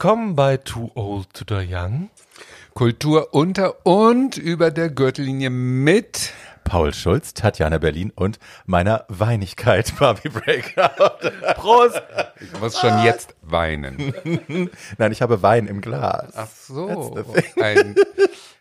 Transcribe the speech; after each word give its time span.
Willkommen 0.00 0.36
bei 0.36 0.58
Too 0.58 0.92
Old 0.94 1.34
to 1.34 1.44
the 1.48 1.66
Young. 1.68 2.08
Kultur 2.72 3.34
unter 3.34 3.84
und 3.84 4.36
über 4.36 4.70
der 4.70 4.90
Gürtellinie 4.90 5.50
mit 5.50 6.30
Paul 6.62 6.94
Schulz, 6.94 7.34
Tatjana 7.34 7.78
Berlin 7.78 8.12
und 8.14 8.38
meiner 8.64 9.06
Weinigkeit 9.08 9.92
Barbie 9.98 10.28
Breakout. 10.28 11.32
Prost! 11.56 12.00
Ich 12.40 12.60
muss 12.60 12.78
schon 12.78 13.02
jetzt 13.02 13.34
weinen. 13.42 14.14
Nein, 14.98 15.10
ich 15.10 15.20
habe 15.20 15.42
Wein 15.42 15.66
im 15.66 15.80
Glas. 15.80 16.32
Ach 16.36 16.46
so, 16.46 17.16
ein 17.60 17.96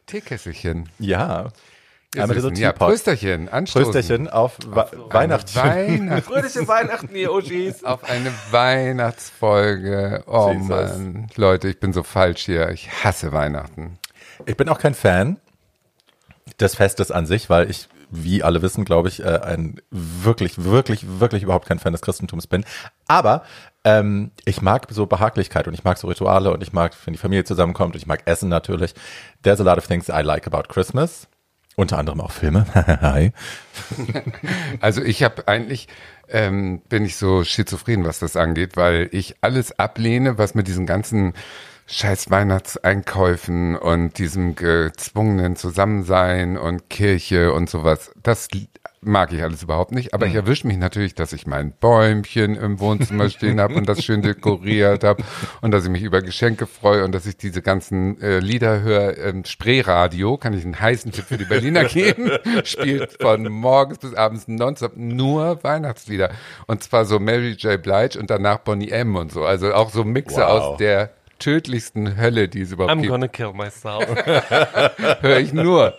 Teekesselchen. 0.07 0.89
Ja. 0.97 1.49
Wir 2.13 2.23
Einmal 2.23 2.39
so 2.39 2.49
ja, 2.51 2.71
Prösterchen, 2.71 3.49
anstoßen. 3.49 3.91
Prösterchen 3.91 4.29
auf, 4.29 4.57
auf 4.71 4.93
Weihnachten. 5.13 5.55
Weihnachten. 5.55 6.21
Fröhliche 6.23 6.65
Weihnachten, 6.65 7.13
ihr 7.13 7.33
Oschis. 7.33 7.83
Auf 7.83 8.05
eine 8.05 8.31
Weihnachtsfolge. 8.51 10.23
Oh 10.25 10.51
Jesus. 10.53 10.69
Mann, 10.69 11.27
Leute, 11.35 11.67
ich 11.67 11.81
bin 11.81 11.91
so 11.91 12.03
falsch 12.03 12.45
hier. 12.45 12.69
Ich 12.69 13.03
hasse 13.03 13.33
Weihnachten. 13.33 13.99
Ich 14.45 14.55
bin 14.55 14.69
auch 14.69 14.79
kein 14.79 14.93
Fan 14.93 15.37
des 16.61 16.75
Festes 16.75 17.11
an 17.11 17.25
sich, 17.25 17.49
weil 17.49 17.69
ich, 17.69 17.89
wie 18.09 18.41
alle 18.41 18.61
wissen, 18.61 18.85
glaube 18.85 19.09
ich, 19.09 19.19
äh, 19.19 19.41
ein 19.41 19.81
wirklich, 19.91 20.63
wirklich, 20.63 21.19
wirklich 21.19 21.43
überhaupt 21.43 21.67
kein 21.67 21.79
Fan 21.79 21.91
des 21.91 22.01
Christentums 22.01 22.47
bin. 22.47 22.63
Aber 23.07 23.43
ähm, 23.83 24.31
ich 24.45 24.61
mag 24.61 24.87
so 24.91 25.07
Behaglichkeit 25.07 25.67
und 25.67 25.73
ich 25.73 25.83
mag 25.83 25.97
so 25.97 26.07
Rituale 26.07 26.51
und 26.51 26.63
ich 26.63 26.71
mag, 26.71 26.93
wenn 27.03 27.13
die 27.13 27.19
Familie 27.19 27.43
zusammenkommt 27.43 27.95
und 27.95 28.01
ich 28.01 28.07
mag 28.07 28.21
Essen 28.25 28.47
natürlich. 28.47 28.95
There's 29.43 29.59
a 29.59 29.63
lot 29.63 29.77
of 29.77 29.87
things 29.87 30.07
I 30.07 30.21
like 30.21 30.47
about 30.47 30.69
Christmas. 30.69 31.27
Unter 31.79 31.99
anderem 31.99 32.21
auch 32.21 32.31
Filme. 32.31 32.65
Hi. 32.73 33.31
Also 34.81 35.03
ich 35.03 35.21
habe 35.21 35.47
eigentlich 35.47 35.87
ähm, 36.27 36.81
bin 36.89 37.05
ich 37.05 37.15
so 37.15 37.43
schizophren, 37.43 38.03
was 38.03 38.17
das 38.19 38.35
angeht, 38.35 38.75
weil 38.75 39.09
ich 39.11 39.35
alles 39.41 39.77
ablehne, 39.77 40.39
was 40.39 40.55
mit 40.55 40.67
diesen 40.67 40.87
ganzen 40.87 41.33
scheiß 41.85 42.31
Weihnachtseinkäufen 42.31 43.75
und 43.75 44.17
diesem 44.17 44.55
gezwungenen 44.55 45.55
Zusammensein 45.55 46.57
und 46.57 46.89
Kirche 46.89 47.53
und 47.53 47.69
sowas. 47.69 48.11
Das 48.23 48.49
mag 49.01 49.31
ich 49.31 49.43
alles 49.43 49.63
überhaupt 49.63 49.91
nicht, 49.91 50.13
aber 50.13 50.25
mhm. 50.25 50.31
ich 50.31 50.35
erwische 50.35 50.67
mich 50.67 50.77
natürlich, 50.77 51.15
dass 51.15 51.33
ich 51.33 51.47
mein 51.47 51.71
Bäumchen 51.71 52.55
im 52.55 52.79
Wohnzimmer 52.79 53.29
stehen 53.29 53.59
habe 53.59 53.75
und 53.75 53.87
das 53.87 54.03
schön 54.03 54.21
dekoriert 54.21 55.03
habe 55.03 55.23
und 55.61 55.71
dass 55.71 55.83
ich 55.83 55.89
mich 55.89 56.03
über 56.03 56.21
Geschenke 56.21 56.67
freue 56.67 57.03
und 57.05 57.13
dass 57.13 57.25
ich 57.25 57.37
diese 57.37 57.61
ganzen 57.61 58.19
äh, 58.21 58.39
Lieder 58.39 58.81
höre. 58.81 59.17
Ähm, 59.17 59.45
Spreeradio, 59.45 60.37
kann 60.37 60.53
ich 60.53 60.63
einen 60.63 60.79
heißen 60.79 61.11
Tipp 61.11 61.25
für 61.25 61.37
die 61.37 61.45
Berliner 61.45 61.83
geben, 61.85 62.31
spielt 62.63 63.21
von 63.21 63.43
morgens 63.51 63.99
bis 63.99 64.13
abends 64.13 64.47
nonstop 64.47 64.97
nur 64.97 65.63
Weihnachtslieder 65.63 66.31
und 66.65 66.83
zwar 66.83 67.05
so 67.05 67.19
Mary 67.19 67.51
J. 67.51 67.81
Blige 67.81 68.19
und 68.19 68.29
danach 68.29 68.59
Bonnie 68.59 68.89
M 68.89 69.15
und 69.15 69.31
so, 69.31 69.45
also 69.45 69.73
auch 69.73 69.91
so 69.91 70.03
Mixe 70.03 70.41
wow. 70.41 70.49
aus 70.49 70.77
der 70.77 71.11
tödlichsten 71.39 72.17
Hölle, 72.17 72.47
die 72.47 72.61
es 72.61 72.71
überhaupt 72.71 72.93
I'm 72.93 73.01
gibt. 73.01 73.07
I'm 73.07 73.11
gonna 73.11 73.27
kill 73.27 73.53
myself. 73.53 74.07
Höre 75.21 75.39
ich 75.39 75.53
nur. 75.53 75.93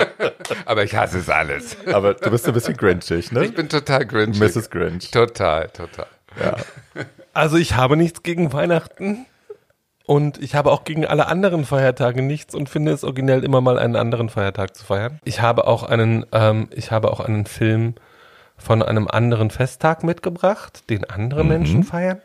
Aber 0.64 0.84
ich 0.84 0.94
hasse 0.96 1.18
es 1.18 1.28
alles. 1.28 1.76
Aber 1.86 2.14
du 2.14 2.30
bist 2.30 2.46
ein 2.46 2.54
bisschen 2.54 2.76
grinchig, 2.76 3.32
ne? 3.32 3.44
Ich 3.44 3.54
bin 3.54 3.68
total 3.68 4.06
grinchig. 4.06 4.40
Mrs. 4.40 4.70
Grinch. 4.70 5.10
Total, 5.10 5.68
total. 5.68 6.06
Ja. 6.40 6.56
Also 7.32 7.58
ich 7.58 7.76
habe 7.76 7.98
nichts 7.98 8.22
gegen 8.22 8.54
Weihnachten. 8.54 9.26
Und 10.06 10.40
ich 10.40 10.54
habe 10.54 10.72
auch 10.72 10.84
gegen 10.84 11.04
alle 11.04 11.26
anderen 11.26 11.66
Feiertage 11.66 12.22
nichts 12.22 12.54
und 12.54 12.70
finde 12.70 12.92
es 12.92 13.04
originell 13.04 13.44
immer 13.44 13.60
mal 13.60 13.78
einen 13.78 13.94
anderen 13.94 14.30
Feiertag 14.30 14.74
zu 14.74 14.84
feiern. 14.86 15.20
Ich 15.24 15.42
habe 15.42 15.66
auch 15.66 15.82
einen, 15.82 16.24
ähm, 16.32 16.68
ich 16.74 16.92
habe 16.92 17.10
auch 17.10 17.20
einen 17.20 17.44
Film 17.44 17.94
von 18.56 18.82
einem 18.82 19.08
anderen 19.08 19.50
Festtag 19.50 20.02
mitgebracht, 20.02 20.88
den 20.88 21.04
andere 21.04 21.42
mhm. 21.42 21.48
Menschen 21.50 21.82
feiern. 21.82 22.22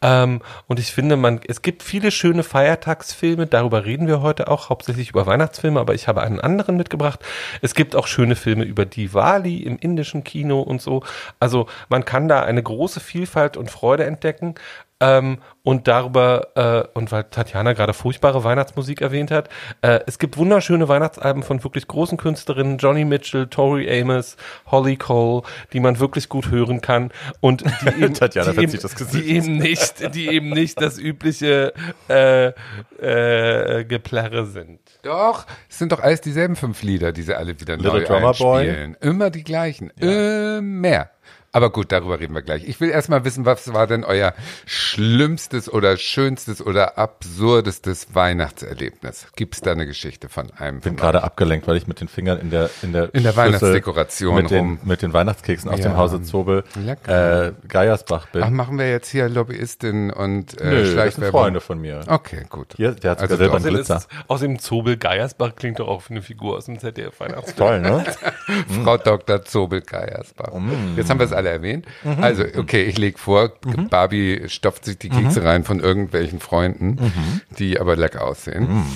Ähm, 0.00 0.40
und 0.66 0.78
ich 0.78 0.92
finde, 0.92 1.16
man, 1.16 1.40
es 1.48 1.62
gibt 1.62 1.82
viele 1.82 2.10
schöne 2.10 2.44
Feiertagsfilme, 2.44 3.46
darüber 3.46 3.84
reden 3.84 4.06
wir 4.06 4.20
heute 4.20 4.48
auch, 4.48 4.68
hauptsächlich 4.68 5.10
über 5.10 5.26
Weihnachtsfilme, 5.26 5.80
aber 5.80 5.94
ich 5.94 6.06
habe 6.06 6.22
einen 6.22 6.40
anderen 6.40 6.76
mitgebracht. 6.76 7.20
Es 7.62 7.74
gibt 7.74 7.96
auch 7.96 8.06
schöne 8.06 8.36
Filme 8.36 8.64
über 8.64 8.84
Diwali 8.86 9.62
im 9.62 9.76
indischen 9.78 10.22
Kino 10.22 10.60
und 10.60 10.80
so. 10.80 11.02
Also 11.40 11.66
man 11.88 12.04
kann 12.04 12.28
da 12.28 12.42
eine 12.42 12.62
große 12.62 13.00
Vielfalt 13.00 13.56
und 13.56 13.70
Freude 13.70 14.04
entdecken. 14.04 14.54
Ähm, 15.00 15.38
und 15.62 15.86
darüber, 15.86 16.48
äh, 16.56 16.98
und 16.98 17.12
weil 17.12 17.24
Tatjana 17.24 17.74
gerade 17.74 17.92
furchtbare 17.92 18.42
Weihnachtsmusik 18.42 19.00
erwähnt 19.00 19.30
hat, 19.30 19.48
äh, 19.82 20.00
es 20.06 20.18
gibt 20.18 20.36
wunderschöne 20.36 20.88
Weihnachtsalben 20.88 21.42
von 21.42 21.62
wirklich 21.62 21.86
großen 21.86 22.16
Künstlerinnen, 22.16 22.78
Johnny 22.78 23.04
Mitchell, 23.04 23.46
Tori 23.46 23.88
Amos, 24.00 24.36
Holly 24.66 24.96
Cole, 24.96 25.42
die 25.72 25.80
man 25.80 26.00
wirklich 26.00 26.28
gut 26.28 26.50
hören 26.50 26.80
kann 26.80 27.12
und 27.40 27.64
die 27.82 27.86
eben, 28.02 28.14
Tatjana 28.14 28.52
die, 28.52 28.62
eben, 28.62 28.78
die 29.12 29.28
eben 29.28 29.58
nicht, 29.58 30.14
die 30.14 30.28
eben 30.28 30.50
nicht 30.50 30.80
das 30.80 30.98
übliche 30.98 31.74
äh, 32.08 32.52
äh, 33.00 33.84
Geplärre 33.84 34.46
sind. 34.46 34.80
Doch, 35.02 35.46
es 35.68 35.78
sind 35.78 35.92
doch 35.92 36.00
alles 36.00 36.22
dieselben 36.22 36.56
fünf 36.56 36.82
Lieder, 36.82 37.12
die 37.12 37.22
sie 37.22 37.36
alle 37.36 37.60
wieder 37.60 37.76
Little 37.76 38.00
neu 38.00 38.04
Drummer 38.04 38.28
einspielen. 38.30 38.96
Boy. 38.98 39.10
Immer 39.10 39.30
die 39.30 39.44
gleichen. 39.44 39.92
Ja. 40.00 40.58
Immer. 40.58 41.10
Aber 41.50 41.70
gut, 41.70 41.92
darüber 41.92 42.20
reden 42.20 42.34
wir 42.34 42.42
gleich. 42.42 42.68
Ich 42.68 42.80
will 42.80 42.90
erstmal 42.90 43.24
wissen, 43.24 43.46
was 43.46 43.72
war 43.72 43.86
denn 43.86 44.04
euer 44.04 44.34
schlimmstes 44.66 45.72
oder 45.72 45.96
schönstes 45.96 46.64
oder 46.64 46.98
absurdestes 46.98 48.14
Weihnachtserlebnis? 48.14 49.28
Gibt 49.34 49.54
es 49.54 49.60
da 49.62 49.72
eine 49.72 49.86
Geschichte 49.86 50.28
von 50.28 50.50
einem? 50.52 50.78
Ich 50.78 50.84
bin 50.84 50.96
gerade 50.96 51.22
abgelenkt, 51.22 51.66
weil 51.66 51.76
ich 51.76 51.86
mit 51.86 52.00
den 52.00 52.08
Fingern 52.08 52.38
in 52.38 52.50
der 52.50 52.68
in 52.82 52.92
der, 52.92 53.14
in 53.14 53.22
der 53.22 53.34
Weihnachtsdekoration 53.34 54.34
mit 54.34 54.50
den, 54.50 54.78
mit 54.84 55.00
den 55.00 55.12
Weihnachtskeksen 55.12 55.70
aus 55.70 55.78
ja. 55.78 55.88
dem 55.88 55.96
Hause 55.96 56.22
Zobel 56.22 56.64
äh, 57.06 57.52
Geiersbach 57.66 58.26
bin. 58.26 58.42
Ach, 58.42 58.50
machen 58.50 58.78
wir 58.78 58.90
jetzt 58.90 59.08
hier 59.08 59.28
Lobbyistin 59.28 60.10
und 60.10 60.60
äh, 60.60 60.64
Nö, 60.64 60.94
das 60.94 61.14
sind 61.14 61.24
Freunde 61.26 61.60
von 61.60 61.80
mir. 61.80 62.00
Okay, 62.06 62.44
gut. 62.50 62.74
Hier, 62.76 62.92
der 62.92 63.12
hat 63.12 63.20
also 63.20 63.36
selber 63.36 63.56
einen 63.56 63.64
Glitzer. 63.64 64.02
Aus 64.26 64.40
dem 64.40 64.58
Zobel 64.58 64.98
Geiersbach 64.98 65.56
klingt 65.56 65.80
doch 65.80 65.88
auch 65.88 66.02
für 66.02 66.10
eine 66.10 66.22
Figur 66.22 66.56
aus 66.56 66.66
dem 66.66 66.78
ZDF 66.78 67.18
Weihnachtsfilm. 67.20 67.56
Toll, 67.56 67.80
ne? 67.80 68.04
Frau 68.84 68.98
Dr. 68.98 69.44
Zobel 69.44 69.80
Geiersbach. 69.80 70.52
Mm. 70.52 70.96
Jetzt 70.96 71.08
haben 71.08 71.18
wir 71.18 71.24
es 71.24 71.32
alle 71.38 71.48
erwähnt. 71.48 71.86
Mhm. 72.04 72.22
Also, 72.22 72.44
okay, 72.56 72.84
ich 72.84 72.98
lege 72.98 73.18
vor, 73.18 73.52
mhm. 73.64 73.88
Barbie 73.88 74.42
stopft 74.48 74.84
sich 74.84 74.98
die 74.98 75.08
Kekse 75.08 75.40
mhm. 75.40 75.46
rein 75.46 75.64
von 75.64 75.80
irgendwelchen 75.80 76.40
Freunden, 76.40 76.98
mhm. 77.00 77.40
die 77.58 77.80
aber 77.80 77.96
lecker 77.96 78.24
aussehen. 78.24 78.68
Mhm. 78.68 78.86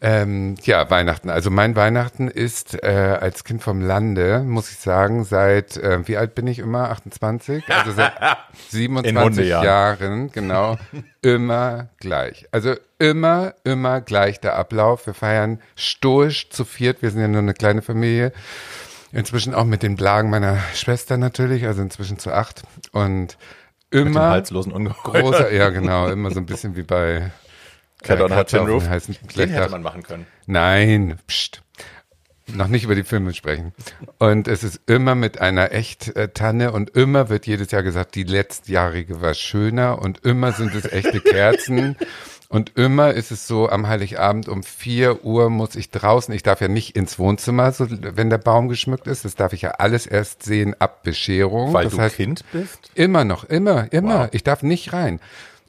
Ähm, 0.00 0.54
ja, 0.62 0.88
Weihnachten. 0.90 1.28
Also 1.28 1.50
mein 1.50 1.74
Weihnachten 1.74 2.28
ist 2.28 2.80
äh, 2.84 3.18
als 3.20 3.42
Kind 3.42 3.62
vom 3.62 3.80
Lande, 3.80 4.44
muss 4.46 4.70
ich 4.70 4.78
sagen, 4.78 5.24
seit, 5.24 5.76
äh, 5.76 6.06
wie 6.06 6.16
alt 6.16 6.34
bin 6.34 6.46
ich 6.46 6.60
immer? 6.60 6.90
28? 6.90 7.64
Also 7.68 7.92
seit 7.92 8.12
27 8.68 9.48
Jahren, 9.48 10.30
genau, 10.30 10.76
immer 11.22 11.88
gleich. 11.98 12.46
Also 12.52 12.74
immer, 12.98 13.54
immer 13.64 14.00
gleich 14.00 14.40
der 14.40 14.56
Ablauf. 14.56 15.06
Wir 15.06 15.14
feiern 15.14 15.60
stoisch 15.74 16.50
zu 16.50 16.64
viert. 16.64 17.02
Wir 17.02 17.10
sind 17.10 17.22
ja 17.22 17.28
nur 17.28 17.42
eine 17.42 17.54
kleine 17.54 17.82
Familie. 17.82 18.32
Inzwischen 19.12 19.54
auch 19.54 19.64
mit 19.64 19.82
den 19.82 19.96
Blagen 19.96 20.30
meiner 20.30 20.58
Schwester 20.74 21.16
natürlich, 21.16 21.66
also 21.66 21.82
inzwischen 21.82 22.18
zu 22.18 22.32
acht. 22.32 22.62
Und 22.92 23.38
immer. 23.90 24.04
Mit 24.04 24.14
dem 24.14 24.22
halslosen 24.22 24.72
Ungeheuer. 24.72 25.22
Großer, 25.22 25.52
ja 25.52 25.70
genau, 25.70 26.08
immer 26.08 26.30
so 26.30 26.40
ein 26.40 26.46
bisschen 26.46 26.76
wie 26.76 26.82
bei 26.82 27.30
Cat 28.02 28.20
on 28.20 28.34
Hot 28.34 28.52
Roof. 28.54 28.84
Den 29.36 29.50
hätte 29.50 29.70
man 29.70 29.82
machen 29.82 30.02
können. 30.02 30.26
Nein, 30.46 31.18
pst. 31.26 31.62
Noch 32.54 32.68
nicht 32.68 32.84
über 32.84 32.94
die 32.94 33.04
Filme 33.04 33.34
sprechen. 33.34 33.74
Und 34.18 34.48
es 34.48 34.64
ist 34.64 34.80
immer 34.86 35.14
mit 35.14 35.38
einer 35.38 35.72
echt 35.72 36.16
äh, 36.16 36.28
Tanne 36.28 36.72
und 36.72 36.90
immer 36.90 37.28
wird 37.28 37.46
jedes 37.46 37.70
Jahr 37.72 37.82
gesagt, 37.82 38.14
die 38.14 38.22
letztjährige 38.22 39.20
war 39.20 39.34
schöner 39.34 40.00
und 40.00 40.24
immer 40.24 40.52
sind 40.52 40.74
es 40.74 40.90
echte 40.90 41.20
Kerzen. 41.24 41.96
Und 42.50 42.78
immer 42.78 43.12
ist 43.12 43.30
es 43.30 43.46
so, 43.46 43.68
am 43.68 43.88
Heiligabend 43.88 44.48
um 44.48 44.62
vier 44.62 45.22
Uhr 45.22 45.50
muss 45.50 45.76
ich 45.76 45.90
draußen, 45.90 46.32
ich 46.32 46.42
darf 46.42 46.62
ja 46.62 46.68
nicht 46.68 46.96
ins 46.96 47.18
Wohnzimmer, 47.18 47.72
so, 47.72 47.86
wenn 47.90 48.30
der 48.30 48.38
Baum 48.38 48.68
geschmückt 48.68 49.06
ist, 49.06 49.26
das 49.26 49.34
darf 49.34 49.52
ich 49.52 49.62
ja 49.62 49.72
alles 49.72 50.06
erst 50.06 50.44
sehen 50.44 50.74
ab 50.78 51.02
Bescherung. 51.02 51.74
Weil 51.74 51.84
das 51.84 51.94
du 51.94 52.00
heißt, 52.00 52.16
Kind 52.16 52.44
bist? 52.52 52.90
Immer 52.94 53.24
noch, 53.24 53.44
immer, 53.44 53.92
immer. 53.92 54.24
Wow. 54.24 54.28
Ich 54.32 54.44
darf 54.44 54.62
nicht 54.62 54.94
rein 54.94 55.20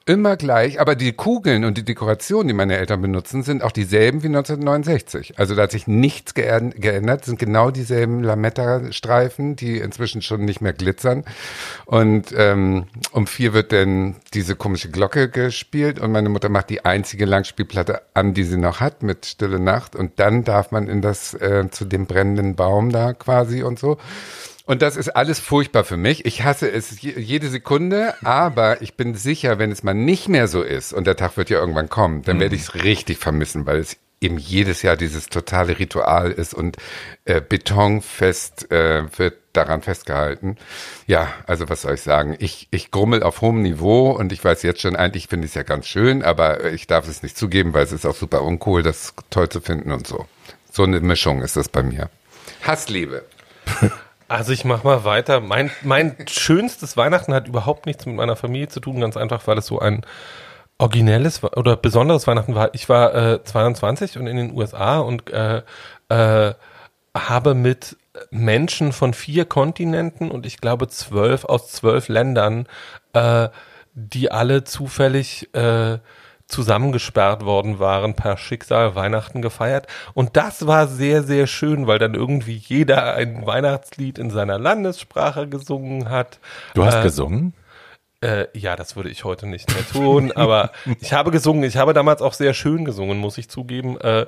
immer 0.10 0.38
gleich, 0.38 0.82
aber 0.82 0.96
die 0.96 1.14
Kugeln 1.14 1.64
und 1.64 1.78
die 1.78 1.86
Dekorationen, 1.86 2.48
die 2.48 2.56
meine 2.56 2.78
Eltern 2.78 3.00
benutzen, 3.00 3.44
sind 3.44 3.62
auch 3.64 3.72
dieselben 3.72 4.24
wie 4.24 4.28
1969. 4.28 5.38
Also 5.38 5.54
da 5.54 5.62
hat 5.62 5.72
sich 5.72 5.86
nichts 5.86 6.34
geändert, 6.34 7.26
sind 7.26 7.38
genau 7.38 7.70
dieselben 7.70 8.24
Lametta-Streifen, 8.24 9.56
die 9.56 9.78
inzwischen 9.78 10.24
schon 10.24 10.46
nicht 10.46 10.62
mehr 10.62 10.74
glitzern. 10.74 11.26
Und 11.86 12.34
ähm, 12.36 12.88
um 13.12 13.28
vier 13.28 13.54
wird 13.54 13.72
dann 13.72 14.16
diese 14.34 14.56
komische 14.56 14.90
Glocke 14.90 15.30
gespielt 15.30 16.00
und 16.00 16.12
meine 16.12 16.30
Mutter 16.30 16.50
macht 16.50 16.72
die 16.72 16.86
einzige 16.86 17.26
Langspielplatte 17.26 18.02
an, 18.16 18.34
die 18.34 18.46
sie 18.46 18.58
noch 18.58 18.80
hat, 18.80 19.04
mit 19.04 19.28
Stille 19.28 19.60
Nacht. 19.60 19.96
Und 19.96 20.20
dann 20.20 20.44
darf 20.44 20.72
man 20.72 20.88
in 20.88 21.04
das 21.04 21.36
äh, 21.36 21.70
zu 21.70 21.86
dem 21.86 22.08
brennenden 22.08 22.56
Baum 22.56 22.90
da 22.92 23.14
quasi 23.14 23.62
und 23.62 23.78
so. 23.78 24.00
Und 24.70 24.84
das 24.84 24.98
ist 24.98 25.10
alles 25.10 25.40
furchtbar 25.40 25.84
für 25.84 25.98
mich. 25.98 26.26
Ich 26.28 26.44
hasse 26.44 26.72
es 26.72 27.02
jede 27.02 27.50
Sekunde, 27.50 28.14
aber 28.24 28.84
ich 28.84 28.94
bin 28.94 29.16
sicher, 29.16 29.58
wenn 29.58 29.72
es 29.72 29.82
mal 29.82 29.96
nicht 29.96 30.30
mehr 30.30 30.48
so 30.48 30.62
ist 30.62 30.94
und 30.94 31.08
der 31.08 31.16
Tag 31.16 31.38
wird 31.38 31.50
ja 31.50 31.58
irgendwann 31.58 31.90
kommen, 31.90 32.22
dann 32.22 32.40
werde 32.40 32.56
ich 32.56 32.62
es 32.62 32.76
richtig 32.76 33.18
vermissen, 33.18 33.66
weil 33.66 33.80
es 33.80 33.98
eben 34.22 34.38
jedes 34.38 34.84
Jahr 34.84 34.96
dieses 34.96 35.26
totale 35.26 35.80
Ritual 35.80 36.32
ist 36.32 36.54
und 36.54 36.78
äh, 37.26 37.42
betonfest 37.42 38.72
äh, 38.72 39.06
wird 39.18 39.38
daran 39.54 39.82
festgehalten. 39.82 40.56
Ja, 41.08 41.34
also 41.48 41.68
was 41.68 41.82
soll 41.82 41.96
ich 41.96 42.02
sagen? 42.02 42.36
Ich, 42.38 42.68
ich 42.70 42.92
grummel 42.92 43.24
auf 43.24 43.42
hohem 43.42 43.64
Niveau 43.64 44.12
und 44.12 44.32
ich 44.32 44.44
weiß 44.44 44.62
jetzt 44.62 44.82
schon, 44.82 44.96
eigentlich 44.96 45.30
finde 45.30 45.46
ich 45.46 45.52
es 45.54 45.56
ja 45.56 45.64
ganz 45.64 45.88
schön, 45.88 46.22
aber 46.22 46.72
ich 46.72 46.86
darf 46.86 47.08
es 47.08 47.24
nicht 47.24 47.36
zugeben, 47.36 47.74
weil 47.74 47.86
es 47.86 47.92
ist 47.92 48.06
auch 48.06 48.16
super 48.16 48.44
uncool, 48.44 48.84
das 48.84 49.16
toll 49.32 49.50
zu 49.50 49.62
finden 49.62 49.92
und 49.92 50.06
so. 50.06 50.28
So 50.72 50.84
eine 50.84 51.00
Mischung 51.00 51.42
ist 51.42 51.56
das 51.56 51.70
bei 51.70 51.82
mir. 51.82 52.12
Hassliebe. 52.62 53.24
Also 54.30 54.54
ich 54.54 54.64
mach 54.64 54.84
mal 54.84 55.04
weiter. 55.04 55.42
Mein, 55.42 55.72
mein 55.84 56.16
schönstes 56.30 56.96
Weihnachten 56.96 57.34
hat 57.34 57.48
überhaupt 57.48 57.86
nichts 57.86 58.06
mit 58.06 58.16
meiner 58.16 58.36
Familie 58.36 58.70
zu 58.70 58.80
tun, 58.80 59.02
ganz 59.02 59.18
einfach, 59.18 59.46
weil 59.48 59.58
es 59.58 59.66
so 59.66 59.80
ein 59.80 60.06
originelles 60.78 61.44
oder 61.44 61.76
besonderes 61.76 62.28
Weihnachten 62.28 62.56
war. 62.56 62.74
Ich 62.74 62.88
war 62.88 63.14
äh, 63.16 63.44
22 63.44 64.18
und 64.18 64.28
in 64.28 64.38
den 64.38 64.54
USA 64.56 65.00
und 65.00 65.30
äh, 65.32 65.64
äh, 66.10 66.54
habe 67.18 67.54
mit 67.56 67.98
Menschen 68.30 68.94
von 68.94 69.14
vier 69.14 69.46
Kontinenten 69.46 70.32
und 70.32 70.46
ich 70.46 70.62
glaube 70.62 70.88
zwölf 70.88 71.44
aus 71.46 71.72
zwölf 71.72 72.08
Ländern, 72.08 72.68
äh, 73.14 73.50
die 73.94 74.32
alle 74.32 74.64
zufällig 74.64 75.54
äh, 75.54 75.98
zusammengesperrt 76.50 77.46
worden 77.46 77.80
waren, 77.80 78.16
per 78.16 78.38
Schicksal 78.38 78.96
Weihnachten 78.96 79.42
gefeiert. 79.42 79.88
Und 80.14 80.36
das 80.36 80.68
war 80.68 80.88
sehr, 80.88 81.24
sehr 81.24 81.48
schön, 81.48 81.88
weil 81.88 82.00
dann 82.00 82.16
irgendwie 82.16 82.56
jeder 82.56 83.14
ein 83.14 83.46
Weihnachtslied 83.46 84.18
in 84.18 84.32
seiner 84.32 84.58
Landessprache 84.60 85.48
gesungen 85.48 86.10
hat. 86.10 86.40
Du 86.74 86.84
hast 86.84 86.96
äh, 86.96 87.04
gesungen? 87.04 87.54
Äh, 88.22 88.48
ja, 88.54 88.76
das 88.76 88.98
würde 88.98 89.10
ich 89.10 89.24
heute 89.24 89.48
nicht 89.48 89.74
mehr 89.74 89.88
tun, 89.88 90.32
aber 90.36 90.72
ich 91.00 91.14
habe 91.14 91.32
gesungen. 91.32 91.64
Ich 91.64 91.78
habe 91.78 91.94
damals 91.94 92.22
auch 92.22 92.34
sehr 92.34 92.54
schön 92.54 92.84
gesungen, 92.84 93.18
muss 93.18 93.38
ich 93.38 93.50
zugeben. 93.50 94.00
Äh, 94.02 94.26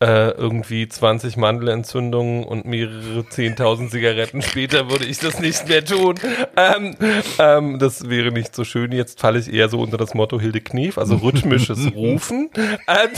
äh, 0.00 0.30
irgendwie 0.30 0.88
20 0.88 1.36
Mandelentzündungen 1.36 2.44
und 2.44 2.64
mehrere 2.64 3.20
10.000 3.20 3.90
Zigaretten 3.90 4.42
später 4.42 4.90
würde 4.90 5.04
ich 5.04 5.18
das 5.18 5.38
nicht 5.40 5.68
mehr 5.68 5.84
tun. 5.84 6.18
Ähm, 6.56 6.96
ähm, 7.38 7.78
das 7.78 8.08
wäre 8.08 8.32
nicht 8.32 8.54
so 8.54 8.64
schön. 8.64 8.92
Jetzt 8.92 9.20
falle 9.20 9.38
ich 9.38 9.52
eher 9.52 9.68
so 9.68 9.80
unter 9.80 9.96
das 9.96 10.14
Motto 10.14 10.40
Hilde 10.40 10.60
Knief, 10.60 10.98
also 10.98 11.16
rhythmisches 11.16 11.78
Rufen. 11.94 12.50
Ähm, 12.86 13.10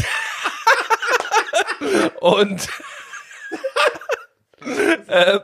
und 2.20 2.68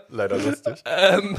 Leider 0.08 0.38
lustig. 0.38 0.82
Ähm, 0.84 1.36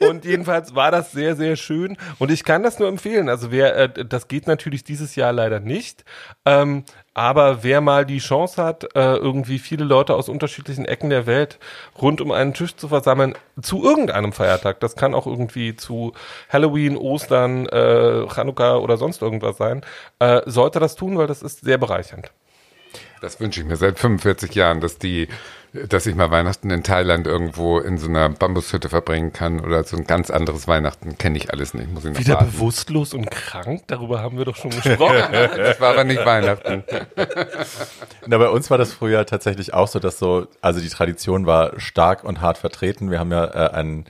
und 0.00 0.24
jedenfalls 0.24 0.74
war 0.74 0.90
das 0.90 1.12
sehr, 1.12 1.36
sehr 1.36 1.56
schön. 1.56 1.96
Und 2.18 2.30
ich 2.30 2.44
kann 2.44 2.62
das 2.62 2.78
nur 2.78 2.88
empfehlen. 2.88 3.28
Also 3.28 3.50
wer, 3.50 3.76
äh, 3.76 4.04
das 4.04 4.28
geht 4.28 4.46
natürlich 4.46 4.84
dieses 4.84 5.16
Jahr 5.16 5.32
leider 5.32 5.60
nicht. 5.60 6.04
Ähm, 6.44 6.84
aber 7.14 7.64
wer 7.64 7.80
mal 7.80 8.06
die 8.06 8.18
Chance 8.18 8.62
hat, 8.62 8.84
äh, 8.94 9.16
irgendwie 9.16 9.58
viele 9.58 9.84
Leute 9.84 10.14
aus 10.14 10.28
unterschiedlichen 10.28 10.84
Ecken 10.84 11.10
der 11.10 11.26
Welt 11.26 11.58
rund 12.00 12.20
um 12.20 12.30
einen 12.30 12.54
Tisch 12.54 12.76
zu 12.76 12.86
versammeln, 12.88 13.34
zu 13.60 13.82
irgendeinem 13.82 14.32
Feiertag, 14.32 14.78
das 14.78 14.94
kann 14.94 15.14
auch 15.14 15.26
irgendwie 15.26 15.74
zu 15.74 16.12
Halloween, 16.48 16.96
Ostern, 16.96 17.66
äh, 17.66 18.26
Chanukka 18.28 18.76
oder 18.76 18.96
sonst 18.96 19.20
irgendwas 19.20 19.56
sein, 19.56 19.82
äh, 20.20 20.42
sollte 20.46 20.78
das 20.78 20.94
tun, 20.94 21.18
weil 21.18 21.26
das 21.26 21.42
ist 21.42 21.64
sehr 21.64 21.78
bereichernd. 21.78 22.30
Das 23.20 23.40
wünsche 23.40 23.60
ich 23.60 23.66
mir 23.66 23.76
seit 23.76 23.98
45 23.98 24.54
Jahren, 24.54 24.80
dass 24.80 24.98
die 24.98 25.28
dass 25.72 26.06
ich 26.06 26.14
mal 26.14 26.30
Weihnachten 26.30 26.70
in 26.70 26.82
Thailand 26.82 27.26
irgendwo 27.26 27.78
in 27.78 27.98
so 27.98 28.08
einer 28.08 28.28
Bambushütte 28.30 28.88
verbringen 28.88 29.32
kann 29.32 29.60
oder 29.60 29.84
so 29.84 29.96
ein 29.96 30.04
ganz 30.04 30.30
anderes 30.30 30.66
Weihnachten 30.66 31.18
kenne 31.18 31.36
ich 31.36 31.52
alles 31.52 31.74
nicht. 31.74 31.92
Muss 31.92 32.04
ich 32.04 32.12
noch 32.12 32.20
Wieder 32.20 32.34
warten. 32.34 32.52
bewusstlos 32.52 33.12
und 33.14 33.30
krank, 33.30 33.82
darüber 33.86 34.22
haben 34.22 34.38
wir 34.38 34.44
doch 34.44 34.56
schon 34.56 34.70
gesprochen. 34.70 35.16
Das 35.58 35.80
war 35.80 35.90
aber 35.90 36.04
nicht 36.04 36.24
Weihnachten. 36.24 36.84
Na, 38.26 38.38
bei 38.38 38.48
uns 38.48 38.70
war 38.70 38.78
das 38.78 38.92
früher 38.92 39.26
tatsächlich 39.26 39.74
auch 39.74 39.88
so, 39.88 39.98
dass 39.98 40.18
so, 40.18 40.46
also 40.60 40.80
die 40.80 40.88
Tradition 40.88 41.46
war 41.46 41.78
stark 41.78 42.24
und 42.24 42.40
hart 42.40 42.58
vertreten. 42.58 43.10
Wir 43.10 43.18
haben 43.18 43.30
ja 43.30 43.44
äh, 43.44 43.70
einen 43.72 44.06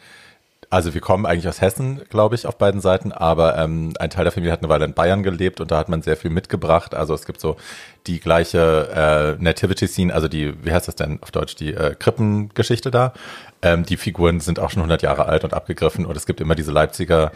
also 0.71 0.93
wir 0.93 1.01
kommen 1.01 1.25
eigentlich 1.25 1.49
aus 1.49 1.61
Hessen, 1.61 2.03
glaube 2.11 2.35
ich, 2.35 2.47
auf 2.47 2.59
beiden 2.59 2.81
Seiten, 2.81 3.11
aber 3.11 3.57
ähm, 3.57 3.95
ein 3.99 4.11
Teil 4.11 4.25
der 4.25 4.33
Familie 4.33 4.53
hat 4.53 4.61
eine 4.61 4.69
Weile 4.69 4.85
in 4.85 4.93
Bayern 4.93 5.23
gelebt 5.23 5.61
und 5.61 5.71
da 5.71 5.79
hat 5.79 5.89
man 5.89 6.03
sehr 6.03 6.17
viel 6.17 6.31
mitgebracht. 6.31 6.95
Also 6.95 7.15
es 7.15 7.25
gibt 7.25 7.41
so 7.41 7.57
die 8.07 8.21
gleiche 8.21 9.37
äh, 9.39 9.43
Nativity-Scene, 9.43 10.13
also 10.13 10.29
die, 10.29 10.63
wie 10.65 10.73
heißt 10.73 10.87
das 10.87 10.97
denn 10.97 11.19
auf 11.23 11.31
Deutsch, 11.31 11.55
die 11.57 11.73
äh, 11.73 11.95
Krippengeschichte 11.99 12.91
da. 12.91 13.15
Ähm, 13.63 13.85
die 13.85 13.97
Figuren 13.97 14.41
sind 14.41 14.59
auch 14.59 14.71
schon 14.71 14.81
100 14.81 15.03
Jahre 15.03 15.27
alt 15.27 15.45
und 15.45 15.55
abgegriffen 15.55 16.05
und 16.05 16.17
es 16.17 16.27
gibt 16.27 16.41
immer 16.41 16.55
diese 16.55 16.71
Leipziger 16.71 17.33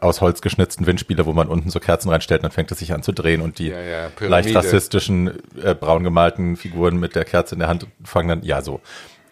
aus 0.00 0.20
Holz 0.20 0.40
geschnitzten 0.40 0.86
Windspiele, 0.86 1.26
wo 1.26 1.32
man 1.32 1.48
unten 1.48 1.68
so 1.68 1.80
Kerzen 1.80 2.10
reinstellt 2.10 2.40
und 2.40 2.44
dann 2.44 2.52
fängt 2.52 2.70
es 2.70 2.78
sich 2.78 2.92
an 2.94 3.02
zu 3.02 3.12
drehen 3.12 3.40
und 3.42 3.58
die 3.58 3.68
Ja, 3.68 3.80
ja, 3.80 4.08
leicht 4.20 4.54
rassistischen, 4.54 5.32
äh, 5.62 5.74
braun 5.74 6.04
gemalten 6.04 6.56
Figuren 6.56 6.96
mit 6.96 7.14
der 7.14 7.24
Kerze 7.24 7.56
in 7.56 7.58
der 7.58 7.68
Hand 7.68 7.86
fangen 8.04 8.28
dann, 8.28 8.42
ja 8.42 8.62
so. 8.62 8.80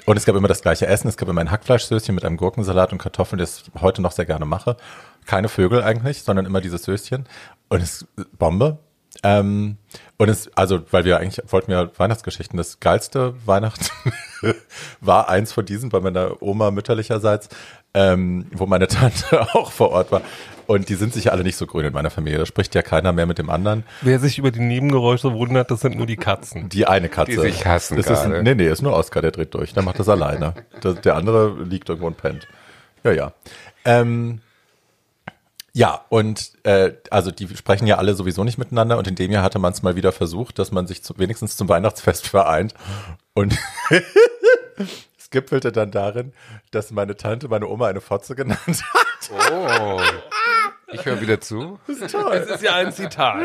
Und 0.08 0.16
es 0.16 0.24
gab 0.24 0.36
immer 0.36 0.48
das 0.48 0.62
gleiche 0.62 0.86
Essen. 0.86 1.06
Es 1.06 1.18
gab 1.18 1.28
immer 1.28 1.42
ein 1.42 1.50
Hackfleischsößchen 1.50 2.14
mit 2.14 2.24
einem 2.24 2.38
Gurkensalat 2.38 2.92
und 2.92 2.98
Kartoffeln, 2.98 3.38
das 3.38 3.64
ich 3.74 3.82
heute 3.82 4.00
noch 4.00 4.12
sehr 4.12 4.24
gerne 4.24 4.46
mache. 4.46 4.78
Keine 5.26 5.50
Vögel 5.50 5.82
eigentlich, 5.82 6.22
sondern 6.22 6.46
immer 6.46 6.62
dieses 6.62 6.84
Söschen. 6.84 7.26
Und 7.68 7.82
es 7.82 8.06
Bombe. 8.38 8.78
Ähm, 9.22 9.76
und 10.16 10.30
es, 10.30 10.50
also, 10.56 10.80
weil 10.92 11.04
wir 11.04 11.18
eigentlich 11.18 11.44
wollten 11.52 11.72
ja 11.72 11.90
Weihnachtsgeschichten. 11.98 12.56
Das 12.56 12.80
geilste 12.80 13.34
Weihnachten 13.44 13.84
war 15.02 15.28
eins 15.28 15.52
von 15.52 15.66
diesen 15.66 15.90
bei 15.90 16.00
meiner 16.00 16.40
Oma 16.40 16.70
mütterlicherseits, 16.70 17.50
ähm, 17.92 18.46
wo 18.50 18.64
meine 18.64 18.88
Tante 18.88 19.42
auch 19.54 19.72
vor 19.72 19.90
Ort 19.90 20.10
war. 20.10 20.22
Und 20.68 20.90
die 20.90 20.96
sind 20.96 21.14
sich 21.14 21.32
alle 21.32 21.44
nicht 21.44 21.56
so 21.56 21.66
grün 21.66 21.86
in 21.86 21.94
meiner 21.94 22.10
Familie. 22.10 22.38
Da 22.38 22.44
spricht 22.44 22.74
ja 22.74 22.82
keiner 22.82 23.14
mehr 23.14 23.24
mit 23.24 23.38
dem 23.38 23.48
anderen. 23.48 23.84
Wer 24.02 24.20
sich 24.20 24.36
über 24.36 24.50
die 24.50 24.60
Nebengeräusche 24.60 25.32
wundert, 25.32 25.70
das 25.70 25.80
sind 25.80 25.96
nur 25.96 26.04
die 26.04 26.18
Katzen. 26.18 26.68
Die 26.68 26.86
eine 26.86 27.08
Katze. 27.08 27.30
Die 27.30 27.38
sich 27.38 27.64
hassen 27.64 27.96
das 27.96 28.10
ist. 28.10 28.28
Nee, 28.28 28.54
nee, 28.54 28.68
ist 28.68 28.82
nur 28.82 28.92
Oscar, 28.92 29.22
der 29.22 29.30
dreht 29.30 29.54
durch. 29.54 29.72
Der 29.72 29.82
macht 29.82 29.98
das 29.98 30.10
alleine. 30.10 30.52
Der, 30.84 30.92
der 30.92 31.16
andere 31.16 31.56
liegt 31.64 31.88
irgendwo 31.88 32.06
und 32.06 32.18
pennt. 32.18 32.46
Ja, 33.02 33.12
ja. 33.12 33.32
Ähm, 33.86 34.42
ja, 35.72 36.04
und 36.10 36.52
äh, 36.64 36.92
also 37.10 37.30
die 37.30 37.48
sprechen 37.56 37.86
ja 37.86 37.96
alle 37.96 38.12
sowieso 38.12 38.44
nicht 38.44 38.58
miteinander 38.58 38.98
und 38.98 39.08
in 39.08 39.14
dem 39.14 39.30
Jahr 39.30 39.42
hatte 39.42 39.58
man 39.58 39.72
es 39.72 39.82
mal 39.82 39.96
wieder 39.96 40.12
versucht, 40.12 40.58
dass 40.58 40.70
man 40.70 40.86
sich 40.86 41.02
zu, 41.02 41.14
wenigstens 41.16 41.56
zum 41.56 41.70
Weihnachtsfest 41.70 42.28
vereint. 42.28 42.74
Und 43.32 43.56
es 45.18 45.30
gipfelte 45.30 45.72
dann 45.72 45.92
darin, 45.92 46.34
dass 46.72 46.90
meine 46.90 47.16
Tante 47.16 47.48
meine 47.48 47.68
Oma 47.68 47.86
eine 47.86 48.02
Fotze 48.02 48.34
genannt 48.34 48.60
hat. 48.66 49.07
Oh. 49.30 50.00
Ich 50.90 51.04
höre 51.04 51.20
wieder 51.20 51.40
zu. 51.40 51.78
Das 51.86 51.98
ist 51.98 52.12
toll. 52.12 52.44
Das 52.46 52.56
ist 52.56 52.62
ja 52.62 52.74
ein 52.74 52.92
Zitat. 52.92 53.44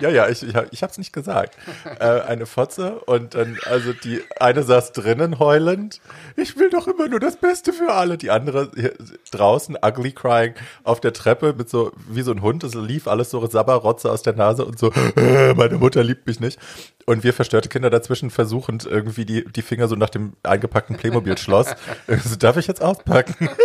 Ja, 0.00 0.08
ja, 0.08 0.28
ich, 0.28 0.42
ich, 0.42 0.54
ich 0.72 0.82
habe 0.82 0.90
es 0.90 0.98
nicht 0.98 1.12
gesagt. 1.12 1.56
Äh, 2.00 2.04
eine 2.04 2.46
Fotze 2.46 3.00
und 3.06 3.34
dann, 3.34 3.58
also 3.66 3.92
die 3.92 4.22
eine 4.40 4.64
saß 4.64 4.92
drinnen 4.92 5.38
heulend. 5.38 6.00
Ich 6.36 6.56
will 6.56 6.68
doch 6.68 6.88
immer 6.88 7.06
nur 7.06 7.20
das 7.20 7.36
Beste 7.36 7.72
für 7.72 7.92
alle. 7.92 8.18
Die 8.18 8.30
andere 8.30 8.70
hier 8.74 8.92
draußen, 9.30 9.78
ugly 9.80 10.12
crying, 10.12 10.54
auf 10.82 11.00
der 11.00 11.12
Treppe 11.12 11.54
mit 11.56 11.70
so, 11.70 11.92
wie 12.08 12.22
so 12.22 12.32
ein 12.32 12.42
Hund. 12.42 12.64
Es 12.64 12.74
lief 12.74 13.06
alles 13.06 13.30
so 13.30 13.46
Sabberrotze 13.46 14.10
aus 14.10 14.22
der 14.22 14.34
Nase 14.34 14.64
und 14.64 14.78
so, 14.78 14.90
äh, 15.16 15.54
meine 15.54 15.76
Mutter 15.76 16.02
liebt 16.02 16.26
mich 16.26 16.40
nicht. 16.40 16.58
Und 17.06 17.22
wir 17.22 17.32
verstörte 17.32 17.68
Kinder 17.68 17.90
dazwischen 17.90 18.30
versuchend 18.30 18.84
irgendwie 18.84 19.24
die, 19.24 19.44
die 19.44 19.62
Finger 19.62 19.86
so 19.86 19.94
nach 19.94 20.10
dem 20.10 20.32
eingepackten 20.42 20.96
Playmobil-Schloss. 20.96 21.74
so, 22.24 22.36
darf 22.36 22.56
ich 22.56 22.66
jetzt 22.66 22.82
auspacken? 22.82 23.48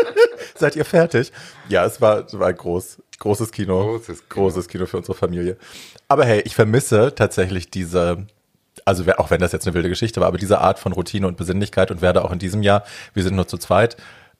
Seid 0.56 0.76
ihr 0.76 0.86
fertig? 0.86 1.32
Ja, 1.70 1.86
es 1.86 2.02
war, 2.02 2.26
es 2.26 2.38
war 2.38 2.54
groß. 2.54 3.02
Großes 3.20 3.52
Kino. 3.52 3.82
Großes 3.84 4.18
Kino. 4.30 4.30
Großes 4.30 4.68
Kino 4.68 4.86
für 4.86 4.98
unsere 4.98 5.18
Familie. 5.18 5.58
Aber 6.08 6.26
hey, 6.26 6.42
ich 6.42 6.56
vermisse 6.56 7.14
tatsächlich 7.16 7.70
diese, 7.70 8.26
also 8.84 9.06
wer- 9.06 9.20
auch 9.20 9.30
wenn 9.32 9.40
das 9.42 9.52
jetzt 9.54 9.66
eine 9.66 9.74
wilde 9.74 9.90
Geschichte 9.90 10.20
war, 10.22 10.28
aber 10.28 10.38
diese 10.38 10.60
Art 10.60 10.80
von 10.80 10.92
Routine 10.92 11.28
und 11.28 11.38
Besinnlichkeit 11.38 11.92
und 11.92 12.02
werde 12.02 12.24
auch 12.26 12.32
in 12.32 12.40
diesem 12.40 12.62
Jahr, 12.62 12.84
wir 13.14 13.24
sind 13.24 13.36
nur 13.36 13.48
zu 13.48 13.58
zweit, 13.58 13.96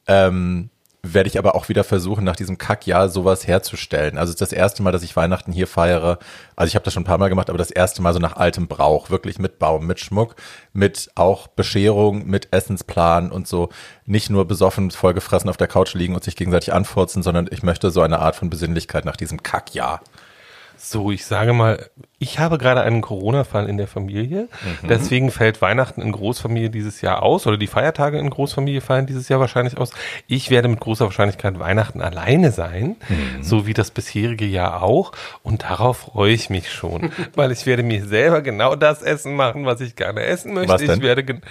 ähm, 0.08 0.70
werde 1.14 1.28
ich 1.30 1.38
aber 1.38 1.56
auch 1.56 1.70
wieder 1.70 1.84
versuchen, 1.84 2.24
nach 2.24 2.36
diesem 2.36 2.58
Kackjahr 2.58 3.10
sowas 3.10 3.48
herzustellen. 3.48 4.18
Also 4.18 4.30
es 4.32 4.36
ist 4.36 4.42
das 4.42 4.52
erste 4.52 4.84
Mal, 4.84 4.92
dass 4.92 5.04
ich 5.04 5.16
Weihnachten 5.16 5.52
hier 5.52 5.68
feiere. 5.68 6.20
Also 6.56 6.70
ich 6.70 6.76
habe 6.76 6.86
das 6.86 6.94
schon 6.94 7.04
ein 7.04 7.08
paar 7.08 7.18
Mal 7.18 7.30
gemacht, 7.30 7.50
aber 7.50 7.58
das 7.58 7.72
erste 7.72 8.02
Mal 8.02 8.14
so 8.14 8.20
nach 8.20 8.36
altem 8.36 8.68
Brauch, 8.68 9.10
wirklich 9.10 9.40
mit 9.40 9.60
Baum, 9.60 9.86
mit 9.86 10.00
Schmuck, 10.00 10.36
mit 10.74 11.10
auch 11.16 11.48
Bescherung, 11.48 12.26
mit 12.28 12.52
Essensplan 12.52 13.32
und 13.32 13.48
so. 13.48 13.70
Nicht 14.06 14.30
nur 14.30 14.46
besoffen, 14.46 14.92
vollgefressen 14.92 15.50
auf 15.50 15.58
der 15.58 15.68
Couch 15.68 15.94
liegen 15.94 16.16
und 16.16 16.24
sich 16.24 16.36
gegenseitig 16.36 16.74
anfurzen, 16.74 17.24
sondern 17.24 17.48
ich 17.52 17.64
möchte 17.64 17.92
so 17.92 18.02
eine 18.02 18.20
Art 18.20 18.36
von 18.36 18.50
Besinnlichkeit 18.50 19.06
nach 19.06 19.18
diesem 19.18 19.44
Kackjahr. 19.44 20.02
So, 20.78 21.12
ich 21.12 21.26
sage 21.26 21.54
mal, 21.54 21.90
ich 22.20 22.40
habe 22.40 22.58
gerade 22.58 22.82
einen 22.82 23.02
Corona-Fall 23.02 23.68
in 23.68 23.78
der 23.78 23.88
Familie. 23.88 24.50
Deswegen 24.88 25.32
fällt 25.32 25.62
Weihnachten 25.62 26.02
in 26.02 26.12
Großfamilie 26.12 26.70
dieses 26.70 27.02
Jahr 27.02 27.24
aus 27.24 27.48
oder 27.48 27.58
die 27.58 27.68
Feiertage 27.68 28.18
in 28.18 28.30
Großfamilie 28.30 28.82
fallen 28.82 29.06
dieses 29.06 29.30
Jahr 29.30 29.40
wahrscheinlich 29.40 29.78
aus. 29.78 29.92
Ich 30.28 30.50
werde 30.50 30.68
mit 30.68 30.80
großer 30.80 31.06
Wahrscheinlichkeit 31.06 31.60
Weihnachten 31.60 32.02
alleine 32.02 32.52
sein, 32.52 32.96
so 33.42 33.68
wie 33.68 33.74
das 33.74 33.92
bisherige 33.92 34.46
Jahr 34.46 34.84
auch. 34.84 35.12
Und 35.44 35.64
darauf 35.64 35.98
freue 35.98 36.34
ich 36.34 36.50
mich 36.50 36.72
schon, 36.72 37.12
weil 37.36 37.52
ich 37.52 37.66
werde 37.66 37.84
mir 37.84 38.06
selber 38.06 38.42
genau 38.42 38.76
das 38.76 39.02
Essen 39.02 39.36
machen, 39.36 39.66
was 39.66 39.82
ich 39.82 39.96
gerne 39.96 40.24
essen 40.24 40.54
möchte. 40.54 40.84
Ich 40.84 41.02
werde 41.02 41.42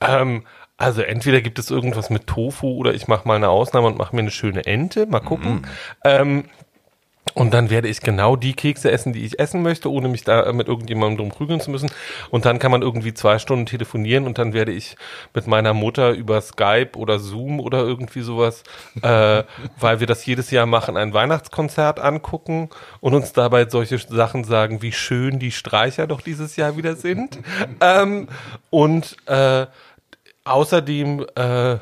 ähm, 0.00 0.44
also 0.76 1.02
entweder 1.02 1.40
gibt 1.40 1.58
es 1.58 1.70
irgendwas 1.70 2.10
mit 2.10 2.26
Tofu 2.26 2.74
oder 2.76 2.92
ich 2.92 3.06
mache 3.06 3.28
mal 3.28 3.36
eine 3.36 3.48
Ausnahme 3.48 3.86
und 3.86 3.98
mache 3.98 4.16
mir 4.16 4.22
eine 4.22 4.32
schöne 4.32 4.66
Ente. 4.66 5.06
Mal 5.06 5.20
gucken. 5.20 5.64
Ähm, 6.04 6.44
Und 7.34 7.54
dann 7.54 7.70
werde 7.70 7.88
ich 7.88 8.00
genau 8.00 8.36
die 8.36 8.52
Kekse 8.52 8.90
essen, 8.90 9.12
die 9.12 9.24
ich 9.24 9.38
essen 9.38 9.62
möchte, 9.62 9.90
ohne 9.90 10.08
mich 10.08 10.24
da 10.24 10.52
mit 10.52 10.68
irgendjemandem 10.68 11.18
drum 11.18 11.28
prügeln 11.30 11.60
zu 11.60 11.70
müssen. 11.70 11.90
Und 12.30 12.44
dann 12.44 12.58
kann 12.58 12.70
man 12.70 12.82
irgendwie 12.82 13.14
zwei 13.14 13.38
Stunden 13.38 13.64
telefonieren 13.64 14.26
und 14.26 14.38
dann 14.38 14.52
werde 14.52 14.72
ich 14.72 14.96
mit 15.32 15.46
meiner 15.46 15.72
Mutter 15.72 16.10
über 16.10 16.40
Skype 16.40 16.90
oder 16.96 17.18
Zoom 17.18 17.60
oder 17.60 17.78
irgendwie 17.78 18.20
sowas, 18.20 18.64
äh, 19.02 19.44
weil 19.78 20.00
wir 20.00 20.06
das 20.06 20.26
jedes 20.26 20.50
Jahr 20.50 20.66
machen, 20.66 20.96
ein 20.96 21.14
Weihnachtskonzert 21.14 22.00
angucken 22.00 22.68
und 23.00 23.14
uns 23.14 23.32
dabei 23.32 23.68
solche 23.68 23.98
Sachen 23.98 24.44
sagen, 24.44 24.82
wie 24.82 24.92
schön 24.92 25.38
die 25.38 25.52
Streicher 25.52 26.06
doch 26.06 26.20
dieses 26.20 26.56
Jahr 26.56 26.76
wieder 26.76 26.96
sind. 26.96 27.38
ähm, 27.80 28.28
und 28.70 29.16
äh, 29.26 29.66
außerdem 30.44 31.24
äh, 31.36 31.76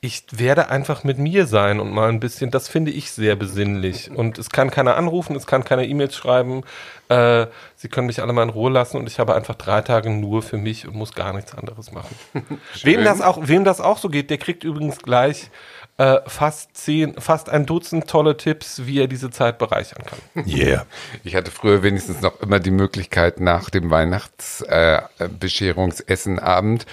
ich 0.00 0.22
werde 0.30 0.68
einfach 0.68 1.02
mit 1.02 1.18
mir 1.18 1.46
sein 1.46 1.80
und 1.80 1.90
mal 1.90 2.08
ein 2.08 2.20
bisschen, 2.20 2.52
das 2.52 2.68
finde 2.68 2.92
ich 2.92 3.10
sehr 3.10 3.34
besinnlich. 3.34 4.12
Und 4.12 4.38
es 4.38 4.50
kann 4.50 4.70
keiner 4.70 4.96
anrufen, 4.96 5.34
es 5.34 5.44
kann 5.44 5.64
keiner 5.64 5.82
E-Mails 5.82 6.14
schreiben. 6.14 6.62
Äh, 7.08 7.46
sie 7.74 7.88
können 7.88 8.06
mich 8.06 8.22
alle 8.22 8.32
mal 8.32 8.44
in 8.44 8.50
Ruhe 8.50 8.70
lassen 8.70 8.96
und 8.96 9.08
ich 9.08 9.18
habe 9.18 9.34
einfach 9.34 9.56
drei 9.56 9.80
Tage 9.80 10.10
nur 10.10 10.42
für 10.42 10.56
mich 10.56 10.86
und 10.86 10.94
muss 10.94 11.14
gar 11.14 11.32
nichts 11.32 11.52
anderes 11.52 11.90
machen. 11.90 12.14
wem 12.82 13.02
das 13.02 13.20
auch, 13.20 13.40
wem 13.42 13.64
das 13.64 13.80
auch 13.80 13.98
so 13.98 14.08
geht, 14.08 14.30
der 14.30 14.38
kriegt 14.38 14.62
übrigens 14.62 14.98
gleich 14.98 15.50
äh, 15.96 16.20
fast 16.28 16.76
zehn, 16.76 17.20
fast 17.20 17.50
ein 17.50 17.66
Dutzend 17.66 18.08
tolle 18.08 18.36
Tipps, 18.36 18.86
wie 18.86 19.00
er 19.00 19.08
diese 19.08 19.30
Zeit 19.30 19.58
bereichern 19.58 20.04
kann. 20.06 20.20
Yeah. 20.48 20.86
Ich 21.24 21.34
hatte 21.34 21.50
früher 21.50 21.82
wenigstens 21.82 22.20
noch 22.20 22.40
immer 22.40 22.60
die 22.60 22.70
Möglichkeit, 22.70 23.40
nach 23.40 23.68
dem 23.68 23.90
Weihnachtsbescherungsessenabend 23.90 26.82
äh, 26.82 26.86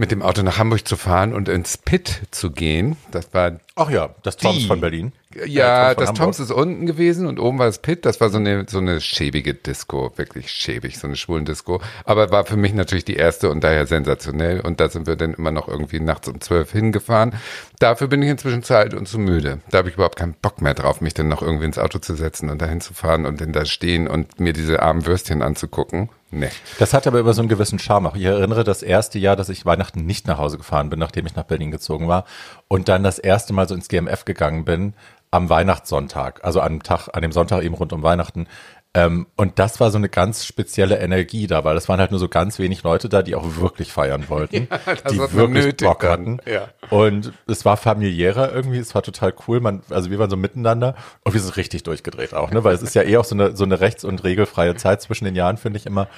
mit 0.00 0.10
dem 0.10 0.22
Auto 0.22 0.42
nach 0.42 0.56
Hamburg 0.58 0.88
zu 0.88 0.96
fahren 0.96 1.34
und 1.34 1.48
ins 1.50 1.76
Pit 1.76 2.22
zu 2.30 2.50
gehen. 2.50 2.96
Das 3.10 3.32
war 3.34 3.60
Ach 3.76 3.90
ja, 3.90 4.14
das 4.22 4.36
Toms 4.38 4.58
Die- 4.58 4.66
von 4.66 4.80
Berlin. 4.80 5.12
Ja, 5.46 5.90
Äh, 5.92 5.94
von 5.94 6.00
das 6.00 6.08
Hamburg. 6.08 6.24
Toms 6.24 6.40
ist 6.40 6.50
unten 6.50 6.86
gewesen 6.86 7.26
und 7.26 7.38
oben 7.38 7.58
war 7.58 7.66
das 7.66 7.78
Pit. 7.80 8.04
Das 8.06 8.20
war 8.20 8.30
so 8.30 8.38
eine, 8.38 8.64
so 8.68 8.78
eine 8.78 9.00
schäbige 9.00 9.54
Disco, 9.54 10.10
wirklich 10.16 10.50
schäbig, 10.50 10.98
so 10.98 11.06
eine 11.06 11.16
schwulen 11.16 11.44
Disco. 11.44 11.80
Aber 12.04 12.30
war 12.30 12.44
für 12.46 12.56
mich 12.56 12.72
natürlich 12.74 13.04
die 13.04 13.14
erste 13.16 13.50
und 13.50 13.62
daher 13.62 13.86
sensationell. 13.86 14.60
Und 14.60 14.80
da 14.80 14.88
sind 14.88 15.06
wir 15.06 15.16
dann 15.16 15.34
immer 15.34 15.50
noch 15.52 15.68
irgendwie 15.68 16.00
nachts 16.00 16.28
um 16.28 16.40
zwölf 16.40 16.72
hingefahren. 16.72 17.34
Dafür 17.78 18.08
bin 18.08 18.22
ich 18.22 18.30
inzwischen 18.30 18.62
zu 18.62 18.76
alt 18.76 18.94
und 18.94 19.06
zu 19.06 19.18
müde. 19.18 19.60
Da 19.70 19.78
habe 19.78 19.88
ich 19.90 19.94
überhaupt 19.94 20.16
keinen 20.16 20.34
Bock 20.40 20.60
mehr 20.62 20.74
drauf, 20.74 21.00
mich 21.00 21.14
dann 21.14 21.28
noch 21.28 21.42
irgendwie 21.42 21.66
ins 21.66 21.78
Auto 21.78 21.98
zu 22.00 22.16
setzen 22.16 22.48
und 22.50 22.60
dahin 22.60 22.80
zu 22.80 22.92
fahren 22.94 23.24
und 23.26 23.40
dann 23.40 23.52
da 23.52 23.64
stehen 23.66 24.08
und 24.08 24.40
mir 24.40 24.52
diese 24.54 24.82
armen 24.82 25.04
Würstchen 25.06 25.42
anzugucken. 25.42 26.08
Nee. 26.30 26.50
Das 26.78 26.94
hat 26.94 27.06
aber 27.06 27.18
über 27.18 27.34
so 27.34 27.42
einen 27.42 27.48
gewissen 27.48 27.78
Charme. 27.78 28.06
auch. 28.06 28.16
Ich 28.16 28.22
erinnere 28.22 28.62
das 28.62 28.82
erste 28.82 29.18
Jahr, 29.18 29.36
dass 29.36 29.48
ich 29.48 29.66
Weihnachten 29.66 30.06
nicht 30.06 30.26
nach 30.26 30.38
Hause 30.38 30.58
gefahren 30.58 30.88
bin, 30.88 30.98
nachdem 30.98 31.26
ich 31.26 31.34
nach 31.34 31.44
Berlin 31.44 31.70
gezogen 31.70 32.06
war 32.06 32.24
und 32.68 32.88
dann 32.88 33.02
das 33.02 33.18
erste 33.18 33.52
Mal 33.52 33.68
so 33.68 33.74
ins 33.74 33.88
GMF 33.88 34.24
gegangen 34.24 34.64
bin 34.64 34.94
am 35.32 35.48
Weihnachtssonntag, 35.48 36.44
also 36.44 36.60
dem 36.60 36.82
Tag, 36.82 37.08
an 37.12 37.22
dem 37.22 37.32
Sonntag 37.32 37.62
eben 37.62 37.74
rund 37.74 37.92
um 37.92 38.02
Weihnachten. 38.02 38.46
Ähm, 38.92 39.28
und 39.36 39.60
das 39.60 39.78
war 39.78 39.92
so 39.92 39.98
eine 39.98 40.08
ganz 40.08 40.44
spezielle 40.44 40.98
Energie 40.98 41.46
da, 41.46 41.62
weil 41.62 41.76
es 41.76 41.88
waren 41.88 42.00
halt 42.00 42.10
nur 42.10 42.18
so 42.18 42.28
ganz 42.28 42.58
wenig 42.58 42.82
Leute 42.82 43.08
da, 43.08 43.22
die 43.22 43.36
auch 43.36 43.56
wirklich 43.56 43.92
feiern 43.92 44.28
wollten, 44.28 44.66
das 44.84 45.12
die 45.12 45.18
wirklich 45.32 45.76
Bock 45.76 46.02
hatten. 46.02 46.38
ja. 46.44 46.68
Und 46.90 47.32
es 47.46 47.64
war 47.64 47.76
familiärer 47.76 48.52
irgendwie, 48.52 48.78
es 48.78 48.92
war 48.96 49.02
total 49.02 49.32
cool. 49.46 49.60
Man, 49.60 49.82
also 49.90 50.10
wir 50.10 50.18
waren 50.18 50.28
so 50.28 50.36
miteinander 50.36 50.96
und 51.22 51.34
wir 51.34 51.40
sind 51.40 51.56
richtig 51.56 51.84
durchgedreht 51.84 52.34
auch, 52.34 52.50
ne? 52.50 52.64
Weil 52.64 52.74
es 52.74 52.82
ist 52.82 52.96
ja 52.96 53.02
eh 53.02 53.16
auch 53.16 53.24
so 53.24 53.36
eine, 53.36 53.56
so 53.56 53.62
eine 53.62 53.80
rechts- 53.80 54.04
und 54.04 54.24
regelfreie 54.24 54.74
Zeit 54.74 55.02
zwischen 55.02 55.24
den 55.24 55.36
Jahren, 55.36 55.56
finde 55.56 55.78
ich 55.78 55.86
immer. 55.86 56.08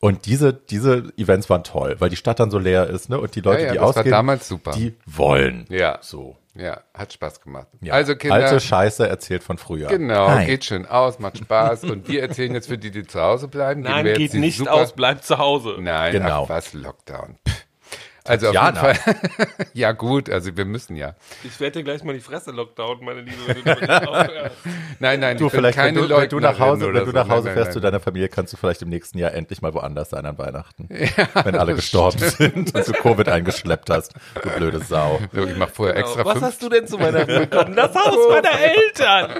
Und 0.00 0.26
diese, 0.26 0.52
diese 0.52 1.12
Events 1.16 1.50
waren 1.50 1.64
toll, 1.64 1.96
weil 1.98 2.08
die 2.08 2.16
Stadt 2.16 2.38
dann 2.38 2.50
so 2.52 2.58
leer 2.58 2.86
ist, 2.86 3.08
ne? 3.10 3.18
Und 3.20 3.34
die 3.34 3.40
Leute, 3.40 3.62
Ja, 3.62 3.66
ja, 3.66 3.72
die 3.72 3.78
das 3.78 3.82
war 3.82 3.88
ausgehen, 3.90 4.10
damals 4.10 4.46
super. 4.48 4.70
die 4.72 4.94
wollen. 5.06 5.66
Ja. 5.68 5.98
So. 6.02 6.36
Ja, 6.54 6.80
hat 6.92 7.12
Spaß 7.12 7.40
gemacht. 7.40 7.68
Ja. 7.80 7.94
Also 7.94 8.16
Kinder. 8.16 8.34
Alte 8.36 8.58
Scheiße 8.60 9.08
erzählt 9.08 9.44
von 9.44 9.58
früher. 9.58 9.86
Genau, 9.88 10.28
Hi. 10.28 10.44
geht 10.46 10.64
schön 10.64 10.86
aus, 10.86 11.18
macht 11.20 11.38
Spaß. 11.38 11.84
Und 11.84 12.08
wir 12.08 12.20
erzählen 12.22 12.52
jetzt 12.54 12.66
für 12.68 12.78
die, 12.78 12.90
die 12.90 13.04
zu 13.06 13.20
Hause 13.20 13.46
bleiben. 13.46 13.82
Nein, 13.82 14.04
geht 14.14 14.34
nicht 14.34 14.58
super- 14.58 14.74
aus, 14.74 14.92
bleibt 14.92 15.24
zu 15.24 15.38
Hause. 15.38 15.76
Nein, 15.78 16.12
Genau. 16.12 16.44
ach, 16.44 16.48
was, 16.48 16.72
Lockdown. 16.72 17.36
Pff. 17.48 17.66
Also 18.28 18.48
auf 18.48 18.54
jeden 18.54 18.74
Tatjana. 18.74 18.94
Fall. 18.94 19.16
ja 19.74 19.92
gut, 19.92 20.30
also 20.30 20.56
wir 20.56 20.64
müssen 20.64 20.96
ja. 20.96 21.14
Ich 21.44 21.58
werde 21.60 21.78
dir 21.78 21.84
gleich 21.84 22.04
mal 22.04 22.12
die 22.14 22.20
Fresse 22.20 22.50
Lockdown, 22.50 23.04
meine 23.04 23.22
Liebe. 23.22 23.36
Wenn 23.46 23.64
du. 23.64 24.50
Nein, 25.00 25.20
nein, 25.20 25.36
Du, 25.36 25.48
vielleicht, 25.48 25.78
keine 25.78 26.00
wenn 26.00 26.08
du, 26.08 26.16
wenn 26.16 26.28
du 26.28 26.40
nach 26.40 26.58
Hause, 26.58 26.92
wenn 26.92 27.04
du 27.04 27.12
nach 27.12 27.28
Hause 27.28 27.46
nein, 27.46 27.54
fährst 27.54 27.68
nein, 27.68 27.72
zu 27.74 27.80
deiner 27.80 28.00
Familie, 28.00 28.28
kannst 28.28 28.52
du 28.52 28.56
vielleicht 28.56 28.82
im 28.82 28.88
nächsten 28.88 29.18
Jahr 29.18 29.32
endlich 29.32 29.62
mal 29.62 29.72
woanders 29.74 30.10
sein 30.10 30.26
an 30.26 30.38
Weihnachten. 30.38 30.88
wenn 31.44 31.54
alle 31.56 31.74
gestorben 31.74 32.18
sind 32.18 32.74
und 32.74 32.88
du 32.88 32.92
Covid 32.92 33.28
eingeschleppt 33.28 33.90
hast. 33.90 34.14
Du 34.42 34.50
blöde 34.50 34.80
Sau. 34.80 35.20
So, 35.32 35.44
ich 35.44 35.56
mache 35.56 35.70
vorher 35.70 35.96
extra 35.96 36.24
Was 36.24 36.32
fünf. 36.34 36.44
hast 36.44 36.62
du 36.62 36.68
denn 36.68 36.86
zu 36.86 36.98
Weihnachten 36.98 37.48
bekommen? 37.48 37.76
Das 37.76 37.94
Haus 37.94 38.16
meiner 38.28 38.58
Eltern. 38.58 39.30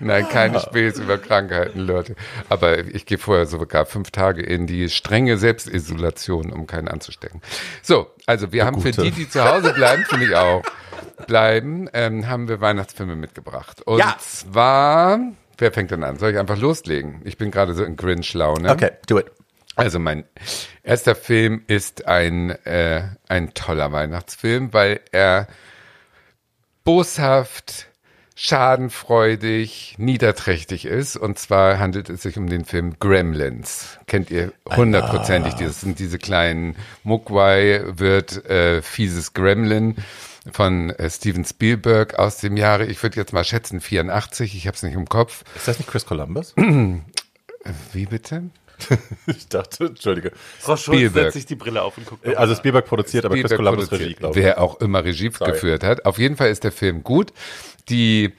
Nein, 0.00 0.28
keine 0.28 0.60
Späße 0.60 1.02
über 1.02 1.18
Krankheiten, 1.18 1.80
Leute. 1.80 2.14
Aber 2.48 2.78
ich 2.78 3.06
gehe 3.06 3.18
vorher 3.18 3.46
sogar 3.46 3.86
fünf 3.86 4.10
Tage 4.10 4.42
in 4.42 4.66
die 4.66 4.88
strenge 4.90 5.38
Selbstisolation, 5.38 6.52
um 6.52 6.66
keinen 6.66 6.88
anzustecken. 6.88 7.40
So, 7.82 8.10
also 8.26 8.52
wir 8.52 8.64
haben 8.66 8.80
für 8.80 8.90
Gute. 8.90 9.02
die, 9.02 9.10
die 9.10 9.28
zu 9.28 9.42
Hause 9.44 9.72
bleiben, 9.72 10.04
finde 10.04 10.26
ich 10.26 10.34
auch, 10.34 10.62
bleiben, 11.26 11.88
ähm, 11.92 12.28
haben 12.28 12.48
wir 12.48 12.60
Weihnachtsfilme 12.60 13.16
mitgebracht. 13.16 13.82
Und 13.82 13.98
Ja. 13.98 14.16
zwar, 14.18 15.18
wer 15.58 15.72
fängt 15.72 15.90
denn 15.90 16.04
an? 16.04 16.18
Soll 16.18 16.32
ich 16.32 16.38
einfach 16.38 16.58
loslegen? 16.58 17.20
Ich 17.24 17.38
bin 17.38 17.50
gerade 17.50 17.74
so 17.74 17.84
in 17.84 17.96
Grinch-Laune. 17.96 18.70
Okay, 18.70 18.90
do 19.06 19.18
it. 19.18 19.26
Also 19.76 20.00
mein 20.00 20.24
erster 20.82 21.14
Film 21.14 21.62
ist 21.68 22.06
ein, 22.06 22.50
äh, 22.66 23.02
ein 23.28 23.54
toller 23.54 23.92
Weihnachtsfilm, 23.92 24.72
weil 24.72 25.00
er 25.12 25.46
boshaft, 26.84 27.87
schadenfreudig, 28.40 29.96
niederträchtig 29.98 30.84
ist. 30.84 31.16
Und 31.16 31.40
zwar 31.40 31.80
handelt 31.80 32.08
es 32.08 32.22
sich 32.22 32.38
um 32.38 32.48
den 32.48 32.64
Film 32.64 32.94
Gremlins. 33.00 33.98
Kennt 34.06 34.30
ihr 34.30 34.52
hundertprozentig. 34.64 35.54
Das 35.54 35.80
sind 35.80 35.98
diese 35.98 36.18
kleinen 36.18 36.76
Mogwai 37.02 37.82
wird 37.84 38.46
äh, 38.46 38.80
fieses 38.80 39.34
Gremlin 39.34 39.96
von 40.52 40.90
äh, 40.90 41.10
Steven 41.10 41.44
Spielberg 41.44 42.16
aus 42.16 42.36
dem 42.36 42.56
Jahre, 42.56 42.86
ich 42.86 43.02
würde 43.02 43.16
jetzt 43.16 43.32
mal 43.32 43.42
schätzen, 43.42 43.80
84. 43.80 44.54
Ich 44.54 44.68
habe 44.68 44.76
es 44.76 44.84
nicht 44.84 44.94
im 44.94 45.08
Kopf. 45.08 45.42
Ist 45.56 45.66
das 45.66 45.78
nicht 45.78 45.90
Chris 45.90 46.06
Columbus? 46.06 46.54
Wie 47.92 48.06
bitte? 48.06 48.44
ich 49.26 49.48
dachte, 49.48 49.86
Entschuldige. 49.86 50.32
Frau 50.58 50.76
Schulz 50.76 50.98
Spielberg. 50.98 51.24
setzt 51.26 51.34
sich 51.34 51.46
die 51.46 51.56
Brille 51.56 51.82
auf 51.82 51.96
und 51.98 52.06
guckt. 52.06 52.26
Also 52.36 52.54
Spielberg 52.54 52.86
produziert, 52.86 53.24
aber 53.24 53.34
Chris 53.34 53.50
Spielberg 53.50 53.58
Columbus 53.58 53.88
produziert, 53.88 54.08
Regie, 54.08 54.18
glaube 54.18 54.38
ich. 54.38 54.44
Wer 54.44 54.60
auch 54.60 54.80
immer 54.80 55.04
Regie 55.04 55.30
geführt 55.30 55.84
hat. 55.84 56.04
Auf 56.06 56.18
jeden 56.18 56.36
Fall 56.36 56.50
ist 56.50 56.64
der 56.64 56.72
Film 56.72 57.02
gut. 57.02 57.32
Die 57.88 58.32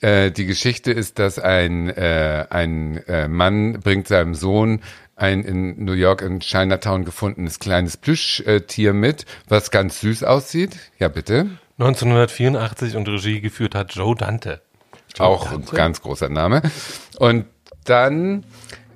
äh, 0.00 0.30
die 0.30 0.46
Geschichte 0.46 0.92
ist, 0.92 1.18
dass 1.18 1.38
ein 1.38 1.88
äh, 1.90 2.46
ein 2.48 2.96
äh, 3.06 3.28
Mann 3.28 3.80
bringt 3.80 4.08
seinem 4.08 4.34
Sohn 4.34 4.80
ein 5.16 5.44
in 5.44 5.84
New 5.84 5.92
York 5.92 6.22
in 6.22 6.40
Chinatown 6.40 7.04
gefundenes 7.04 7.58
kleines 7.58 7.96
Plüschtier 7.96 8.92
mit, 8.92 9.26
was 9.48 9.70
ganz 9.70 10.00
süß 10.00 10.24
aussieht. 10.24 10.76
Ja, 10.98 11.08
bitte. 11.08 11.46
1984 11.78 12.96
und 12.96 13.08
Regie 13.08 13.40
geführt 13.40 13.74
hat 13.74 13.94
Joe 13.94 14.14
Dante. 14.16 14.60
auch 15.18 15.52
ein 15.52 15.64
ganz 15.66 16.00
großer 16.00 16.28
Name. 16.28 16.62
Und 17.18 17.46
dann 17.84 18.44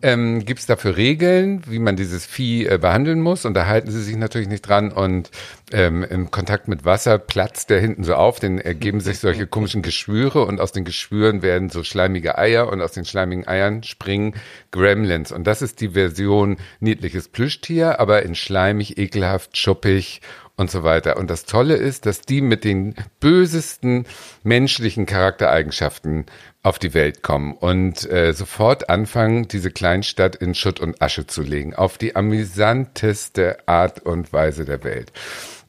ähm, 0.03 0.45
gibt 0.45 0.61
es 0.61 0.67
dafür 0.67 0.97
Regeln, 0.97 1.63
wie 1.67 1.79
man 1.79 1.97
dieses 1.97 2.27
Vieh 2.27 2.67
äh, 2.67 2.79
behandeln 2.79 3.21
muss. 3.21 3.45
Und 3.45 3.55
da 3.55 3.67
halten 3.67 3.91
sie 3.91 4.03
sich 4.03 4.17
natürlich 4.17 4.49
nicht 4.49 4.63
dran. 4.63 4.93
Und 4.93 5.31
ähm, 5.73 6.03
im 6.05 6.31
Kontakt 6.31 6.69
mit 6.69 6.85
Wasser 6.85 7.19
platzt 7.19 7.71
der 7.71 7.81
hinten 7.81 8.05
so 8.05 8.15
auf, 8.15 8.41
dann 8.41 8.59
ergeben 8.59 9.01
sich 9.01 9.19
solche 9.19 9.47
komischen 9.47 9.83
Geschwüre 9.83 10.45
und 10.45 10.61
aus 10.61 10.73
den 10.73 10.85
Geschwüren 10.85 11.43
werden 11.43 11.71
so 11.71 11.85
schleimige 11.85 12.39
Eier 12.39 12.71
und 12.73 12.81
aus 12.81 12.93
den 12.93 13.05
schleimigen 13.05 13.47
Eiern 13.47 13.83
springen 13.83 14.35
Gremlins. 14.71 15.33
Und 15.33 15.47
das 15.47 15.63
ist 15.63 15.81
die 15.81 15.91
Version 15.91 16.57
niedliches 16.81 17.29
Plüschtier, 17.29 18.01
aber 18.01 18.23
in 18.23 18.35
schleimig, 18.35 18.99
ekelhaft, 18.99 19.57
schuppig 19.57 20.21
und 20.59 20.71
so 20.71 20.83
weiter. 20.83 21.17
Und 21.17 21.31
das 21.31 21.45
Tolle 21.45 21.77
ist, 21.77 22.05
dass 22.05 22.21
die 22.21 22.41
mit 22.43 22.65
den 22.65 22.95
bösesten 23.21 24.05
menschlichen 24.43 25.07
Charaktereigenschaften 25.07 26.27
auf 26.63 26.79
die 26.79 26.93
Welt 26.93 27.23
kommen 27.23 27.55
und 27.55 28.11
äh, 28.11 28.33
sofort 28.33 28.91
anfangen, 28.91 29.47
diese 29.47 29.71
Kleinstadt 29.71 30.37
in 30.37 30.55
Schutt 30.55 30.81
und 30.81 31.01
Asche 31.01 31.27
zu 31.27 31.43
legen, 31.43 31.75
auf 31.75 31.97
die 31.97 32.17
amüsanteste 32.17 33.59
Art 33.67 34.01
und 34.01 34.33
Weise 34.33 34.65
der 34.65 34.83
Welt. 34.83 35.13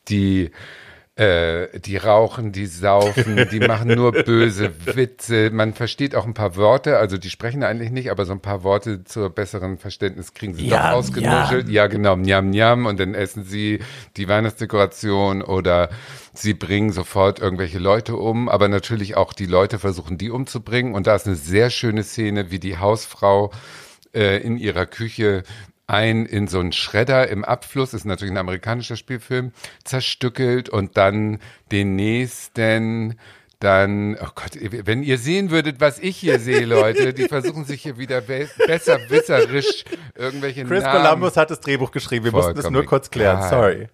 Die 0.09 0.49
äh, 1.19 1.79
die 1.79 1.97
rauchen, 1.97 2.53
die 2.53 2.65
saufen, 2.65 3.45
die 3.51 3.59
machen 3.67 3.89
nur 3.89 4.13
böse 4.13 4.71
Witze. 4.85 5.49
Man 5.51 5.73
versteht 5.73 6.15
auch 6.15 6.25
ein 6.25 6.33
paar 6.33 6.55
Worte, 6.55 6.97
also 6.97 7.17
die 7.17 7.29
sprechen 7.29 7.61
eigentlich 7.61 7.91
nicht, 7.91 8.09
aber 8.09 8.23
so 8.25 8.31
ein 8.31 8.39
paar 8.39 8.63
Worte 8.63 9.03
zur 9.03 9.29
besseren 9.29 9.77
Verständnis 9.77 10.33
kriegen 10.33 10.53
sie 10.53 10.69
doch 10.69 10.77
Yam, 10.77 10.93
ausgenuschelt. 10.93 11.67
Ja, 11.67 11.87
genau, 11.87 12.15
Njam 12.15 12.51
Njam 12.51 12.85
und 12.85 13.01
dann 13.01 13.15
essen 13.15 13.43
sie 13.43 13.79
die 14.15 14.29
Weihnachtsdekoration 14.29 15.41
oder 15.41 15.89
sie 16.33 16.53
bringen 16.53 16.93
sofort 16.93 17.39
irgendwelche 17.39 17.79
Leute 17.79 18.15
um, 18.15 18.47
aber 18.47 18.69
natürlich 18.69 19.17
auch 19.17 19.33
die 19.33 19.45
Leute 19.45 19.77
versuchen, 19.77 20.17
die 20.17 20.29
umzubringen. 20.29 20.95
Und 20.95 21.05
da 21.05 21.15
ist 21.15 21.27
eine 21.27 21.35
sehr 21.35 21.69
schöne 21.69 22.03
Szene, 22.03 22.49
wie 22.49 22.59
die 22.59 22.77
Hausfrau 22.77 23.51
äh, 24.13 24.37
in 24.37 24.55
ihrer 24.55 24.85
Küche 24.85 25.43
ein 25.89 26.25
in 26.25 26.47
so 26.47 26.59
einen 26.59 26.71
Schredder 26.71 27.27
im 27.29 27.43
Abfluss, 27.43 27.93
ist 27.93 28.05
natürlich 28.05 28.31
ein 28.31 28.37
amerikanischer 28.37 28.95
Spielfilm, 28.95 29.51
zerstückelt 29.83 30.69
und 30.69 30.97
dann 30.97 31.39
den 31.71 31.95
nächsten 31.95 33.17
Dann, 33.59 34.15
oh 34.21 34.29
Gott, 34.35 34.51
wenn 34.61 35.03
ihr 35.03 35.17
sehen 35.17 35.51
würdet, 35.51 35.81
was 35.81 35.99
ich 35.99 36.15
hier 36.15 36.39
sehe, 36.39 36.65
Leute, 36.65 37.13
die 37.13 37.27
versuchen 37.27 37.65
sich 37.65 37.81
hier 37.81 37.97
wieder 37.97 38.21
be 38.21 38.47
besser 38.65 38.99
wisserisch 39.09 39.83
irgendwelche 40.15 40.63
Chris 40.63 40.83
Namen. 40.83 41.03
Columbus 41.03 41.35
hat 41.35 41.51
das 41.51 41.59
Drehbuch 41.59 41.91
geschrieben. 41.91 42.23
Wir 42.25 42.31
mussten 42.31 42.53
das 42.53 42.63
Vollkommen 42.63 42.73
nur 42.75 42.85
kurz 42.85 43.09
klären. 43.09 43.39
egal. 43.39 43.49
Sorry. 43.49 43.87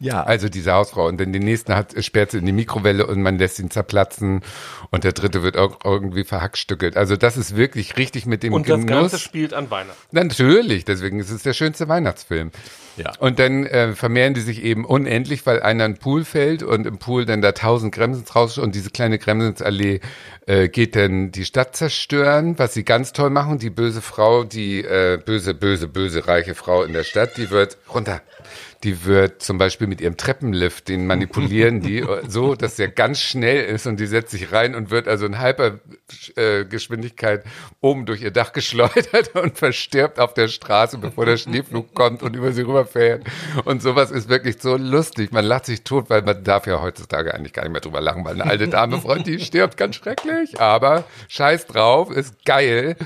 Ja. 0.00 0.22
Also 0.22 0.48
diese 0.48 0.72
Hausfrau. 0.72 1.06
Und 1.06 1.20
dann 1.20 1.32
den 1.32 1.42
nächsten 1.42 1.74
hat, 1.74 1.94
sperrt 2.02 2.30
sie 2.30 2.38
in 2.38 2.46
die 2.46 2.52
Mikrowelle 2.52 3.06
und 3.06 3.22
man 3.22 3.38
lässt 3.38 3.58
ihn 3.58 3.70
zerplatzen. 3.70 4.40
Und 4.90 5.04
der 5.04 5.12
dritte 5.12 5.42
wird 5.42 5.58
auch 5.58 5.78
irgendwie 5.84 6.24
verhackstückelt. 6.24 6.96
Also 6.96 7.16
das 7.16 7.36
ist 7.36 7.54
wirklich 7.54 7.96
richtig 7.98 8.24
mit 8.24 8.42
dem 8.42 8.54
Und 8.54 8.68
das 8.68 8.80
Genuss. 8.80 9.12
Ganze 9.12 9.18
spielt 9.18 9.52
an 9.52 9.70
Weihnachten. 9.70 9.98
Natürlich, 10.10 10.86
deswegen 10.86 11.20
ist 11.20 11.30
es 11.30 11.42
der 11.42 11.52
schönste 11.52 11.88
Weihnachtsfilm. 11.88 12.50
Ja. 12.96 13.12
Und 13.18 13.38
dann 13.38 13.66
äh, 13.66 13.94
vermehren 13.94 14.34
die 14.34 14.40
sich 14.40 14.62
eben 14.62 14.84
unendlich, 14.84 15.46
weil 15.46 15.62
einer 15.62 15.84
in 15.84 15.92
den 15.92 15.98
Pool 15.98 16.24
fällt 16.24 16.62
und 16.62 16.86
im 16.86 16.98
Pool 16.98 17.24
dann 17.24 17.40
da 17.40 17.52
tausend 17.52 17.94
Gremlins 17.94 18.34
raus 18.34 18.58
und 18.58 18.74
diese 18.74 18.90
kleine 18.90 19.18
Gremlinsallee 19.18 20.00
äh, 20.46 20.68
geht 20.68 20.96
dann 20.96 21.30
die 21.30 21.44
Stadt 21.44 21.76
zerstören, 21.76 22.58
was 22.58 22.74
sie 22.74 22.84
ganz 22.84 23.12
toll 23.12 23.30
machen. 23.30 23.58
Die 23.58 23.70
böse 23.70 24.02
Frau, 24.02 24.44
die 24.44 24.82
äh, 24.82 25.18
böse, 25.24 25.54
böse, 25.54 25.88
böse 25.88 26.26
reiche 26.26 26.54
Frau 26.54 26.82
in 26.82 26.92
der 26.92 27.04
Stadt, 27.04 27.36
die 27.36 27.50
wird 27.50 27.78
runter. 27.92 28.22
Die 28.82 29.04
wird 29.04 29.42
zum 29.42 29.58
Beispiel 29.58 29.86
mit 29.86 30.00
ihrem 30.00 30.16
Treppenlift, 30.16 30.88
den 30.88 31.06
manipulieren 31.06 31.82
die 31.82 31.98
äh, 31.98 32.22
so, 32.28 32.54
dass 32.54 32.76
der 32.76 32.88
ganz 32.88 33.20
schnell 33.20 33.62
ist 33.64 33.86
und 33.86 34.00
die 34.00 34.06
setzt 34.06 34.30
sich 34.30 34.52
rein 34.52 34.74
und 34.74 34.90
wird 34.90 35.06
also 35.06 35.26
in 35.26 35.38
Hypergeschwindigkeit 35.38 37.44
oben 37.80 38.06
durch 38.06 38.22
ihr 38.22 38.30
Dach 38.30 38.54
geschleudert 38.54 39.34
und 39.36 39.58
verstirbt 39.58 40.18
auf 40.18 40.32
der 40.32 40.48
Straße, 40.48 40.96
bevor 40.96 41.26
der 41.26 41.36
Schneeflug 41.36 41.94
kommt 41.94 42.22
und 42.22 42.34
über 42.34 42.52
sie 42.52 42.62
rüberfährt. 42.62 43.24
Und 43.66 43.82
sowas 43.82 44.10
ist 44.10 44.30
wirklich 44.30 44.62
so 44.62 44.76
lustig. 44.76 45.30
Man 45.30 45.44
lacht 45.44 45.66
sich 45.66 45.82
tot, 45.82 46.08
weil 46.08 46.22
man 46.22 46.42
darf 46.42 46.66
ja 46.66 46.80
heutzutage 46.80 47.34
eigentlich 47.34 47.52
gar 47.52 47.64
nicht 47.64 47.72
mehr 47.72 47.82
drüber 47.82 48.00
lachen, 48.00 48.24
weil 48.24 48.40
eine 48.40 48.50
alte 48.50 48.68
Dame, 48.68 48.98
Freund, 48.98 49.26
die 49.26 49.40
stirbt 49.40 49.76
ganz 49.76 49.96
schrecklich. 49.96 50.58
Aber 50.58 51.04
scheiß 51.28 51.66
drauf, 51.66 52.10
ist 52.10 52.46
geil. 52.46 52.96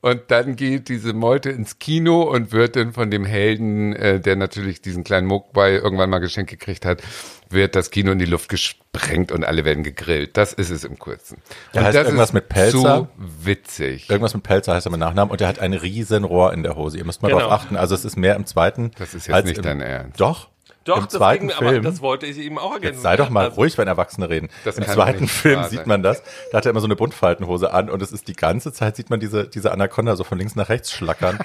Und 0.00 0.22
dann 0.28 0.56
geht 0.56 0.88
diese 0.88 1.12
Meute 1.12 1.50
ins 1.50 1.78
Kino 1.78 2.22
und 2.22 2.52
wird 2.52 2.76
dann 2.76 2.92
von 2.92 3.10
dem 3.10 3.24
Helden, 3.24 3.94
äh, 3.94 4.20
der 4.20 4.36
natürlich 4.36 4.80
diesen 4.82 5.04
kleinen 5.04 5.26
Mogwai 5.26 5.72
irgendwann 5.76 6.10
mal 6.10 6.18
geschenkt 6.18 6.50
gekriegt 6.50 6.84
hat, 6.84 7.02
wird 7.50 7.76
das 7.76 7.90
Kino 7.90 8.12
in 8.12 8.18
die 8.18 8.24
Luft 8.24 8.48
gesprengt 8.48 9.30
und 9.32 9.44
alle 9.44 9.64
werden 9.64 9.84
gegrillt. 9.84 10.36
Das 10.36 10.52
ist 10.52 10.70
es 10.70 10.84
im 10.84 10.98
Kurzen. 10.98 11.38
Der 11.74 11.80
und 11.80 11.86
heißt 11.86 11.96
das 11.96 12.04
irgendwas 12.06 12.30
ist 12.30 12.34
mit 12.34 12.48
Pelzer? 12.48 12.78
so 12.78 13.08
witzig. 13.44 14.10
Irgendwas 14.10 14.34
mit 14.34 14.42
Pelzer 14.42 14.74
heißt 14.74 14.86
er 14.86 14.90
mit 14.90 15.00
Nachnamen 15.00 15.30
und 15.30 15.40
er 15.40 15.48
hat 15.48 15.58
ein 15.60 15.72
riesen 15.72 16.24
Rohr 16.24 16.52
in 16.52 16.62
der 16.62 16.76
Hose. 16.76 16.98
Ihr 16.98 17.04
müsst 17.04 17.22
mal 17.22 17.28
Genau. 17.28 17.40
drauf 17.40 17.52
achten. 17.52 17.76
Also 17.76 17.94
es 17.94 18.04
ist 18.04 18.16
mehr 18.16 18.34
im 18.36 18.46
zweiten. 18.46 18.90
Das 18.98 19.14
ist 19.14 19.26
jetzt 19.26 19.34
als 19.34 19.46
nicht 19.46 19.58
im, 19.58 19.62
dein 19.64 19.80
Ernst. 19.80 20.20
Doch. 20.20 20.48
Doch, 20.86 20.96
Im 20.98 21.04
das 21.04 21.12
zweiten 21.12 21.48
ging, 21.48 21.56
aber 21.56 21.68
Film. 21.70 21.82
das 21.82 22.00
wollte 22.00 22.26
ich 22.26 22.38
eben 22.38 22.58
auch 22.58 22.72
ergänzen. 22.72 22.94
Jetzt 22.94 23.02
sei 23.02 23.16
doch 23.16 23.28
mal 23.28 23.46
Also, 23.46 23.56
ruhig, 23.56 23.76
wenn 23.76 23.88
Erwachsene 23.88 24.28
reden. 24.30 24.48
Das 24.64 24.78
Im 24.78 24.84
zweiten 24.84 25.28
Film 25.28 25.64
sieht 25.64 25.86
man 25.86 26.02
das. 26.02 26.22
Da 26.52 26.58
hat 26.58 26.66
er 26.66 26.70
immer 26.70 26.80
so 26.80 26.86
eine 26.86 26.96
Buntfaltenhose 26.96 27.72
an 27.72 27.90
und 27.90 28.00
es 28.02 28.12
ist 28.12 28.28
die 28.28 28.34
ganze 28.34 28.72
Zeit 28.72 28.96
sieht 28.96 29.10
man 29.10 29.20
diese, 29.20 29.48
diese 29.48 29.72
Anaconda 29.72 30.16
so 30.16 30.24
von 30.24 30.38
links 30.38 30.54
nach 30.56 30.68
rechts 30.68 30.92
schlackern. 30.92 31.38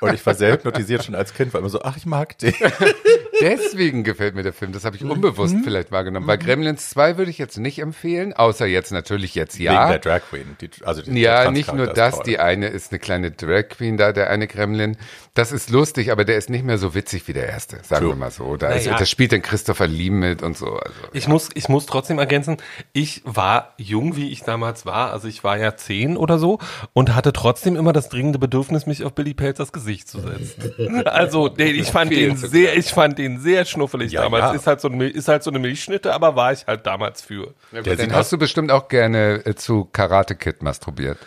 und 0.00 0.14
ich 0.14 0.24
war 0.24 0.34
sehr 0.34 0.52
hypnotisiert 0.52 1.04
schon 1.04 1.14
als 1.14 1.34
Kind, 1.34 1.52
war 1.52 1.60
immer 1.60 1.70
so, 1.70 1.82
ach, 1.82 1.96
ich 1.96 2.06
mag 2.06 2.38
den. 2.38 2.54
Deswegen 3.40 4.04
gefällt 4.04 4.34
mir 4.34 4.42
der 4.42 4.52
Film. 4.52 4.72
Das 4.72 4.84
habe 4.84 4.96
ich 4.96 5.04
unbewusst 5.04 5.54
Mhm. 5.54 5.64
vielleicht 5.64 5.90
wahrgenommen. 5.92 6.26
Bei 6.26 6.36
Gremlins 6.36 6.90
2 6.90 7.18
würde 7.18 7.30
ich 7.30 7.38
jetzt 7.38 7.58
nicht 7.58 7.78
empfehlen, 7.80 8.32
außer 8.32 8.66
jetzt 8.66 8.92
natürlich 8.92 9.34
jetzt 9.34 9.58
Wegen 9.58 9.64
ja. 9.72 9.88
der 9.88 9.98
Drag 9.98 10.20
Queen. 10.28 10.56
Die, 10.60 10.70
also 10.84 11.02
die, 11.02 11.20
Ja, 11.20 11.50
nicht 11.50 11.72
nur 11.72 11.86
das, 11.88 12.20
die 12.22 12.38
eine 12.38 12.68
ist 12.68 12.92
eine 12.92 12.98
kleine 12.98 13.30
Drag 13.30 13.68
Queen 13.68 13.96
da, 13.96 14.12
der 14.12 14.30
eine 14.30 14.46
Gremlin. 14.46 14.96
Das 15.34 15.50
ist 15.50 15.70
lustig, 15.70 16.12
aber 16.12 16.24
der 16.24 16.36
ist 16.36 16.48
nicht 16.48 16.64
mehr 16.64 16.78
so 16.78 16.94
witzig 16.94 17.26
wie 17.26 17.32
der 17.32 17.48
erste, 17.48 17.78
sagen 17.82 18.02
True. 18.04 18.14
wir 18.14 18.16
mal 18.16 18.30
so. 18.30 18.56
Da, 18.56 18.68
Naja. 18.70 18.96
da 18.96 19.04
spielt 19.04 19.32
dann 19.32 19.42
Christopher 19.42 19.88
Lee 19.88 20.10
mit 20.10 20.42
und 20.42 20.56
so. 20.56 20.66
Also, 20.76 20.94
Ich 21.12 21.26
muss, 21.26 21.48
ich 21.54 21.68
muss 21.68 21.86
trotzdem 21.86 22.18
ergänzen, 22.20 22.58
ich 22.92 23.22
war 23.24 23.74
jung, 23.76 24.14
wie 24.16 24.30
ich 24.30 24.42
damals 24.44 24.86
war, 24.86 25.12
also 25.12 25.26
ich 25.26 25.42
war 25.42 25.58
ja 25.58 25.76
zehn 25.76 26.16
oder 26.16 26.38
so 26.38 26.60
und 26.92 27.14
hatte 27.16 27.32
trotzdem 27.32 27.74
immer 27.74 27.92
das 27.92 28.08
dringende 28.08 28.38
Bedürfnis, 28.38 28.86
mich 28.86 29.02
auf 29.04 29.12
Billy 29.14 29.34
Pelzers 29.34 29.72
Gesicht 29.72 30.08
zu 30.08 30.20
setzen. 30.20 31.02
Also, 31.06 31.48
den, 31.48 31.74
ich 31.74 31.88
fand 31.90 32.12
den 32.12 32.36
sehr, 32.36 32.76
ich 32.76 32.90
fand 32.92 33.18
den 33.18 33.23
sehr 33.40 33.64
schnuffelig 33.64 34.12
Ja, 34.12 34.22
damals. 34.22 34.44
ja. 34.44 34.52
Ist 34.52 34.66
halt 34.66 34.80
so 34.80 34.88
eine, 34.88 34.96
Mil- 34.96 35.10
ist 35.10 35.28
halt 35.28 35.42
so 35.42 35.50
eine 35.50 35.58
Milchschnitte, 35.58 36.12
aber 36.14 36.36
war 36.36 36.52
ich 36.52 36.66
halt 36.66 36.86
damals 36.86 37.22
für. 37.22 37.54
ja, 37.72 37.82
sieht 37.96 38.12
hast 38.12 38.32
du 38.32 38.38
bestimmt 38.38 38.70
auch 38.70 38.88
gerne 38.88 39.42
äh, 39.44 39.54
zu 39.54 39.84
Karate 39.92 40.34
Kid 40.34 40.62
masturbiert. 40.62 41.18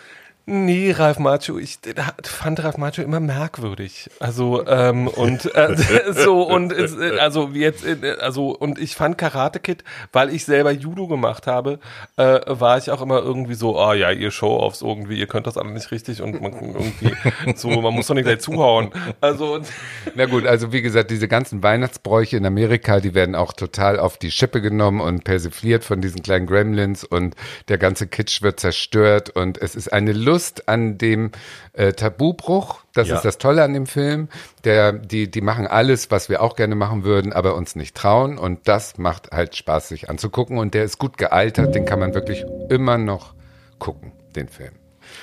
Nee, 0.50 0.92
Ralf 0.92 1.18
Macho, 1.18 1.58
ich 1.58 1.78
fand 2.22 2.64
Ralf 2.64 2.78
Macho 2.78 3.02
immer 3.02 3.20
merkwürdig. 3.20 4.08
Also 4.18 4.66
ähm, 4.66 5.06
und 5.06 5.54
äh, 5.54 5.76
so 6.12 6.42
und 6.42 6.72
äh, 6.72 7.18
also 7.18 7.50
jetzt 7.52 7.84
äh, 7.84 8.16
also 8.18 8.56
und 8.56 8.78
ich 8.78 8.94
fand 8.96 9.18
Karate 9.18 9.60
Kid, 9.60 9.84
weil 10.10 10.32
ich 10.32 10.46
selber 10.46 10.70
Judo 10.70 11.06
gemacht 11.06 11.46
habe, 11.46 11.80
äh, 12.16 12.40
war 12.46 12.78
ich 12.78 12.90
auch 12.90 13.02
immer 13.02 13.18
irgendwie 13.18 13.52
so, 13.52 13.78
ah 13.78 13.92
ja, 13.92 14.10
ihr 14.10 14.30
Show-offs 14.30 14.80
irgendwie, 14.80 15.18
ihr 15.18 15.26
könnt 15.26 15.46
das 15.46 15.58
alle 15.58 15.70
nicht 15.70 15.90
richtig 15.90 16.22
und 16.22 16.40
man 16.40 16.54
irgendwie 16.54 17.12
so, 17.54 17.68
man 17.68 17.92
muss 17.92 18.06
doch 18.06 18.14
nicht 18.14 18.24
gleich 18.24 18.40
zuhauen. 18.40 18.90
Also 19.20 19.60
Na 20.14 20.24
gut, 20.24 20.46
also 20.46 20.72
wie 20.72 20.80
gesagt, 20.80 21.10
diese 21.10 21.28
ganzen 21.28 21.62
Weihnachtsbräuche 21.62 22.38
in 22.38 22.46
Amerika, 22.46 23.00
die 23.00 23.12
werden 23.12 23.34
auch 23.34 23.52
total 23.52 24.00
auf 24.00 24.16
die 24.16 24.30
Schippe 24.30 24.62
genommen 24.62 25.02
und 25.02 25.24
persifliert 25.24 25.84
von 25.84 26.00
diesen 26.00 26.22
kleinen 26.22 26.46
Gremlins 26.46 27.04
und 27.04 27.34
der 27.68 27.76
ganze 27.76 28.06
Kitsch 28.06 28.40
wird 28.40 28.60
zerstört 28.60 29.28
und 29.28 29.60
es 29.60 29.74
ist 29.74 29.92
eine 29.92 30.12
Lust 30.14 30.37
an 30.66 30.98
dem 30.98 31.30
äh, 31.72 31.92
Tabubruch. 31.92 32.80
Das 32.94 33.08
Ja. 33.08 33.16
ist 33.16 33.24
das 33.24 33.38
Tolle 33.38 33.62
an 33.62 33.72
dem 33.72 33.86
Film. 33.86 34.28
Der, 34.64 34.92
die, 34.92 35.30
die 35.30 35.40
machen 35.40 35.66
alles, 35.66 36.10
was 36.10 36.28
wir 36.28 36.42
auch 36.42 36.56
gerne 36.56 36.74
machen 36.74 37.04
würden, 37.04 37.32
aber 37.32 37.54
uns 37.54 37.76
nicht 37.76 37.96
trauen 37.96 38.38
und 38.38 38.66
das 38.68 38.98
macht 38.98 39.30
halt 39.30 39.56
Spaß, 39.56 39.88
sich 39.88 40.08
anzugucken 40.10 40.58
und 40.58 40.74
der 40.74 40.84
ist 40.84 40.98
gut 40.98 41.18
gealtert, 41.18 41.74
den 41.74 41.84
kann 41.84 42.00
man 42.00 42.14
wirklich 42.14 42.44
immer 42.68 42.98
noch 42.98 43.34
gucken, 43.78 44.12
den 44.34 44.48
Film. 44.48 44.72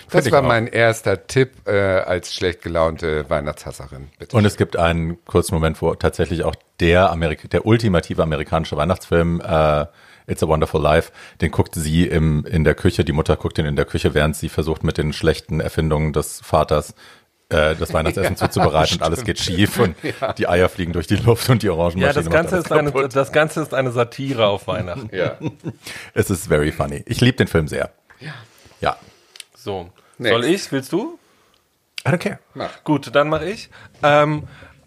Das 0.10 0.32
war 0.32 0.42
auch. 0.42 0.48
mein 0.48 0.68
erster 0.68 1.28
Tipp 1.28 1.68
äh, 1.68 1.72
als 1.72 2.34
schlecht 2.34 2.62
gelaunte 2.62 3.30
Weihnachtshasserin. 3.30 4.10
Bitte 4.18 4.36
Und 4.36 4.46
es 4.46 4.58
gibt 4.58 4.78
einen 4.78 5.24
kurzen 5.26 5.54
Moment, 5.56 5.82
wo 5.82 5.94
tatsächlich 5.96 6.44
auch 6.44 6.56
der 6.80 7.12
Amerik 7.12 7.50
der 7.50 7.66
ultimative 7.66 8.24
amerikanische 8.24 8.78
Weihnachtsfilm 8.78 9.42
äh, 9.42 9.86
It's 10.28 10.42
a 10.44 10.48
Wonderful 10.48 10.82
Life, 10.82 11.12
den 11.42 11.52
guckt 11.52 11.76
sie 11.76 12.06
im, 12.06 12.46
in 12.46 12.64
der 12.64 12.76
Küche, 12.76 13.04
die 13.04 13.12
Mutter 13.12 13.36
guckt 13.36 13.58
ihn 13.58 13.66
in 13.66 13.76
der 13.76 13.86
Küche, 13.86 14.14
während 14.14 14.36
sie 14.36 14.50
versucht 14.50 14.84
mit 14.84 14.98
den 14.98 15.14
schlechten 15.14 15.60
Erfindungen 15.60 16.14
des 16.14 16.42
Vaters 16.42 16.96
äh, 17.50 17.76
das 17.76 17.94
Weihnachtsessen 17.94 18.36
zuzubereiten 18.38 18.98
und 18.98 19.04
alles 19.04 19.24
geht 19.24 19.40
schief 19.40 19.80
und 19.80 19.96
die 20.38 20.48
Eier 20.48 20.70
fliegen 20.70 20.94
durch 20.94 21.08
die 21.08 21.18
Luft 21.18 21.50
und 21.50 21.62
die 21.62 21.70
Orangenmaschine 21.70 22.08
ja, 22.08 22.14
das 22.14 22.30
Ganze 22.30 22.58
ist 22.58 22.72
eine, 22.72 22.92
das 23.10 23.32
Ganze 23.32 23.62
ist 23.62 23.74
eine 23.74 23.92
Satire 23.92 24.48
auf 24.48 24.68
Weihnachten. 24.68 25.10
Ja. 25.16 25.38
Es 26.14 26.30
ist 26.30 26.48
very 26.48 26.72
funny. 26.72 27.04
Ich 27.06 27.22
liebe 27.22 27.38
den 27.38 27.48
Film 27.48 27.68
sehr. 27.68 27.92
Ja. 28.20 28.34
Ja. 28.82 28.98
So, 29.56 29.90
Next. 30.18 30.34
soll 30.34 30.46
ich? 30.46 30.72
Willst 30.72 30.92
du? 30.92 31.20
I 32.08 32.12
don't 32.12 32.18
care. 32.18 32.40
Gut, 32.84 33.16
dann 33.16 33.30
mache 33.30 33.46
ich. 33.46 33.70
Ähm, 34.04 34.44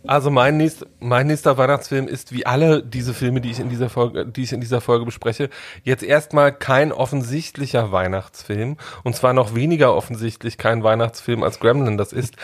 also 0.09 0.31
mein, 0.31 0.57
nächst, 0.57 0.87
mein 1.01 1.27
nächster 1.27 1.59
Weihnachtsfilm 1.59 2.09
ist 2.09 2.33
wie 2.33 2.47
alle 2.47 2.83
diese 2.83 3.15
Filme, 3.15 3.41
die 3.41 3.51
ich 3.51 3.61
in 3.61 3.69
dieser 3.69 3.91
Folge, 3.91 4.27
die 4.27 4.43
ich 4.43 4.53
in 4.53 4.61
dieser 4.61 4.81
Folge 4.81 5.05
bespreche, 5.05 5.51
jetzt 5.85 6.03
erstmal 6.03 6.53
kein 6.53 6.93
offensichtlicher 6.93 7.93
Weihnachtsfilm 7.93 8.77
und 9.05 9.17
zwar 9.17 9.33
noch 9.35 9.55
weniger 9.55 9.95
offensichtlich 9.95 10.57
kein 10.59 10.83
Weihnachtsfilm 10.83 11.43
als 11.43 11.61
Gremlin 11.61 11.99
das 11.99 12.13
ist. 12.13 12.37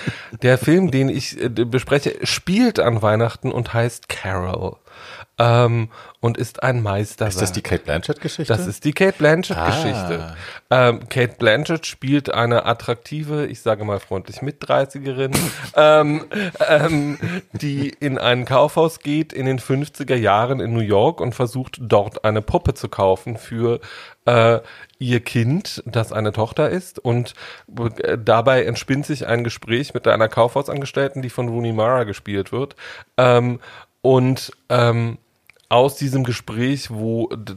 Der 0.43 0.59
Film, 0.59 0.91
den 0.91 1.09
ich 1.09 1.41
äh, 1.43 1.49
bespreche, 1.49 2.19
spielt 2.23 2.81
an 2.81 3.03
Weihnachten 3.03 3.51
und 3.51 3.73
heißt 3.73 4.09
Carol. 4.09 4.77
Ähm, 5.37 5.89
und 6.21 6.39
ist 6.39 6.63
ein 6.63 6.81
Meisterwerk. 6.81 7.31
Ist 7.33 7.43
das 7.43 7.53
die 7.53 7.61
Kate 7.61 7.83
Blanchett-Geschichte? 7.83 8.53
Das 8.53 8.67
ist 8.67 8.85
die 8.85 8.93
Kate 8.93 9.17
Blanchett-Geschichte. 9.19 10.37
Ähm, 10.71 11.09
Kate 11.09 11.35
Blanchett 11.39 11.87
spielt 11.87 12.33
eine 12.33 12.65
attraktive, 12.67 13.47
ich 13.47 13.61
sage 13.61 13.85
mal 13.85 13.99
freundlich 13.99 14.43
Mit-30erin, 14.43 15.37
ähm, 15.77 16.25
ähm, 16.67 17.19
die 17.53 17.89
in 17.89 18.19
ein 18.19 18.45
Kaufhaus 18.45 19.01
geht 19.01 19.33
in 19.33 19.47
den 19.47 19.59
50er 19.59 20.15
Jahren 20.15 20.61
in 20.61 20.73
New 20.73 20.81
York 20.81 21.21
und 21.21 21.35
versucht 21.35 21.79
dort 21.81 22.25
eine 22.25 22.41
Puppe 22.41 22.75
zu 22.75 22.89
kaufen 22.89 23.37
für 23.37 23.81
äh, 24.27 24.61
ihr 24.99 25.21
Kind, 25.21 25.83
das 25.85 26.13
eine 26.13 26.33
Tochter 26.33 26.71
ist. 26.71 26.99
Und 26.99 27.35
äh, 28.03 28.17
dabei 28.17 28.65
entspinnt 28.65 29.05
sich 29.05 29.27
ein 29.27 29.45
Gespräch 29.45 29.95
mit 29.95 30.07
einer 30.07 30.29
Kaufhausangestellten, 30.29 31.23
die 31.23 31.31
von 31.31 31.49
Rooney 31.49 31.73
Mara 31.73 32.05
gespielt 32.05 32.53
wird. 32.53 32.77
Ähm, 33.17 33.61
und 34.01 34.53
ähm, 34.69 35.19
aus 35.75 35.97
diesem 35.97 36.23
Gespräch, 36.23 36.89
wo 36.91 37.29
d- 37.35 37.55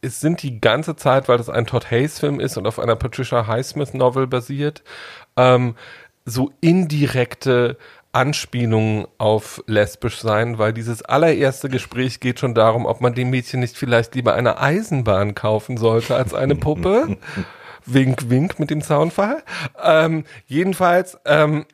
es 0.00 0.20
sind 0.20 0.42
die 0.44 0.60
ganze 0.60 0.94
Zeit, 0.94 1.28
weil 1.28 1.38
das 1.38 1.50
ein 1.50 1.66
Todd 1.66 1.90
Hayes 1.90 2.20
Film 2.20 2.38
ist 2.38 2.56
und 2.56 2.66
auf 2.68 2.78
einer 2.78 2.94
Patricia 2.94 3.48
Highsmith 3.48 3.94
Novel 3.94 4.28
basiert, 4.28 4.84
ähm, 5.36 5.74
so 6.24 6.52
indirekte 6.60 7.76
Anspielungen 8.12 9.08
auf 9.18 9.60
lesbisch 9.66 10.20
sein, 10.20 10.58
weil 10.58 10.72
dieses 10.72 11.02
allererste 11.02 11.68
Gespräch 11.68 12.20
geht 12.20 12.38
schon 12.38 12.54
darum, 12.54 12.86
ob 12.86 13.00
man 13.00 13.12
dem 13.12 13.30
Mädchen 13.30 13.58
nicht 13.58 13.76
vielleicht 13.76 14.14
lieber 14.14 14.34
eine 14.34 14.60
Eisenbahn 14.60 15.34
kaufen 15.34 15.76
sollte 15.76 16.14
als 16.14 16.32
eine 16.32 16.54
Puppe. 16.54 17.16
wink, 17.86 18.30
wink 18.30 18.60
mit 18.60 18.70
dem 18.70 18.82
Zaunfall. 18.82 19.42
Ähm, 19.82 20.24
jedenfalls, 20.46 21.18
ähm, 21.26 21.66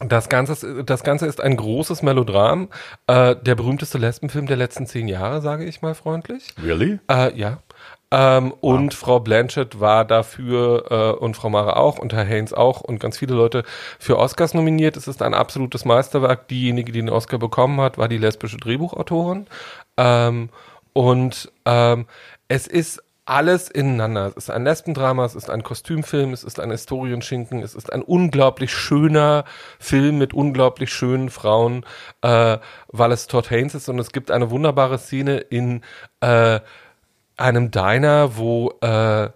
das 0.00 0.28
Ganze, 0.28 0.52
ist, 0.52 0.66
das 0.86 1.04
Ganze 1.04 1.26
ist 1.26 1.40
ein 1.40 1.56
großes 1.56 2.02
Melodram. 2.02 2.68
Äh, 3.06 3.36
der 3.36 3.54
berühmteste 3.54 3.98
Lesbenfilm 3.98 4.46
der 4.46 4.56
letzten 4.56 4.86
zehn 4.86 5.06
Jahre, 5.06 5.40
sage 5.40 5.64
ich 5.64 5.82
mal 5.82 5.94
freundlich. 5.94 6.54
Really? 6.62 6.98
Äh, 7.08 7.36
ja. 7.38 7.58
Ähm, 8.10 8.52
und 8.60 8.94
Frau 8.94 9.20
Blanchett 9.20 9.80
war 9.80 10.04
dafür 10.04 10.90
äh, 10.90 11.22
und 11.22 11.36
Frau 11.36 11.48
Mara 11.48 11.74
auch 11.74 11.98
und 11.98 12.12
Herr 12.12 12.24
Haynes 12.24 12.52
auch 12.52 12.80
und 12.80 12.98
ganz 12.98 13.18
viele 13.18 13.34
Leute 13.34 13.64
für 13.98 14.18
Oscars 14.18 14.52
nominiert. 14.54 14.96
Es 14.96 15.08
ist 15.08 15.22
ein 15.22 15.34
absolutes 15.34 15.84
Meisterwerk. 15.84 16.48
Diejenige, 16.48 16.92
die 16.92 17.00
den 17.00 17.10
Oscar 17.10 17.38
bekommen 17.38 17.80
hat, 17.80 17.96
war 17.96 18.08
die 18.08 18.18
lesbische 18.18 18.56
Drehbuchautorin. 18.56 19.46
Ähm, 19.96 20.48
und 20.92 21.52
ähm, 21.64 22.06
es 22.48 22.66
ist 22.66 23.02
alles 23.26 23.70
ineinander. 23.70 24.26
Es 24.28 24.44
ist 24.44 24.50
ein 24.50 24.64
Lesbendrama, 24.64 25.24
es 25.24 25.34
ist 25.34 25.48
ein 25.48 25.62
Kostümfilm, 25.62 26.32
es 26.32 26.44
ist 26.44 26.60
ein 26.60 26.70
Historienschinken, 26.70 27.62
es 27.62 27.74
ist 27.74 27.92
ein 27.92 28.02
unglaublich 28.02 28.72
schöner 28.72 29.44
Film 29.78 30.18
mit 30.18 30.34
unglaublich 30.34 30.92
schönen 30.92 31.30
Frauen, 31.30 31.86
äh, 32.22 32.58
weil 32.88 33.12
es 33.12 33.26
Todd 33.26 33.50
Haynes 33.50 33.74
ist 33.74 33.88
und 33.88 33.98
es 33.98 34.12
gibt 34.12 34.30
eine 34.30 34.50
wunderbare 34.50 34.98
Szene 34.98 35.38
in 35.38 35.82
äh, 36.20 36.60
einem 37.36 37.70
Diner, 37.70 38.36
wo 38.36 38.72
äh, 38.82 39.30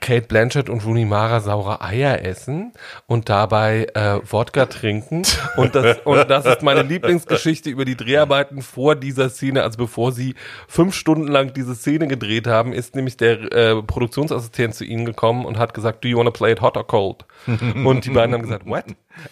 Kate 0.00 0.26
Blanchett 0.26 0.68
und 0.68 0.84
Rooney 0.84 1.04
Mara 1.04 1.40
saure 1.40 1.80
Eier 1.80 2.24
essen 2.24 2.72
und 3.06 3.28
dabei 3.28 3.86
äh, 3.94 4.20
Wodka 4.24 4.66
trinken. 4.66 5.22
Und 5.56 5.74
das, 5.74 5.98
und 6.04 6.28
das 6.28 6.46
ist 6.46 6.62
meine 6.62 6.82
Lieblingsgeschichte 6.82 7.70
über 7.70 7.84
die 7.84 7.96
Dreharbeiten 7.96 8.62
vor 8.62 8.96
dieser 8.96 9.30
Szene, 9.30 9.62
also 9.62 9.78
bevor 9.78 10.12
sie 10.12 10.34
fünf 10.68 10.94
Stunden 10.94 11.28
lang 11.28 11.52
diese 11.52 11.74
Szene 11.74 12.06
gedreht 12.08 12.46
haben, 12.46 12.72
ist 12.72 12.94
nämlich 12.94 13.16
der 13.16 13.52
äh, 13.52 13.82
Produktionsassistent 13.82 14.74
zu 14.74 14.84
ihnen 14.84 15.04
gekommen 15.04 15.44
und 15.44 15.58
hat 15.58 15.74
gesagt, 15.74 16.04
do 16.04 16.08
you 16.08 16.18
want 16.18 16.26
to 16.26 16.32
play 16.32 16.52
it 16.52 16.60
hot 16.60 16.76
or 16.76 16.86
cold? 16.86 17.24
Und 17.46 18.04
die 18.04 18.10
beiden 18.10 18.34
haben 18.34 18.42
gesagt, 18.42 18.66
what? 18.66 18.84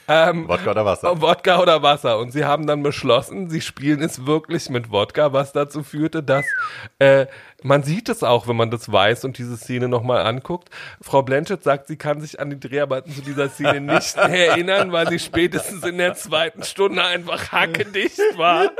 Ähm, 0.09 0.49
Wodka 0.49 0.71
oder 0.71 0.85
Wasser? 0.85 1.21
Wodka 1.21 1.61
oder 1.61 1.83
Wasser. 1.83 2.19
Und 2.19 2.33
sie 2.33 2.45
haben 2.45 2.67
dann 2.67 2.83
beschlossen, 2.83 3.51
sie 3.51 3.61
spielen 3.61 4.03
es 4.03 4.27
wirklich 4.27 4.71
mit 4.71 4.91
Wodka, 4.91 5.33
was 5.33 5.53
dazu 5.53 5.83
führte, 5.83 6.23
dass 6.23 6.45
äh, 6.99 7.27
man 7.65 7.83
sieht 7.83 8.09
es 8.09 8.23
auch, 8.23 8.49
wenn 8.49 8.57
man 8.57 8.71
das 8.71 8.91
weiß 8.91 9.25
und 9.25 9.39
diese 9.39 9.57
Szene 9.57 9.89
nochmal 9.89 10.27
anguckt. 10.27 10.69
Frau 11.01 11.23
Blanchett 11.23 11.63
sagt, 11.63 11.87
sie 11.87 11.97
kann 11.97 12.21
sich 12.21 12.41
an 12.41 12.51
die 12.51 12.59
Dreharbeiten 12.59 13.13
zu 13.13 13.23
dieser 13.23 13.49
Szene 13.49 13.81
nicht 13.81 14.17
erinnern, 14.17 14.93
weil 14.93 15.09
sie 15.09 15.19
spätestens 15.19 15.85
in 15.85 15.99
der 15.99 16.15
zweiten 16.15 16.65
Stunde 16.65 17.05
einfach 17.05 17.53
hackedicht 17.53 18.21
war. 18.37 18.71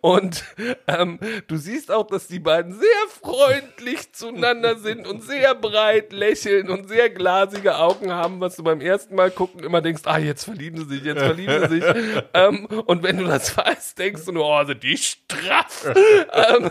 Und 0.00 0.44
ähm, 0.86 1.18
du 1.46 1.56
siehst 1.56 1.90
auch, 1.90 2.06
dass 2.06 2.26
die 2.26 2.38
beiden 2.38 2.72
sehr 2.72 2.88
freundlich 3.20 4.12
zueinander 4.12 4.76
sind 4.76 5.06
und 5.06 5.22
sehr 5.22 5.54
breit 5.54 6.12
lächeln 6.12 6.70
und 6.70 6.88
sehr 6.88 7.10
glasige 7.10 7.76
Augen 7.76 8.12
haben, 8.12 8.40
was 8.40 8.56
du 8.56 8.62
beim 8.62 8.80
ersten 8.80 9.14
Mal 9.14 9.30
gucken 9.30 9.62
immer 9.62 9.82
denkst, 9.82 10.02
ah, 10.06 10.18
jetzt 10.18 10.41
verlieben 10.44 10.78
sie 10.78 10.96
sich, 10.96 11.04
jetzt 11.04 11.22
verlieben 11.22 11.68
sie 11.68 11.80
sich. 11.80 11.84
ähm, 12.34 12.66
und 12.86 13.02
wenn 13.02 13.18
du 13.18 13.24
das 13.24 13.56
weißt, 13.56 13.98
denkst 13.98 14.24
du 14.26 14.32
nur, 14.32 14.46
oh, 14.46 14.64
sind 14.64 14.82
die 14.82 14.96
straff. 14.96 15.92
ähm, 16.32 16.70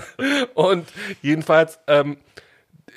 und 0.53 0.87
jedenfalls 1.21 1.79
ähm, 1.87 2.17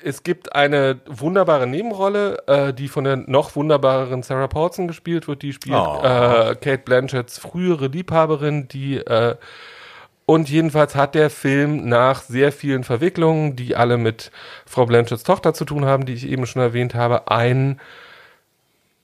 es 0.03 0.23
gibt 0.23 0.53
eine 0.53 0.99
wunderbare 1.07 1.65
Nebenrolle, 1.67 2.43
äh, 2.47 2.73
die 2.73 2.87
von 2.87 3.05
der 3.05 3.17
noch 3.17 3.55
wunderbareren 3.55 4.23
Sarah 4.23 4.47
Paulson 4.47 4.87
gespielt 4.87 5.27
wird. 5.27 5.41
Die 5.41 5.53
spielt 5.53 5.75
Oh. 5.75 5.99
äh, 6.03 6.55
Kate 6.55 6.83
Blanchetts 6.85 7.39
frühere 7.39 7.87
Liebhaberin, 7.87 8.67
die 8.67 8.97
äh, 8.97 9.35
und 10.27 10.49
jedenfalls 10.49 10.95
hat 10.95 11.13
der 11.13 11.29
Film 11.29 11.87
nach 11.87 12.21
sehr 12.23 12.51
vielen 12.51 12.83
Verwicklungen, 12.83 13.55
die 13.55 13.75
alle 13.75 13.97
mit 13.97 14.31
Frau 14.65 14.85
Blanchetts 14.85 15.23
Tochter 15.23 15.53
zu 15.53 15.65
tun 15.65 15.85
haben, 15.85 16.05
die 16.05 16.13
ich 16.13 16.27
eben 16.27 16.47
schon 16.47 16.63
erwähnt 16.63 16.95
habe, 16.95 17.29
ein 17.29 17.79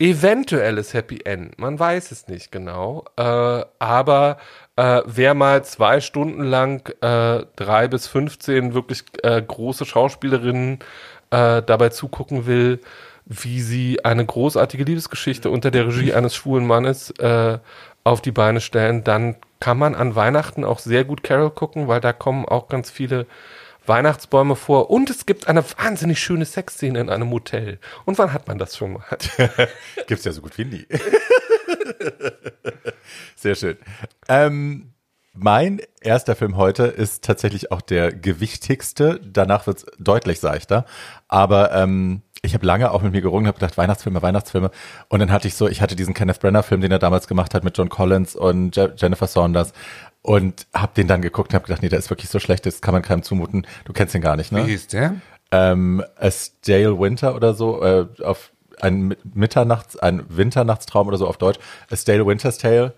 eventuelles 0.02 0.96
Happy 0.96 1.20
End. 1.24 1.60
Man 1.60 1.80
weiß 1.80 2.12
es 2.12 2.28
nicht 2.28 2.52
genau. 2.52 3.06
Äh, 3.18 3.64
aber 3.78 4.38
äh, 4.76 5.02
wer 5.06 5.36
mal 5.36 5.64
zwei 5.64 6.02
Stunden 6.02 6.44
lang 6.44 6.88
äh, 7.02 7.46
drei 7.56 7.88
bis 7.88 8.08
15 8.08 8.74
wirklich 8.74 9.04
äh, 9.22 9.42
große 9.42 9.86
Schauspielerinnen 9.86 10.80
äh, 11.30 11.62
dabei 11.62 11.90
zugucken 11.90 12.48
will, 12.48 12.80
wie 13.26 13.62
sie 13.62 14.04
eine 14.04 14.26
großartige 14.26 14.84
Liebesgeschichte 14.84 15.52
unter 15.52 15.70
der 15.70 15.88
Regie 15.88 16.14
eines 16.14 16.36
schwulen 16.36 16.66
Mannes 16.66 17.12
äh, 17.20 17.60
auf 18.04 18.22
die 18.22 18.32
Beine 18.32 18.60
stellen, 18.60 19.04
dann 19.04 19.36
kann 19.60 19.78
man 19.78 19.94
an 19.94 20.16
Weihnachten 20.16 20.66
auch 20.66 20.80
sehr 20.80 21.04
gut 21.04 21.22
Carol 21.22 21.52
gucken, 21.52 21.88
weil 21.88 22.02
da 22.02 22.12
kommen 22.12 22.46
auch 22.46 22.68
ganz 22.68 22.90
viele 22.90 23.28
Weihnachtsbäume 23.86 24.56
vor 24.56 24.89
und 24.89 25.10
es 25.10 25.26
gibt 25.26 25.48
eine 25.48 25.63
wahnsinnig 25.63 26.20
schöne 26.20 26.46
Sexszene 26.46 27.00
in 27.00 27.10
einem 27.10 27.32
Hotel. 27.32 27.80
Und 28.06 28.17
wann 28.17 28.34
hat 28.34 28.48
man 28.48 28.58
das 28.58 28.78
schon 28.78 28.94
mal? 28.94 29.06
Gibt's 30.08 30.26
ja 30.26 30.32
so 30.32 30.41
gut 30.41 30.58
wie 30.58 30.65
nie. 30.65 30.88
Sehr 33.36 33.56
schön. 33.56 33.78
Ähm, 34.28 34.94
mein 35.34 35.82
erster 36.02 36.36
Film 36.36 36.58
heute 36.58 36.84
ist 36.84 37.24
tatsächlich 37.24 37.72
auch 37.72 37.82
der 37.82 38.12
gewichtigste. 38.12 39.20
Danach 39.24 39.65
wird's 39.65 39.86
deutlich 39.98 40.39
seichter. 40.39 40.86
Aber 41.28 41.74
ähm, 41.74 42.22
ich 42.41 42.54
habe 42.54 42.65
lange 42.65 42.91
auch 42.91 43.02
mit 43.02 43.13
mir 43.13 43.22
gerungen, 43.22 43.48
habe 43.48 43.60
gedacht, 43.60 43.78
Weihnachtsfilme, 43.78 44.22
Weihnachtsfilme. 44.22 44.72
Und 45.10 45.20
dann 45.20 45.32
hatte 45.32 45.48
ich 45.48 45.56
so, 45.56 45.67
ich 45.67 45.82
hatte 45.82 45.96
diesen 45.96 46.13
Kenneth 46.13 46.39
Brenner-Film, 46.39 46.82
den 46.82 46.91
er 46.91 47.00
damals 47.00 47.28
gemacht 47.28 47.54
hat 47.54 47.63
mit 47.63 47.78
John 47.78 47.89
Collins 47.89 48.36
und 48.36 48.76
Je 48.76 48.89
Jennifer 48.98 49.28
Saunders. 49.28 49.74
Und 50.24 50.68
habe 50.74 50.92
den 50.96 51.08
dann 51.08 51.22
geguckt 51.22 51.50
und 51.52 51.56
habe 51.56 51.66
gedacht, 51.66 51.82
nee, 51.82 51.90
der 51.90 51.98
ist 52.00 52.10
wirklich 52.12 52.30
so 52.30 52.40
schlecht, 52.40 52.66
das 52.68 52.82
kann 52.82 52.94
man 52.94 53.02
keinem 53.02 53.24
zumuten. 53.24 53.66
Du 53.86 53.94
kennst 53.94 54.14
den 54.14 54.22
gar 54.22 54.36
nicht, 54.36 54.52
Wie 54.52 54.56
ne? 54.56 54.64
hieß 54.66 54.88
der? 54.88 55.16
ähm, 55.52 56.04
A 56.18 56.30
Stale 56.32 57.00
Winter 57.00 57.34
oder 57.36 57.54
so, 57.56 57.84
äh, 57.84 58.06
auf 58.24 58.52
ein 58.80 59.12
Mi- 59.12 59.18
Mitternachts, 59.34 59.98
ein 59.98 60.24
Winternachtstraum 60.30 61.08
oder 61.08 61.18
so 61.18 61.28
auf 61.28 61.38
Deutsch. 61.38 61.60
A 61.92 61.96
Stale 61.96 62.26
Winter's 62.26 62.58
Tale. 62.60 62.94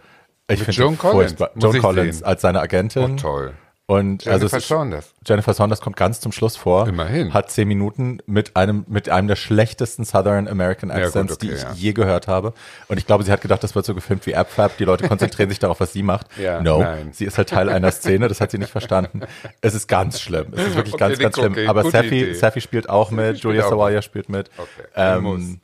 Ich 0.50 0.60
finde 0.64 0.72
Joan 0.74 0.98
Collins. 0.98 1.32
furchtbar. 1.34 1.52
Joan 1.56 1.80
Collins 1.80 2.18
sehen. 2.18 2.26
als 2.28 2.42
seine 2.42 2.60
Agentin. 2.60 3.14
Oh, 3.14 3.16
toll. 3.16 3.54
Und 3.94 4.28
also 4.28 4.40
Jennifer 4.40 4.58
ist, 4.58 4.68
Saunders. 4.68 5.14
Jennifer 5.26 5.54
Saunders 5.54 5.82
kommt 5.82 5.96
ganz 5.98 6.20
zum 6.20 6.32
Schluss 6.32 6.56
vor. 6.58 6.88
Immerhin. 6.88 7.34
Hat 7.34 7.52
zehn 7.52 7.68
Minuten 7.68 8.20
mit 8.26 8.56
einem, 8.56 8.86
mit 8.88 9.10
einem 9.10 9.28
der 9.28 9.36
schlechtesten 9.36 10.06
Southern 10.06 10.48
American 10.48 10.90
Ja, 10.90 10.96
gut, 10.98 11.06
Accents, 11.08 11.34
okay, 11.34 11.48
die 11.48 11.54
ich 11.54 11.62
ja. 11.62 11.72
je 11.74 11.94
gehört 11.94 12.28
habe. 12.28 12.54
Und 12.88 12.98
ich 12.98 13.06
glaube, 13.06 13.24
sie 13.24 13.32
hat 13.32 13.42
gedacht, 13.42 13.64
das 13.64 13.76
wird 13.76 13.86
so 13.86 13.94
gefilmt 13.94 14.26
wie 14.26 14.36
AppFab. 14.36 14.78
Die 14.78 14.86
Leute 14.86 15.08
konzentrieren 15.08 15.50
sich 15.50 15.60
darauf, 15.60 15.80
was 15.80 15.94
sie 15.94 16.04
macht. 16.04 16.28
Ja, 16.38 16.62
no. 16.62 16.80
nein. 16.80 17.10
Sie 17.14 17.26
ist 17.26 17.38
halt 17.38 17.50
Teil 17.50 17.70
einer 17.70 17.92
Szene. 17.92 18.28
Das 18.28 18.42
hat 18.42 18.52
sie 18.52 18.58
nicht 18.58 18.72
verstanden. 18.72 19.22
Es 19.62 19.74
ist 19.74 19.88
ganz 19.88 20.20
schlimm. 20.22 20.48
Es 20.54 20.68
ist 20.68 20.76
wirklich 20.76 20.94
Okay, 20.96 21.08
ganz, 21.08 21.20
ganz 21.20 21.36
schlimm. 21.36 21.48
gucke 21.50 21.64
ich. 21.64 21.70
Aber 21.70 21.90
Safi. 21.90 22.34
Safi 22.36 22.62
spielt 22.62 22.90
auch 22.90 23.12
mit. 23.12 23.38
spielt 23.38 23.44
Julia 23.44 23.70
Sawaya 23.70 24.02
spielt 24.02 24.30
mit. 24.30 24.50
Okay. 24.58 24.88
Ähm, 24.96 25.60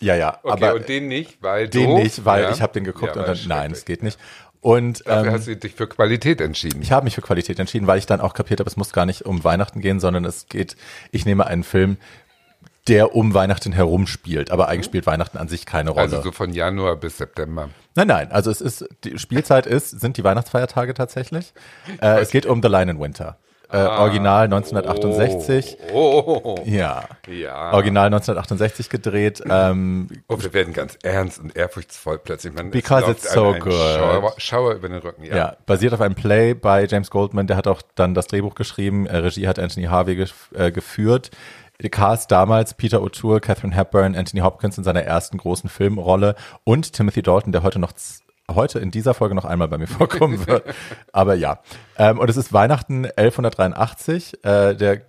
ja, 0.00 0.16
ja. 0.16 0.38
Okay, 0.42 0.64
aber 0.64 0.74
und 0.74 0.88
den 0.88 1.08
nicht, 1.08 1.42
weil 1.42 1.68
den 1.68 1.94
nicht, 1.94 2.24
weil 2.24 2.42
Ja. 2.42 2.50
ich 2.50 2.60
habe 2.60 2.72
den 2.72 2.84
geguckt 2.84 3.16
Ja, 3.16 3.22
und 3.22 3.28
dann, 3.28 3.38
nein, 3.46 3.70
es 3.70 3.84
geht 3.84 4.02
nicht. 4.02 4.18
Und 4.64 5.06
Dafür 5.06 5.26
ähm, 5.26 5.34
hast 5.34 5.46
du 5.46 5.56
dich 5.56 5.74
für 5.74 5.86
Qualität 5.86 6.40
entschieden. 6.40 6.80
ich 6.80 6.90
habe 6.90 7.04
mich 7.04 7.14
für 7.14 7.20
Qualität 7.20 7.58
entschieden, 7.58 7.86
weil 7.86 7.98
ich 7.98 8.06
dann 8.06 8.22
auch 8.22 8.32
kapiert 8.32 8.60
habe, 8.60 8.70
es 8.70 8.78
muss 8.78 8.94
gar 8.94 9.04
nicht 9.04 9.26
um 9.26 9.44
Weihnachten 9.44 9.82
gehen, 9.82 10.00
sondern 10.00 10.24
es 10.24 10.46
geht, 10.48 10.74
ich 11.12 11.26
nehme 11.26 11.46
einen 11.46 11.64
Film, 11.64 11.98
der 12.88 13.14
um 13.14 13.34
Weihnachten 13.34 13.72
herum 13.72 14.06
spielt, 14.06 14.50
aber 14.50 14.68
eigentlich 14.68 14.86
spielt 14.86 15.04
Weihnachten 15.04 15.36
an 15.36 15.48
sich 15.48 15.66
keine 15.66 15.90
Rolle. 15.90 16.04
also 16.04 16.22
so 16.22 16.32
von 16.32 16.50
Januar 16.50 16.96
bis 16.96 17.18
September. 17.18 17.68
nein, 17.94 18.06
nein, 18.06 18.32
also 18.32 18.50
es 18.50 18.62
ist, 18.62 18.88
die 19.04 19.18
Spielzeit 19.18 19.66
ist, 19.66 20.00
sind 20.00 20.16
die 20.16 20.24
Weihnachtsfeiertage 20.24 20.94
tatsächlich. 20.94 21.52
Äh, 22.00 22.20
es 22.20 22.30
geht 22.30 22.46
um 22.46 22.62
The 22.62 22.68
Line 22.68 22.92
in 22.92 22.98
Winter. 22.98 23.36
Äh, 23.70 23.78
Original 23.78 24.44
1968. 24.44 25.78
Ah. 25.80 25.92
Oh, 25.92 26.22
oh, 26.26 26.40
oh. 26.44 26.62
Ja. 26.64 27.04
Ja. 27.26 27.72
Original 27.72 28.06
1968 28.06 28.90
gedreht. 28.90 29.42
Ähm, 29.48 30.08
Oh, 30.28 30.36
wir 30.40 30.52
werden 30.52 30.72
ganz 30.72 30.98
ernst 31.02 31.40
und 31.40 31.56
ehrfurchtsvoll 31.56 32.18
plötzlich. 32.18 32.52
Man, 32.54 32.70
Because 32.70 33.10
it's 33.10 33.32
so 33.32 33.52
good. 33.54 33.72
Schauer, 33.72 34.34
Schauer 34.38 34.74
über 34.74 34.88
den 34.88 34.98
Rücken. 34.98 35.24
Ja. 35.24 35.36
Ja, 35.36 35.56
basiert 35.66 35.92
auf 35.94 36.00
einem 36.00 36.14
Play 36.14 36.54
bei 36.54 36.84
James 36.86 37.10
Goldman, 37.10 37.46
der 37.46 37.56
hat 37.56 37.66
auch 37.66 37.82
dann 37.94 38.14
das 38.14 38.26
Drehbuch 38.26 38.54
geschrieben, 38.54 39.06
äh, 39.06 39.16
Regie 39.18 39.48
hat 39.48 39.58
Anthony 39.58 39.86
Harvey 39.86 40.16
gef 40.16 40.50
äh, 40.54 40.70
geführt. 40.70 41.30
Der 41.82 41.90
Cast 41.90 42.30
damals 42.30 42.74
Peter 42.74 42.98
O'Toole, 43.02 43.40
Catherine 43.40 43.74
Hepburn, 43.74 44.14
Anthony 44.14 44.42
Hopkins 44.42 44.78
in 44.78 44.84
seiner 44.84 45.02
ersten 45.02 45.38
großen 45.38 45.68
Filmrolle 45.68 46.36
und 46.62 46.92
Timothy 46.92 47.22
Dalton, 47.22 47.50
der 47.50 47.64
heute 47.64 47.80
noch 47.80 47.92
heute 48.50 48.78
in 48.78 48.90
dieser 48.90 49.14
Folge 49.14 49.34
noch 49.34 49.44
einmal 49.44 49.68
bei 49.68 49.78
mir 49.78 49.86
vorkommen 49.88 50.46
wird. 50.46 50.64
Aber 51.12 51.34
ja, 51.34 51.60
ähm, 51.98 52.18
und 52.18 52.28
es 52.28 52.36
ist 52.36 52.52
Weihnachten 52.52 53.06
1183. 53.06 54.44
Äh, 54.44 54.74
der 54.74 55.02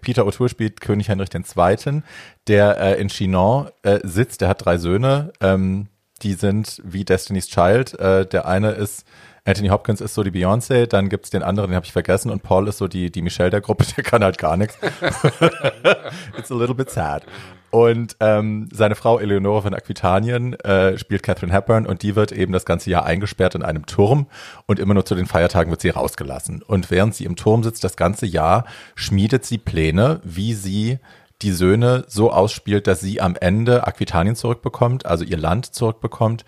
Peter 0.00 0.22
O'Toole 0.22 0.48
spielt 0.48 0.80
König 0.80 1.10
Heinrich 1.10 1.28
II., 1.34 2.02
der 2.46 2.80
äh, 2.80 3.00
in 3.00 3.08
Chinon 3.08 3.68
äh, 3.82 4.00
sitzt. 4.04 4.40
Der 4.40 4.48
hat 4.48 4.64
drei 4.64 4.78
Söhne. 4.78 5.32
Ähm, 5.40 5.88
die 6.22 6.32
sind 6.32 6.80
wie 6.82 7.04
Destiny's 7.04 7.48
Child. 7.48 7.98
Äh, 8.00 8.26
der 8.26 8.46
eine 8.46 8.70
ist 8.70 9.04
Anthony 9.46 9.68
Hopkins 9.68 10.00
ist 10.00 10.14
so 10.14 10.24
die 10.24 10.32
Beyoncé, 10.32 10.86
dann 10.86 11.08
gibt's 11.08 11.30
den 11.30 11.44
anderen, 11.44 11.70
den 11.70 11.76
habe 11.76 11.86
ich 11.86 11.92
vergessen, 11.92 12.30
und 12.30 12.42
Paul 12.42 12.66
ist 12.66 12.78
so 12.78 12.88
die, 12.88 13.12
die 13.12 13.22
Michelle 13.22 13.50
der 13.50 13.60
Gruppe, 13.60 13.86
der 13.96 14.02
kann 14.02 14.24
halt 14.24 14.38
gar 14.38 14.56
nichts. 14.56 14.76
It's 16.36 16.50
a 16.50 16.54
little 16.54 16.74
bit 16.74 16.90
sad. 16.90 17.24
Und 17.70 18.16
ähm, 18.20 18.68
seine 18.72 18.94
Frau 18.94 19.18
Eleonore 19.18 19.62
von 19.62 19.74
Aquitanien 19.74 20.54
äh, 20.60 20.96
spielt 20.98 21.22
Catherine 21.22 21.52
Hepburn 21.52 21.86
und 21.86 22.02
die 22.02 22.16
wird 22.16 22.32
eben 22.32 22.52
das 22.52 22.64
ganze 22.64 22.90
Jahr 22.90 23.04
eingesperrt 23.04 23.54
in 23.54 23.62
einem 23.62 23.86
Turm 23.86 24.26
und 24.66 24.78
immer 24.78 24.94
nur 24.94 25.04
zu 25.04 25.14
den 25.14 25.26
Feiertagen 25.26 25.70
wird 25.70 25.80
sie 25.80 25.90
rausgelassen. 25.90 26.62
Und 26.62 26.90
während 26.90 27.14
sie 27.14 27.24
im 27.24 27.36
Turm 27.36 27.62
sitzt, 27.62 27.84
das 27.84 27.96
ganze 27.96 28.26
Jahr, 28.26 28.64
schmiedet 28.94 29.44
sie 29.44 29.58
Pläne, 29.58 30.20
wie 30.24 30.54
sie 30.54 30.98
die 31.42 31.52
Söhne 31.52 32.04
so 32.08 32.32
ausspielt, 32.32 32.86
dass 32.86 33.00
sie 33.00 33.20
am 33.20 33.36
Ende 33.36 33.86
Aquitanien 33.86 34.36
zurückbekommt, 34.36 35.04
also 35.04 35.24
ihr 35.24 35.36
Land 35.36 35.66
zurückbekommt, 35.66 36.44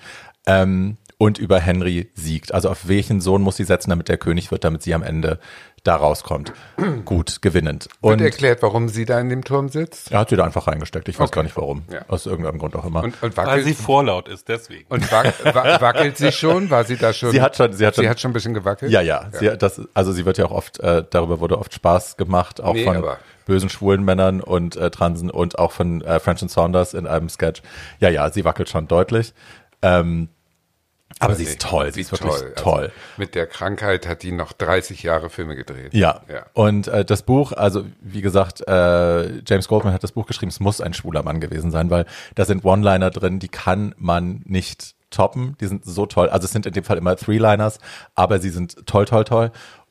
ähm, 0.47 0.97
und 1.19 1.39
über 1.39 1.59
Henry 1.59 2.11
siegt. 2.15 2.55
Also 2.55 2.71
auf 2.71 2.87
welchen 2.87 3.21
Sohn 3.21 3.43
muss 3.43 3.57
sie 3.57 3.65
setzen, 3.65 3.91
damit 3.91 4.09
der 4.09 4.19
König 4.19 4.51
wird, 4.53 4.65
damit 4.65 4.83
sie 4.83 4.95
am 4.95 5.03
Ende 5.03 5.41
da 5.89 5.97
rauskommt. 5.97 6.53
Gut, 7.05 7.41
gewinnend. 7.43 7.89
Und 8.01 8.13
Und 8.15 8.21
erklärt, 8.21 8.63
warum 8.63 8.89
sie 8.89 9.05
da 9.05 9.19
in 9.19 9.29
dem 9.31 9.43
Turm 9.43 9.69
sitzt. 9.69 10.13
er 10.13 10.21
hat 10.21 10.29
sie 10.31 10.37
da 10.37 10.45
einfach 10.45 10.67
reingesteckt. 10.67 11.09
Ich 11.09 11.19
weiß 11.19 11.29
Okay. 11.29 11.37
gar 11.37 11.43
nicht 11.43 11.57
warum. 11.57 11.83
Ja. 11.91 12.03
Aus 12.09 12.27
irgendeinem 12.27 12.59
Grund 12.59 12.77
auch 12.77 12.85
immer. 12.85 13.03
Und, 13.03 13.21
und 13.23 13.37
Weil 13.37 13.47
wackelt, 13.47 13.65
sie 13.65 13.75
vorlaut 13.75 14.29
ist, 14.29 14.49
deswegen. 14.49 14.85
und 14.89 15.11
wac, 15.11 15.33
wa- 15.45 15.81
wackelt 15.81 16.17
sie 16.19 16.31
schon? 16.31 16.71
War 16.71 16.85
sie 16.85 16.97
da 16.97 17.13
schon? 17.13 17.31
Sie 17.33 17.41
hat 17.41 17.57
schon- 17.57 17.73
sie 17.73 17.87
hat 17.87 17.95
schon- 17.97 18.05
sie 18.05 18.09
hat 18.11 18.21
schon 18.21 18.31
ein 18.31 18.35
bisschen 18.35 18.55
gewackelt? 18.55 18.93
Ja, 18.93 19.01
ja. 19.01 19.27
Sie, 19.33 19.51
das, 19.59 19.81
also 19.95 20.13
sie 20.13 20.25
wird 20.27 20.39
ja 20.39 20.45
auch 20.45 20.51
oft, 20.53 20.79
äh, 20.81 21.03
darüber 21.11 21.41
wurde 21.41 21.59
oft 21.59 21.73
Spaß 21.75 22.17
gemacht, 22.17 22.61
auch 22.61 22.75
Nee, 22.75 22.85
von 22.85 22.97
aber- 22.99 23.19
bösen 23.47 23.71
schwulen 23.71 24.05
Männern 24.05 24.43
und 24.43 24.77
äh, 24.77 24.91
Transen 24.91 25.31
und 25.31 25.59
auch 25.59 25.73
von 25.73 26.03
äh, 26.03 26.21
French 26.21 26.43
and 26.43 26.51
Saunders 26.51 26.93
in 26.93 27.07
einem 27.07 27.31
Sketch. 27.31 27.63
Ja, 27.99 28.11
ja, 28.11 28.31
sie 28.31 28.45
wackelt 28.45 28.69
schon 28.69 28.87
deutlich. 28.89 29.33
Ähm, 29.81 30.29
aber 31.21 31.35
sie 31.35 31.45
ist 31.45 31.61
toll, 31.61 31.93
sie 31.93 32.03
ist 32.03 32.13
wirklich 32.13 32.33
Also, 32.33 32.47
toll. 32.57 32.93
mit 33.17 33.35
der 33.35 33.47
Krankheit 33.47 34.07
hat 34.07 34.23
die 34.23 34.33
noch 34.33 34.53
30 34.53 35.03
Jahre 35.03 35.31
Filme 35.31 35.57
gedreht. 35.57 35.95
Ja. 35.95 36.23
ja. 36.29 36.47
Und 36.53 36.89
äh, 36.89 37.05
das 37.05 37.23
Buch, 37.23 37.53
also 37.53 37.85
wie 38.01 38.21
gesagt, 38.21 38.67
äh, 38.67 39.39
James 39.47 39.69
Goldman 39.69 39.93
hat 39.93 40.03
das 40.05 40.13
Buch 40.13 40.27
geschrieben, 40.27 40.51
es 40.51 40.61
muss 40.61 40.81
ein 40.81 40.95
schwuler 40.95 41.23
Mann 41.23 41.41
gewesen 41.41 41.71
sein, 41.71 41.91
weil 41.91 42.07
da 42.35 42.45
sind 42.45 42.65
One-Liner 42.65 43.11
drin, 43.11 43.39
die 43.39 43.49
kann 43.49 43.95
man 43.99 44.43
nicht 44.45 44.95
toppen. 45.11 45.57
Die 45.61 45.67
sind 45.67 45.85
so 45.85 46.07
toll. 46.07 46.29
Also 46.29 46.45
es 46.45 46.53
sind 46.53 46.67
in 46.67 46.73
dem 46.73 46.85
Fall 46.85 46.99
immer 46.99 47.17
Three-Liners, 47.17 47.79
aber 48.15 48.39
sie 48.41 48.51
sind 48.51 48.87
toll, 48.87 49.07
toll, 49.07 49.25
toll. 49.25 49.51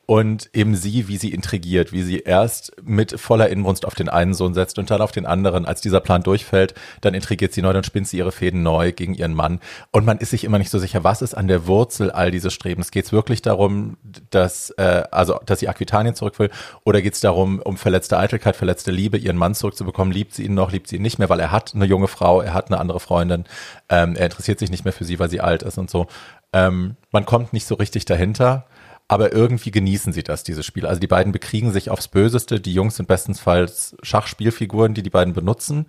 Und 0.09 0.49
eben 0.53 0.73
sie, 0.73 1.09
wie 1.09 1.17
sie 1.17 1.33
intrigiert, 1.33 1.91
wie 1.91 2.01
sie 2.01 2.19
erst 2.19 2.71
mit 2.81 3.19
voller 3.19 3.49
Inbrunst 3.49 3.85
auf 3.85 3.93
den 3.93 4.07
einen 4.07 4.33
Sohn 4.33 4.53
setzt 4.53 4.79
und 4.79 4.89
dann 4.89 5.01
auf 5.01 5.11
den 5.11 5.25
anderen. 5.25 5.65
Als 5.65 5.81
dieser 5.81 5.99
Plan 5.99 6.23
durchfällt, 6.23 6.73
dann 7.01 7.13
intrigiert 7.13 7.51
sie 7.51 7.61
neu, 7.61 7.73
dann 7.73 7.83
spinnt 7.83 8.07
sie 8.07 8.17
ihre 8.17 8.31
Fäden 8.31 8.63
neu 8.63 8.93
gegen 8.93 9.15
ihren 9.15 9.33
Mann. 9.33 9.59
Und 9.91 10.05
man 10.05 10.17
ist 10.19 10.29
sich 10.29 10.45
immer 10.45 10.59
nicht 10.59 10.69
so 10.69 10.79
sicher, 10.79 11.03
was 11.03 11.21
ist 11.21 11.33
an 11.33 11.49
der 11.49 11.67
Wurzel 11.67 12.09
all 12.09 12.31
dieses 12.31 12.53
Strebens. 12.53 12.91
Geht 12.91 13.03
es 13.03 13.11
wirklich 13.11 13.41
darum, 13.41 13.97
dass, 14.29 14.69
äh, 14.77 15.03
also, 15.11 15.41
dass 15.45 15.59
sie 15.59 15.67
Aquitanien 15.67 16.15
zurück 16.15 16.39
will? 16.39 16.51
Oder 16.85 17.01
geht 17.01 17.15
es 17.15 17.19
darum, 17.19 17.59
um 17.59 17.75
verletzte 17.75 18.17
Eitelkeit, 18.17 18.55
verletzte 18.55 18.91
Liebe, 18.91 19.17
ihren 19.17 19.35
Mann 19.35 19.55
zurückzubekommen? 19.55 20.13
Liebt 20.13 20.33
sie 20.33 20.45
ihn 20.45 20.53
noch, 20.53 20.71
liebt 20.71 20.87
sie 20.87 20.95
ihn 20.95 21.01
nicht 21.01 21.19
mehr, 21.19 21.27
weil 21.27 21.41
er 21.41 21.51
hat 21.51 21.75
eine 21.75 21.83
junge 21.83 22.07
Frau, 22.07 22.39
er 22.39 22.53
hat 22.53 22.67
eine 22.67 22.79
andere 22.79 23.01
Freundin, 23.01 23.43
ähm, 23.89 24.15
er 24.15 24.27
interessiert 24.27 24.59
sich 24.59 24.71
nicht 24.71 24.85
mehr 24.85 24.93
für 24.93 25.03
sie, 25.03 25.19
weil 25.19 25.29
sie 25.29 25.41
alt 25.41 25.63
ist 25.63 25.77
und 25.77 25.89
so. 25.89 26.07
Ähm, 26.53 26.95
man 27.11 27.25
kommt 27.25 27.51
nicht 27.51 27.67
so 27.67 27.75
richtig 27.75 28.05
dahinter. 28.05 28.67
Aber 29.07 29.31
irgendwie 29.31 29.71
genießen 29.71 30.11
sie 30.11 30.23
das, 30.23 30.43
dieses 30.43 30.65
Spiel. 30.65 30.85
Also 30.85 30.99
die 30.99 31.07
beiden 31.07 31.31
bekriegen 31.31 31.71
sich 31.71 31.89
aufs 31.89 32.09
Böseste. 32.09 32.59
Die 32.59 32.73
Jungs 32.73 32.97
sind 32.97 33.07
bestensfalls 33.07 33.95
Schachspielfiguren, 34.03 34.93
die 34.93 35.03
die 35.03 35.09
beiden 35.09 35.33
benutzen. 35.33 35.87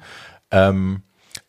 Ähm, 0.50 1.02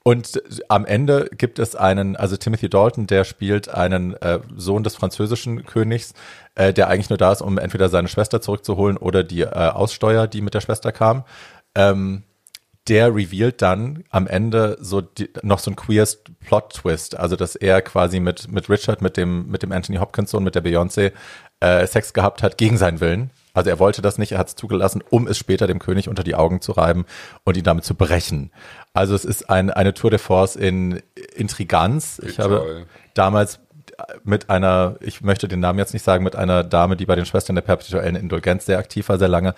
und 0.03 0.41
am 0.69 0.85
Ende 0.85 1.29
gibt 1.37 1.59
es 1.59 1.75
einen, 1.75 2.15
also 2.15 2.37
Timothy 2.37 2.69
Dalton, 2.69 3.07
der 3.07 3.23
spielt 3.23 3.69
einen 3.69 4.13
äh, 4.13 4.39
Sohn 4.55 4.83
des 4.83 4.95
französischen 4.95 5.65
Königs, 5.65 6.13
äh, 6.55 6.73
der 6.73 6.87
eigentlich 6.87 7.09
nur 7.09 7.17
da 7.17 7.31
ist, 7.31 7.41
um 7.41 7.57
entweder 7.57 7.89
seine 7.89 8.07
Schwester 8.07 8.41
zurückzuholen 8.41 8.97
oder 8.97 9.23
die 9.23 9.41
äh, 9.41 9.47
Aussteuer, 9.47 10.27
die 10.27 10.41
mit 10.41 10.53
der 10.53 10.61
Schwester 10.61 10.91
kam. 10.91 11.23
Ähm, 11.75 12.23
der 12.89 13.15
revealed 13.15 13.61
dann 13.61 14.03
am 14.09 14.27
Ende 14.27 14.77
so 14.81 15.01
die, 15.01 15.29
noch 15.43 15.59
so 15.59 15.71
ein 15.71 15.75
queer 15.75 16.07
Plot-Twist, 16.45 17.17
also 17.17 17.35
dass 17.35 17.55
er 17.55 17.81
quasi 17.81 18.19
mit, 18.19 18.51
mit 18.51 18.69
Richard, 18.69 19.01
mit 19.01 19.15
dem, 19.15 19.47
mit 19.47 19.61
dem 19.63 19.71
Anthony 19.71 19.99
Hopkins 19.99 20.31
Sohn, 20.31 20.43
mit 20.43 20.55
der 20.55 20.63
Beyoncé 20.63 21.11
äh, 21.59 21.85
Sex 21.85 22.13
gehabt 22.13 22.41
hat 22.41 22.57
gegen 22.57 22.77
seinen 22.77 22.99
Willen. 22.99 23.29
Also 23.53 23.69
er 23.69 23.79
wollte 23.79 24.01
das 24.01 24.17
nicht, 24.17 24.31
er 24.31 24.39
hat 24.39 24.47
es 24.47 24.55
zugelassen, 24.55 25.03
um 25.09 25.27
es 25.27 25.37
später 25.37 25.67
dem 25.67 25.79
König 25.79 26.07
unter 26.09 26.23
die 26.23 26.35
Augen 26.35 26.61
zu 26.61 26.71
reiben 26.71 27.05
und 27.43 27.57
ihn 27.57 27.63
damit 27.63 27.83
zu 27.83 27.95
brechen. 27.95 28.51
Also 28.93 29.15
es 29.15 29.25
ist 29.25 29.49
ein, 29.49 29.69
eine 29.69 29.93
Tour 29.93 30.09
de 30.09 30.19
Force 30.19 30.55
in 30.55 31.01
Intriganz. 31.35 32.19
Ich 32.25 32.39
habe 32.39 32.85
damals 33.13 33.59
mit 34.23 34.49
einer, 34.49 34.95
ich 35.01 35.21
möchte 35.21 35.47
den 35.47 35.59
Namen 35.59 35.79
jetzt 35.79 35.93
nicht 35.93 36.03
sagen, 36.03 36.23
mit 36.23 36.35
einer 36.35 36.63
Dame, 36.63 36.95
die 36.95 37.05
bei 37.05 37.15
den 37.15 37.25
Schwestern 37.25 37.55
der 37.55 37.61
perpetuellen 37.61 38.15
Indulgenz 38.15 38.65
sehr 38.65 38.77
aktiv 38.77 39.09
war, 39.09 39.17
sehr 39.17 39.27
lange, 39.27 39.55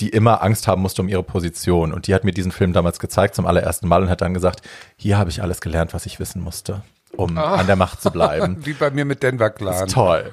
die 0.00 0.08
immer 0.08 0.42
Angst 0.42 0.68
haben 0.68 0.82
musste 0.82 1.02
um 1.02 1.08
ihre 1.08 1.22
Position. 1.22 1.92
Und 1.92 2.06
die 2.06 2.14
hat 2.14 2.24
mir 2.24 2.32
diesen 2.32 2.52
Film 2.52 2.72
damals 2.72 2.98
gezeigt 2.98 3.34
zum 3.34 3.46
allerersten 3.46 3.88
Mal 3.88 4.02
und 4.02 4.10
hat 4.10 4.20
dann 4.20 4.34
gesagt, 4.34 4.62
hier 4.96 5.18
habe 5.18 5.30
ich 5.30 5.42
alles 5.42 5.60
gelernt, 5.60 5.94
was 5.94 6.06
ich 6.06 6.20
wissen 6.20 6.42
musste, 6.42 6.82
um 7.16 7.36
an 7.38 7.66
der 7.66 7.76
Macht 7.76 8.00
zu 8.02 8.10
bleiben. 8.10 8.58
Wie 8.64 8.72
bei 8.72 8.90
mir 8.90 9.04
mit 9.04 9.22
Denver 9.22 9.50
Clan. 9.50 9.88
Toll. 9.88 10.32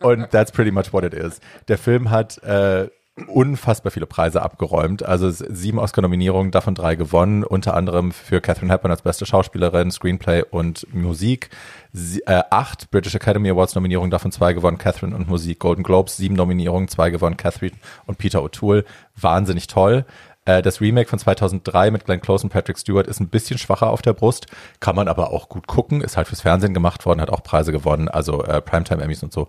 Und 0.00 0.30
that's 0.30 0.52
pretty 0.52 0.70
much 0.70 0.92
what 0.92 1.04
it 1.04 1.14
is. 1.14 1.40
Der 1.68 1.78
Film 1.78 2.10
hat 2.10 2.42
äh, 2.42 2.88
unfassbar 3.28 3.90
viele 3.90 4.06
Preise 4.06 4.42
abgeräumt. 4.42 5.02
Also 5.02 5.30
sieben 5.30 5.78
Oscar-Nominierungen, 5.78 6.50
davon 6.50 6.74
drei 6.74 6.96
gewonnen, 6.96 7.44
unter 7.44 7.74
anderem 7.74 8.12
für 8.12 8.42
Catherine 8.42 8.70
Hepburn 8.72 8.90
als 8.90 9.02
beste 9.02 9.24
Schauspielerin, 9.24 9.90
Screenplay 9.90 10.42
und 10.42 10.86
Musik. 10.94 11.48
Sie, 11.92 12.20
äh, 12.26 12.42
acht 12.50 12.90
British 12.90 13.14
Academy 13.14 13.48
Awards 13.48 13.74
Nominierungen, 13.74 14.10
davon 14.10 14.32
zwei 14.32 14.52
gewonnen, 14.52 14.76
Catherine 14.76 15.16
und 15.16 15.28
Musik. 15.28 15.60
Golden 15.60 15.82
Globes, 15.82 16.18
sieben 16.18 16.34
Nominierungen, 16.34 16.88
zwei 16.88 17.08
gewonnen, 17.08 17.38
Catherine 17.38 17.76
und 18.04 18.18
Peter 18.18 18.40
O'Toole. 18.40 18.84
Wahnsinnig 19.18 19.66
toll. 19.66 20.04
Äh, 20.44 20.60
Das 20.60 20.82
Remake 20.82 21.08
von 21.08 21.18
2003 21.18 21.90
mit 21.90 22.04
Glenn 22.04 22.20
Close 22.20 22.44
und 22.44 22.50
Patrick 22.50 22.78
Stewart 22.78 23.06
ist 23.06 23.20
ein 23.20 23.28
bisschen 23.28 23.56
schwacher 23.56 23.88
auf 23.90 24.02
der 24.02 24.12
Brust, 24.12 24.46
kann 24.80 24.94
man 24.94 25.08
aber 25.08 25.32
auch 25.32 25.48
gut 25.48 25.66
gucken, 25.66 26.02
ist 26.02 26.18
halt 26.18 26.28
fürs 26.28 26.42
Fernsehen 26.42 26.74
gemacht 26.74 27.06
worden, 27.06 27.22
hat 27.22 27.30
auch 27.30 27.42
Preise 27.42 27.72
gewonnen, 27.72 28.08
also 28.08 28.44
äh, 28.44 28.60
Primetime 28.60 29.02
Emmys 29.02 29.22
und 29.22 29.32
so. 29.32 29.48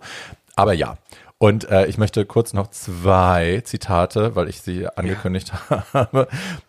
Aber 0.56 0.72
ja. 0.72 0.96
Und 1.40 1.70
äh, 1.70 1.86
ich 1.86 1.98
möchte 1.98 2.26
kurz 2.26 2.52
noch 2.52 2.68
zwei 2.70 3.62
Zitate, 3.64 4.34
weil 4.34 4.48
ich 4.48 4.60
sie 4.60 4.88
angekündigt 4.88 5.52
habe. 5.92 6.26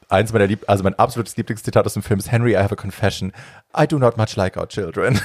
Eins 0.09 0.31
meiner 0.31 0.45
Lieb 0.45 0.65
also 0.67 0.83
mein 0.83 0.93
absolutes 0.93 1.35
Lieblingszitat 1.37 1.87
aus 1.87 1.93
dem 1.93 2.03
Film 2.03 2.19
ist 2.19 2.31
Henry, 2.31 2.53
I 2.53 2.57
have 2.57 2.73
a 2.73 2.75
confession. 2.75 3.33
I 3.75 3.87
do 3.87 3.97
not 3.97 4.17
much 4.17 4.35
like 4.35 4.57
our 4.57 4.67
children. 4.67 5.19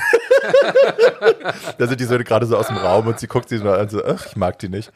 da 1.79 1.87
sind 1.87 2.01
die 2.01 2.05
Söhne 2.05 2.25
gerade 2.25 2.47
so 2.47 2.57
aus 2.57 2.69
dem 2.69 2.79
Raum 2.79 3.07
und 3.07 3.21
sie 3.21 3.27
guckt 3.27 3.51
sie 3.51 3.59
so 3.59 3.71
an, 3.71 3.89
so, 3.91 4.03
ach, 4.03 4.25
ich 4.27 4.37
mag 4.37 4.59
die 4.59 4.71
nicht. 4.71 4.91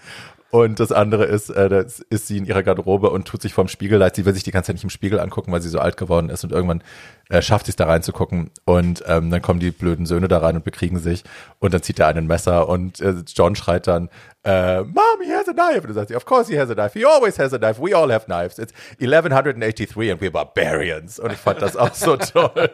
Und 0.51 0.81
das 0.81 0.93
andere 0.93 1.25
ist, 1.27 1.51
äh, 1.51 1.69
das 1.69 2.01
ist 2.01 2.27
sie 2.27 2.39
in 2.39 2.47
ihrer 2.47 2.63
Garderobe 2.63 3.11
und 3.11 3.29
tut 3.29 3.43
sich 3.43 3.53
vorm 3.53 3.69
Spiegel 3.69 3.99
leid. 3.99 4.17
Sie 4.17 4.25
will 4.25 4.33
sich 4.33 4.45
die 4.45 4.51
ganze 4.51 4.69
Zeit 4.69 4.77
nicht 4.77 4.85
im 4.85 4.91
Spiegel 4.91 5.21
angucken, 5.21 5.53
weil 5.53 5.61
sie 5.61 5.69
so 5.69 5.79
alt 5.79 5.99
geworden 5.99 6.31
ist 6.31 6.43
und 6.43 6.53
irgendwann 6.53 6.83
äh, 7.29 7.43
schafft 7.43 7.67
sie 7.67 7.71
es 7.73 7.77
da 7.77 7.85
reinzugucken 7.85 8.51
und 8.65 9.05
ähm, 9.07 9.31
dann 9.31 9.43
kommen 9.43 9.61
die 9.61 9.71
blöden 9.71 10.07
Söhne 10.07 10.27
da 10.27 10.39
rein 10.39 10.57
und 10.57 10.65
bekriegen 10.65 10.99
sich 10.99 11.25
und 11.59 11.75
dann 11.75 11.83
zieht 11.83 11.99
er 11.99 12.07
einen 12.07 12.27
Messer 12.27 12.67
und 12.67 12.99
äh, 13.01 13.17
John 13.27 13.57
schreit 13.57 13.87
dann, 13.87 14.09
äh, 14.45 14.81
Mom, 14.81 15.21
he 15.23 15.33
has 15.35 15.49
a 15.49 15.53
knife. 15.53 15.81
Und 15.81 15.89
dann 15.89 15.95
sagt 15.95 16.09
sie, 16.09 16.17
of 16.17 16.25
course 16.25 16.51
he 16.51 16.59
has 16.59 16.71
a 16.71 16.75
knife. 16.75 16.99
He 16.99 17.05
always 17.05 17.39
has 17.39 17.53
a 17.53 17.59
knife. 17.59 17.79
We 17.79 17.95
all 17.95 18.11
have 18.11 18.25
knives. 18.25 18.59
It's 18.59 18.73
1183 18.99 20.11
and 20.11 20.21
we're 20.23 20.31
barbarians. 20.31 21.19
Und 21.19 21.33
ich 21.33 21.39
fand 21.39 21.61
das 21.61 21.77
auch 21.77 21.93
so 21.93 22.17
toll. 22.17 22.71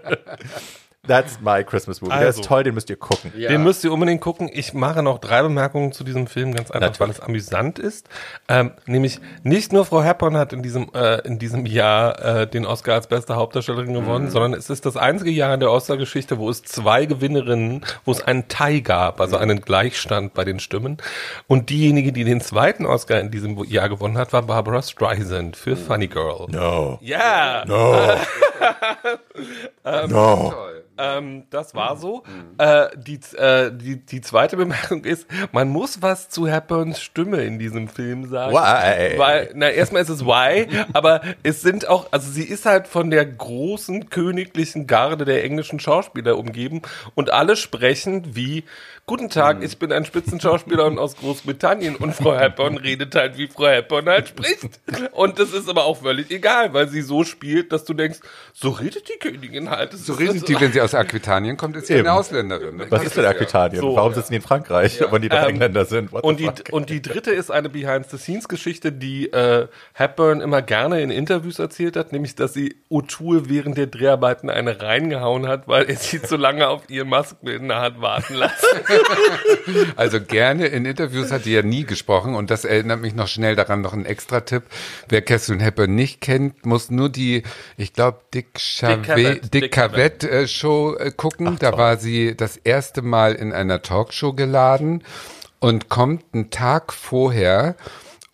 That's 1.07 1.41
my 1.41 1.63
Christmas 1.65 2.01
movie. 2.01 2.13
Der 2.17 2.27
Also. 2.27 2.41
ist 2.41 2.49
toll, 2.49 2.63
den 2.63 2.75
müsst 2.75 2.89
ihr 2.91 2.97
gucken. 2.97 3.33
Den 3.37 3.63
müsst 3.63 3.85
ihr 3.85 3.93
unbedingt 3.93 4.21
gucken. 4.21 4.49
Ich 4.53 4.73
mache 4.73 5.03
noch 5.03 5.19
drei 5.19 5.43
Bemerkungen 5.43 5.93
zu 5.93 6.05
diesem 6.05 6.27
Film, 6.27 6.55
ganz 6.55 6.71
einfach, 6.71 6.99
weil 7.01 7.11
es 7.11 7.21
amüsant 7.21 7.79
ist. 7.79 8.09
Ähm, 8.49 8.73
nämlich 8.87 9.21
nicht 9.43 9.73
nur 9.73 9.85
Frau 9.85 10.03
Hepburn 10.03 10.37
hat 10.37 10.53
in 10.53 10.63
diesem, 10.63 10.91
äh, 10.95 11.21
in 11.27 11.39
diesem 11.39 11.67
Jahr 11.67 12.19
äh, 12.43 12.47
den 12.47 12.65
Oscar 12.67 12.95
als 12.95 13.07
beste 13.07 13.37
Hauptdarstellerin 13.37 13.93
gewonnen, 13.93 14.31
sondern 14.31 14.55
es 14.55 14.71
ist 14.71 14.87
das 14.87 14.97
einzige 14.97 15.31
Jahr 15.31 15.55
in 15.55 15.61
der 15.61 15.71
Oscar-Geschichte, 15.71 16.39
wo 16.39 16.49
es 16.49 16.63
zwei 16.63 17.07
Gewinnerinnen, 17.07 17.85
wo 18.05 18.13
es 18.13 18.23
einen 18.23 18.49
Tie 18.49 18.81
gab, 18.83 19.21
also 19.21 19.37
einen 19.37 19.61
Gleichstand 19.61 20.35
bei 20.35 20.45
den 20.45 20.59
Stimmen. 20.61 20.99
Und 21.47 21.71
diejenige, 21.71 22.13
die 22.13 22.25
den 22.25 22.41
zweiten 22.41 22.87
Oscar 22.87 23.21
in 23.21 23.31
diesem 23.31 23.63
Jahr 23.65 23.89
gewonnen 23.89 24.17
hat, 24.19 24.33
war 24.33 24.43
Barbara 24.43 24.83
Streisand 24.83 25.57
für 25.57 25.77
Funny 25.77 26.09
Girl. 26.09 26.47
No. 26.49 26.99
Ja! 27.03 27.65
No. 27.67 27.97
no. 30.09 30.55
Ähm, 30.97 31.45
das 31.51 31.75
war 31.75 31.97
so. 31.97 32.23
Äh, 32.59 32.89
die, 32.97 33.19
äh, 33.37 33.73
die, 33.73 34.05
die 34.05 34.21
zweite 34.21 34.57
Bemerkung 34.57 35.05
ist, 35.05 35.27
man 35.53 35.69
muss 35.69 36.03
was 36.03 36.29
zu 36.29 36.47
Hepburns 36.47 37.01
Stimme 37.01 37.43
in 37.43 37.59
diesem 37.59 37.89
Film 37.89 38.29
sagen. 38.29 38.55
Why? 38.55 39.19
Weil, 39.19 39.51
na, 39.55 39.71
erstmal 39.71 40.03
ist 40.03 40.09
es 40.09 40.25
why, 40.25 40.67
aber 40.93 41.23
es 41.43 41.63
sind 41.63 41.89
auch, 41.89 42.07
also 42.13 42.31
sie 42.31 42.45
ist 42.45 42.67
halt 42.67 42.87
von 42.87 43.11
der 43.11 43.27
großen 43.27 44.09
königlichen 44.09 44.87
Garde 44.87 45.25
der 45.25 45.45
englischen 45.45 45.81
Schauspieler 45.81 46.39
umgeben 46.39 46.83
und 47.15 47.31
alle 47.31 47.57
sprechen 47.57 48.37
wie, 48.37 48.65
guten 49.07 49.29
Tag, 49.29 49.63
ich 49.63 49.79
bin 49.79 49.93
ein 49.93 50.05
Spitzenschauspieler 50.05 50.87
und 50.87 50.99
aus 50.99 51.17
Großbritannien 51.17 51.97
und 51.97 52.15
Frau 52.15 52.37
Hepburn 52.37 52.79
redet 52.79 53.15
halt, 53.15 53.37
wie 53.37 53.49
Frau 53.49 53.67
Hepburn 53.67 54.09
halt 54.09 54.29
spricht. 54.29 54.81
Und 55.13 55.39
das 55.39 55.53
ist 55.53 55.69
aber 55.69 55.85
auch 55.85 55.99
völlig 55.99 56.31
egal, 56.31 56.73
weil 56.73 56.89
sie 56.89 57.03
so 57.03 57.25
spielt, 57.25 57.73
dass 57.73 57.85
du 57.85 57.95
denkst, 57.95 58.21
so 58.53 58.71
redet 58.71 59.09
die 59.09 59.19
Königin 59.19 59.71
halt. 59.71 59.93
Das 59.93 60.07
So 60.07 60.15
redet 60.15 60.49
die, 60.49 60.59
wenn 60.61 60.73
sie 60.73 60.81
aus 60.85 60.95
Aquitanien 60.95 61.57
kommt, 61.57 61.77
ist 61.77 61.91
Eben. 61.91 62.01
eine 62.01 62.13
Ausländerin. 62.13 62.77
ne? 62.77 62.87
Was 62.91 63.03
ist 63.05 63.17
denn 63.17 63.25
Aquitanien? 63.25 63.81
So, 63.81 63.97
Warum 63.97 64.13
ja. 64.13 64.17
sitzen 64.17 64.33
die 64.33 64.37
in 64.37 64.43
Frankreich, 64.43 65.01
wenn 65.11 65.23
die 65.23 65.29
doch 65.29 65.43
Ähm, 65.43 65.49
Engländer 65.51 65.85
sind? 65.85 66.13
What 66.13 66.23
Und 66.25 66.39
die, 66.41 66.45
fuck? 66.45 66.57
und 66.71 66.91
die 66.91 67.03
dritte 67.03 67.31
ist 67.33 67.51
eine 67.51 67.69
Behind-the-Scenes-Geschichte, 67.69 68.93
die 68.93 69.33
äh, 69.33 69.67
Hepburn 69.95 70.41
immer 70.41 70.63
gerne 70.63 71.01
in 71.03 71.11
Interviews 71.11 71.59
erzählt 71.59 71.97
hat, 71.97 72.13
nämlich, 72.13 72.35
dass 72.35 72.53
sie 72.53 72.77
O'Toole 72.91 73.49
während 73.49 73.77
der 73.79 73.87
Dreharbeiten 73.87 74.51
eine 74.51 74.81
reingehauen 74.81 75.49
hat, 75.49 75.67
weil 75.69 75.85
er 75.85 75.97
sie 75.97 76.23
zu 76.23 76.37
lange 76.37 76.69
auf 76.69 76.89
ihren 76.89 77.09
Maskenbildner 77.09 77.81
hat 77.81 78.01
warten 78.01 78.35
lassen. 78.35 78.55
Also 79.97 80.21
gerne 80.21 80.67
in 80.67 80.85
Interviews 80.85 81.31
hat 81.33 81.45
die 81.45 81.53
ja 81.53 81.63
nie 81.63 81.85
gesprochen 81.85 82.35
und 82.35 82.51
das 82.51 82.65
erinnert 82.65 83.01
mich 83.01 83.15
noch 83.15 83.29
schnell 83.29 83.57
daran, 83.57 83.81
noch 83.81 83.93
ein 83.93 84.05
extra 84.07 84.41
Tipp. 84.41 84.65
Wer 85.09 85.23
Catherine 85.23 85.63
Hepburn 85.63 85.95
nicht 85.95 86.21
kennt, 86.21 86.67
muss 86.67 86.91
nur 86.91 87.09
die, 87.09 87.43
ich 87.77 87.93
glaube, 87.93 88.19
Dick 88.35 88.55
Cavett, 88.55 89.03
Cavett, 89.05 89.43
Dick 89.55 89.63
Dick 89.63 89.73
Talkshow 90.75 90.97
äh, 90.99 91.11
gucken. 91.11 91.57
da 91.59 91.77
war 91.77 91.97
sie 91.97 92.37
das 92.37 92.57
erste 92.57 93.03
Mal 93.03 93.35
in 93.35 93.53
einer 93.53 93.83
Talkshow 93.83 94.33
geladen 94.33 95.03
und 95.61 95.89
kommt 95.89 96.25
einen 96.33 96.51
Tag 96.51 96.93
vorher, 96.93 97.77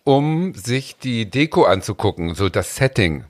um 0.03 0.53
sich 0.53 0.97
die 0.97 1.29
Deko 1.29 1.63
anzugucken, 1.63 2.35
so 2.35 2.49
das 2.49 2.75
Setting 2.75 3.25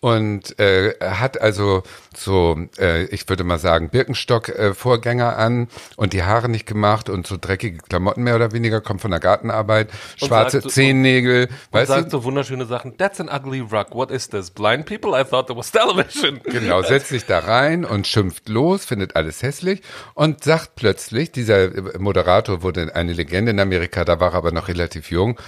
und 0.00 0.58
äh, 0.60 0.94
hat 1.00 1.40
also 1.40 1.82
so, 2.16 2.56
äh, 2.78 3.04
ich 3.06 3.28
würde 3.28 3.42
mal 3.44 3.58
sagen, 3.58 3.90
Birkenstock-Vorgänger 3.90 5.32
äh, 5.32 5.42
an 5.42 5.68
und 5.96 6.12
die 6.12 6.22
Haare 6.22 6.48
nicht 6.48 6.66
gemacht 6.66 7.08
und 7.08 7.26
so 7.26 7.36
dreckige 7.40 7.78
Klamotten 7.78 8.22
mehr 8.22 8.36
oder 8.36 8.52
weniger, 8.52 8.80
kommt 8.80 9.00
von 9.00 9.10
der 9.10 9.20
Gartenarbeit, 9.20 9.90
schwarze 10.16 10.60
sagt- 10.60 10.72
Zehennägel, 10.72 11.46
Und 11.46 11.52
weißt 11.72 11.88
sagt 11.88 12.06
du? 12.06 12.10
so 12.10 12.24
wunderschöne 12.24 12.66
Sachen. 12.66 12.96
That's 12.96 13.20
an 13.20 13.28
ugly 13.28 13.60
rug. 13.60 13.88
What 13.94 14.10
is 14.10 14.28
this? 14.28 14.50
Blind 14.50 14.86
people? 14.86 15.20
I 15.20 15.24
thought 15.24 15.48
that 15.48 15.56
was 15.56 15.70
television. 15.72 16.40
Genau, 16.48 16.82
setzt 16.82 17.08
sich 17.08 17.24
da 17.26 17.40
rein 17.40 17.84
und 17.84 18.06
schimpft 18.06 18.48
los, 18.48 18.84
findet 18.84 19.16
alles 19.16 19.42
hässlich 19.42 19.82
und 20.14 20.44
sagt 20.44 20.76
plötzlich, 20.76 21.30
dieser 21.32 21.70
Moderator 21.98 22.62
wurde 22.62 22.94
eine 22.94 23.12
Legende 23.12 23.50
in 23.50 23.60
Amerika, 23.60 24.04
da 24.04 24.20
war 24.20 24.32
er 24.32 24.36
aber 24.38 24.52
noch 24.52 24.68
relativ 24.68 25.10
jung. 25.10 25.38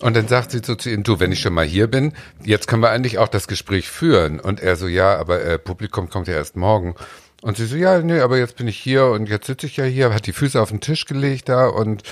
Und 0.00 0.16
dann 0.16 0.28
sagt 0.28 0.50
sie 0.52 0.60
so 0.64 0.74
zu 0.74 0.90
ihm, 0.90 1.02
du, 1.02 1.20
wenn 1.20 1.30
ich 1.32 1.40
schon 1.40 1.52
mal 1.52 1.64
hier 1.66 1.86
bin, 1.86 2.12
jetzt 2.42 2.66
können 2.68 2.82
wir 2.82 2.90
eigentlich 2.90 3.18
auch 3.18 3.28
das 3.28 3.46
Gespräch 3.48 3.88
führen. 3.88 3.99
Und 4.00 4.60
er 4.60 4.76
so, 4.76 4.86
ja, 4.86 5.16
aber 5.18 5.42
äh, 5.42 5.58
Publikum 5.58 6.08
kommt 6.08 6.28
ja 6.28 6.34
erst 6.34 6.56
morgen. 6.56 6.94
Und 7.42 7.56
sie 7.56 7.66
so, 7.66 7.76
ja, 7.76 8.00
nee, 8.00 8.20
aber 8.20 8.38
jetzt 8.38 8.56
bin 8.56 8.68
ich 8.68 8.78
hier 8.78 9.06
und 9.06 9.28
jetzt 9.28 9.46
sitze 9.46 9.66
ich 9.66 9.76
ja 9.76 9.84
hier, 9.84 10.12
hat 10.12 10.26
die 10.26 10.32
Füße 10.32 10.60
auf 10.60 10.70
den 10.70 10.80
Tisch 10.80 11.06
gelegt 11.06 11.48
da 11.48 11.68
und 11.68 12.02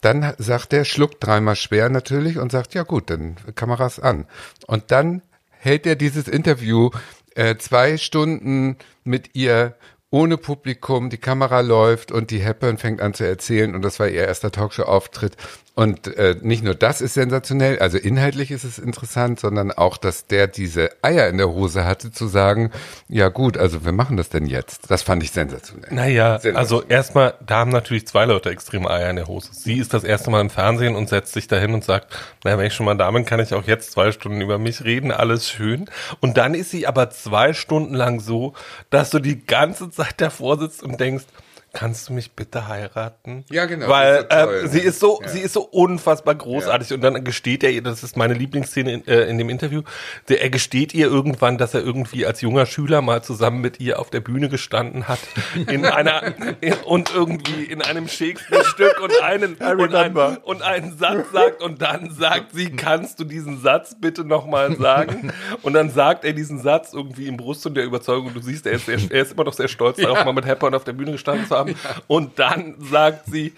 dann 0.00 0.34
sagt 0.38 0.72
er, 0.72 0.84
schluckt 0.84 1.24
dreimal 1.24 1.54
schwer 1.54 1.88
natürlich 1.88 2.38
und 2.38 2.50
sagt, 2.50 2.74
ja 2.74 2.82
gut, 2.82 3.08
dann 3.08 3.36
Kameras 3.54 4.00
an. 4.00 4.26
Und 4.66 4.90
dann 4.90 5.22
hält 5.50 5.86
er 5.86 5.94
dieses 5.94 6.26
Interview 6.26 6.90
äh, 7.36 7.56
zwei 7.56 7.96
Stunden 7.96 8.76
mit 9.04 9.34
ihr 9.34 9.76
ohne 10.10 10.36
Publikum, 10.36 11.08
die 11.08 11.18
Kamera 11.18 11.60
läuft 11.60 12.12
und 12.12 12.30
die 12.30 12.40
Hepburn 12.40 12.76
fängt 12.76 13.00
an 13.00 13.14
zu 13.14 13.24
erzählen 13.24 13.74
und 13.74 13.82
das 13.82 13.98
war 13.98 14.08
ihr 14.08 14.26
erster 14.26 14.50
Talkshow-Auftritt. 14.50 15.36
Und 15.74 16.06
äh, 16.18 16.36
nicht 16.42 16.62
nur 16.62 16.74
das 16.74 17.00
ist 17.00 17.14
sensationell, 17.14 17.78
also 17.78 17.96
inhaltlich 17.96 18.50
ist 18.50 18.64
es 18.64 18.78
interessant, 18.78 19.40
sondern 19.40 19.72
auch, 19.72 19.96
dass 19.96 20.26
der 20.26 20.46
diese 20.46 20.90
Eier 21.00 21.28
in 21.28 21.38
der 21.38 21.48
Hose 21.48 21.86
hatte, 21.86 22.12
zu 22.12 22.26
sagen, 22.26 22.70
ja 23.08 23.28
gut, 23.28 23.56
also 23.56 23.82
wir 23.82 23.92
machen 23.92 24.18
das 24.18 24.28
denn 24.28 24.44
jetzt. 24.44 24.90
Das 24.90 25.02
fand 25.02 25.22
ich 25.22 25.30
sensationell. 25.30 25.88
Naja, 25.90 26.32
Sensationell. 26.32 26.58
also 26.58 26.82
erstmal, 26.82 27.34
da 27.46 27.56
haben 27.56 27.70
natürlich 27.70 28.06
zwei 28.06 28.26
Leute 28.26 28.50
extreme 28.50 28.90
Eier 28.90 29.08
in 29.08 29.16
der 29.16 29.28
Hose. 29.28 29.48
Sie 29.52 29.78
ist 29.78 29.94
das 29.94 30.04
erste 30.04 30.30
Mal 30.30 30.42
im 30.42 30.50
Fernsehen 30.50 30.94
und 30.94 31.08
setzt 31.08 31.32
sich 31.32 31.48
dahin 31.48 31.72
und 31.72 31.84
sagt, 31.84 32.14
naja, 32.44 32.58
wenn 32.58 32.66
ich 32.66 32.74
schon 32.74 32.84
mal 32.84 32.96
da 32.96 33.10
bin, 33.10 33.24
kann 33.24 33.40
ich 33.40 33.54
auch 33.54 33.66
jetzt 33.66 33.92
zwei 33.92 34.12
Stunden 34.12 34.42
über 34.42 34.58
mich 34.58 34.84
reden, 34.84 35.10
alles 35.10 35.48
schön. 35.48 35.86
Und 36.20 36.36
dann 36.36 36.52
ist 36.52 36.70
sie 36.70 36.86
aber 36.86 37.08
zwei 37.08 37.54
Stunden 37.54 37.94
lang 37.94 38.20
so, 38.20 38.52
dass 38.90 39.08
du 39.08 39.20
die 39.20 39.46
ganze 39.46 39.90
Zeit 39.90 40.20
davor 40.20 40.58
sitzt 40.58 40.82
und 40.82 41.00
denkst, 41.00 41.24
kannst 41.72 42.08
du 42.08 42.12
mich 42.12 42.32
bitte 42.32 42.68
heiraten? 42.68 43.44
Ja, 43.50 43.64
genau, 43.64 43.88
Weil 43.88 44.16
ist 44.16 44.20
so 44.20 44.28
toll, 44.28 44.54
äh, 44.64 44.68
sie 44.68 44.78
ne? 44.78 44.84
ist 44.84 45.00
so, 45.00 45.20
Ja. 45.22 45.28
sie 45.28 45.40
ist 45.40 45.52
so 45.54 45.62
unfassbar 45.62 46.34
großartig 46.34 46.92
und 46.92 47.00
dann 47.00 47.24
gesteht 47.24 47.64
er 47.64 47.70
ihr, 47.70 47.82
das 47.82 48.02
ist 48.02 48.16
meine 48.16 48.34
Lieblingsszene 48.34 48.92
in, 48.92 49.06
äh, 49.06 49.22
in 49.22 49.38
dem 49.38 49.48
Interview, 49.48 49.82
der, 50.28 50.42
er 50.42 50.50
gesteht 50.50 50.92
ihr 50.94 51.06
irgendwann, 51.06 51.58
dass 51.58 51.74
er 51.74 51.80
irgendwie 51.80 52.26
als 52.26 52.40
junger 52.40 52.66
Schüler 52.66 53.00
mal 53.00 53.22
zusammen 53.22 53.60
mit 53.60 53.80
ihr 53.80 53.98
auf 53.98 54.10
der 54.10 54.20
Bühne 54.20 54.48
gestanden 54.48 55.08
hat 55.08 55.20
in 55.68 55.86
einer 55.86 56.34
in, 56.60 56.74
und 56.84 57.14
irgendwie 57.14 57.64
in 57.64 57.80
einem 57.82 58.08
Shakespeare-Stück 58.08 59.00
und 59.00 59.22
einen 59.22 59.54
und, 59.54 59.94
ein, 59.94 60.16
und 60.38 60.62
einen 60.62 60.96
Satz 60.98 61.32
sagt 61.32 61.62
und 61.62 61.80
dann 61.80 62.10
sagt 62.10 62.52
sie, 62.52 62.70
kannst 62.70 63.18
du 63.18 63.24
diesen 63.24 63.60
Satz 63.60 63.96
bitte 63.98 64.24
nochmal 64.24 64.76
sagen? 64.76 65.32
Und 65.62 65.74
dann 65.74 65.90
sagt 65.90 66.24
er 66.24 66.32
diesen 66.32 66.58
Satz 66.58 66.92
irgendwie 66.92 67.26
im 67.26 67.36
Brust 67.36 67.64
und 67.66 67.74
der 67.74 67.84
Überzeugung 67.84 68.32
du 68.34 68.40
siehst, 68.40 68.66
er 68.66 68.72
ist, 68.72 68.88
er 68.88 69.22
ist 69.22 69.32
immer 69.32 69.44
noch 69.44 69.52
sehr 69.52 69.68
stolz 69.68 69.96
darauf, 69.98 70.24
mal 70.24 70.32
mit 70.32 70.44
Hepburn 70.46 70.74
auf 70.74 70.84
der 70.84 70.92
Bühne 70.92 71.12
gestanden 71.12 71.46
zu 71.46 71.56
haben. 71.56 71.61
Und 72.06 72.38
dann 72.38 72.76
sagt 72.80 73.26
sie, 73.26 73.54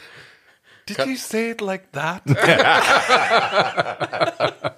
Did 0.87 0.99
you 1.07 1.17
say 1.17 1.53
it 1.53 1.61
like 1.61 1.91
that? 1.93 2.23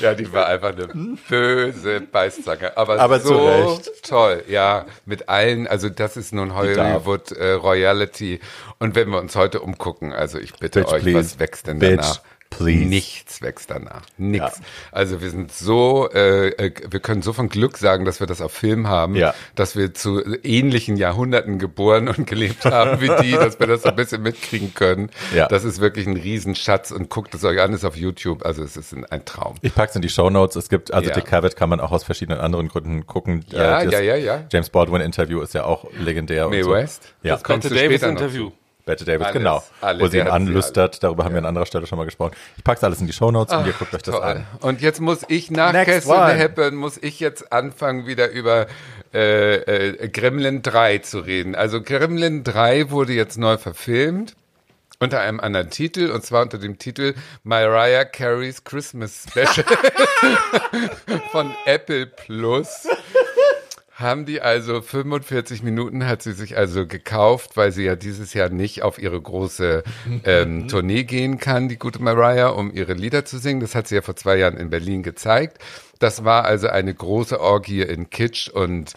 Ja, 0.00 0.14
die 0.14 0.32
war 0.32 0.46
einfach 0.46 0.70
eine 0.70 0.86
böse 1.28 2.00
Beißzange. 2.00 2.76
Aber, 2.76 2.98
Aber 2.98 3.20
so 3.20 3.80
toll, 4.02 4.44
ja. 4.48 4.86
Mit 5.04 5.28
allen, 5.28 5.66
also 5.66 5.88
das 5.88 6.16
ist 6.16 6.32
nun 6.32 6.54
Hollywood 6.54 7.32
äh, 7.32 7.52
Royalty. 7.52 8.40
Und 8.78 8.94
wenn 8.94 9.10
wir 9.10 9.18
uns 9.18 9.36
heute 9.36 9.60
umgucken, 9.60 10.12
also 10.12 10.38
ich 10.38 10.54
bitte 10.54 10.80
Bitch, 10.80 10.92
euch, 10.92 11.02
please. 11.02 11.18
was 11.18 11.38
wächst 11.38 11.66
denn 11.66 11.78
Bitch, 11.78 12.00
danach? 12.00 12.20
Please. 12.58 12.84
Nichts 12.84 13.42
wächst 13.42 13.70
danach. 13.70 14.02
Nichts. 14.16 14.58
Ja. 14.58 14.64
Also 14.92 15.20
wir 15.20 15.30
sind 15.30 15.52
so, 15.52 16.08
äh, 16.12 16.48
äh, 16.48 16.72
wir 16.90 17.00
können 17.00 17.22
so 17.22 17.32
von 17.32 17.48
Glück 17.48 17.76
sagen, 17.78 18.04
dass 18.04 18.20
wir 18.20 18.26
das 18.26 18.40
auf 18.40 18.52
Film 18.52 18.88
haben, 18.88 19.14
Ja. 19.16 19.34
dass 19.54 19.76
wir 19.76 19.94
zu 19.94 20.22
ähnlichen 20.42 20.96
Jahrhunderten 20.96 21.58
geboren 21.58 22.08
und 22.08 22.26
gelebt 22.32 22.64
haben 22.64 23.00
wie 23.00 23.10
die, 23.22 23.32
dass 23.32 23.58
wir 23.60 23.66
das 23.66 23.82
so 23.82 23.88
ein 23.90 23.96
bisschen 23.96 24.22
mitkriegen 24.22 24.74
können. 24.74 25.10
Ja. 25.34 25.48
Das 25.48 25.64
ist 25.64 25.80
wirklich 25.80 26.06
ein 26.06 26.16
Riesenschatz 26.16 26.90
und 26.90 27.08
guckt 27.10 27.34
es 27.34 27.44
euch 27.44 27.60
an, 27.60 27.72
ist 27.72 27.84
auf 27.84 27.96
YouTube. 27.96 28.44
Also 28.44 28.62
es 28.62 28.76
ist 28.76 28.92
ein, 28.92 29.04
ein 29.06 29.24
Traum. 29.24 29.54
Ich 29.62 29.74
pack's 29.74 29.96
in 29.96 30.02
die 30.02 30.08
Shownotes. 30.08 30.56
Es 30.56 30.68
gibt, 30.68 30.92
also 30.92 31.08
Ja. 31.08 31.14
Dick 31.14 31.26
Cavett 31.26 31.56
kann 31.56 31.68
man 31.68 31.80
auch 31.80 31.92
aus 31.92 32.04
verschiedenen 32.04 32.40
anderen 32.40 32.68
Gründen 32.68 33.06
gucken. 33.06 33.44
Ja, 33.50 33.84
das 33.84 33.92
ja, 33.92 34.00
ja, 34.00 34.16
ja. 34.16 34.44
James 34.52 34.70
Baldwin 34.70 35.00
Interview 35.00 35.40
ist 35.40 35.54
ja 35.54 35.64
auch 35.64 35.86
legendär. 35.98 36.48
Mae 36.48 36.58
und 36.58 36.64
so. 36.64 36.70
West? 36.72 37.14
Ja. 37.22 37.36
Das 37.36 37.42
du 37.42 37.68
Davis 37.68 38.00
später 38.00 38.12
noch 38.12 38.20
Interview. 38.20 38.50
zu. 38.50 38.56
Bette 38.92 39.06
Davis, 39.06 39.26
Alles, 39.28 39.38
genau. 39.38 39.62
alles, 39.80 40.02
wo 40.02 40.06
sie 40.08 40.18
ihn 40.18 40.24
hat 40.24 40.28
sie 40.28 40.32
anlüstert. 40.34 41.02
Darüber 41.02 41.24
haben 41.24 41.32
wir 41.32 41.38
an 41.38 41.46
anderer 41.46 41.64
Stelle 41.64 41.86
schon 41.86 41.96
mal 41.96 42.04
gesprochen. 42.04 42.34
Ich 42.58 42.64
pack's 42.64 42.84
alles 42.84 43.00
in 43.00 43.06
die 43.06 43.14
Shownotes 43.14 43.54
und 43.54 43.66
ihr 43.66 43.72
guckt 43.72 43.94
euch 43.94 44.02
das 44.02 44.14
Toll. 44.14 44.22
an. 44.22 44.46
Und 44.60 44.82
jetzt 44.82 45.00
muss 45.00 45.20
ich 45.28 45.50
nach 45.50 45.72
Castle. 45.72 46.34
Hepburn, 46.34 46.74
muss 46.74 46.98
ich 46.98 47.18
jetzt 47.20 47.52
anfangen, 47.52 48.06
wieder 48.06 48.28
über 48.30 48.66
äh, 49.14 49.54
äh, 49.94 50.08
Gremlin 50.08 50.60
3 50.60 50.98
zu 50.98 51.20
reden. 51.20 51.54
Also 51.54 51.80
Gremlin 51.82 52.44
3 52.44 52.90
wurde 52.90 53.14
jetzt 53.14 53.38
neu 53.38 53.56
verfilmt. 53.56 54.34
Unter 54.98 55.20
einem 55.20 55.40
anderen 55.40 55.70
Titel, 55.70 56.10
und 56.10 56.22
zwar 56.24 56.42
unter 56.42 56.58
dem 56.58 56.78
Titel 56.78 57.14
Mariah 57.44 58.04
Carey's 58.04 58.62
Christmas 58.62 59.24
Special 59.28 59.64
von 61.32 61.50
Apple 61.64 62.06
Plus. 62.06 62.86
Haben 64.02 64.26
die 64.26 64.42
also 64.42 64.82
45 64.82 65.62
Minuten 65.62 66.06
hat 66.06 66.22
sie 66.22 66.32
sich 66.32 66.56
also 66.56 66.86
gekauft, 66.86 67.56
weil 67.56 67.72
sie 67.72 67.84
ja 67.84 67.96
dieses 67.96 68.34
Jahr 68.34 68.50
nicht 68.50 68.82
auf 68.82 68.98
ihre 68.98 69.20
große 69.20 69.82
ähm, 70.24 70.68
Tournee 70.68 71.04
gehen 71.04 71.38
kann, 71.38 71.68
die 71.68 71.78
gute 71.78 72.02
Mariah, 72.02 72.48
um 72.48 72.72
ihre 72.72 72.94
Lieder 72.94 73.24
zu 73.24 73.38
singen. 73.38 73.60
Das 73.60 73.74
hat 73.74 73.88
sie 73.88 73.94
ja 73.94 74.02
vor 74.02 74.16
zwei 74.16 74.36
Jahren 74.36 74.56
in 74.56 74.70
Berlin 74.70 75.02
gezeigt. 75.02 75.58
Das 76.00 76.24
war 76.24 76.44
also 76.44 76.66
eine 76.68 76.92
große 76.92 77.40
Orgie 77.40 77.82
in 77.82 78.10
Kitsch 78.10 78.48
und 78.48 78.92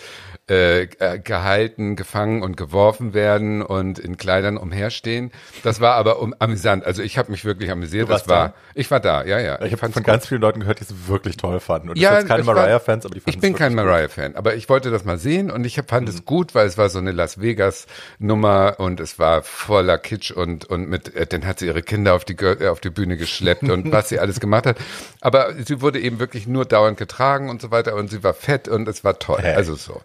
äh, 0.49 0.83
äh, 0.83 1.19
gehalten, 1.19 1.95
gefangen 1.95 2.43
und 2.43 2.55
geworfen 2.55 3.13
werden 3.15 3.61
und 3.63 3.97
in 3.97 4.15
Kleidern 4.17 4.57
umherstehen. 4.57 5.31
Das 5.63 5.81
war 5.81 5.95
aber 5.95 6.19
um, 6.21 6.35
amüsant. 6.37 6.85
Also 6.85 7.01
ich 7.01 7.17
habe 7.17 7.31
mich 7.31 7.45
wirklich 7.45 7.71
amüsiert. 7.71 8.09
Das 8.09 8.27
war, 8.27 8.49
da? 8.49 8.53
ich 8.75 8.91
war 8.91 8.99
da, 8.99 9.23
ja, 9.25 9.39
ja. 9.39 9.55
Ich 9.61 9.71
habe 9.71 9.77
fand's 9.77 9.95
von 9.95 10.03
ganz 10.03 10.27
vielen 10.27 10.41
Leuten 10.41 10.59
gehört, 10.59 10.79
die 10.79 10.83
es 10.83 11.07
wirklich 11.07 11.37
toll 11.37 11.59
fanden. 11.59 11.89
Und 11.89 11.97
Ja, 11.97 12.13
ich 12.13 12.19
bin 12.19 12.27
keine 12.27 12.41
ich 12.41 12.45
Mariah-Fans, 12.45 13.05
aber 13.05 13.15
die 13.15 13.21
fanden 13.21 13.37
Ich 13.37 13.41
bin 13.41 13.55
kein. 13.55 13.73
Mariah-Fan, 13.73 14.35
aber 14.35 14.55
ich 14.55 14.69
wollte 14.69 14.91
das 14.91 15.03
mal 15.03 15.17
sehen 15.17 15.49
und 15.49 15.65
ich 15.65 15.81
fand 15.87 16.07
Mhm. 16.07 16.13
es 16.13 16.25
gut, 16.25 16.53
weil 16.53 16.67
es 16.67 16.77
war 16.77 16.89
so 16.89 16.99
eine 16.99 17.11
Las 17.11 17.41
Vegas-Nummer 17.41 18.75
und 18.77 18.99
es 18.99 19.19
war 19.19 19.41
voller 19.43 19.97
Kitsch 19.97 20.31
und, 20.31 20.65
und 20.65 20.87
mit, 20.89 21.15
äh, 21.15 21.25
dann 21.25 21.45
hat 21.45 21.59
sie 21.59 21.65
ihre 21.67 21.81
Kinder 21.81 22.13
auf 22.13 22.25
die, 22.25 22.35
äh, 22.35 22.67
auf 22.67 22.79
die 22.81 22.89
Bühne 22.89 23.17
geschleppt 23.17 23.63
und 23.63 23.91
was 23.91 24.09
sie 24.09 24.19
alles 24.19 24.39
gemacht 24.39 24.65
hat. 24.65 24.77
Aber 25.21 25.53
sie 25.63 25.81
wurde 25.81 25.99
eben 25.99 26.19
wirklich 26.19 26.47
nur 26.47 26.65
dauernd 26.65 26.97
getragen 26.97 27.49
und 27.49 27.61
so 27.61 27.71
weiter 27.71 27.95
und 27.95 28.09
sie 28.09 28.23
war 28.23 28.33
fett 28.33 28.67
und 28.67 28.87
es 28.87 29.03
war 29.03 29.17
toll. 29.19 29.39
Hey. 29.41 29.55
Also 29.55 29.75
so. 29.75 30.01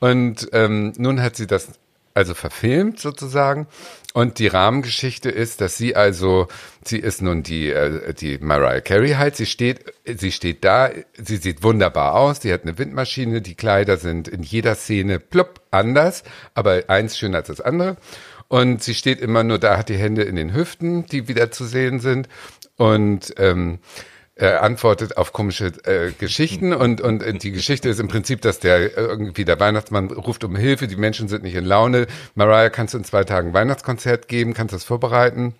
Und 0.00 0.48
ähm, 0.52 0.92
nun 0.96 1.22
hat 1.22 1.36
sie 1.36 1.46
das 1.46 1.72
also 2.18 2.34
verfilmt 2.34 2.98
sozusagen. 2.98 3.68
Und 4.12 4.40
die 4.40 4.48
Rahmengeschichte 4.48 5.30
ist, 5.30 5.60
dass 5.60 5.76
sie 5.76 5.94
also, 5.94 6.48
sie 6.84 6.98
ist 6.98 7.22
nun 7.22 7.44
die, 7.44 7.70
äh, 7.70 8.12
die 8.12 8.38
Mariah 8.38 8.80
Carey 8.80 9.10
halt, 9.12 9.36
sie 9.36 9.46
steht, 9.46 9.84
sie 10.04 10.32
steht 10.32 10.64
da, 10.64 10.90
sie 11.16 11.36
sieht 11.36 11.62
wunderbar 11.62 12.16
aus, 12.16 12.40
sie 12.40 12.52
hat 12.52 12.64
eine 12.64 12.76
Windmaschine, 12.76 13.40
die 13.40 13.54
Kleider 13.54 13.96
sind 13.96 14.26
in 14.26 14.42
jeder 14.42 14.74
Szene 14.74 15.20
plopp 15.20 15.60
anders, 15.70 16.24
aber 16.54 16.82
eins 16.88 17.16
schöner 17.16 17.38
als 17.38 17.48
das 17.48 17.60
andere. 17.60 17.96
Und 18.48 18.82
sie 18.82 18.94
steht 18.94 19.20
immer 19.20 19.44
nur 19.44 19.58
da, 19.60 19.76
hat 19.76 19.88
die 19.88 19.96
Hände 19.96 20.22
in 20.22 20.34
den 20.34 20.54
Hüften, 20.54 21.06
die 21.06 21.28
wieder 21.28 21.52
zu 21.52 21.66
sehen 21.66 22.00
sind. 22.00 22.28
Und 22.76 23.34
ähm, 23.36 23.78
äh, 24.38 24.46
antwortet 24.54 25.16
auf 25.16 25.32
komische 25.32 25.66
äh, 25.84 26.12
Geschichten 26.12 26.72
und 26.72 27.00
und 27.00 27.22
äh, 27.22 27.34
die 27.34 27.50
Geschichte 27.50 27.88
ist 27.88 28.00
im 28.00 28.08
Prinzip, 28.08 28.40
dass 28.40 28.60
der 28.60 28.96
äh, 28.96 29.00
irgendwie 29.00 29.44
der 29.44 29.60
Weihnachtsmann 29.60 30.10
ruft 30.10 30.44
um 30.44 30.56
Hilfe, 30.56 30.86
die 30.86 30.96
Menschen 30.96 31.28
sind 31.28 31.42
nicht 31.42 31.54
in 31.54 31.64
Laune. 31.64 32.06
Mariah, 32.34 32.70
kannst 32.70 32.94
du 32.94 32.98
in 32.98 33.04
zwei 33.04 33.24
Tagen 33.24 33.52
Weihnachtskonzert 33.52 34.28
geben, 34.28 34.54
kannst 34.54 34.72
du 34.72 34.76
das 34.76 34.84
vorbereiten? 34.84 35.54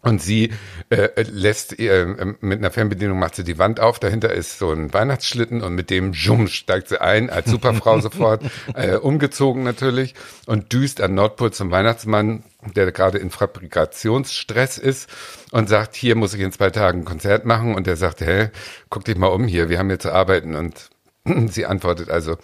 Und 0.00 0.22
sie 0.22 0.52
äh, 0.90 1.08
lässt 1.22 1.78
ihr, 1.78 1.92
äh, 2.18 2.34
mit 2.40 2.58
einer 2.58 2.70
Fernbedienung 2.70 3.18
macht 3.18 3.34
sie 3.34 3.44
die 3.44 3.58
Wand 3.58 3.80
auf, 3.80 3.98
dahinter 3.98 4.32
ist 4.32 4.58
so 4.58 4.70
ein 4.70 4.92
Weihnachtsschlitten 4.92 5.60
und 5.62 5.74
mit 5.74 5.90
dem 5.90 6.12
Jum 6.12 6.46
steigt 6.46 6.88
sie 6.88 7.00
ein, 7.00 7.30
als 7.30 7.50
Superfrau 7.50 8.00
sofort, 8.00 8.42
äh, 8.74 8.96
umgezogen 8.96 9.64
natürlich 9.64 10.14
und 10.46 10.72
düst 10.72 11.00
an 11.00 11.14
Nordpol 11.14 11.52
zum 11.52 11.72
Weihnachtsmann, 11.72 12.44
der 12.76 12.90
gerade 12.92 13.18
in 13.18 13.30
Fabrikationsstress 13.30 14.78
ist 14.78 15.08
und 15.50 15.68
sagt, 15.68 15.96
hier 15.96 16.14
muss 16.14 16.34
ich 16.34 16.40
in 16.40 16.52
zwei 16.52 16.70
Tagen 16.70 17.00
ein 17.00 17.04
Konzert 17.04 17.44
machen. 17.44 17.74
Und 17.74 17.86
der 17.86 17.96
sagt, 17.96 18.20
hä, 18.20 18.50
guck 18.90 19.04
dich 19.04 19.16
mal 19.16 19.28
um 19.28 19.46
hier, 19.46 19.68
wir 19.68 19.78
haben 19.78 19.88
hier 19.88 19.98
zu 19.98 20.12
arbeiten. 20.12 20.54
Und 20.54 20.90
sie 21.48 21.66
antwortet 21.66 22.10
also, 22.10 22.36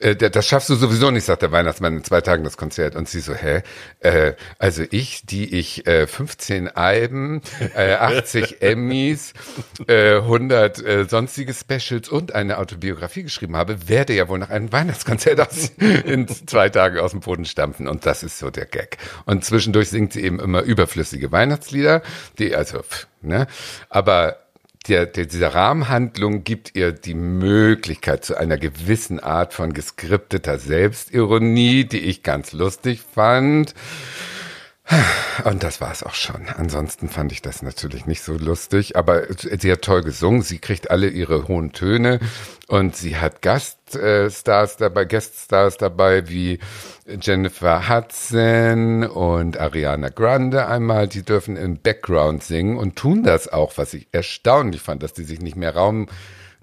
äh, 0.00 0.16
das 0.16 0.46
schaffst 0.46 0.68
du 0.68 0.74
sowieso 0.74 1.10
nicht, 1.10 1.24
sagt 1.24 1.42
der 1.42 1.52
Weihnachtsmann 1.52 1.98
in 1.98 2.04
zwei 2.04 2.20
Tagen 2.20 2.44
das 2.44 2.56
Konzert. 2.56 2.96
Und 2.96 3.08
sie 3.08 3.20
so, 3.20 3.34
hä? 3.34 3.62
Äh, 4.00 4.32
also 4.58 4.82
ich, 4.90 5.26
die 5.26 5.54
ich 5.58 5.86
äh, 5.86 6.06
15 6.06 6.68
Alben, 6.68 7.42
äh, 7.74 7.94
80 7.94 8.60
Emmys, 8.62 9.34
äh, 9.86 10.16
100 10.16 10.84
äh, 10.84 11.04
sonstige 11.04 11.54
Specials 11.54 12.08
und 12.08 12.34
eine 12.34 12.58
Autobiografie 12.58 13.22
geschrieben 13.22 13.56
habe, 13.56 13.88
werde 13.88 14.14
ja 14.14 14.28
wohl 14.28 14.38
nach 14.38 14.50
einem 14.50 14.72
Weihnachtskonzert 14.72 15.40
aus, 15.40 15.72
in 15.78 16.26
zwei 16.28 16.68
Tagen 16.70 16.98
aus 16.98 17.12
dem 17.12 17.20
Boden 17.20 17.44
stampfen. 17.44 17.86
Und 17.86 18.06
das 18.06 18.22
ist 18.22 18.38
so 18.38 18.50
der 18.50 18.66
Gag. 18.66 18.98
Und 19.26 19.44
zwischendurch 19.44 19.90
singt 19.90 20.12
sie 20.12 20.22
eben 20.22 20.40
immer 20.40 20.62
überflüssige 20.62 21.30
Weihnachtslieder, 21.30 22.02
die 22.38 22.54
also, 22.54 22.82
pff, 22.82 23.06
ne? 23.22 23.46
Aber 23.88 24.39
der, 24.88 25.06
der, 25.06 25.26
diese 25.26 25.54
Rahmenhandlung 25.54 26.42
gibt 26.42 26.74
ihr 26.74 26.92
die 26.92 27.14
Möglichkeit 27.14 28.24
zu 28.24 28.36
einer 28.36 28.56
gewissen 28.56 29.20
Art 29.20 29.52
von 29.52 29.72
geskripteter 29.72 30.58
Selbstironie, 30.58 31.84
die 31.84 32.00
ich 32.00 32.22
ganz 32.22 32.52
lustig 32.52 33.00
fand. 33.14 33.74
Und 35.44 35.62
das 35.62 35.80
war 35.80 35.92
es 35.92 36.02
auch 36.02 36.14
schon. 36.14 36.48
Ansonsten 36.56 37.08
fand 37.08 37.30
ich 37.30 37.42
das 37.42 37.62
natürlich 37.62 38.06
nicht 38.06 38.22
so 38.22 38.34
lustig, 38.34 38.96
aber 38.96 39.22
sie 39.36 39.70
hat 39.70 39.82
toll 39.82 40.02
gesungen. 40.02 40.42
Sie 40.42 40.58
kriegt 40.58 40.90
alle 40.90 41.08
ihre 41.08 41.46
hohen 41.46 41.72
Töne 41.72 42.18
und 42.66 42.96
sie 42.96 43.16
hat 43.16 43.40
Gaststars 43.40 44.76
dabei, 44.76 45.04
Gueststars 45.04 45.76
dabei 45.76 46.28
wie 46.28 46.58
Jennifer 47.20 47.88
Hudson 47.88 49.04
und 49.04 49.58
Ariana 49.58 50.08
Grande 50.08 50.66
einmal. 50.66 51.06
Die 51.06 51.22
dürfen 51.22 51.56
im 51.56 51.78
Background 51.78 52.42
singen 52.42 52.76
und 52.76 52.96
tun 52.96 53.22
das 53.22 53.48
auch, 53.48 53.78
was 53.78 53.94
ich 53.94 54.08
erstaunlich 54.10 54.82
fand, 54.82 55.02
dass 55.02 55.12
die 55.12 55.24
sich 55.24 55.40
nicht 55.40 55.56
mehr 55.56 55.74
Raum 55.74 56.08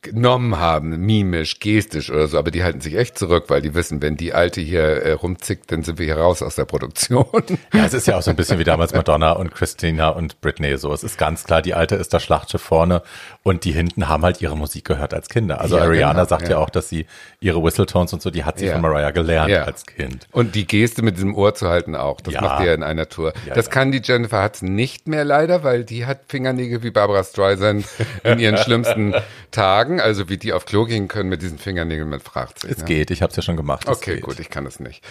genommen 0.02 0.58
haben, 0.60 0.90
mimisch, 1.06 1.60
gestisch 1.60 2.10
oder 2.12 2.28
so, 2.28 2.38
aber 2.38 2.52
die 2.52 2.64
halten 2.64 2.82
sich 2.82 2.96
echt 2.96 3.18
zurück, 3.18 3.46
weil 3.48 3.62
die 3.62 3.74
wissen, 3.74 4.02
wenn 4.02 4.16
die 4.16 4.34
Alte 4.34 4.62
hier 4.62 4.82
äh, 4.84 5.12
rumzickt, 5.14 5.72
dann 5.72 5.84
sind 5.84 6.00
wir 6.00 6.06
hier 6.06 6.18
raus 6.18 6.42
aus 6.42 6.56
der 6.56 6.66
Produktion. 6.66 7.26
Ja, 7.74 7.86
es 7.86 7.94
ist 7.94 8.08
ja 8.08 8.18
auch 8.18 8.22
so 8.22 8.30
ein 8.30 8.36
bisschen 8.36 8.60
wie 8.60 8.64
damals 8.64 8.94
Madonna 8.94 9.34
und 9.34 9.54
Christina 9.54 10.10
und 10.10 10.40
Britney. 10.42 10.78
So, 10.78 10.94
es 10.94 11.04
ist 11.04 11.18
ganz 11.18 11.44
klar, 11.44 11.62
die 11.62 11.74
Alte 11.74 11.96
ist 11.96 12.14
das 12.14 12.24
Schlachtschiff 12.24 12.62
vorne 12.62 13.02
und 13.44 13.66
die 13.66 13.72
hinten 13.72 14.08
haben 14.08 14.24
halt 14.24 14.42
ihre 14.42 14.56
Musik 14.58 14.86
gehört 14.86 15.14
als 15.14 15.30
Kinder. 15.30 15.60
Also 15.62 15.78
Ja, 15.78 15.84
Ariana 15.84 16.14
genau, 16.14 16.26
sagt 16.26 16.44
ja. 16.44 16.52
ja. 16.52 16.58
auch, 16.58 16.70
dass 16.70 16.90
sie 16.90 17.06
ihre 17.40 17.62
Whistletones 17.64 18.14
und 18.14 18.22
so, 18.22 18.30
die 18.32 18.44
hat 18.46 18.60
sie 18.60 18.66
Ja. 18.68 18.74
von 18.74 18.82
Mariah 18.82 19.12
gelernt 19.12 19.54
als 19.54 19.86
Kind. 19.86 20.28
Und 20.32 20.56
die 20.56 20.66
Geste 20.66 21.02
mit 21.02 21.18
diesem 21.18 21.36
Ohr 21.36 21.54
zu 21.56 21.68
halten 21.68 21.96
auch, 21.96 22.22
das 22.22 22.34
macht 22.36 22.64
ja 22.66 22.74
in 22.74 22.84
einer 22.84 23.10
Tour. 23.10 23.34
Das 23.54 23.70
kann 23.70 23.92
die 23.92 24.02
Jennifer 24.04 24.44
Hudson 24.44 24.74
nicht 24.76 25.08
mehr 25.08 25.26
leider, 25.26 25.64
weil 25.64 25.84
die 25.84 26.06
hat 26.06 26.22
Fingernägel 26.28 26.84
wie 26.84 26.92
Barbara 26.92 27.24
Streisand 27.24 27.86
in 28.24 28.40
ihren 28.40 28.58
schlimmsten 28.58 29.14
Tagen. 29.52 29.87
Also 30.00 30.30
wie 30.30 30.38
die 30.38 30.54
auf 30.54 30.66
Klo 30.66 30.86
gehen 30.86 31.08
können 31.08 31.30
mit 31.30 31.42
diesen 31.42 31.58
Fingernägeln, 31.58 32.10
man 32.10 32.20
fragt 32.20 32.60
sich. 32.60 32.72
Es 32.72 32.80
ne? 32.80 32.86
geht, 32.86 33.12
ich 33.12 33.22
habe 33.22 33.32
es 33.32 33.36
ja 33.36 33.44
schon 33.44 33.58
gemacht. 33.58 33.88
Okay, 33.88 34.16
geht. 34.16 34.24
gut, 34.24 34.40
ich 34.40 34.50
kann 34.50 34.66
das 34.66 34.80
nicht. 34.80 35.04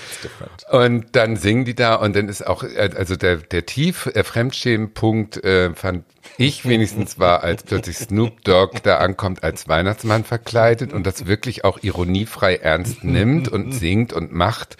Und 0.71 1.17
dann 1.17 1.37
singen 1.37 1.65
die 1.65 1.75
da 1.75 1.95
und 1.97 2.15
dann 2.15 2.29
ist 2.29 2.47
auch, 2.47 2.63
äh, 2.63 2.91
also 2.97 3.17
der, 3.17 3.37
der 3.39 3.67
tief 3.67 4.07
äh, 4.07 4.23
Fremdschämen-Punkt 4.23 5.43
äh, 5.45 5.75
fand 5.75 6.05
ich 6.39 6.67
wenigstens 6.69 7.19
war, 7.19 7.43
als 7.43 7.63
plötzlich 7.63 7.97
Snoop 7.99 8.43
Dogg 8.45 8.81
da 8.83 8.99
ankommt 8.99 9.43
als 9.43 9.69
Weihnachtsmann 9.69 10.25
verkleidet 10.25 10.93
und 10.93 11.07
das 11.07 11.27
wirklich 11.27 11.65
auch 11.65 11.83
ironiefrei 11.83 12.57
ernst 12.57 13.05
nimmt 13.05 13.49
und 13.49 13.73
singt 13.73 14.13
und 14.13 14.33
macht 14.33 14.77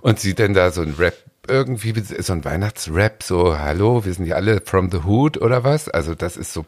und 0.00 0.20
sie 0.20 0.34
dann 0.34 0.54
da 0.54 0.70
so 0.70 0.82
ein 0.82 0.94
Rap 0.98 1.14
irgendwie 1.48 1.94
so 2.00 2.32
ein 2.32 2.44
Weihnachtsrap 2.44 3.22
so 3.22 3.58
hallo 3.58 4.04
wir 4.04 4.12
sind 4.14 4.26
ja 4.26 4.34
alle 4.36 4.60
from 4.64 4.90
the 4.90 5.04
hood 5.04 5.40
oder 5.40 5.62
was 5.62 5.88
also 5.88 6.14
das 6.14 6.36
ist 6.36 6.52
so 6.52 6.64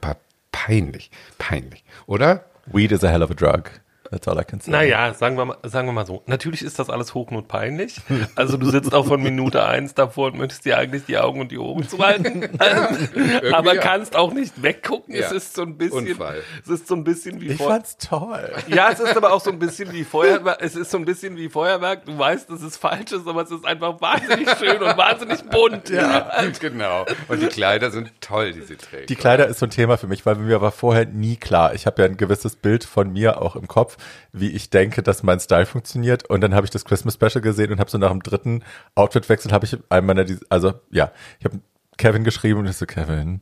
peinlich 0.53 1.11
peinlich 1.39 1.85
oder 2.07 2.45
Weed 2.71 2.93
is 2.93 3.03
a 3.03 3.11
hell 3.11 3.23
of 3.23 3.31
a 3.31 3.35
drug. 3.35 3.71
That's 4.11 4.27
all 4.27 4.41
I 4.41 4.45
can 4.45 4.61
say. 4.61 4.71
Naja, 4.71 5.13
sagen 5.15 5.37
wir, 5.37 5.45
mal, 5.45 5.57
sagen 5.65 5.87
wir 5.89 5.93
mal 5.93 6.07
so. 6.07 6.23
Natürlich 6.27 6.63
ist 6.63 6.79
das 6.79 6.89
alles 6.91 7.15
hochnotpeinlich. 7.15 7.97
Also 8.37 8.57
du 8.57 8.71
sitzt 8.71 8.95
auch 8.95 9.07
von 9.07 9.23
Minute 9.23 9.65
eins 9.65 9.95
davor 9.95 10.29
und 10.29 10.39
möchtest 10.39 10.65
dir 10.65 10.79
eigentlich 10.79 11.05
die 11.05 11.19
Augen 11.19 11.41
und 11.41 11.51
die 11.53 11.59
Ohren 11.59 11.89
zuhalten. 11.89 12.49
Ähm, 12.61 13.55
aber 13.55 13.75
ja. 13.75 13.81
kannst 13.81 14.17
auch 14.17 14.33
nicht 14.33 14.63
weggucken. 14.63 15.15
Es 15.15 15.31
Ja. 15.31 15.37
ist 15.37 15.55
so 15.55 15.63
ein 15.63 15.77
bisschen, 15.77 16.09
Unfall. 16.09 16.43
es 16.63 16.69
ist 16.69 16.89
so 16.89 16.95
ein 16.95 17.05
bisschen 17.05 17.41
wie 17.41 17.49
Ich 17.49 17.57
vor, 17.57 17.69
fand's 17.71 17.97
toll. 17.99 18.53
Ja, 18.67 18.91
es 18.91 19.01
ist 19.01 19.17
aber 19.17 19.33
auch 19.33 19.41
so 19.41 19.51
ein 19.51 19.59
bisschen 19.59 19.93
wie 19.93 20.05
Feuerwerk. 20.05 20.59
Es 20.61 20.75
ist 20.75 20.91
so 20.91 20.99
ein 20.99 21.05
bisschen 21.05 21.37
wie 21.37 21.49
Feuerwerk. 21.49 22.05
Du 22.07 22.19
weißt, 22.19 22.51
dass 22.51 22.63
es 22.63 22.77
falsch 22.77 23.13
ist, 23.13 23.27
aber 23.29 23.43
es 23.43 23.51
ist 23.51 23.65
einfach 23.65 24.01
wahnsinnig 24.01 24.49
schön 24.59 24.83
und 24.83 24.97
wahnsinnig 24.97 25.43
bunt. 25.45 25.89
Ja. 25.91 26.31
genau 26.61 27.07
und 27.29 27.43
die 27.43 27.47
Kleider 27.47 27.91
sind 27.91 28.13
toll 28.21 28.53
die 28.53 28.63
sie 28.63 28.77
trägt 28.77 29.09
Die 29.11 29.17
Kleider 29.17 29.47
ist 29.47 29.59
so 29.61 29.67
ein 29.67 29.71
Thema 29.71 29.97
für 29.99 30.07
mich, 30.07 30.25
weil 30.27 30.37
mir 30.37 30.61
war 30.61 30.73
vorher 30.73 31.07
nie 31.07 31.37
klar. 31.37 31.75
Ich 31.75 31.87
habe 31.87 32.03
ja 32.03 32.09
ein 32.09 32.17
gewisses 32.17 32.57
Bild 32.57 32.85
von 32.85 33.13
mir 33.13 33.41
auch 33.43 33.57
im 33.57 33.69
Kopf, 33.69 33.97
wie 34.33 34.51
ich 34.51 34.71
denke, 34.71 35.03
dass 35.03 35.23
mein 35.23 35.41
Style 35.41 35.67
funktioniert. 35.67 36.29
Und 36.29 36.41
dann 36.41 36.55
habe 36.55 36.65
ich 36.65 36.71
das 36.71 36.85
Christmas 36.85 37.15
Special 37.15 37.41
gesehen 37.41 37.73
und 37.73 37.81
habe 37.81 37.91
so 37.91 37.99
nach 37.99 38.11
dem 38.11 38.23
dritten 38.23 38.63
Outfitwechsel 38.95 39.53
habe 39.53 39.67
ich 39.67 39.77
einem 39.89 40.07
meiner, 40.07 40.27
also 40.49 40.75
ja, 40.91 41.13
ich 41.39 41.45
habe 41.45 41.61
Kevin 41.97 42.25
geschrieben 42.25 42.61
und 42.61 42.67
ich 42.67 42.77
so 42.77 42.87
Kevin. 42.87 43.41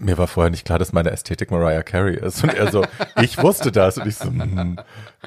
Mir 0.00 0.16
war 0.16 0.28
vorher 0.28 0.50
nicht 0.50 0.64
klar, 0.64 0.78
dass 0.78 0.92
meine 0.92 1.10
Ästhetik 1.10 1.50
Mariah 1.50 1.82
Carey 1.82 2.16
ist. 2.16 2.44
Und 2.44 2.54
er 2.54 2.70
so, 2.70 2.84
ich 3.20 3.42
wusste 3.42 3.72
das. 3.72 3.98
Und 3.98 4.06
ich 4.06 4.16
so, 4.16 4.26
hm. 4.26 4.78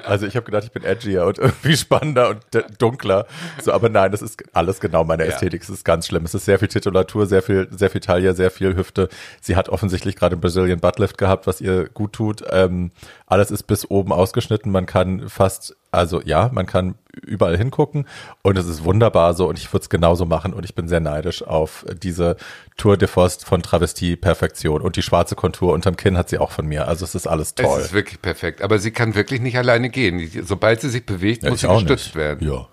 Also 0.04 0.26
ich 0.26 0.36
habe 0.36 0.46
gedacht, 0.46 0.64
ich 0.64 0.72
bin 0.72 0.84
edgier 0.84 1.26
und 1.26 1.38
irgendwie 1.38 1.76
spannender 1.76 2.30
und 2.30 2.42
dunkler. 2.78 3.26
So, 3.62 3.72
aber 3.72 3.88
nein, 3.88 4.10
das 4.10 4.22
ist 4.22 4.42
alles 4.52 4.80
genau 4.80 5.04
meine 5.04 5.24
Ästhetik. 5.24 5.62
Es 5.62 5.70
ist 5.70 5.84
ganz 5.84 6.06
schlimm. 6.06 6.24
Es 6.24 6.34
ist 6.34 6.44
sehr 6.44 6.58
viel 6.58 6.68
Titulatur, 6.68 7.26
sehr 7.26 7.42
viel, 7.42 7.68
sehr 7.70 7.90
viel 7.90 8.00
Taille, 8.00 8.34
sehr 8.34 8.50
viel 8.50 8.74
Hüfte. 8.74 9.08
Sie 9.40 9.56
hat 9.56 9.68
offensichtlich 9.68 10.16
gerade 10.16 10.34
einen 10.34 10.40
Brazilian 10.40 10.80
Buttlift 10.80 11.18
gehabt, 11.18 11.46
was 11.46 11.60
ihr 11.60 11.88
gut 11.88 12.14
tut. 12.14 12.42
Ähm, 12.50 12.90
alles 13.26 13.50
ist 13.50 13.64
bis 13.64 13.90
oben 13.90 14.12
ausgeschnitten. 14.12 14.72
Man 14.72 14.86
kann 14.86 15.28
fast, 15.28 15.76
also 15.90 16.20
ja, 16.22 16.50
man 16.52 16.66
kann 16.66 16.94
überall 17.20 17.56
hingucken 17.56 18.06
und 18.42 18.56
es 18.56 18.66
ist 18.66 18.84
wunderbar 18.84 19.34
so 19.34 19.48
und 19.48 19.58
ich 19.58 19.72
würde 19.72 19.82
es 19.82 19.90
genauso 19.90 20.24
machen 20.24 20.54
und 20.54 20.64
ich 20.64 20.74
bin 20.74 20.88
sehr 20.88 21.00
neidisch 21.00 21.42
auf 21.42 21.84
diese 22.02 22.36
Tour 22.78 22.96
de 22.96 23.06
Force 23.06 23.44
von 23.44 23.62
Travestie 23.62 24.16
Perfektion 24.16 24.80
und 24.80 24.96
die 24.96 25.02
schwarze 25.02 25.34
Kontur 25.34 25.74
unterm 25.74 25.96
Kinn 25.96 26.16
hat 26.16 26.30
sie 26.30 26.38
auch 26.38 26.50
von 26.50 26.66
mir. 26.66 26.88
Also 26.88 27.04
es 27.04 27.14
ist 27.14 27.26
alles 27.26 27.54
toll. 27.54 27.78
Es 27.80 27.86
ist 27.86 27.92
wirklich 27.92 28.22
perfekt. 28.22 28.62
Aber 28.62 28.78
sie 28.78 28.92
kann 28.92 29.14
wirklich 29.14 29.40
nicht 29.40 29.56
alleine 29.82 29.90
gehen. 29.90 30.44
Sobald 30.44 30.80
sie 30.80 30.88
sich 30.90 31.04
bewegt, 31.04 31.42
Ja, 31.42 31.50
muss 31.50 31.60
sie 31.60 31.68
gestützt 31.68 32.06
nicht. 32.06 32.14
werden. 32.16 32.48
Ja. 32.48 32.68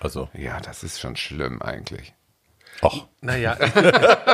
Also, 0.00 0.28
Ja, 0.34 0.60
das 0.60 0.82
ist 0.82 1.00
schon 1.00 1.16
schlimm 1.16 1.60
eigentlich. 1.62 2.14
Ach, 2.82 3.06
Naja, 3.22 3.52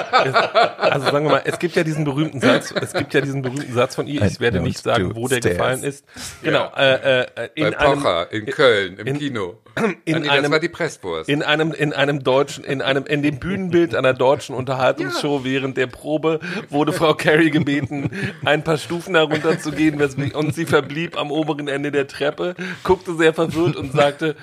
also 0.79 1.07
sagen 1.11 1.27
wir 1.27 1.33
mal, 1.33 1.43
es 1.45 1.59
gibt 1.59 1.75
ja 1.77 1.83
diesen 1.85 2.05
berühmten 2.05 2.41
Satz, 2.41 2.73
es 2.81 2.93
gibt 2.93 3.15
ja 3.15 3.21
diesen 3.21 3.43
berühmten 3.43 3.73
Satz 3.75 3.95
von 3.95 4.07
ihr, 4.07 4.23
ich 4.23 4.41
werde 4.41 4.61
nicht 4.61 4.79
sagen, 4.79 5.15
wo 5.17 5.29
der 5.29 5.39
stairs. 5.39 5.57
gefallen 5.57 5.83
ist. 5.83 6.05
Genau, 6.43 6.71
äh, 6.77 7.23
äh, 7.23 7.27
Bei 7.35 7.51
in 7.55 7.75
einem, 7.75 8.01
Pocher, 8.03 8.33
in 8.33 8.47
Köln, 8.47 8.97
im 8.99 9.07
in- 9.07 9.19
Kino. 9.19 9.59
in 10.05 10.23
nee, 10.23 10.29
einem- 10.29 10.43
das 10.45 10.53
war 10.53 10.61
die 10.61 10.69
Presswurst. 10.69 11.29
in 11.29 11.43
einem, 11.43 11.73
in 11.73 11.93
einem 11.93 12.23
deutschen, 12.23 12.65
in 12.65 12.81
einem, 12.83 13.05
in 13.07 13.23
dem 13.23 13.39
Bühnenbild 13.39 13.95
einer 13.95 14.15
deutschen 14.15 14.55
Unterhaltungsshow 14.55 15.45
während 15.45 15.77
der 15.77 15.87
Probe 15.89 16.41
wurde 16.71 16.93
Frau 16.93 17.15
Carey 17.15 17.51
gebeten, 17.51 18.11
ein 18.45 18.63
paar 18.65 18.79
Stufen 18.79 19.15
herunterzugehen 19.15 19.99
weswegen- 19.99 20.35
und 20.37 20.55
sie 20.55 20.65
verblieb 20.67 21.19
am 21.19 21.31
oberen 21.31 21.69
Ende 21.69 21.91
der 21.93 22.07
Treppe, 22.07 22.55
guckte 22.85 23.15
sehr 23.17 23.35
verwirrt 23.35 23.77
und 23.77 23.93
sagte, 23.93 24.37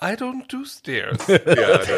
I 0.00 0.14
don't 0.14 0.46
do 0.48 0.64
stairs. 0.64 1.18
ja, 1.28 1.38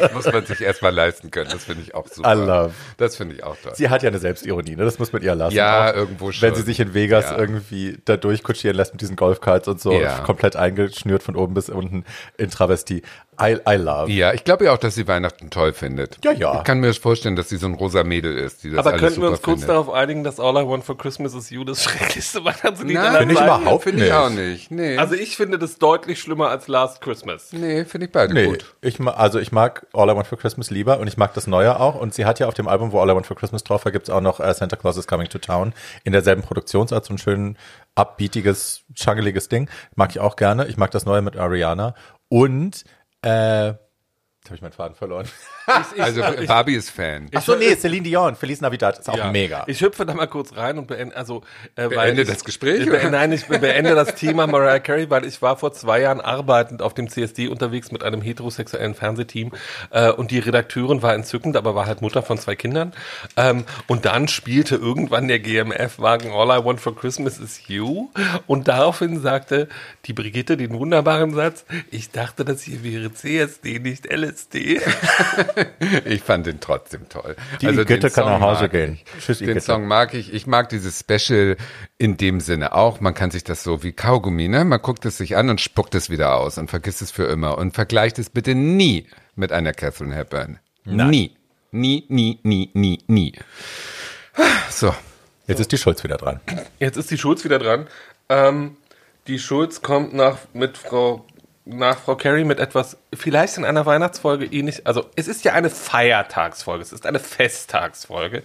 das 0.01 0.13
muss 0.15 0.25
man 0.33 0.47
sich 0.47 0.61
erstmal 0.61 0.93
leisten 0.95 1.31
können. 1.31 1.51
Das 1.51 1.65
finde 1.65 1.83
ich 1.83 1.95
auch 1.95 2.09
super. 2.09 2.33
I 2.33 2.39
love. 2.39 2.73
Das 2.97 3.17
finde 3.17 3.35
ich 3.35 3.45
auch 3.45 3.57
toll. 3.63 3.73
sie 3.75 3.89
hat 3.91 4.03
ja 4.03 4.09
eine 4.09 4.19
Selbstironie, 4.19 4.77
ne? 4.77 4.85
das 4.85 4.99
muss 4.99 5.13
man 5.13 5.23
ihr 5.23 5.35
lassen. 5.35 5.55
Ja, 5.57 5.91
Auch 5.91 5.97
irgendwo 5.97 6.33
schon. 6.33 6.43
Wenn 6.43 6.55
sie 6.55 6.63
sich 6.63 6.81
in 6.81 6.95
Vegas 6.95 7.27
Ja. 7.31 7.39
irgendwie 7.39 7.99
da 8.07 8.17
durchkutschieren 8.17 8.77
lässt 8.77 8.93
mit 8.95 9.03
diesen 9.03 9.17
Golfkarts 9.17 9.69
und 9.69 9.81
so, 9.81 9.93
Ja. 9.93 10.21
komplett 10.21 10.57
eingeschnürt 10.57 11.23
von 11.23 11.37
oben 11.37 11.53
bis 11.55 11.69
unten 11.69 12.05
in 12.39 12.51
Travestie. 12.51 13.03
I, 13.43 13.57
I 13.67 13.77
love. 13.77 14.11
Ja, 14.13 14.35
ich 14.35 14.45
glaube 14.45 14.67
ja 14.67 14.73
auch, 14.75 14.79
dass 14.79 14.95
sie 14.95 15.09
Weihnachten 15.09 15.49
toll 15.49 15.73
findet. 15.73 16.19
Ja, 16.23 16.33
ja. 16.33 16.59
Ich 16.59 16.65
kann 16.65 16.81
mir 16.81 16.93
vorstellen, 16.93 17.37
dass 17.37 17.49
sie 17.49 17.57
so 17.57 17.67
ein 17.67 17.73
rosa 17.75 18.05
Mädel 18.05 18.37
ist, 18.37 18.65
die 18.65 18.71
das 18.71 18.81
Aber 18.81 18.91
alles 18.91 19.01
könnten 19.01 19.23
wir 19.23 19.31
uns 19.31 19.41
kurz 19.41 19.61
findet. 19.61 19.71
darauf 19.71 19.91
einigen, 19.91 20.25
dass 20.25 20.39
All 20.39 20.53
I 20.63 20.67
Want 20.69 20.85
for 20.85 20.97
Christmas 20.99 21.35
is 21.35 21.49
You 21.49 21.65
das 21.65 21.83
schrecklichste 21.85 22.45
Weihnachtslied 22.45 22.93
Nein, 22.95 23.07
aller 23.07 23.19
Finde 23.21 23.33
ich 23.35 23.41
Zeiten 23.41 23.63
überhaupt 23.63 23.85
Finde 23.85 23.99
ich 24.05 24.11
nicht. 24.11 24.19
auch 24.21 24.29
nicht. 24.31 24.71
Nee, 24.71 24.97
Also 24.99 25.15
ich 25.15 25.37
finde 25.39 25.59
das 25.59 25.79
deutlich 25.79 26.21
schlimmer 26.21 26.49
als 26.51 26.69
Last 26.69 27.01
Christmas. 27.01 27.49
nee 27.53 27.87
finde 27.91 28.07
ich 28.07 28.13
beide 28.13 28.33
Nee, 28.33 28.47
gut. 28.47 28.75
ich 28.81 29.01
also 29.01 29.39
ich 29.39 29.53
mag 29.53 29.87
All 29.93 30.09
I 30.09 30.15
Want 30.15 30.27
for 30.27 30.39
Christmas 30.39 30.71
lieber 30.71 30.99
und 30.99 31.07
ich 31.07 31.17
mag 31.17 31.35
das 31.35 31.47
Neue 31.47 31.79
auch. 31.79 31.95
Und 31.95 32.15
sie 32.15 32.25
hat 32.25 32.39
ja 32.39 32.47
auf 32.49 32.55
dem 32.55 32.69
Album, 32.69 32.93
wo 32.93 33.01
All 33.01 33.11
I 33.11 33.15
Want 33.15 33.27
for 33.27 33.37
Christmas 33.37 33.65
drauf 33.65 33.85
war, 33.85 33.93
gibt's 33.93 34.11
auch 34.11 34.21
noch 34.21 34.41
äh, 34.41 34.55
Santa 34.55 34.77
Claus 34.77 34.97
is 34.97 35.07
Coming 35.07 35.29
to 35.29 35.39
Town 35.39 35.75
in 36.05 36.13
derselben 36.13 36.43
Produktionsart, 36.43 37.05
so 37.05 37.15
ein 37.15 37.19
schön 37.19 37.57
upbeatiges, 37.95 38.83
chungeliges 38.95 39.49
Ding. 39.49 39.69
Mag 39.95 40.11
ich 40.11 40.21
auch 40.21 40.37
gerne. 40.37 40.67
Ich 40.67 40.77
mag 40.77 40.91
das 40.91 41.05
Neue 41.05 41.23
mit 41.23 41.37
Ariana. 41.37 41.95
Und 42.29 42.85
äh, 43.23 43.29
habe 44.51 44.55
ich 44.55 44.63
meinen 44.63 44.73
Faden 44.73 44.97
verloren. 44.97 45.29
Ich, 45.67 45.97
ich, 45.97 46.03
Also 46.03 46.23
ich, 46.41 46.49
Barbie 46.49 46.75
ist 46.75 46.91
Fan. 46.91 47.29
Ach 47.35 47.43
so, 47.43 47.55
nee, 47.55 47.75
Celine 47.77 48.03
Dion, 48.03 48.35
Feliz 48.37 48.61
Navidad, 48.61 48.99
ist 48.99 49.09
auch 49.09 49.17
ja. 49.17 49.31
mega. 49.31 49.65
Ich 49.67 49.81
hüpfe 49.81 50.05
da 50.07 50.15
mal 50.15 50.27
kurz 50.27 50.57
rein 50.57 50.79
und 50.79 50.87
beende, 50.87 51.17
also, 51.17 51.43
äh, 51.77 51.85
weil 51.85 52.07
Beende 52.07 52.23
ich, 52.23 52.29
das 52.29 52.45
Gespräch, 52.45 52.81
Ich 52.81 52.89
oder? 52.91 52.99
be 52.99 53.11
nein, 53.11 53.33
ich 53.33 53.47
be 53.47 53.59
beende 53.59 53.95
das 53.95 54.15
Thema 54.15 54.47
Mariah 54.47 54.81
Carey, 54.81 55.09
weil 55.11 55.25
ich 55.25 55.41
war 55.43 55.57
vor 55.57 55.73
zwei 55.73 56.01
Jahren 56.01 56.21
arbeitend 56.21 56.83
auf 56.83 56.95
dem 56.95 57.09
CSD 57.09 57.49
unterwegs 57.49 57.93
mit 57.93 58.03
einem 58.03 58.23
heterosexuellen 58.23 58.95
Fernsehteam 58.95 59.53
äh, 59.91 60.11
und 60.11 60.31
die 60.31 60.39
Redakteurin 60.39 61.03
war 61.03 61.15
entzückend, 61.15 61.57
aber 61.57 61.75
war 61.75 61.87
halt 61.87 62.03
Mutter 62.03 62.23
von 62.23 62.39
zwei 62.39 62.57
Kindern. 62.57 62.93
Ähm, 63.37 63.65
und 63.87 64.07
dann 64.07 64.29
spielte 64.29 64.77
irgendwann 64.77 65.29
der 65.29 65.39
GMF-Wagen 65.39 66.33
All 66.33 66.61
I 66.61 66.65
Want 66.65 66.81
for 66.81 66.97
Christmas 66.97 67.39
is 67.39 67.69
You 67.69 68.09
und 68.47 68.69
daraufhin 68.69 69.21
sagte 69.21 69.69
die 70.07 70.13
Brigitte 70.13 70.57
den 70.57 70.73
wunderbaren 70.73 71.35
Satz, 71.35 71.65
ich 71.91 72.11
dachte, 72.11 72.45
das 72.45 72.63
hier 72.63 72.83
wäre 72.83 73.13
CSD, 73.13 73.79
nicht 73.79 74.07
LSD. 74.11 74.81
Ich 76.05 76.23
fand 76.23 76.47
den 76.47 76.61
trotzdem 76.61 77.09
toll. 77.09 77.37
Die 77.61 77.67
also 77.67 77.85
den 77.85 78.01
kann 78.01 78.11
Song 78.11 78.25
nach 78.25 78.41
Hause 78.41 78.63
mag 78.63 78.71
gehen. 78.73 78.95
Ich. 78.95 79.25
Tschüss, 79.25 79.39
Den. 79.39 79.61
Song 79.61 79.87
mag 79.87 80.15
ich. 80.15 80.33
Ich 80.33 80.47
mag 80.47 80.69
dieses 80.69 81.01
Special 81.01 81.57
in 81.99 82.17
dem 82.17 82.41
Sinne 82.41 82.75
auch. 82.75 83.01
Man 83.01 83.15
kann 83.15 83.31
sich 83.31 83.45
das 83.45 83.63
so 83.63 83.83
wie 83.83 83.93
Kaugummi, 83.93 84.49
ne? 84.49 84.65
Man 84.65 84.81
guckt 84.81 85.05
es 85.05 85.19
sich 85.19 85.37
an 85.37 85.51
und 85.51 85.61
spuckt 85.61 85.95
es 85.95 86.11
wieder 86.11 86.37
aus 86.37 86.59
und 86.59 86.71
vergisst 86.71 87.03
es 87.03 87.11
für 87.11 87.25
immer 87.25 87.59
und 87.59 87.75
vergleicht 87.75 88.19
es 88.19 88.31
bitte 88.31 88.55
nie 88.55 89.07
mit 89.35 89.53
einer 89.53 89.73
Catherine 89.73 90.15
Hepburn. 90.15 90.59
Nie. 90.85 91.37
Nie, 91.73 92.05
nie, 92.09 92.41
nie, 92.43 92.71
nie, 92.75 92.99
nie. 93.07 93.33
So. 94.71 94.95
Jetzt 95.47 95.61
ist 95.61 95.73
die 95.73 95.79
Schulz 95.79 96.05
wieder 96.05 96.17
dran. 96.17 96.41
Jetzt 96.79 96.97
ist 96.97 97.11
die 97.11 97.19
Schulz 97.19 97.45
wieder 97.45 97.59
dran. 97.59 97.87
Ähm, 98.29 98.77
die 99.27 99.39
Schulz 99.39 99.83
kommt 99.83 100.13
nach 100.13 100.39
mit 100.53 100.79
Frau 100.79 101.27
nach 101.67 101.99
Frau 101.99 102.17
Carey 102.17 102.45
mit 102.45 102.59
etwas, 102.59 102.97
vielleicht 103.15 103.59
in 103.59 103.65
einer 103.65 103.85
Weihnachtsfolge 103.85 104.47
ähnlich, 104.47 104.87
also 104.87 105.05
es 105.15 105.29
ist 105.29 105.45
ja 105.45 105.53
eine 105.53 105.69
Feiertagsfolge, 105.69 106.83
es 106.83 106.93
ist 106.93 107.07
eine 107.07 107.19
Festtagsfolge. 107.19 108.43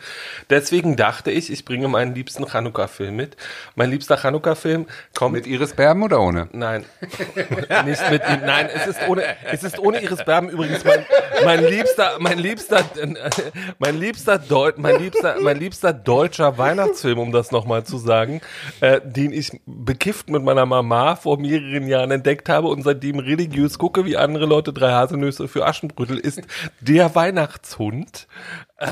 Deswegen 0.49 0.95
dachte 0.95 1.31
ich, 1.31 1.51
ich 1.51 1.63
bringe 1.63 1.87
meinen 1.87 2.13
liebsten 2.13 2.45
Chanukka-Film 2.45 3.15
mit. 3.15 3.37
Mein 3.75 3.89
liebster 3.89 4.17
Chanukka-Film 4.17 4.87
kommt 5.17 5.33
Mit 5.33 5.47
Iris 5.47 5.73
Berben 5.73 6.03
oder 6.03 6.19
ohne? 6.19 6.49
Nein, 6.51 6.85
nicht 7.85 8.11
mit 8.11 8.21
ihm. 8.27 8.41
Nein, 8.45 8.69
es 8.73 8.87
ist 8.87 9.07
ohne, 9.07 9.23
es 9.49 9.63
ist 9.63 9.79
ohne 9.79 10.01
Iris 10.01 10.23
Berben 10.23 10.49
übrigens 10.49 10.83
mein, 10.83 11.05
mein 11.45 11.63
liebster, 11.65 12.17
mein 12.19 12.37
liebster, 12.37 12.79
äh, 12.79 13.13
mein 13.79 13.97
liebster, 13.97 14.37
Deu 14.37 14.73
mein 14.75 14.99
liebster, 14.99 15.37
mein 15.41 15.57
liebster 15.57 15.93
deutscher 15.93 16.57
Weihnachtsfilm, 16.57 17.19
um 17.19 17.31
das 17.31 17.51
nochmal 17.51 17.85
zu 17.85 17.97
sagen, 17.97 18.41
äh, 18.81 18.99
den 19.03 19.31
ich 19.31 19.51
bekifft 19.65 20.29
mit 20.29 20.43
meiner 20.43 20.65
Mama 20.65 21.15
vor 21.15 21.39
mehreren 21.39 21.87
Jahren 21.87 22.11
entdeckt 22.11 22.49
habe 22.49 22.67
und 22.67 22.83
seitdem 22.83 23.04
religiös 23.11 23.77
gucke, 23.77 24.05
wie 24.05 24.17
andere 24.17 24.45
Leute 24.45 24.73
drei 24.73 24.91
Haselnüsse 24.91 25.47
für 25.47 25.65
Aschenbrödel, 25.65 26.17
ist 26.17 26.41
der 26.81 27.15
Weihnachtshund. 27.15 28.27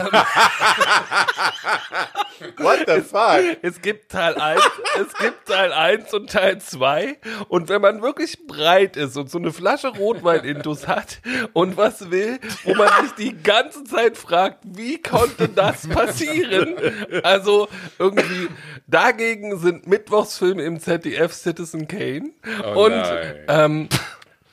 What 2.57 2.79
the 2.87 3.01
fuck? 3.01 3.57
Es 3.61 3.81
gibt 3.81 4.11
Teil 4.11 4.35
1, 4.35 4.61
es 5.01 5.13
gibt 5.17 5.47
Teil 5.47 5.71
1 5.73 6.13
und 6.13 6.29
Teil 6.29 6.59
2. 6.59 7.17
Und 7.49 7.69
wenn 7.69 7.81
man 7.81 8.01
wirklich 8.01 8.45
breit 8.47 8.95
ist 8.97 9.17
und 9.17 9.29
so 9.29 9.37
eine 9.37 9.51
Flasche 9.51 9.89
Rotwein-Intus 9.89 10.87
hat 10.87 11.19
und 11.53 11.75
was 11.77 12.09
will, 12.11 12.39
wo 12.63 12.75
man 12.75 12.89
sich 13.03 13.11
die 13.15 13.41
ganze 13.43 13.83
Zeit 13.83 14.17
fragt, 14.17 14.59
wie 14.63 15.01
konnte 15.01 15.49
das 15.49 15.87
passieren? 15.87 16.75
Also 17.23 17.67
irgendwie, 17.99 18.49
dagegen 18.87 19.57
sind 19.59 19.87
Mittwochsfilme 19.87 20.63
im 20.63 20.79
ZDF 20.79 21.33
Citizen 21.33 21.87
Kane. 21.87 22.31
Oh 22.73 22.85
und 22.85 23.03
ähm, 23.47 23.89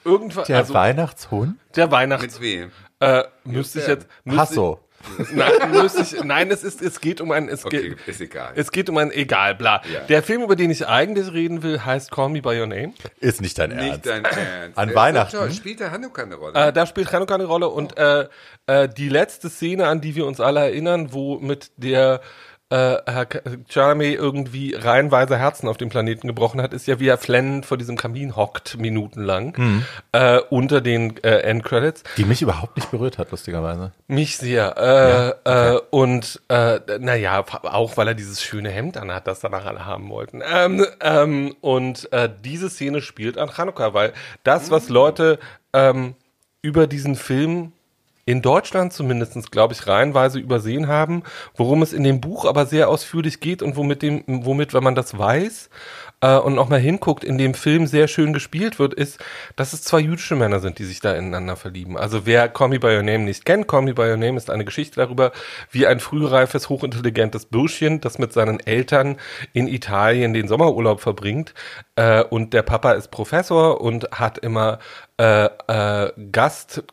irgendwann, 0.04 0.44
Der 0.46 0.58
also 0.58 0.74
Weihnachtshund? 0.74 1.56
der 1.76 1.90
Weihnachts... 1.90 2.40
Mit 2.40 2.40
wem? 2.40 2.70
Äh, 3.00 3.24
müsste 3.44 3.80
ich 3.80 3.86
jetzt... 3.86 4.06
müsste- 4.24 4.40
Hasso. 4.40 4.80
Nein, 5.32 5.52
ich, 5.98 6.22
nein, 6.24 6.50
es 6.50 6.62
ist, 6.62 6.82
es 6.82 7.00
geht 7.00 7.20
um 7.20 7.30
ein, 7.32 7.48
es 7.48 7.64
Okay, 7.64 7.90
geht, 7.90 7.98
ist 8.08 8.20
egal. 8.20 8.52
es 8.54 8.70
geht 8.70 8.88
um 8.90 8.98
ein, 8.98 9.10
egal, 9.10 9.54
bla. 9.54 9.80
Ja. 9.92 10.00
Der 10.00 10.22
Film, 10.22 10.42
über 10.42 10.56
den 10.56 10.70
ich 10.70 10.86
eigentlich 10.86 11.32
reden 11.32 11.62
will, 11.62 11.84
heißt 11.84 12.10
Call 12.10 12.28
Me 12.28 12.42
By 12.42 12.60
Your 12.60 12.66
Name. 12.66 12.92
Ist 13.18 13.40
nicht 13.40 13.58
dein 13.58 13.70
Nicht 13.70 13.80
Ernst. 13.80 14.06
dein 14.06 14.24
Ernst. 14.24 14.78
An 14.78 14.88
Der 14.88 14.94
ist 14.94 14.94
Weihnachten? 14.96 15.36
doch 15.36 15.42
toll. 15.44 15.52
Spielt 15.52 15.80
der 15.80 15.90
Hanukkah 15.90 16.22
eine 16.22 16.34
Rolle? 16.34 16.68
Äh, 16.68 16.72
da 16.72 16.86
spielt 16.86 17.10
Hanukkah 17.12 17.34
eine 17.34 17.44
Rolle 17.46 17.68
und 17.68 17.96
äh, 17.96 18.28
äh, 18.66 18.88
die 18.88 19.08
letzte 19.08 19.48
Szene, 19.48 19.86
an 19.86 20.00
die 20.02 20.14
wir 20.16 20.26
uns 20.26 20.38
alle 20.40 20.60
erinnern, 20.60 21.12
wo 21.12 21.38
mit 21.38 21.70
der 21.76 22.20
äh, 22.70 22.98
Herr 23.04 23.26
Charmy 23.68 24.12
irgendwie 24.12 24.74
reihenweise 24.74 25.36
Herzen 25.36 25.68
auf 25.68 25.76
dem 25.76 25.88
Planeten 25.88 26.28
gebrochen 26.28 26.62
hat, 26.62 26.72
ist 26.72 26.86
ja, 26.86 27.00
wie 27.00 27.08
er 27.08 27.18
flennend 27.18 27.66
vor 27.66 27.76
diesem 27.76 27.96
Kamin 27.96 28.36
hockt, 28.36 28.78
minutenlang, 28.78 29.84
äh, 30.12 30.38
unter 30.50 30.80
den 30.80 31.16
äh, 31.24 31.40
Endcredits. 31.40 32.04
Die 32.16 32.24
mich 32.24 32.42
überhaupt 32.42 32.76
nicht 32.76 32.90
berührt 32.90 33.18
hat, 33.18 33.30
lustigerweise. 33.32 33.92
Mich 34.06 34.36
sehr. 34.36 35.36
Äh, 35.44 35.74
äh, 35.74 35.80
und 35.90 36.40
äh, 36.48 36.80
naja, 37.00 37.44
auch 37.62 37.96
weil 37.96 38.08
er 38.08 38.14
dieses 38.14 38.42
schöne 38.42 38.70
Hemd 38.70 38.96
anhat, 38.96 39.26
das 39.26 39.40
danach 39.40 39.66
alle 39.66 39.84
haben 39.84 40.08
wollten. 40.08 40.40
Ähm, 40.48 40.86
ähm, 41.00 41.56
und 41.60 42.12
äh, 42.12 42.28
diese 42.44 42.70
Szene 42.70 43.00
spielt 43.02 43.36
an 43.36 43.50
Chanukka, 43.50 43.94
weil 43.94 44.12
das, 44.44 44.70
was 44.70 44.88
Leute 44.88 45.38
ähm, 45.72 46.14
über 46.62 46.86
diesen 46.86 47.16
Film 47.16 47.72
in 48.30 48.42
Deutschland 48.42 48.92
zumindest, 48.92 49.50
glaube 49.50 49.74
ich, 49.74 49.88
reihenweise 49.88 50.38
übersehen 50.38 50.86
haben, 50.86 51.24
worum 51.56 51.82
es 51.82 51.92
in 51.92 52.04
dem 52.04 52.20
Buch 52.20 52.44
aber 52.44 52.64
sehr 52.64 52.88
ausführlich 52.88 53.40
geht 53.40 53.60
und 53.60 53.76
womit 53.76 54.02
dem, 54.02 54.22
womit, 54.26 54.72
wenn 54.72 54.84
man 54.84 54.94
das 54.94 55.18
weiß 55.18 55.68
äh, 56.20 56.36
und 56.36 56.54
noch 56.54 56.68
mal 56.68 56.78
hinguckt, 56.78 57.24
in 57.24 57.38
dem 57.38 57.54
Film 57.54 57.88
sehr 57.88 58.06
schön 58.06 58.32
gespielt 58.32 58.78
wird, 58.78 58.94
ist, 58.94 59.18
dass 59.56 59.72
es 59.72 59.82
zwei 59.82 59.98
jüdische 59.98 60.36
Männer 60.36 60.60
sind, 60.60 60.78
die 60.78 60.84
sich 60.84 61.00
da 61.00 61.12
ineinander 61.12 61.56
verlieben. 61.56 61.96
Also 61.96 62.24
wer 62.24 62.48
Call 62.48 62.68
Me 62.68 62.78
By 62.78 62.96
Your 62.96 63.02
Name 63.02 63.24
nicht 63.24 63.44
kennt, 63.44 63.66
Call 63.66 63.82
Me 63.82 63.94
By 63.94 64.02
Your 64.02 64.16
Name 64.16 64.36
ist 64.36 64.48
eine 64.48 64.64
Geschichte 64.64 65.00
darüber, 65.00 65.32
wie 65.72 65.88
ein 65.88 65.98
frühreifes, 65.98 66.68
hochintelligentes 66.68 67.46
Bürschchen, 67.46 68.00
das 68.00 68.18
mit 68.18 68.32
seinen 68.32 68.60
Eltern 68.60 69.16
in 69.52 69.66
Italien 69.66 70.34
den 70.34 70.46
Sommerurlaub 70.46 71.00
verbringt 71.00 71.52
äh, 71.96 72.22
und 72.22 72.54
der 72.54 72.62
Papa 72.62 72.92
ist 72.92 73.10
Professor 73.10 73.80
und 73.80 74.08
hat 74.12 74.38
immer 74.38 74.78
äh, 75.18 75.46
äh, 75.46 76.12
Gast 76.30 76.84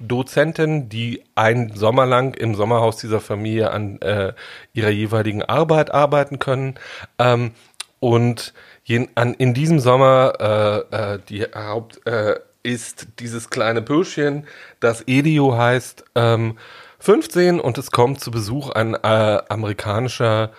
Dozenten, 0.00 0.88
die 0.88 1.22
einen 1.34 1.74
Sommer 1.76 2.06
lang 2.06 2.34
im 2.34 2.54
Sommerhaus 2.54 2.96
dieser 2.96 3.20
Familie 3.20 3.70
an 3.70 4.00
äh, 4.00 4.32
ihrer 4.72 4.90
jeweiligen 4.90 5.42
Arbeit 5.42 5.92
arbeiten 5.92 6.38
können. 6.38 6.74
Ähm, 7.18 7.52
und 8.00 8.52
jen, 8.84 9.08
an, 9.14 9.34
in 9.34 9.54
diesem 9.54 9.78
Sommer 9.80 10.86
äh, 10.92 11.14
äh, 11.14 11.18
die 11.28 11.44
Haupt 11.44 12.06
äh, 12.06 12.34
ist 12.62 13.06
dieses 13.20 13.50
kleine 13.50 13.82
Bürschchen, 13.82 14.46
das 14.80 15.02
Elio 15.02 15.56
heißt, 15.56 16.04
ähm, 16.14 16.58
15 16.98 17.60
und 17.60 17.78
es 17.78 17.90
kommt 17.90 18.20
zu 18.20 18.30
Besuch 18.30 18.70
ein 18.70 18.94
äh, 18.94 19.42
amerikanischer 19.48 20.50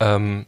ähm, 0.00 0.46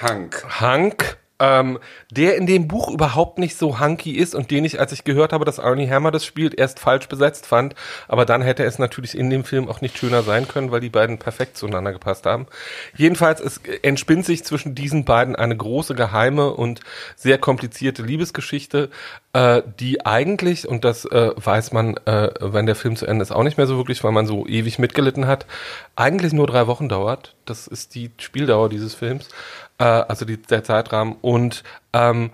Hank. 0.00 0.44
Hank, 0.60 1.18
ähm, 1.38 1.78
der 2.10 2.36
in 2.36 2.46
dem 2.46 2.68
Buch 2.68 2.90
überhaupt 2.90 3.38
nicht 3.38 3.56
so 3.56 3.80
hunky 3.80 4.12
ist 4.12 4.34
und 4.34 4.50
den 4.50 4.64
ich, 4.64 4.80
als 4.80 4.92
ich 4.92 5.04
gehört 5.04 5.32
habe, 5.32 5.44
dass 5.44 5.60
Arnie 5.60 5.88
Hammer 5.88 6.10
das 6.10 6.24
spielt, 6.24 6.58
erst 6.58 6.80
falsch 6.80 7.08
besetzt 7.08 7.46
fand. 7.46 7.74
Aber 8.08 8.24
dann 8.24 8.42
hätte 8.42 8.64
es 8.64 8.78
natürlich 8.78 9.16
in 9.16 9.30
dem 9.30 9.44
Film 9.44 9.68
auch 9.68 9.80
nicht 9.80 9.98
schöner 9.98 10.22
sein 10.22 10.48
können, 10.48 10.70
weil 10.70 10.80
die 10.80 10.88
beiden 10.88 11.18
perfekt 11.18 11.56
zueinander 11.56 11.92
gepasst 11.92 12.26
haben. 12.26 12.46
Jedenfalls, 12.96 13.40
es 13.40 13.60
entspinnt 13.82 14.24
sich 14.24 14.44
zwischen 14.44 14.74
diesen 14.74 15.04
beiden 15.04 15.36
eine 15.36 15.56
große, 15.56 15.94
geheime 15.94 16.52
und 16.52 16.80
sehr 17.16 17.38
komplizierte 17.38 18.02
Liebesgeschichte, 18.02 18.90
äh, 19.32 19.62
die 19.78 20.06
eigentlich, 20.06 20.66
und 20.66 20.84
das 20.84 21.04
äh, 21.04 21.32
weiß 21.36 21.72
man, 21.72 21.96
äh, 22.06 22.30
wenn 22.40 22.66
der 22.66 22.74
Film 22.74 22.96
zu 22.96 23.06
Ende 23.06 23.22
ist, 23.22 23.32
auch 23.32 23.42
nicht 23.42 23.58
mehr 23.58 23.66
so 23.66 23.76
wirklich, 23.76 24.02
weil 24.04 24.12
man 24.12 24.26
so 24.26 24.46
ewig 24.46 24.78
mitgelitten 24.78 25.26
hat, 25.26 25.46
eigentlich 25.96 26.32
nur 26.32 26.46
drei 26.46 26.66
Wochen 26.66 26.88
dauert. 26.88 27.34
Das 27.44 27.66
ist 27.66 27.94
die 27.94 28.10
Spieldauer 28.18 28.68
dieses 28.68 28.94
Films 28.94 29.28
äh, 29.78 29.84
also 29.84 30.24
die, 30.24 30.40
der 30.40 30.64
Zeitrahmen. 30.64 31.16
Und 31.20 31.62
ähm, 31.92 32.30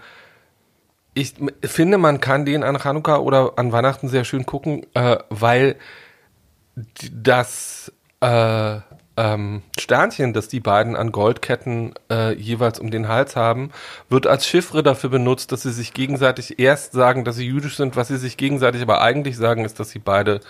ich 1.14 1.34
finde, 1.62 1.98
man 1.98 2.20
kann 2.20 2.44
den 2.44 2.64
an 2.64 2.78
Chanukka 2.78 3.18
oder 3.18 3.52
an 3.56 3.72
Weihnachten 3.72 4.08
sehr 4.08 4.24
schön 4.24 4.46
gucken, 4.46 4.86
äh, 4.94 5.18
weil 5.28 5.76
das 7.12 7.92
äh, 8.20 8.78
ähm, 9.16 9.62
Sternchen, 9.78 10.32
das 10.32 10.48
die 10.48 10.60
beiden 10.60 10.96
an 10.96 11.12
Goldketten 11.12 11.94
äh, 12.10 12.32
jeweils 12.34 12.78
um 12.78 12.90
den 12.90 13.08
Hals 13.08 13.36
haben, 13.36 13.70
wird 14.08 14.26
als 14.26 14.46
Chiffre 14.46 14.82
dafür 14.82 15.10
benutzt, 15.10 15.52
dass 15.52 15.62
sie 15.62 15.72
sich 15.72 15.92
gegenseitig 15.92 16.58
erst 16.58 16.92
sagen, 16.92 17.24
dass 17.24 17.36
sie 17.36 17.46
jüdisch 17.46 17.76
sind, 17.76 17.96
was 17.96 18.08
sie 18.08 18.16
sich 18.16 18.38
gegenseitig 18.38 18.80
aber 18.80 19.02
eigentlich 19.02 19.36
sagen, 19.36 19.64
ist, 19.66 19.78
dass 19.80 19.90
sie 19.90 19.98
beide 19.98 20.40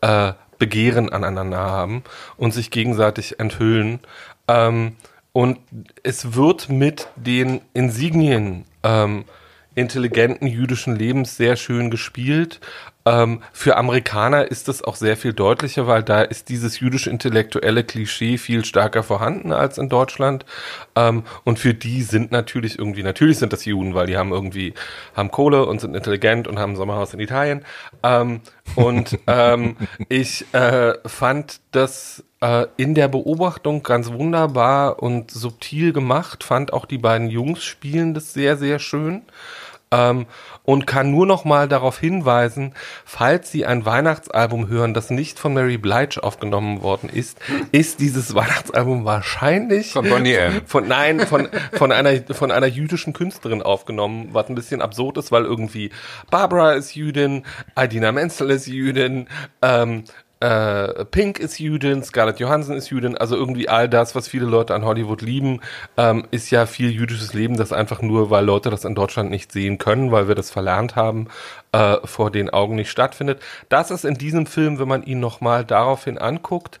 äh, 0.00 0.32
Begehren 0.58 1.10
aneinander 1.12 1.58
haben 1.58 2.02
und 2.36 2.52
sich 2.52 2.70
gegenseitig 2.70 3.38
enthüllen. 3.38 4.00
Ähm, 4.48 4.96
und 5.38 5.60
es 6.02 6.34
wird 6.34 6.68
mit 6.68 7.06
den 7.14 7.60
Insignien 7.72 8.64
ähm, 8.82 9.24
intelligenten 9.76 10.48
jüdischen 10.48 10.96
Lebens 10.96 11.36
sehr 11.36 11.54
schön 11.54 11.92
gespielt. 11.92 12.58
Ähm, 13.06 13.44
für 13.52 13.76
Amerikaner 13.76 14.50
ist 14.50 14.66
das 14.66 14.82
auch 14.82 14.96
sehr 14.96 15.16
viel 15.16 15.32
deutlicher, 15.32 15.86
weil 15.86 16.02
da 16.02 16.22
ist 16.22 16.48
dieses 16.48 16.80
jüdisch-intellektuelle 16.80 17.84
Klischee 17.84 18.36
viel 18.36 18.64
stärker 18.64 19.04
vorhanden 19.04 19.52
als 19.52 19.78
in 19.78 19.88
Deutschland. 19.88 20.44
Ähm, 20.96 21.22
und 21.44 21.60
für 21.60 21.72
die 21.72 22.02
sind 22.02 22.32
natürlich 22.32 22.76
irgendwie, 22.76 23.04
natürlich 23.04 23.38
sind 23.38 23.52
das 23.52 23.64
Juden, 23.64 23.94
weil 23.94 24.08
die 24.08 24.16
haben 24.16 24.32
irgendwie, 24.32 24.74
haben 25.14 25.30
Kohle 25.30 25.66
und 25.66 25.80
sind 25.80 25.94
intelligent 25.94 26.48
und 26.48 26.58
haben 26.58 26.72
ein 26.72 26.76
Sommerhaus 26.76 27.14
in 27.14 27.20
Italien. 27.20 27.64
Ähm, 28.02 28.40
und 28.74 29.16
ähm, 29.28 29.76
ich 30.08 30.52
äh, 30.52 30.94
fand 31.06 31.60
das 31.70 32.24
äh, 32.40 32.66
in 32.76 32.94
der 32.94 33.08
Beobachtung 33.08 33.82
ganz 33.82 34.12
wunderbar 34.12 35.02
und 35.02 35.30
subtil 35.30 35.92
gemacht, 35.92 36.44
fand 36.44 36.72
auch 36.72 36.86
die 36.86 36.98
beiden 36.98 37.28
Jungs 37.28 37.64
spielen 37.64 38.14
das 38.14 38.32
sehr, 38.32 38.56
sehr 38.56 38.78
schön. 38.78 39.22
Ähm, 39.90 40.26
und 40.64 40.86
kann 40.86 41.10
nur 41.10 41.24
noch 41.24 41.46
mal 41.46 41.66
darauf 41.66 41.98
hinweisen, 41.98 42.74
falls 43.06 43.50
Sie 43.50 43.64
ein 43.64 43.86
Weihnachtsalbum 43.86 44.68
hören, 44.68 44.92
das 44.92 45.08
nicht 45.08 45.38
von 45.38 45.54
Mary 45.54 45.78
Blige 45.78 46.22
aufgenommen 46.22 46.82
worden 46.82 47.08
ist, 47.08 47.38
ist 47.72 48.00
dieses 48.00 48.34
Weihnachtsalbum 48.34 49.06
wahrscheinlich 49.06 49.92
Von 49.92 50.10
Bonnie 50.10 50.34
M. 50.34 50.60
von 50.66 50.86
nein 50.86 51.20
von 51.20 51.48
von 51.72 51.90
einer 51.90 52.20
von 52.34 52.50
einer 52.50 52.66
jüdischen 52.66 53.14
Künstlerin 53.14 53.62
aufgenommen, 53.62 54.28
was 54.32 54.50
ein 54.50 54.54
bisschen 54.54 54.82
absurd 54.82 55.16
ist, 55.16 55.32
weil 55.32 55.44
irgendwie 55.44 55.90
Barbara 56.30 56.74
ist 56.74 56.94
Jüdin, 56.94 57.46
Adina 57.74 58.12
Menzel 58.12 58.50
ist 58.50 58.66
Jüdin, 58.66 59.26
ähm, 59.62 60.04
äh, 60.40 61.04
Pink 61.06 61.38
ist 61.38 61.58
Jüdin, 61.58 62.02
Scarlett 62.02 62.38
Johansson 62.38 62.76
ist 62.76 62.90
Jüdin, 62.90 63.16
also 63.16 63.34
irgendwie 63.34 63.68
all 63.68 63.88
das, 63.88 64.14
was 64.14 64.28
viele 64.28 64.46
Leute 64.46 64.74
an 64.74 64.84
Hollywood 64.84 65.22
lieben, 65.22 65.60
ähm, 65.96 66.26
ist 66.30 66.50
ja 66.50 66.66
viel 66.66 66.90
jüdisches 66.90 67.34
Leben, 67.34 67.56
das 67.56 67.72
einfach 67.72 68.02
nur, 68.02 68.30
weil 68.30 68.44
Leute 68.44 68.70
das 68.70 68.84
in 68.84 68.94
Deutschland 68.94 69.30
nicht 69.30 69.50
sehen 69.50 69.78
können, 69.78 70.12
weil 70.12 70.28
wir 70.28 70.34
das 70.34 70.50
verlernt 70.50 70.94
haben, 70.94 71.28
äh, 71.72 71.96
vor 72.04 72.30
den 72.30 72.50
Augen 72.50 72.76
nicht 72.76 72.90
stattfindet. 72.90 73.40
Das 73.68 73.90
ist 73.90 74.04
in 74.04 74.14
diesem 74.14 74.46
Film, 74.46 74.78
wenn 74.78 74.88
man 74.88 75.02
ihn 75.02 75.20
nochmal 75.20 75.64
daraufhin 75.64 76.18
anguckt, 76.18 76.78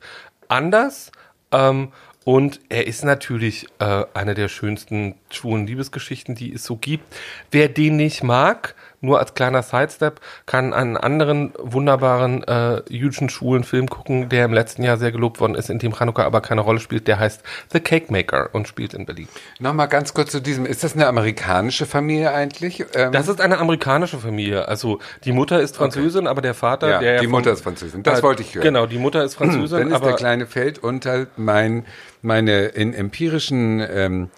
anders. 0.48 1.10
Ähm, 1.50 1.88
und 2.24 2.60
er 2.68 2.86
ist 2.86 3.04
natürlich 3.04 3.68
äh, 3.78 4.04
eine 4.12 4.34
der 4.34 4.48
schönsten 4.48 5.14
schwulen 5.30 5.66
Liebesgeschichten, 5.66 6.34
die 6.34 6.52
es 6.52 6.62
so 6.62 6.76
gibt. 6.76 7.16
Wer 7.50 7.68
den 7.68 7.96
nicht 7.96 8.22
mag, 8.22 8.74
nur 9.00 9.18
als 9.20 9.34
kleiner 9.34 9.62
Sidestep, 9.62 10.20
kann 10.46 10.72
einen 10.74 10.96
anderen 10.96 11.52
wunderbaren 11.58 12.42
äh, 12.44 12.82
jüdischen 12.88 13.28
schwulen 13.28 13.62
Film 13.64 13.88
gucken, 13.88 14.28
der 14.28 14.44
im 14.44 14.52
letzten 14.52 14.82
Jahr 14.82 14.96
sehr 14.96 15.12
gelobt 15.12 15.38
worden 15.40 15.54
ist, 15.54 15.70
in 15.70 15.78
dem 15.78 15.98
Hanukkah 15.98 16.24
aber 16.24 16.40
keine 16.40 16.62
Rolle 16.62 16.80
spielt. 16.80 17.06
Der 17.06 17.18
heißt 17.18 17.42
The 17.72 17.80
Cake 17.80 18.10
Maker 18.12 18.50
und 18.52 18.66
spielt 18.66 18.94
in 18.94 19.06
Berlin. 19.06 19.28
Nochmal 19.60 19.88
ganz 19.88 20.14
kurz 20.14 20.32
zu 20.32 20.40
diesem, 20.40 20.66
ist 20.66 20.82
das 20.82 20.94
eine 20.94 21.06
amerikanische 21.06 21.86
Familie 21.86 22.32
eigentlich? 22.32 22.84
Ähm, 22.94 23.12
Das 23.12 23.28
ist 23.28 23.40
eine 23.40 23.58
amerikanische 23.58 24.18
Familie. 24.18 24.66
Also 24.66 24.98
die 25.24 25.32
Mutter 25.32 25.60
ist 25.60 25.76
Französin, 25.76 26.26
aber 26.26 26.42
der 26.42 26.54
Vater, 26.54 26.88
Ja, 26.88 26.98
der 27.00 27.20
die 27.20 27.26
vom- 27.26 27.32
Mutter 27.32 27.52
ist 27.52 27.62
Französin. 27.62 28.02
Das 28.02 28.18
Äh, 28.20 28.22
wollte 28.24 28.42
ich 28.42 28.54
hören. 28.54 28.64
Genau, 28.64 28.86
die 28.86 28.98
Mutter 28.98 29.22
ist 29.22 29.34
Französin, 29.36 29.78
dann 29.78 29.88
ist 29.88 29.94
aber 29.94 30.06
der 30.08 30.16
kleine 30.16 30.46
fällt 30.46 30.78
unter 30.80 31.26
mein, 31.36 31.86
meine 32.22 32.66
in 32.66 32.94
empirischen 32.94 33.80
ähm, 33.88 34.30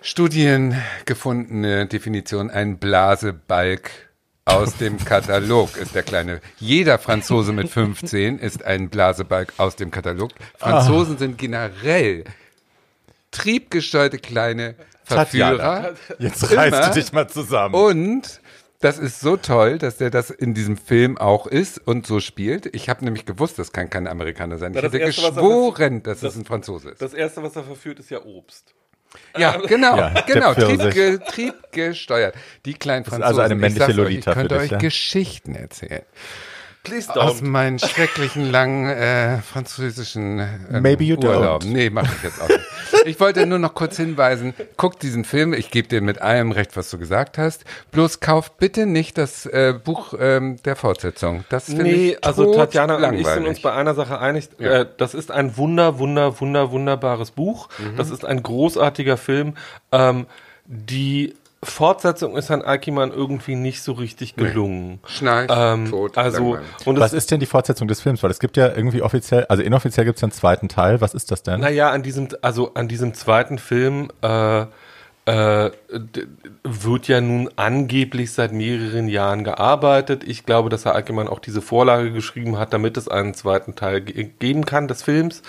Studien 0.00 0.80
gefundene 1.06 1.86
Definition, 1.86 2.50
ein 2.50 2.78
Blasebalg 2.78 3.90
aus 4.44 4.76
dem 4.76 5.04
Katalog 5.04 5.76
ist 5.76 5.94
der 5.94 6.02
kleine. 6.02 6.40
Jeder 6.58 6.98
Franzose 6.98 7.52
mit 7.52 7.68
15 7.68 8.38
ist 8.38 8.64
ein 8.64 8.88
Blasebalg 8.88 9.52
aus 9.58 9.76
dem 9.76 9.90
Katalog. 9.90 10.30
Franzosen 10.56 11.18
sind 11.18 11.36
generell 11.36 12.24
triebgesteuerte 13.30 14.18
kleine 14.18 14.74
Verführer. 15.04 15.58
Tatjana, 15.58 15.90
jetzt 16.18 16.56
reißt 16.56 16.88
du 16.88 17.00
dich 17.00 17.12
mal 17.12 17.28
zusammen. 17.28 17.74
Und 17.74 18.40
das 18.80 18.98
ist 18.98 19.20
so 19.20 19.36
toll, 19.36 19.78
dass 19.78 19.96
der 19.96 20.10
das 20.10 20.30
in 20.30 20.54
diesem 20.54 20.76
Film 20.76 21.18
auch 21.18 21.46
ist 21.46 21.78
und 21.86 22.06
so 22.06 22.20
spielt. 22.20 22.74
Ich 22.74 22.88
habe 22.88 23.04
nämlich 23.04 23.26
gewusst, 23.26 23.58
das 23.58 23.72
kann 23.72 23.90
kein 23.90 24.06
Amerikaner 24.06 24.56
sein. 24.56 24.72
Ich 24.72 24.80
das 24.80 24.92
hätte 24.92 24.98
Erste, 24.98 25.22
er 25.22 25.30
geschworen, 25.32 26.02
dass 26.04 26.22
es 26.22 26.36
ein 26.36 26.44
Franzose 26.44 26.90
ist. 26.90 27.02
das 27.02 27.12
erste, 27.12 27.42
was 27.42 27.56
er 27.56 27.64
verführt, 27.64 27.98
ist 27.98 28.10
ja 28.10 28.24
Obst. 28.24 28.74
Ja, 29.36 29.56
genau, 29.56 29.96
Ja, 29.96 30.20
genau, 30.26 30.54
triebge, 30.54 31.20
triebgesteuert. 31.26 32.34
Die 32.64 32.74
kleinen 32.74 33.04
ist 33.04 33.10
Franzosen. 33.10 33.24
also 33.28 33.40
eine 33.40 33.54
ich 33.54 33.60
männliche 33.60 33.92
Lolita 33.92 34.30
Ich 34.30 34.36
könnte 34.36 34.54
für 34.56 34.60
euch 34.60 34.70
ja? 34.72 34.78
Geschichten 34.78 35.54
erzählen. 35.54 36.02
Please 36.88 37.14
Aus 37.20 37.42
meinen 37.42 37.78
schrecklichen 37.78 38.50
langen 38.50 38.88
äh, 38.88 39.38
französischen 39.38 40.38
ähm, 40.40 40.82
Maybe 40.82 41.04
you 41.04 41.16
don't. 41.16 41.36
Urlauben. 41.36 41.72
Nee, 41.72 41.90
mache 41.90 42.08
ich 42.16 42.22
jetzt 42.22 42.40
auch 42.40 42.48
nicht. 42.48 42.60
Ich 43.04 43.20
wollte 43.20 43.46
nur 43.46 43.58
noch 43.58 43.74
kurz 43.74 43.96
hinweisen, 43.96 44.54
guckt 44.76 45.02
diesen 45.02 45.24
Film, 45.24 45.52
ich 45.52 45.70
gebe 45.70 45.88
dir 45.88 46.00
mit 46.00 46.20
allem 46.20 46.52
recht, 46.52 46.76
was 46.76 46.90
du 46.90 46.98
gesagt 46.98 47.38
hast. 47.38 47.64
Bloß 47.92 48.20
kauft 48.20 48.58
bitte 48.58 48.86
nicht 48.86 49.18
das 49.18 49.46
äh, 49.46 49.74
Buch 49.82 50.14
ähm, 50.18 50.56
der 50.64 50.76
Fortsetzung. 50.76 51.44
Das 51.48 51.66
finde 51.66 51.82
Nee, 51.84 52.10
ich 52.10 52.24
also 52.24 52.54
Tatjana 52.54 52.94
und 52.96 53.00
ich 53.00 53.02
langweilig. 53.02 53.26
sind 53.34 53.46
uns 53.46 53.60
bei 53.62 53.72
einer 53.72 53.94
Sache 53.94 54.18
einig. 54.18 54.48
Ja. 54.58 54.80
Äh, 54.80 54.86
das 54.96 55.14
ist 55.14 55.30
ein 55.30 55.56
wunder, 55.56 55.98
wunder, 55.98 56.40
wunder, 56.40 56.70
wunderbares 56.70 57.30
Buch. 57.30 57.68
Mhm. 57.78 57.96
Das 57.96 58.10
ist 58.10 58.24
ein 58.24 58.42
großartiger 58.42 59.16
Film. 59.16 59.54
Ähm, 59.92 60.26
die 60.66 61.34
Fortsetzung 61.62 62.36
ist 62.36 62.50
an 62.50 62.62
Akiman 62.62 63.10
irgendwie 63.10 63.56
nicht 63.56 63.82
so 63.82 63.92
richtig 63.92 64.36
gelungen. 64.36 65.00
Schnarch, 65.06 65.48
Ähm, 65.50 65.90
tot, 65.90 66.16
also, 66.16 66.54
langweilig. 66.54 66.86
und 66.86 67.00
Was 67.00 67.12
ist 67.12 67.30
denn 67.32 67.40
die 67.40 67.46
Fortsetzung 67.46 67.88
des 67.88 68.00
Films? 68.00 68.22
Weil 68.22 68.30
es 68.30 68.38
gibt 68.38 68.56
ja 68.56 68.68
irgendwie 68.68 69.02
offiziell, 69.02 69.44
also 69.48 69.62
inoffiziell 69.64 70.06
gibt 70.06 70.18
es 70.18 70.22
einen 70.22 70.30
zweiten 70.32 70.68
Teil. 70.68 71.00
Was 71.00 71.14
ist 71.14 71.32
das 71.32 71.42
denn? 71.42 71.60
naja, 71.60 71.90
an 71.90 72.02
diesem, 72.04 72.28
also 72.42 72.74
an 72.74 72.86
diesem 72.86 73.12
zweiten 73.14 73.58
Film, 73.58 74.08
äh, 74.22 74.66
äh, 75.28 75.70
wird 76.64 77.06
ja 77.06 77.20
nun 77.20 77.50
angeblich 77.56 78.32
seit 78.32 78.52
mehreren 78.52 79.08
Jahren 79.08 79.44
gearbeitet. 79.44 80.24
Ich 80.26 80.46
glaube, 80.46 80.70
dass 80.70 80.86
Herr 80.86 80.94
Ackermann 80.94 81.28
auch 81.28 81.38
diese 81.38 81.60
Vorlage 81.60 82.12
geschrieben 82.12 82.58
hat, 82.58 82.72
damit 82.72 82.96
es 82.96 83.08
einen 83.08 83.34
zweiten 83.34 83.74
Teil 83.74 84.00
ge 84.00 84.30
geben 84.38 84.64
kann 84.64 84.88
des 84.88 85.02
Films, 85.02 85.42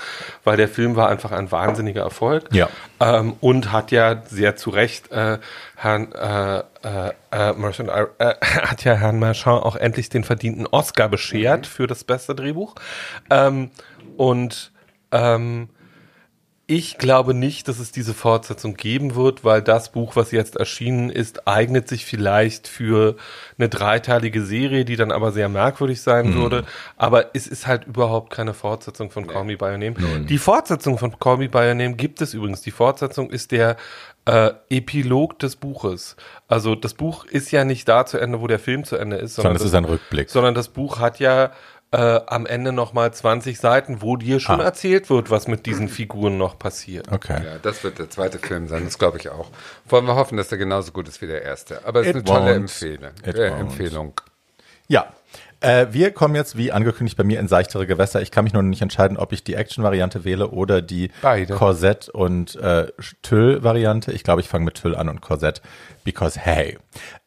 weil 0.44 0.58
der 0.58 0.68
Film 0.68 0.98
war 0.98 1.08
einfach 1.08 1.32
ein 1.32 1.50
wahnsinniger 1.50 2.02
Erfolg. 2.02 2.50
Ja. 2.52 2.68
Ähm, 3.00 3.36
und 3.40 3.72
hat 3.72 3.92
ja 3.92 4.22
sehr 4.28 4.58
zu 4.58 4.70
Recht 4.70 5.12
äh, 5.12 5.38
Herrn 5.78 6.12
äh, 6.12 6.60
äh, 6.60 7.12
äh, 7.32 7.54
Marchand, 7.54 7.90
äh, 7.90 8.06
hat 8.42 8.84
ja 8.84 8.96
Herrn 8.96 9.18
Marchand 9.18 9.64
auch 9.64 9.78
endlich 9.78 10.10
den 10.10 10.26
verdienten 10.26 10.68
Oscar 10.68 11.08
beschert 11.08 11.66
für 11.66 11.88
das 11.88 12.04
beste 12.04 12.36
Drehbuch. 12.36 12.76
Ähm, 13.30 13.72
und 14.18 14.74
ähm, 15.14 15.70
ich 16.70 17.00
glaube 17.00 17.34
nicht, 17.34 17.68
dass 17.68 17.80
es 17.80 17.92
diese 17.92 18.14
Fortsetzung 18.14 18.76
geben 18.76 19.16
wird, 19.16 19.44
weil 19.44 19.64
das 19.64 19.92
Buch, 19.92 20.16
was 20.16 20.30
jetzt 20.32 20.56
erschienen 20.56 21.10
ist, 21.10 21.48
eignet 21.48 21.88
sich 21.88 22.06
vielleicht 22.06 22.68
für 22.68 23.16
eine 23.58 23.70
dreiteilige 23.70 24.44
Serie, 24.44 24.86
die 24.86 24.96
dann 24.96 25.12
aber 25.12 25.32
sehr 25.32 25.50
merkwürdig 25.50 26.00
sein 26.00 26.36
würde. 26.36 26.66
Aber 26.96 27.34
es 27.34 27.48
ist 27.48 27.66
halt 27.66 27.88
überhaupt 27.88 28.32
keine 28.32 28.54
Fortsetzung 28.54 29.10
von 29.10 29.26
Call 29.26 29.46
Me 29.46 29.58
By 29.58 29.66
Your 29.66 29.78
Name. 29.80 29.96
Die 30.26 30.38
Fortsetzung 30.38 31.00
von 31.00 31.18
Call 31.20 31.38
Me 31.38 31.50
By 31.50 31.70
Your 31.70 31.74
Name 31.74 31.96
gibt 31.96 32.22
es 32.22 32.36
übrigens. 32.36 32.62
Die 32.62 32.70
Fortsetzung 32.72 33.32
ist 33.32 33.52
der 33.52 33.76
äh, 34.26 34.52
Epilog 34.70 35.40
des 35.40 35.56
Buches. 35.56 36.18
Also 36.48 36.76
das 36.76 36.94
Buch 36.94 37.26
ist 37.26 37.50
ja 37.50 37.66
nicht 37.66 37.88
da 37.90 38.06
zu 38.06 38.20
Ende, 38.20 38.42
wo 38.42 38.48
der 38.48 38.60
Film 38.60 38.84
zu 38.84 38.96
Ende 38.96 39.16
ist, 39.16 39.34
Sondern 39.34 39.56
es 39.56 39.64
ist 39.64 39.74
ein 39.74 39.86
Rückblick. 39.86 40.30
sondern 40.30 40.54
das 40.54 40.68
Buch 40.68 41.00
hat 41.00 41.20
ja 41.20 41.52
äh, 41.92 42.20
am 42.28 42.46
Ende 42.46 42.72
nochmal 42.72 43.12
20 43.14 43.60
Seiten, 43.60 44.02
wo 44.02 44.16
dir 44.16 44.40
schon 44.40 44.62
Ah. 44.62 44.66
erzählt 44.66 45.10
wird, 45.10 45.30
was 45.32 45.48
mit 45.48 45.66
diesen 45.66 45.90
Figuren 45.90 46.38
noch 46.38 46.60
passiert. 46.60 47.12
Okay. 47.12 47.42
Ja, 47.44 47.58
das 47.62 47.84
wird 47.84 47.98
der 48.00 48.10
zweite 48.10 48.38
Film 48.40 48.68
sein, 48.68 48.86
das 48.86 49.00
glaube 49.00 49.18
ich 49.18 49.30
auch. 49.30 49.50
Wollen 49.88 50.06
wir 50.06 50.16
hoffen, 50.16 50.38
dass 50.38 50.50
der 50.50 50.58
genauso 50.60 50.92
gut 50.92 51.08
ist 51.08 51.22
wie 51.22 51.28
der 51.28 51.42
erste. 51.42 51.86
Aber 51.86 52.02
es 52.02 52.08
ist 52.08 52.16
eine 52.16 52.24
tolle 52.24 52.56
It 52.56 53.36
äh. 53.36 53.48
Empfehlung. 53.48 54.22
Ja. 54.88 55.14
Äh, 55.62 55.88
wir 55.92 56.12
kommen 56.12 56.36
jetzt, 56.36 56.56
wie 56.56 56.72
angekündigt, 56.72 57.18
bei 57.18 57.24
mir 57.26 57.40
in 57.40 57.50
seichtere 57.50 57.86
Gewässer. 57.86 58.22
Ich 58.22 58.32
kann 58.32 58.46
mich 58.46 58.54
nur 58.54 58.64
noch 58.64 58.70
nicht 58.70 58.82
entscheiden, 58.82 59.18
ob 59.18 59.34
ich 59.34 59.44
die 59.44 59.56
Action-Variante 59.56 60.24
wähle 60.24 60.50
oder 60.52 60.82
die 60.82 61.12
Beide. 61.22 61.54
Korsett- 61.54 62.08
und 62.08 62.56
äh, 62.56 62.88
Tüll-Variante. 63.24 64.14
Ich 64.14 64.24
glaube, 64.24 64.40
ich 64.42 64.48
fange 64.48 64.64
mit 64.66 64.76
Tüll 64.76 64.96
an 64.96 65.10
und 65.10 65.20
Korsett, 65.22 65.62
because 66.06 66.40
hey. 66.40 66.78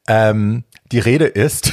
Ähm, 0.08 0.64
die 0.92 0.98
Rede 0.98 1.26
ist, 1.26 1.72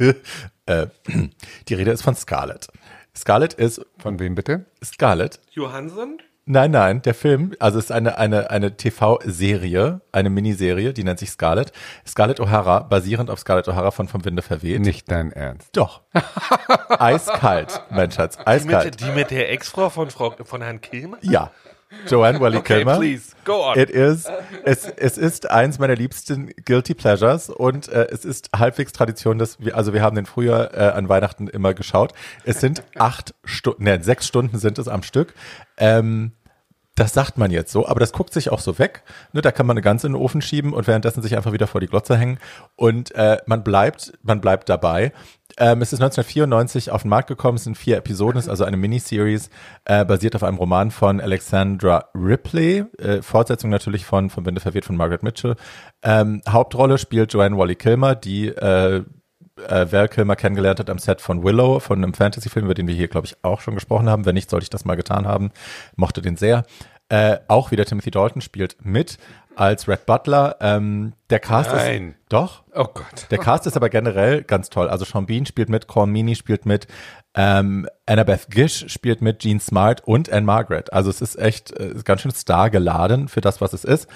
äh, 0.66 0.86
die 1.68 1.74
Rede 1.74 1.90
ist 1.90 2.02
von 2.02 2.14
Scarlett. 2.14 2.68
Scarlett 3.16 3.54
ist, 3.54 3.84
Von 3.98 4.18
wem 4.18 4.34
bitte? 4.34 4.66
Scarlett 4.82 5.38
Johansson? 5.50 6.18
Nein, 6.44 6.72
nein, 6.72 7.02
der 7.02 7.14
Film, 7.14 7.54
also 7.60 7.78
es 7.78 7.84
ist 7.84 7.92
eine, 7.92 8.18
eine, 8.18 8.50
eine 8.50 8.76
TV-Serie, 8.76 10.00
eine 10.10 10.28
Miniserie, 10.28 10.92
die 10.92 11.04
nennt 11.04 11.20
sich 11.20 11.30
Scarlett. 11.30 11.70
Scarlett 12.04 12.40
O'Hara, 12.40 12.80
basierend 12.88 13.30
auf 13.30 13.38
Scarlett 13.38 13.68
O'Hara 13.68 13.92
von 13.92 14.08
Vom 14.08 14.24
Winde 14.24 14.42
verweht. 14.42 14.80
Nicht 14.80 15.08
dein 15.08 15.30
Ernst. 15.30 15.68
Doch. 15.76 16.02
eiskalt, 16.88 17.82
mein 17.90 18.10
Schatz, 18.10 18.38
Die 18.38 18.46
eiskalt. 18.46 18.84
mit, 18.86 19.00
die 19.00 19.12
mit 19.12 19.30
der 19.30 19.52
Ex-Frau 19.52 19.88
von, 19.88 20.10
Frau, 20.10 20.34
von 20.42 20.62
Herrn 20.62 20.80
Kilmer? 20.80 21.18
Ja. 21.20 21.52
Joanne 22.08 22.40
Wally 22.40 22.58
Okay, 22.58 22.78
Kilmer. 22.78 22.96
please, 22.98 23.34
go 23.44 23.64
on. 23.64 23.78
It 23.78 23.90
is, 23.90 24.26
es, 24.64 24.86
es 24.86 25.18
ist 25.18 25.50
eins 25.50 25.78
meiner 25.78 25.94
liebsten 25.94 26.52
Guilty 26.64 26.94
Pleasures 26.94 27.50
und 27.50 27.88
äh, 27.88 28.08
es 28.10 28.24
ist 28.24 28.50
halbwegs 28.56 28.92
Tradition, 28.92 29.38
dass 29.38 29.60
wir, 29.60 29.76
also 29.76 29.92
wir 29.92 30.02
haben 30.02 30.16
den 30.16 30.26
früher 30.26 30.70
äh, 30.74 30.90
an 30.90 31.08
Weihnachten 31.08 31.48
immer 31.48 31.74
geschaut. 31.74 32.12
Es 32.44 32.60
sind 32.60 32.82
acht 32.98 33.34
Stunden, 33.44 33.84
ne, 33.84 34.02
sechs 34.02 34.26
Stunden 34.26 34.58
sind 34.58 34.78
es 34.78 34.88
am 34.88 35.02
Stück. 35.02 35.34
Ähm, 35.76 36.32
das 36.94 37.14
sagt 37.14 37.38
man 37.38 37.50
jetzt 37.50 37.72
so, 37.72 37.88
aber 37.88 38.00
das 38.00 38.12
guckt 38.12 38.34
sich 38.34 38.50
auch 38.52 38.60
so 38.60 38.78
weg. 38.78 39.02
Ne, 39.32 39.40
da 39.40 39.50
kann 39.50 39.64
man 39.64 39.74
eine 39.74 39.82
ganze 39.82 40.06
in 40.06 40.12
den 40.12 40.20
Ofen 40.20 40.42
schieben 40.42 40.74
und 40.74 40.86
währenddessen 40.86 41.22
sich 41.22 41.36
einfach 41.36 41.52
wieder 41.52 41.66
vor 41.66 41.80
die 41.80 41.86
Glotze 41.86 42.18
hängen. 42.18 42.38
Und 42.76 43.14
äh, 43.14 43.38
man 43.46 43.64
bleibt, 43.64 44.12
man 44.22 44.40
bleibt 44.42 44.68
dabei. 44.68 45.12
Ähm, 45.58 45.82
es 45.82 45.92
ist 45.92 46.00
1994 46.00 46.90
auf 46.90 47.02
den 47.02 47.08
Markt 47.08 47.28
gekommen, 47.28 47.56
es 47.56 47.64
sind 47.64 47.76
vier 47.76 47.96
Episoden, 47.96 48.38
es 48.38 48.44
ist 48.46 48.50
also 48.50 48.64
eine 48.64 48.76
Miniseries, 48.76 49.50
äh, 49.84 50.04
basiert 50.04 50.36
auf 50.36 50.42
einem 50.42 50.58
Roman 50.58 50.90
von 50.90 51.20
Alexandra 51.20 52.06
Ripley, 52.14 52.84
äh, 52.98 53.22
Fortsetzung 53.22 53.70
natürlich 53.70 54.04
von, 54.04 54.30
von 54.30 54.44
Binde 54.44 54.60
verwirrt 54.60 54.84
von 54.84 54.96
Margaret 54.96 55.22
Mitchell. 55.22 55.56
Ähm, 56.02 56.42
Hauptrolle 56.48 56.98
spielt 56.98 57.32
Joanne 57.32 57.56
Wally 57.56 57.76
Kilmer, 57.76 58.14
die 58.14 58.48
äh, 58.48 59.02
äh, 59.68 59.92
Val 59.92 60.08
Kilmer 60.08 60.36
kennengelernt 60.36 60.80
hat 60.80 60.90
am 60.90 60.98
Set 60.98 61.20
von 61.20 61.44
Willow, 61.44 61.80
von 61.80 62.02
einem 62.02 62.14
Fantasy-Film, 62.14 62.64
über 62.66 62.74
den 62.74 62.86
wir 62.86 62.94
hier, 62.94 63.08
glaube 63.08 63.26
ich, 63.26 63.36
auch 63.42 63.60
schon 63.60 63.74
gesprochen 63.74 64.08
haben. 64.08 64.24
Wenn 64.24 64.34
nicht, 64.34 64.50
sollte 64.50 64.64
ich 64.64 64.70
das 64.70 64.84
mal 64.84 64.96
getan 64.96 65.26
haben. 65.26 65.50
Mochte 65.96 66.22
den 66.22 66.36
sehr. 66.36 66.64
Äh, 67.12 67.40
auch 67.46 67.70
wieder 67.70 67.84
Timothy 67.84 68.10
Dalton 68.10 68.40
spielt 68.40 68.76
mit 68.86 69.18
als 69.54 69.86
Red 69.86 70.06
Butler. 70.06 70.56
Ähm, 70.60 71.12
der 71.28 71.40
Cast 71.40 71.70
Nein. 71.70 72.08
ist 72.12 72.16
doch. 72.30 72.62
Oh 72.74 72.84
Gott. 72.84 73.26
Der 73.30 73.36
Cast 73.36 73.66
ist 73.66 73.76
aber 73.76 73.90
generell 73.90 74.42
ganz 74.44 74.70
toll. 74.70 74.88
Also 74.88 75.04
Sean 75.04 75.26
Bean 75.26 75.44
spielt 75.44 75.68
mit, 75.68 75.88
Corn 75.88 76.10
Meany 76.10 76.34
spielt 76.36 76.64
mit, 76.64 76.86
ähm, 77.34 77.86
Annabeth 78.06 78.48
Gish 78.50 78.86
spielt 78.90 79.20
mit, 79.20 79.40
Gene 79.40 79.60
Smart 79.60 80.02
und 80.06 80.32
Anne 80.32 80.46
Margaret. 80.46 80.90
Also 80.94 81.10
es 81.10 81.20
ist 81.20 81.38
echt 81.38 81.78
äh, 81.78 81.94
ganz 82.02 82.22
schön 82.22 82.30
star 82.30 82.70
geladen 82.70 83.28
für 83.28 83.42
das, 83.42 83.60
was 83.60 83.74
es 83.74 83.84
ist. 83.84 84.08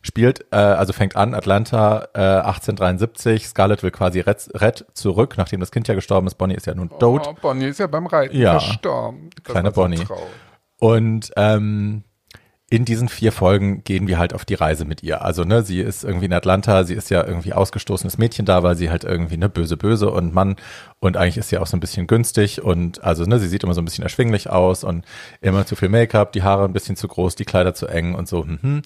Spielt, 0.00 0.46
äh, 0.50 0.56
also 0.56 0.94
fängt 0.94 1.16
an, 1.16 1.34
Atlanta 1.34 2.08
äh, 2.14 2.20
1873, 2.46 3.46
Scarlett 3.46 3.82
will 3.82 3.90
quasi 3.90 4.20
Red, 4.20 4.48
Red 4.54 4.86
zurück, 4.94 5.34
nachdem 5.36 5.60
das 5.60 5.70
Kind 5.70 5.86
ja 5.86 5.94
gestorben 5.94 6.26
ist. 6.26 6.36
Bonnie 6.36 6.54
ist 6.54 6.66
ja 6.66 6.74
nun 6.74 6.88
tot. 6.88 7.26
Oh, 7.28 7.34
Bonnie 7.42 7.66
ist 7.66 7.78
ja 7.78 7.88
beim 7.88 8.06
Reiten 8.06 8.34
Ja. 8.34 8.52
verstorben. 8.52 9.28
Das 9.44 9.52
Kleine 9.52 9.68
so 9.68 9.74
Bonnie. 9.82 9.98
traurig. 10.02 10.24
Und 10.80 11.30
ähm, 11.36 12.04
in 12.70 12.84
diesen 12.84 13.08
vier 13.08 13.32
Folgen 13.32 13.82
gehen 13.84 14.08
wir 14.08 14.18
halt 14.18 14.34
auf 14.34 14.44
die 14.44 14.54
Reise 14.54 14.84
mit 14.84 15.02
ihr. 15.02 15.22
Also, 15.22 15.44
ne, 15.44 15.62
sie 15.62 15.80
ist 15.80 16.04
irgendwie 16.04 16.26
in 16.26 16.32
Atlanta, 16.34 16.84
sie 16.84 16.94
ist 16.94 17.08
ja 17.08 17.26
irgendwie 17.26 17.54
ausgestoßenes 17.54 18.18
Mädchen 18.18 18.44
da, 18.44 18.62
weil 18.62 18.76
sie 18.76 18.90
halt 18.90 19.04
irgendwie, 19.04 19.38
ne, 19.38 19.48
böse, 19.48 19.78
böse 19.78 20.10
und 20.10 20.34
Mann 20.34 20.56
und 20.98 21.16
eigentlich 21.16 21.38
ist 21.38 21.48
sie 21.48 21.56
auch 21.56 21.66
so 21.66 21.76
ein 21.78 21.80
bisschen 21.80 22.06
günstig 22.06 22.62
und 22.62 23.02
also, 23.02 23.24
ne, 23.24 23.38
sie 23.38 23.48
sieht 23.48 23.64
immer 23.64 23.72
so 23.72 23.80
ein 23.80 23.86
bisschen 23.86 24.04
erschwinglich 24.04 24.50
aus 24.50 24.84
und 24.84 25.06
immer 25.40 25.64
zu 25.64 25.76
viel 25.76 25.88
Make-up, 25.88 26.32
die 26.32 26.42
Haare 26.42 26.64
ein 26.64 26.74
bisschen 26.74 26.96
zu 26.96 27.08
groß, 27.08 27.36
die 27.36 27.46
Kleider 27.46 27.72
zu 27.72 27.86
eng 27.86 28.14
und 28.14 28.28
so. 28.28 28.44
Mhm. 28.44 28.82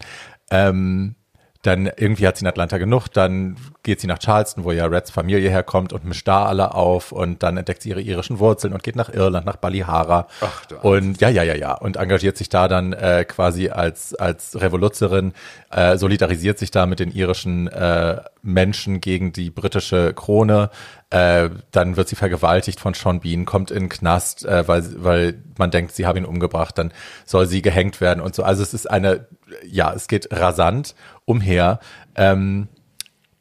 Ähm, 0.50 1.16
dann 1.62 1.86
irgendwie 1.86 2.26
hat 2.26 2.36
sie 2.36 2.42
in 2.42 2.48
Atlanta 2.48 2.78
genug, 2.78 3.08
dann 3.08 3.56
geht 3.84 4.00
sie 4.00 4.08
nach 4.08 4.18
Charleston, 4.18 4.64
wo 4.64 4.72
ja 4.72 4.86
Reds 4.86 5.12
Familie 5.12 5.48
herkommt 5.48 5.92
und 5.92 6.04
mischt 6.04 6.26
da 6.26 6.44
alle 6.44 6.74
auf 6.74 7.12
und 7.12 7.44
dann 7.44 7.56
entdeckt 7.56 7.82
sie 7.82 7.90
ihre 7.90 8.00
irischen 8.00 8.40
Wurzeln 8.40 8.72
und 8.72 8.82
geht 8.82 8.96
nach 8.96 9.08
Irland, 9.12 9.46
nach 9.46 9.56
Ballyhara. 9.56 10.26
Ach, 10.40 10.64
und 10.82 11.20
ja, 11.20 11.28
ja, 11.28 11.44
ja, 11.44 11.54
ja. 11.54 11.74
Und 11.74 11.96
engagiert 11.96 12.36
sich 12.36 12.48
da 12.48 12.66
dann 12.66 12.92
äh, 12.92 13.24
quasi 13.24 13.68
als 13.68 14.14
als 14.14 14.60
Revoluzerin, 14.60 15.34
äh, 15.70 15.96
solidarisiert 15.96 16.58
sich 16.58 16.72
da 16.72 16.86
mit 16.86 16.98
den 16.98 17.12
irischen 17.12 17.68
äh, 17.68 18.20
Menschen 18.42 19.00
gegen 19.00 19.32
die 19.32 19.50
britische 19.50 20.12
Krone. 20.14 20.70
Äh, 21.10 21.50
dann 21.70 21.96
wird 21.96 22.08
sie 22.08 22.16
vergewaltigt 22.16 22.80
von 22.80 22.94
Sean 22.94 23.20
Bean, 23.20 23.44
kommt 23.44 23.70
in 23.70 23.84
den 23.84 23.88
Knast, 23.88 24.44
äh, 24.44 24.66
weil 24.66 25.02
weil 25.02 25.42
man 25.58 25.70
denkt, 25.70 25.92
sie 25.94 26.06
haben 26.06 26.18
ihn 26.18 26.24
umgebracht, 26.24 26.76
dann 26.76 26.92
soll 27.24 27.46
sie 27.46 27.62
gehängt 27.62 28.00
werden 28.00 28.20
und 28.20 28.34
so. 28.34 28.42
Also 28.42 28.62
es 28.62 28.74
ist 28.74 28.90
eine, 28.90 29.26
ja, 29.66 29.92
es 29.92 30.08
geht 30.08 30.28
rasant 30.32 30.94
umher. 31.24 31.80
Ähm, 32.14 32.68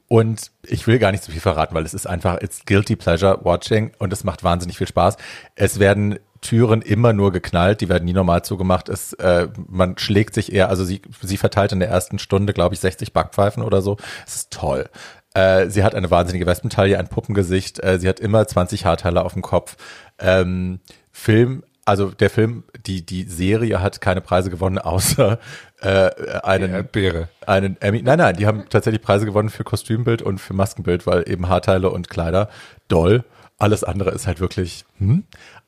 und 0.08 0.52
ich 0.64 0.88
will 0.88 1.00
gar 1.00 1.12
nicht 1.12 1.24
so 1.24 1.32
viel 1.32 1.40
verraten, 1.40 1.74
weil 1.74 1.86
es 1.86 1.94
ist 1.94 2.06
einfach, 2.06 2.42
it's 2.42 2.66
guilty 2.66 2.98
pleasure 2.98 3.40
watching 3.44 3.92
und 3.98 4.12
es 4.12 4.26
macht 4.26 4.44
wahnsinnig 4.44 4.78
viel 4.78 4.88
Spaß. 4.88 5.16
Es 5.56 5.80
werden 5.80 6.20
Türen 6.42 6.82
immer 6.82 7.14
nur 7.14 7.32
geknallt, 7.32 7.82
die 7.82 7.90
werden 7.90 8.06
nie 8.06 8.14
normal 8.14 8.44
zugemacht. 8.44 8.90
Es, 8.90 9.14
äh, 9.14 9.48
man 9.68 9.98
schlägt 9.98 10.34
sich 10.34 10.52
eher, 10.52 10.70
also 10.70 10.84
sie, 10.84 11.02
sie 11.22 11.38
verteilt 11.38 11.72
in 11.72 11.80
der 11.80 11.90
ersten 11.90 12.20
Stunde, 12.20 12.54
glaube 12.54 12.74
ich, 12.74 12.82
60 12.82 13.14
Backpfeifen 13.14 13.64
oder 13.64 13.82
so. 13.82 13.98
Es 14.26 14.36
ist 14.36 14.52
toll. 14.52 14.90
Äh, 15.34 15.70
sie 15.70 15.84
hat 15.84 15.96
eine 15.96 16.12
wahnsinnige 16.12 16.46
Wespentaille, 16.46 16.98
ein 16.98 17.08
Puppengesicht, 17.08 17.82
äh, 17.84 18.00
sie 18.00 18.10
hat 18.10 18.20
immer 18.20 18.46
20 18.46 18.86
Haarteile 18.86 19.24
auf 19.24 19.34
dem 19.34 19.42
Kopf. 19.42 19.78
Ähm, 20.20 20.80
Film, 21.12 21.64
also 21.86 22.10
der 22.10 22.30
Film, 22.30 22.64
die, 22.86 23.06
die 23.06 23.24
Serie 23.24 23.82
hat 23.82 24.02
keine 24.02 24.22
Preise 24.22 24.50
gewonnen, 24.50 24.78
außer 24.80 25.40
äh, 25.80 26.10
einen 26.44 26.74
Erdbeere. 26.74 27.30
einen 27.46 27.80
Emmy. 27.82 28.02
Nein, 28.02 28.18
nein, 28.18 28.36
die 28.36 28.46
haben 28.46 28.66
tatsächlich 28.70 29.02
Preise 29.02 29.26
gewonnen 29.26 29.50
für 29.50 29.64
Kostümbild 29.64 30.22
und 30.22 30.40
für 30.40 30.54
Maskenbild, 30.54 31.08
weil 31.08 31.30
eben 31.30 31.48
Haarteile 31.48 31.90
und 31.92 32.10
Kleider 32.10 32.50
doll. 32.88 33.24
Alles 33.58 33.84
andere 33.84 34.10
ist 34.10 34.26
halt 34.26 34.40
wirklich, 34.40 34.86
hm? 34.98 35.24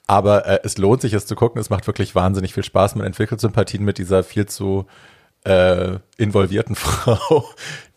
Aber 0.08 0.46
äh, 0.46 0.60
es 0.64 0.78
lohnt 0.78 1.02
sich, 1.02 1.14
es 1.14 1.26
zu 1.26 1.36
gucken. 1.36 1.60
Es 1.60 1.70
macht 1.70 1.88
wirklich 1.88 2.16
wahnsinnig 2.16 2.54
viel 2.54 2.64
Spaß. 2.64 2.96
Man 2.96 3.08
entwickelt 3.08 3.40
Sympathien 3.40 3.84
mit 3.84 3.98
dieser 3.98 4.24
viel 4.24 4.46
zu 4.46 4.86
äh, 5.46 5.98
involvierten 6.18 6.76
Frau, 6.76 7.46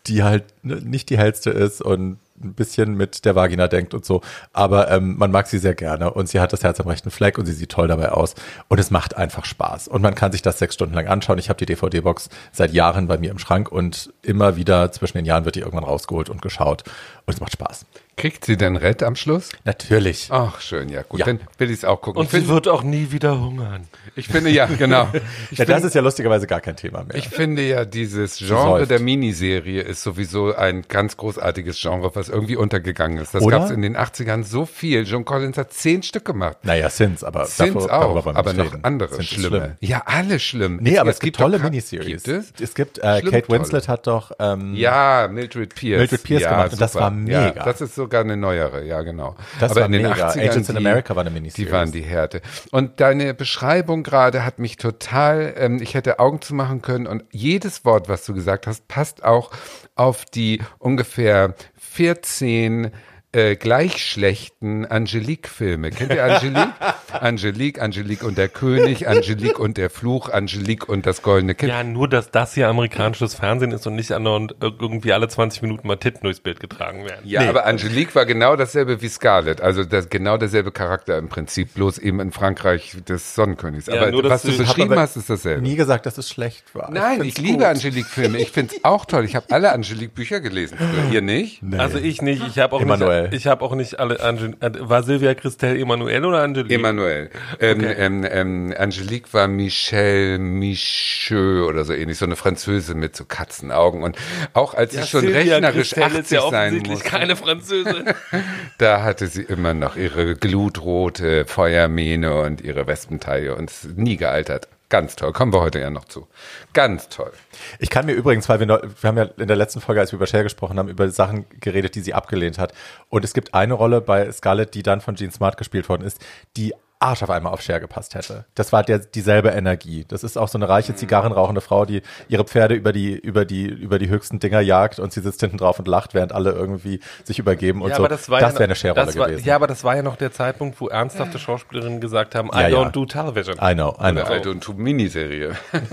die 0.07 0.23
halt 0.23 0.45
ne, 0.63 0.75
nicht 0.75 1.09
die 1.09 1.17
hellste 1.17 1.49
ist 1.49 1.81
und 1.81 2.19
ein 2.41 2.53
bisschen 2.53 2.93
mit 2.93 3.25
der 3.25 3.35
Vagina 3.35 3.67
denkt 3.67 3.93
und 3.93 4.05
so. 4.05 4.21
Aber 4.53 4.91
ähm, 4.91 5.17
man 5.17 5.31
mag 5.31 5.47
sie 5.47 5.57
sehr 5.57 5.73
gerne 5.73 6.13
und 6.13 6.29
sie 6.29 6.39
hat 6.39 6.53
das 6.53 6.63
Herz 6.63 6.79
am 6.79 6.87
rechten 6.87 7.09
Fleck 7.09 7.37
und 7.37 7.45
sie 7.45 7.53
sieht 7.53 7.71
toll 7.71 7.87
dabei 7.87 8.11
aus. 8.11 8.35
Und 8.67 8.79
es 8.79 8.91
macht 8.91 9.17
einfach 9.17 9.43
Spaß. 9.43 9.87
Und 9.87 10.01
man 10.01 10.15
kann 10.15 10.31
sich 10.31 10.41
das 10.41 10.59
sechs 10.59 10.75
Stunden 10.75 10.93
lang 10.93 11.07
anschauen. 11.07 11.39
Ich 11.39 11.49
habe 11.49 11.57
die 11.57 11.65
DVD-Box 11.65 12.29
seit 12.51 12.73
Jahren 12.73 13.07
bei 13.07 13.17
mir 13.17 13.31
im 13.31 13.39
Schrank 13.39 13.71
und 13.71 14.13
immer 14.21 14.55
wieder 14.55 14.91
zwischen 14.91 15.17
den 15.17 15.25
Jahren 15.25 15.45
wird 15.45 15.55
die 15.55 15.61
irgendwann 15.61 15.83
rausgeholt 15.83 16.29
und 16.29 16.41
geschaut. 16.41 16.83
Und 17.25 17.33
es 17.33 17.39
macht 17.39 17.53
Spaß. 17.53 17.85
Kriegt 18.17 18.45
sie 18.45 18.57
denn 18.57 18.75
Red 18.77 19.03
am 19.03 19.15
Schluss? 19.15 19.49
Natürlich. 19.63 20.29
Ach, 20.31 20.59
schön, 20.59 20.89
ja 20.89 21.03
gut. 21.03 21.19
Ja. 21.19 21.27
Dann 21.27 21.39
will 21.59 21.69
ich 21.69 21.77
es 21.77 21.85
auch 21.85 22.01
gucken. 22.01 22.19
Und 22.19 22.31
sie 22.31 22.47
wird 22.47 22.67
auch 22.67 22.81
nie 22.81 23.11
wieder 23.11 23.39
hungern. 23.39 23.87
ich 24.15 24.27
finde, 24.27 24.49
ja, 24.49 24.65
genau. 24.65 25.07
Ich 25.51 25.59
ja, 25.59 25.65
das 25.65 25.83
ist 25.83 25.93
ja 25.93 26.01
lustigerweise 26.01 26.47
gar 26.47 26.59
kein 26.59 26.75
Thema 26.75 27.03
mehr. 27.03 27.15
ich 27.15 27.29
finde 27.29 27.61
ja, 27.61 27.85
dieses 27.85 28.37
Genre 28.39 28.79
säuft. 28.79 28.91
der 28.91 28.99
Miniserie 28.99 29.81
ist 29.81 30.01
sowieso 30.01 30.53
ein 30.55 30.81
ganz 30.87 31.15
großartiges 31.15 31.79
Genre, 31.79 32.09
was 32.15 32.27
irgendwie 32.27 32.55
untergegangen 32.55 33.19
ist. 33.19 33.35
Das 33.35 33.45
gab 33.45 33.65
es 33.65 33.71
in 33.71 33.83
den 33.83 33.95
80ern 33.95 34.43
so 34.43 34.65
viel. 34.65 35.03
John 35.03 35.23
Collins 35.23 35.57
hat 35.57 35.71
zehn 35.73 36.01
Stück 36.01 36.25
gemacht. 36.25 36.57
naja, 36.63 36.89
Sins, 36.89 37.23
aber 37.23 37.47
davor, 37.57 37.93
auch, 37.93 38.25
aber 38.25 38.53
nicht 38.53 38.65
noch 38.65 38.73
reden. 38.73 38.83
andere 38.83 39.13
Sins 39.13 39.27
schlimme. 39.27 39.57
schlimm. 39.59 39.71
Ja, 39.81 40.01
alle 40.05 40.39
schlimm. 40.39 40.79
Nee, 40.81 40.97
aber 40.97 41.11
es, 41.11 41.19
gibt 41.19 41.37
tolle 41.37 41.59
Miniseries. 41.59 42.23
Gibt 42.23 42.27
es? 42.27 42.53
Es 42.59 42.73
gibt, 42.73 42.97
äh, 42.97 43.19
Schlimm 43.19 43.31
Kate 43.31 43.47
tolle. 43.47 43.59
Winslet 43.59 43.87
hat 43.87 44.07
doch, 44.07 44.31
ähm, 44.39 44.73
Ja, 44.73 45.27
Mildred 45.31 45.75
Pierce. 45.75 45.99
Mildred 45.99 46.23
Pierce 46.23 46.41
ja, 46.43 46.49
gemacht 46.49 46.71
und 46.73 46.81
das 46.81 46.93
super. 46.93 47.05
war 47.05 47.11
mega. 47.11 47.53
Ja, 47.55 47.63
das 47.63 47.81
ist 47.81 47.95
sogar 48.07 48.21
eine 48.21 48.37
neuere, 48.37 48.85
ja 48.85 49.01
genau. 49.01 49.35
Das 49.59 49.71
Aber 49.71 49.81
war 49.81 49.85
in 49.87 49.91
den 49.91 50.03
mega. 50.03 50.29
80ern, 50.29 50.49
Agents 50.49 50.69
in 50.69 50.75
die, 50.75 50.85
America 50.85 51.15
war 51.15 51.21
eine 51.21 51.29
Miniseries. 51.29 51.67
Die 51.67 51.71
waren 51.71 51.91
die 51.91 52.01
Härte. 52.01 52.41
Und 52.71 52.99
deine 53.01 53.33
Beschreibung 53.33 54.03
gerade 54.03 54.45
hat 54.45 54.59
mich 54.59 54.77
total, 54.77 55.53
ähm, 55.57 55.81
ich 55.81 55.93
hätte 55.93 56.19
Augen 56.19 56.41
zu 56.41 56.55
machen 56.55 56.81
können 56.81 57.05
und 57.05 57.25
jedes 57.31 57.83
Wort, 57.83 58.07
was 58.07 58.25
du 58.25 58.33
gesagt 58.33 58.65
hast, 58.65 58.87
passt 58.87 59.23
auch 59.23 59.51
auf 59.95 60.25
die 60.25 60.61
ungefähr 60.79 61.53
14 61.75 62.91
äh, 63.37 63.55
gleich 63.55 64.03
schlechten 64.03 64.85
Angelique-Filme. 64.85 65.91
Kennt 65.91 66.11
ihr 66.13 66.23
Angelique? 66.23 66.73
Angelique, 67.21 67.79
Angelique 67.81 68.23
und 68.23 68.37
der 68.37 68.49
König, 68.49 69.07
Angelique 69.07 69.59
und 69.59 69.77
der 69.77 69.89
Fluch, 69.89 70.29
Angelique 70.29 70.89
und 70.89 71.05
das 71.05 71.21
goldene 71.21 71.55
Kind. 71.55 71.71
Ja, 71.71 71.83
nur, 71.83 72.09
dass 72.09 72.31
das 72.31 72.53
hier 72.53 72.67
amerikanisches 72.67 73.35
Fernsehen 73.35 73.71
ist 73.71 73.85
und 73.87 73.95
nicht 73.95 74.11
andauernd 74.11 74.55
irgendwie 74.59 75.13
alle 75.13 75.27
20 75.27 75.61
Minuten 75.61 75.87
mal 75.87 75.97
Titten 75.97 76.21
durchs 76.23 76.39
Bild 76.39 76.59
getragen 76.59 77.05
werden. 77.05 77.21
Ja, 77.25 77.41
Nee. 77.43 77.47
aber 77.49 77.65
Angelique 77.65 78.13
war 78.15 78.25
genau 78.25 78.55
dasselbe 78.55 79.01
wie 79.01 79.07
Scarlett. 79.07 79.61
Also 79.61 79.83
das, 79.83 80.09
genau 80.09 80.37
derselbe 80.37 80.71
Charakter 80.71 81.17
im 81.17 81.29
Prinzip, 81.29 81.73
bloß 81.75 81.99
eben 81.99 82.19
in 82.19 82.31
Frankreich 82.31 82.97
des 83.07 83.35
Sonnenkönigs. 83.35 83.85
Ja, 83.87 84.01
aber 84.01 84.11
nur, 84.11 84.23
dass 84.23 84.31
was 84.45 84.51
du 84.55 84.57
beschrieben 84.57 84.97
hast, 84.99 85.15
ist 85.15 85.29
dasselbe. 85.29 85.61
nie 85.61 85.75
gesagt, 85.75 86.05
dass 86.05 86.17
es 86.17 86.29
schlecht 86.29 86.73
war. 86.75 86.91
Nein, 86.91 87.21
find's 87.21 87.37
ich 87.37 87.43
liebe. 87.43 87.67
Angelique-Filme. 87.67 88.39
Ich 88.39 88.51
finde 88.51 88.75
es 88.75 88.83
auch 88.83 89.05
toll. 89.05 89.25
Ich 89.25 89.35
habe 89.35 89.45
alle 89.51 89.71
Angelique-Bücher 89.71 90.39
gelesen. 90.41 90.77
früher. 90.77 91.11
Ihr 91.11 91.21
nicht? 91.21 91.61
Nee. 91.63 91.77
Also 91.77 91.97
ich 91.99 92.21
nicht, 92.21 92.45
ich 92.47 92.59
habe 92.59 92.75
auch 92.75 92.81
Emanuel. 92.81 93.26
Nicht, 93.31 93.39
ich 93.45 93.47
habe 93.47 93.63
auch 93.63 93.75
nicht 93.75 93.99
alle, 93.99 94.19
Angel, 94.21 94.55
äh, 94.59 94.71
war 94.79 95.03
Silvia 95.03 95.33
Christel 95.33 95.79
Emanuel 95.79 96.25
oder 96.25 96.41
Angelique? 96.43 96.71
Emanuel. 96.77 97.29
Ähm, 97.59 97.77
Okay. 97.79 97.95
ähm, 97.97 98.27
ähm, 98.29 98.73
Angelique 98.77 99.33
war 99.33 99.47
Michelle 99.47 100.39
Micheux 100.39 101.67
oder 101.67 101.85
so 101.85 101.93
ähnlich, 101.93 102.17
so 102.17 102.25
eine 102.25 102.35
Französin 102.35 102.99
mit 102.99 103.15
so 103.15 103.25
Katzenaugen. 103.25 104.03
Und 104.03 104.17
auch 104.53 104.73
als 104.73 104.93
sie 104.93 105.03
schon 105.03 105.21
Silvia 105.21 105.55
rechnerisch 105.57 105.91
Christel 105.91 106.03
80 106.03 106.19
ist 106.21 106.31
ja 106.31 106.49
sein 106.49 106.77
musste, 106.85 107.07
keine 107.09 107.35
Französin. 107.35 108.05
da 108.77 109.03
hatte 109.03 109.27
sie 109.27 109.43
immer 109.43 109.73
noch 109.73 109.95
ihre 109.95 110.35
glutrote 110.35 111.45
Feuermähne 111.45 112.41
und 112.41 112.61
ihre 112.61 112.87
Wespentaille 112.87 113.55
und 113.55 113.69
ist 113.69 113.97
nie 113.97 114.17
gealtert. 114.17 114.67
Ganz 114.89 115.17
toll. 115.17 115.33
Kommen 115.33 115.51
wir 115.51 115.59
heute 115.59 115.79
ja 115.79 115.89
noch 115.89 116.05
zu. 116.05 116.27
Ganz 116.71 117.09
toll. 117.09 117.33
Ich 117.79 117.89
kann 117.89 118.05
mir 118.05 118.13
übrigens, 118.13 118.47
weil 118.47 118.61
wir, 118.61 118.67
wir 118.67 119.07
haben 119.07 119.17
ja 119.17 119.23
in 119.23 119.47
der 119.47 119.57
letzten 119.57 119.81
Folge, 119.81 119.99
als 119.99 120.13
wir 120.13 120.17
über 120.17 120.27
Cher 120.27 120.43
gesprochen 120.43 120.79
haben, 120.79 120.87
über 120.87 121.09
Sachen 121.09 121.45
geredet, 121.59 121.95
die 121.95 121.99
sie 122.01 122.13
abgelehnt 122.13 122.57
hat. 122.57 122.73
Und 123.09 123.25
es 123.25 123.33
gibt 123.33 123.53
eine 123.53 123.73
Rolle 123.73 123.99
bei 123.99 124.31
Scarlett, 124.31 124.73
die 124.75 124.83
dann 124.83 125.01
von 125.01 125.15
Jean 125.15 125.31
Smart 125.31 125.57
gespielt 125.57 125.89
worden 125.89 126.03
ist, 126.03 126.25
die 126.55 126.73
Arsch 126.99 127.21
auf 127.21 127.29
einmal 127.29 127.53
auf 127.53 127.61
Cher 127.61 127.79
gepasst 127.79 128.15
hätte. 128.15 128.45
Das 128.55 128.73
war 128.73 128.83
der, 128.83 128.99
dieselbe 128.99 129.49
Energie. 129.49 130.05
Das 130.07 130.23
ist 130.23 130.37
auch 130.37 130.47
so 130.47 130.57
eine 130.57 130.67
reiche 130.67 130.95
Zigarrenrauchende 130.95 131.61
Frau, 131.61 131.85
die 131.85 132.01
ihre 132.27 132.43
Pferde 132.43 132.73
über 132.75 132.91
die, 132.91 133.13
über 133.15 133.45
die, 133.45 133.65
über 133.65 133.99
die 133.99 134.09
höchsten 134.09 134.39
Dinger 134.39 134.61
jagt 134.61 134.97
und 134.99 135.13
sie 135.13 135.21
sitzt 135.21 135.41
hinten 135.41 135.57
drauf 135.57 135.77
und 135.79 135.87
lacht, 135.87 136.13
während 136.15 136.31
alle 136.33 136.51
irgendwie 136.51 136.99
sich 137.23 137.37
übergeben 137.39 137.81
und 137.83 137.89
Ja, 137.91 137.97
so. 137.97 138.01
aber 138.01 138.09
das 138.09 138.29
war 138.29 138.39
das 138.39 138.53
ja 138.53 138.59
wäre 138.59 138.63
eine 138.65 138.73
noch- 138.73 138.77
Cher-Rolle 138.79 139.05
das 139.05 139.17
war- 139.17 139.27
gewesen. 139.27 139.45
Ja, 139.47 139.55
aber 139.55 139.67
das 139.67 139.83
war 139.83 139.95
ja 139.95 140.01
noch 140.01 140.15
der 140.15 140.31
Zeitpunkt, 140.31 140.81
wo 140.81 140.87
ernsthafte 140.87 141.37
Schauspielerinnen 141.39 142.01
gesagt 142.01 142.33
haben, 142.33 142.49
I 142.53 142.61
Ja, 142.61 142.67
ja. 142.69 142.77
don't 142.79 142.91
do 142.91 143.05
television. 143.05 143.55
I 143.61 143.73
know, 143.75 143.89
I 143.89 143.93
know. 143.93 143.99
Eine 143.99 144.25
alte 144.27 144.49
und 144.49 144.61
tu 144.61 144.73
Miniserie. 144.73 145.51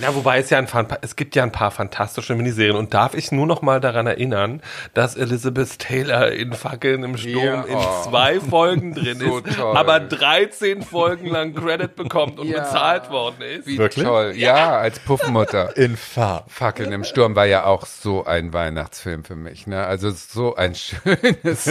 Ja, 0.00 0.14
wobei 0.14 0.38
es 0.38 0.50
ja 0.50 0.58
ein, 0.58 0.66
es 1.02 1.16
gibt 1.16 1.34
ja 1.36 1.42
ein 1.42 1.52
paar 1.52 1.70
fantastische 1.70 2.34
Miniserien 2.34 2.76
und 2.76 2.94
darf 2.94 3.14
ich 3.14 3.32
nur 3.32 3.46
noch 3.46 3.62
mal 3.62 3.80
daran 3.80 4.06
erinnern, 4.06 4.60
dass 4.94 5.16
Elizabeth 5.16 5.78
Taylor 5.78 6.30
in 6.32 6.52
Fackeln 6.52 7.02
im 7.02 7.16
Sturm 7.16 7.64
in 7.66 7.74
oh. 7.76 8.02
zwei 8.04 8.40
Folgen 8.40 8.94
drin 8.94 9.18
So 9.18 9.38
ist, 9.38 9.56
toll. 9.56 9.65
Aber 9.74 10.00
13 10.00 10.82
Folgen 10.82 11.26
lang 11.28 11.54
Credit 11.54 11.94
bekommt 11.96 12.38
und 12.38 12.48
Ja. 12.48 12.60
bezahlt 12.60 13.10
worden 13.10 13.42
ist. 13.42 13.66
Wie 13.66 13.78
Wirklich? 13.78 14.04
toll. 14.04 14.32
Ja, 14.36 14.78
als 14.78 14.98
Puffmutter. 15.00 15.76
Infam. 15.76 16.42
Fackeln 16.48 16.92
im 16.92 17.04
Sturm 17.04 17.34
war 17.34 17.46
ja 17.46 17.64
auch 17.64 17.86
so 17.86 18.24
ein 18.24 18.52
Weihnachtsfilm 18.52 19.24
für 19.24 19.36
mich. 19.36 19.66
Ne? 19.66 19.84
Also 19.84 20.10
so 20.10 20.54
ein 20.56 20.74
schönes, 20.76 21.64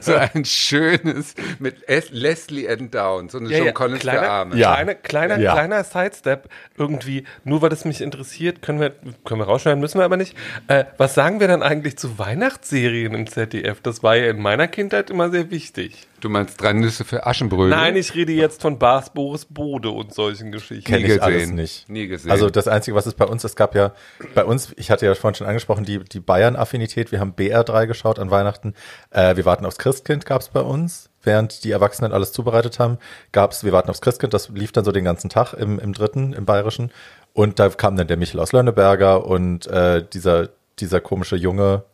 so 0.00 0.14
ein 0.14 0.44
schönes 0.44 1.34
mit 1.58 1.76
Es- 1.88 2.10
Leslie 2.10 2.68
Ann 2.68 2.90
Down, 2.90 3.28
so 3.28 3.38
eine 3.38 3.48
John 3.56 3.72
Collins 3.74 3.98
für 4.00 4.08
kleiner, 4.10 4.28
Arme. 4.30 4.56
Ja. 4.56 4.74
kleine, 4.74 4.94
kleiner, 4.96 5.38
Ja. 5.38 5.52
kleiner 5.52 5.84
Sidestep 5.84 6.48
irgendwie, 6.76 7.24
nur 7.44 7.62
weil 7.62 7.72
es 7.72 7.84
mich 7.84 8.00
interessiert, 8.00 8.62
können 8.62 8.80
wir, 8.80 8.90
können 9.24 9.40
wir 9.40 9.46
rausschneiden, 9.46 9.80
müssen 9.80 9.98
wir 9.98 10.04
aber 10.04 10.16
nicht. 10.16 10.36
Äh, 10.68 10.84
was 10.96 11.14
sagen 11.14 11.40
wir 11.40 11.48
dann 11.48 11.62
eigentlich 11.62 11.96
zu 11.98 12.18
Weihnachtsserien 12.18 13.14
im 13.14 13.26
ZDF? 13.26 13.80
Das 13.82 14.02
war 14.02 14.16
ja 14.16 14.30
in 14.30 14.40
meiner 14.40 14.68
Kindheit 14.68 15.10
immer 15.10 15.30
sehr 15.30 15.50
wichtig. 15.50 16.06
Du 16.20 16.28
meinst 16.28 16.60
drei 16.60 16.72
Nüsse 16.72 17.04
für 17.04 17.26
Aschenbrödel? 17.26 17.70
Nein, 17.70 17.94
ich 17.94 18.14
rede 18.14 18.32
jetzt 18.32 18.62
von 18.62 18.78
Bas 18.78 19.10
Boris 19.10 19.44
Bode 19.44 19.90
und 19.90 20.12
solchen 20.12 20.50
Geschichten. 20.50 20.84
Kenne 20.84 21.06
ich 21.06 21.22
alles 21.22 21.42
gesehen. 21.42 21.54
nicht. 21.54 21.88
Nie 21.88 22.08
gesehen. 22.08 22.30
Also 22.30 22.50
das 22.50 22.66
Einzige, 22.66 22.96
was 22.96 23.06
es 23.06 23.14
bei 23.14 23.24
uns, 23.24 23.44
es 23.44 23.54
gab 23.54 23.74
ja 23.76 23.92
bei 24.34 24.44
uns, 24.44 24.72
ich 24.76 24.90
hatte 24.90 25.06
ja 25.06 25.14
vorhin 25.14 25.36
schon 25.36 25.46
angesprochen, 25.46 25.84
die, 25.84 26.00
die 26.00 26.18
Bayern-Affinität. 26.18 27.12
Wir 27.12 27.20
haben 27.20 27.34
BR3 27.34 27.86
geschaut 27.86 28.18
an 28.18 28.30
Weihnachten. 28.30 28.74
Äh, 29.10 29.36
wir 29.36 29.44
warten 29.44 29.64
aufs 29.64 29.78
Christkind 29.78 30.26
gab 30.26 30.40
es 30.40 30.48
bei 30.48 30.60
uns. 30.60 31.10
Während 31.22 31.64
die 31.64 31.70
Erwachsenen 31.70 32.12
alles 32.12 32.32
zubereitet 32.32 32.78
haben, 32.78 32.98
gab's 33.32 33.62
wir 33.62 33.72
warten 33.72 33.90
aufs 33.90 34.00
Christkind. 34.00 34.34
Das 34.34 34.48
lief 34.48 34.72
dann 34.72 34.84
so 34.84 34.92
den 34.92 35.04
ganzen 35.04 35.30
Tag 35.30 35.52
im, 35.52 35.78
im 35.78 35.92
dritten, 35.92 36.32
im 36.32 36.46
Bayerischen. 36.46 36.90
Und 37.32 37.58
da 37.58 37.68
kam 37.68 37.96
dann 37.96 38.08
der 38.08 38.16
Michel 38.16 38.40
aus 38.40 38.52
Lönneberger 38.52 39.24
und 39.24 39.66
äh, 39.68 40.04
dieser, 40.12 40.48
dieser 40.78 41.00
komische 41.00 41.36
Junge, 41.36 41.84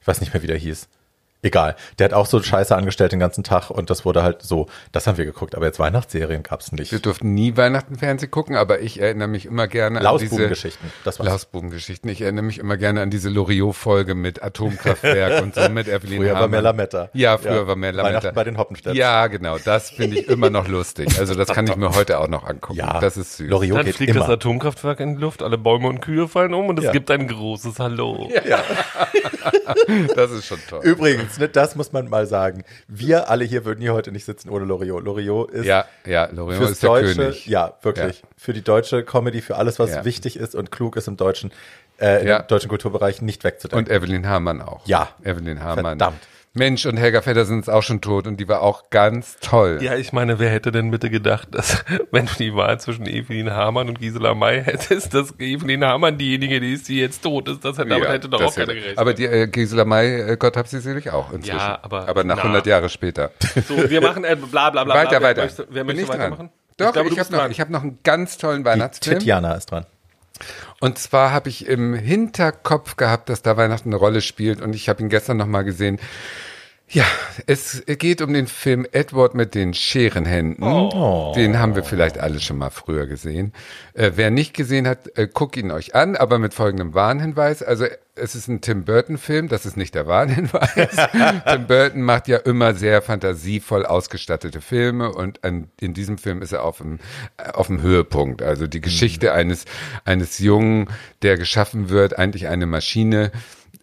ich 0.00 0.06
weiß 0.06 0.20
nicht 0.20 0.32
mehr, 0.34 0.42
wie 0.42 0.48
der 0.48 0.56
hieß. 0.56 0.88
Egal. 1.44 1.76
Der 1.98 2.06
hat 2.06 2.12
auch 2.14 2.26
so 2.26 2.42
Scheiße 2.42 2.74
angestellt 2.74 3.12
den 3.12 3.20
ganzen 3.20 3.44
Tag 3.44 3.70
und 3.70 3.90
das 3.90 4.04
wurde 4.04 4.22
halt 4.22 4.42
so, 4.42 4.66
das 4.92 5.06
haben 5.06 5.18
wir 5.18 5.24
geguckt, 5.26 5.54
aber 5.54 5.66
jetzt 5.66 5.78
Weihnachtsserien 5.78 6.42
gab's 6.42 6.72
nicht. 6.72 6.90
Wir 6.90 6.98
durften 6.98 7.34
nie 7.34 7.56
Weihnachten 7.56 7.96
Fernsehen 7.96 8.30
gucken, 8.30 8.56
aber 8.56 8.80
ich 8.80 9.00
erinnere 9.00 9.28
mich 9.28 9.46
immer 9.46 9.68
gerne 9.68 10.00
an 10.00 10.18
diese 10.18 10.24
Lausbubengeschichten, 10.32 10.90
das 11.04 11.18
war's. 11.18 11.28
Lausbubengeschichten. 11.28 12.10
Ich 12.10 12.22
erinnere 12.22 12.44
mich 12.44 12.58
immer 12.58 12.76
gerne 12.76 13.02
an 13.02 13.10
diese 13.10 13.28
Loriot-Folge 13.28 14.14
mit 14.14 14.42
Atomkraftwerk 14.42 15.42
und 15.42 15.54
so 15.54 15.68
mit 15.68 15.86
Evelyn 15.86 16.16
Früher 16.18 16.30
war 16.32 16.36
Hamann. 16.38 16.50
mehr 16.50 16.62
Lametta. 16.62 17.10
Ja, 17.12 17.38
früher 17.38 17.52
Ja. 17.56 17.66
war 17.66 17.76
mehr 17.76 17.92
Lametta. 17.92 18.16
Weihnachten 18.16 18.34
bei 18.34 18.44
den 18.44 18.58
Hoppenstedts. 18.58 18.96
Ja, 18.96 19.26
genau. 19.26 19.58
Das 19.58 19.90
finde 19.90 20.18
ich 20.20 20.28
immer 20.28 20.48
noch 20.50 20.66
lustig. 20.66 21.18
Also 21.18 21.34
das 21.34 21.48
kann 21.48 21.66
ich 21.66 21.76
mir 21.76 21.90
heute 21.94 22.18
auch 22.20 22.28
noch 22.28 22.44
angucken. 22.48 22.78
Ja, 22.78 23.00
Das 23.00 23.16
ist 23.18 23.36
süß. 23.36 23.50
Loriot 23.50 23.78
Dann 23.78 23.84
geht 23.86 23.96
fliegt 23.96 24.16
das 24.16 24.24
immer. 24.24 24.34
Atomkraftwerk 24.34 25.00
in 25.00 25.16
die 25.16 25.20
Luft, 25.20 25.42
alle 25.42 25.58
Bäume 25.58 25.88
und 25.88 26.00
Kühe 26.00 26.26
fallen 26.26 26.54
um 26.54 26.68
und 26.68 26.78
es 26.78 26.86
Ja. 26.86 26.92
gibt 26.92 27.10
ein 27.10 27.28
großes 27.28 27.78
Hallo. 27.78 28.30
Das 30.14 30.30
ist 30.30 30.46
schon 30.46 30.58
toll. 30.68 30.80
Übrigens, 30.82 31.33
ne, 31.38 31.48
das 31.48 31.76
muss 31.76 31.92
man 31.92 32.08
mal 32.08 32.26
sagen. 32.26 32.64
Wir 32.88 33.28
alle 33.30 33.44
hier 33.44 33.64
würden 33.64 33.80
hier 33.80 33.92
heute 33.94 34.12
nicht 34.12 34.24
sitzen 34.24 34.48
ohne 34.50 34.64
Loriot. 34.64 35.04
Loriot 35.04 35.50
ist 35.50 35.66
Ja, 35.66 35.84
ja, 36.06 36.28
Loriot 36.32 36.58
fürs 36.58 36.70
ist 36.72 36.82
der 36.82 36.90
Deutsche, 36.90 37.14
König. 37.14 37.46
ja, 37.46 37.74
wirklich. 37.82 38.22
Für 38.36 38.52
die 38.52 38.62
deutsche 38.62 39.04
Comedy, 39.04 39.40
für 39.40 39.56
alles, 39.56 39.78
was 39.78 39.90
Ja. 39.90 40.04
wichtig 40.04 40.36
ist 40.36 40.54
und 40.54 40.70
klug 40.72 40.96
ist 40.96 41.08
im 41.08 41.16
deutschen, 41.16 41.52
äh, 42.00 42.22
im 42.22 42.26
Ja. 42.28 42.42
deutschen 42.42 42.68
Kulturbereich 42.68 43.22
nicht 43.22 43.44
wegzudenken. 43.44 43.86
Und 43.90 43.94
Evelyn 43.94 44.26
Hamann 44.28 44.60
auch. 44.62 44.86
Ja. 44.86 45.08
Evelyn 45.24 45.62
Hamann. 45.62 45.84
Verdammt. 45.98 46.20
Mensch, 46.56 46.86
und 46.86 46.96
Helga 46.96 47.20
Feddersen 47.20 47.58
ist 47.58 47.68
auch 47.68 47.82
schon 47.82 48.00
tot 48.00 48.28
und 48.28 48.38
die 48.38 48.46
war 48.48 48.62
auch 48.62 48.88
ganz 48.90 49.38
toll. 49.40 49.78
Ja, 49.82 49.96
ich 49.96 50.12
meine, 50.12 50.38
wer 50.38 50.50
hätte 50.50 50.70
denn 50.70 50.90
bitte 50.92 51.10
gedacht, 51.10 51.48
dass, 51.50 51.84
wenn 52.12 52.26
du 52.26 52.32
die 52.38 52.54
Wahl 52.54 52.78
zwischen 52.78 53.06
Evelyn 53.06 53.50
Hamann 53.50 53.88
und 53.88 53.98
Gisela 53.98 54.34
May 54.34 54.62
hättest, 54.62 55.14
dass 55.14 55.34
Evelyn 55.40 55.84
Hamann 55.84 56.16
diejenige, 56.16 56.60
die 56.60 56.72
ist, 56.74 56.88
die 56.88 57.00
jetzt 57.00 57.22
tot 57.24 57.48
ist, 57.48 57.64
das 57.64 57.76
hätte, 57.76 57.88
damit 57.88 58.04
Ja, 58.04 58.12
hätte 58.12 58.28
doch 58.28 58.38
das 58.38 58.52
auch 58.52 58.54
keiner 58.54 58.72
gerechnet. 58.74 58.98
Aber 58.98 59.14
die 59.14 59.24
äh, 59.26 59.48
Gisela 59.48 59.84
May, 59.84 60.20
äh, 60.20 60.36
Gott 60.36 60.56
hab 60.56 60.68
sie 60.68 60.78
selig 60.78 61.10
auch 61.10 61.32
inzwischen. 61.32 61.58
Ja, 61.58 61.80
aber- 61.82 62.08
aber 62.08 62.22
nach 62.22 62.36
na. 62.36 62.42
100 62.44 62.66
Jahre 62.66 62.88
später. 62.88 63.32
so, 63.68 63.90
wir 63.90 64.00
machen 64.00 64.22
äh, 64.24 64.36
bla 64.36 64.70
bla 64.70 64.84
bla. 64.84 64.94
weiter, 64.94 65.18
bla. 65.18 65.20
Wer 65.20 65.28
weiter. 65.30 65.42
Möchte, 65.42 65.66
wer 65.70 65.84
Bin 65.84 65.86
möchte 65.96 66.02
ich 66.02 66.08
dran? 66.08 66.18
weitermachen? 66.20 66.50
Doch, 66.76 66.86
ich, 66.96 67.14
du 67.14 67.18
habe 67.18 67.32
noch, 67.36 67.50
ich 67.50 67.60
hab 67.60 67.70
noch 67.70 67.82
einen 67.82 67.98
ganz 68.04 68.36
tollen 68.36 68.64
Weihnachtsfilm. 68.64 69.18
Titjana 69.18 69.54
ist 69.54 69.70
dran. 69.72 69.86
Und 70.80 70.98
zwar 70.98 71.32
habe 71.32 71.48
ich 71.48 71.66
im 71.66 71.94
Hinterkopf 71.94 72.96
gehabt, 72.96 73.28
dass 73.28 73.42
da 73.42 73.56
Weihnachten 73.56 73.90
eine 73.90 73.96
Rolle 73.96 74.20
spielt 74.20 74.60
und 74.60 74.74
ich 74.74 74.88
habe 74.88 75.02
ihn 75.02 75.08
gestern 75.08 75.36
noch 75.36 75.46
mal 75.46 75.62
gesehen. 75.62 75.98
Ja, 76.94 77.06
es 77.48 77.82
geht 77.86 78.22
um 78.22 78.32
den 78.32 78.46
Film 78.46 78.86
Edward 78.92 79.34
mit 79.34 79.56
den 79.56 79.74
Scherenhänden. 79.74 80.62
Oh. 80.62 81.32
Den 81.34 81.58
haben 81.58 81.74
wir 81.74 81.82
vielleicht 81.82 82.18
alle 82.18 82.38
schon 82.38 82.56
mal 82.56 82.70
früher 82.70 83.08
gesehen. 83.08 83.52
Äh, 83.94 84.12
wer 84.14 84.30
nicht 84.30 84.54
gesehen 84.54 84.86
hat, 84.86 85.18
äh, 85.18 85.26
guckt 85.26 85.56
ihn 85.56 85.72
euch 85.72 85.96
an, 85.96 86.14
aber 86.14 86.38
mit 86.38 86.54
folgendem 86.54 86.94
Warnhinweis. 86.94 87.64
Also 87.64 87.86
es 88.14 88.36
ist 88.36 88.46
ein 88.46 88.60
Tim 88.60 88.84
Burton-Film, 88.84 89.48
das 89.48 89.66
ist 89.66 89.76
nicht 89.76 89.96
der 89.96 90.06
Warnhinweis. 90.06 90.96
Tim 91.48 91.66
Burton 91.66 92.02
macht 92.02 92.28
ja 92.28 92.36
immer 92.36 92.74
sehr 92.74 93.02
fantasievoll 93.02 93.84
ausgestattete 93.84 94.60
Filme 94.60 95.10
und 95.10 95.42
an, 95.42 95.72
in 95.80 95.94
diesem 95.94 96.16
Film 96.16 96.42
ist 96.42 96.52
er 96.52 96.62
auf 96.62 96.76
dem, 96.76 97.00
äh, 97.38 97.50
auf 97.50 97.66
dem 97.66 97.82
Höhepunkt. 97.82 98.40
Also 98.40 98.68
die 98.68 98.80
Geschichte 98.80 99.32
eines, 99.32 99.64
eines 100.04 100.38
Jungen, 100.38 100.86
der 101.22 101.38
geschaffen 101.38 101.88
wird, 101.88 102.16
eigentlich 102.16 102.46
eine 102.46 102.66
Maschine, 102.66 103.32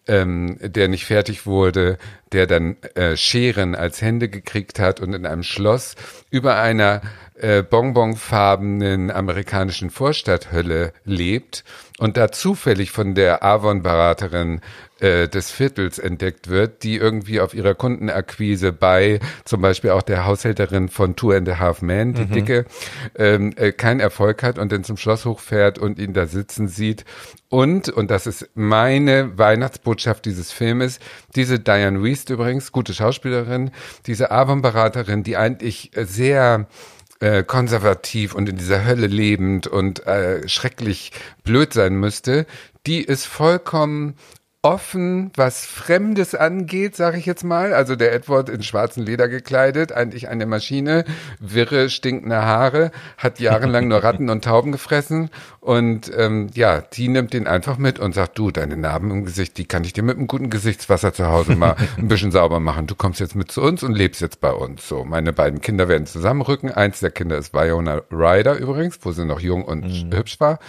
ähm, 0.08 0.58
der 0.60 0.88
nicht 0.88 1.04
fertig 1.04 1.46
wurde, 1.46 1.98
der 2.32 2.46
dann 2.46 2.76
äh, 2.94 3.16
Scheren 3.16 3.74
als 3.74 4.02
Hände 4.02 4.28
gekriegt 4.28 4.78
hat 4.78 5.00
und 5.00 5.12
in 5.12 5.26
einem 5.26 5.42
Schloss 5.42 5.94
über 6.30 6.56
einer 6.56 7.02
äh, 7.34 7.62
bonbonfarbenen 7.62 9.10
amerikanischen 9.10 9.90
Vorstadthölle 9.90 10.92
lebt 11.04 11.64
und 11.98 12.16
da 12.16 12.32
zufällig 12.32 12.90
von 12.90 13.14
der 13.14 13.44
Avon-Beraterin 13.44 14.60
äh, 15.02 15.28
des 15.28 15.50
Viertels 15.50 15.98
entdeckt 15.98 16.48
wird, 16.48 16.84
die 16.84 16.96
irgendwie 16.96 17.40
auf 17.40 17.54
ihrer 17.54 17.74
Kundenakquise 17.74 18.72
bei 18.72 19.18
zum 19.44 19.60
Beispiel 19.60 19.90
auch 19.90 20.02
der 20.02 20.24
Haushälterin 20.24 20.88
von 20.88 21.16
Two 21.16 21.32
and 21.32 21.48
a 21.48 21.58
Half 21.58 21.82
Men, 21.82 22.14
die 22.14 22.26
Dicke, 22.26 22.66
ähm, 23.16 23.52
äh, 23.56 23.72
keinen 23.72 23.98
Erfolg 23.98 24.44
hat 24.44 24.58
und 24.58 24.70
dann 24.70 24.84
zum 24.84 24.96
Schloss 24.96 25.24
hochfährt 25.24 25.78
und 25.78 25.98
ihn 25.98 26.12
da 26.12 26.26
sitzen 26.26 26.68
sieht. 26.68 27.04
Und, 27.48 27.88
und 27.88 28.12
das 28.12 28.28
ist 28.28 28.48
meine 28.54 29.36
Weihnachtsbotschaft 29.36 30.24
dieses 30.24 30.52
Filmes, 30.52 31.00
diese 31.34 31.58
Diane 31.58 32.02
Wiest 32.04 32.30
übrigens, 32.30 32.70
gute 32.70 32.94
Schauspielerin, 32.94 33.72
diese 34.06 34.30
Avon-Beraterin, 34.30 35.24
die 35.24 35.36
eigentlich 35.36 35.90
sehr 35.96 36.68
äh, 37.18 37.42
konservativ 37.42 38.34
und 38.34 38.48
in 38.48 38.56
dieser 38.56 38.84
Hölle 38.86 39.08
lebend 39.08 39.66
und 39.66 40.06
äh, 40.06 40.48
schrecklich 40.48 41.10
blöd 41.42 41.72
sein 41.72 41.94
müsste, 41.94 42.46
die 42.86 43.02
ist 43.02 43.26
vollkommen 43.26 44.14
offen, 44.64 45.32
was 45.34 45.66
Fremdes 45.66 46.36
angeht, 46.36 46.94
sage 46.94 47.18
ich 47.18 47.26
jetzt 47.26 47.42
mal. 47.42 47.74
Also 47.74 47.96
der 47.96 48.14
Edward 48.14 48.48
in 48.48 48.62
schwarzen 48.62 49.04
Leder 49.04 49.28
gekleidet, 49.28 49.90
eigentlich 49.90 50.28
eine 50.28 50.46
Maschine, 50.46 51.04
wirre, 51.40 51.90
stinkende 51.90 52.42
Haare, 52.42 52.92
hat 53.16 53.40
jahrelang 53.40 53.88
nur 53.88 54.04
Ratten 54.04 54.30
und 54.30 54.44
Tauben 54.44 54.70
gefressen 54.70 55.30
und 55.58 56.12
ähm, 56.16 56.48
ja, 56.54 56.80
die 56.80 57.08
nimmt 57.08 57.32
den 57.32 57.48
einfach 57.48 57.76
mit 57.76 57.98
und 57.98 58.14
sagt, 58.14 58.38
du, 58.38 58.52
deine 58.52 58.76
Narben 58.76 59.10
im 59.10 59.24
Gesicht, 59.24 59.58
die 59.58 59.64
kann 59.64 59.82
ich 59.82 59.94
dir 59.94 60.04
mit 60.04 60.16
einem 60.16 60.28
guten 60.28 60.48
Gesichtswasser 60.48 61.12
zu 61.12 61.26
Hause 61.26 61.56
mal 61.56 61.74
ein 61.98 62.06
bisschen 62.06 62.30
sauber 62.30 62.60
machen. 62.60 62.86
Du 62.86 62.94
kommst 62.94 63.18
jetzt 63.18 63.34
mit 63.34 63.50
zu 63.50 63.62
uns 63.62 63.82
und 63.82 63.94
lebst 63.94 64.20
jetzt 64.20 64.40
bei 64.40 64.52
uns. 64.52 64.88
So, 64.88 65.04
meine 65.04 65.32
beiden 65.32 65.60
Kinder 65.60 65.88
werden 65.88 66.06
zusammenrücken. 66.06 66.70
Eins 66.70 67.00
der 67.00 67.10
Kinder 67.10 67.36
ist 67.36 67.52
Viona 67.52 68.02
Ryder 68.12 68.56
übrigens, 68.58 68.98
wo 69.02 69.10
sie 69.10 69.24
noch 69.24 69.40
jung 69.40 69.64
und 69.64 69.84
hübsch 70.14 70.38
war. 70.38 70.60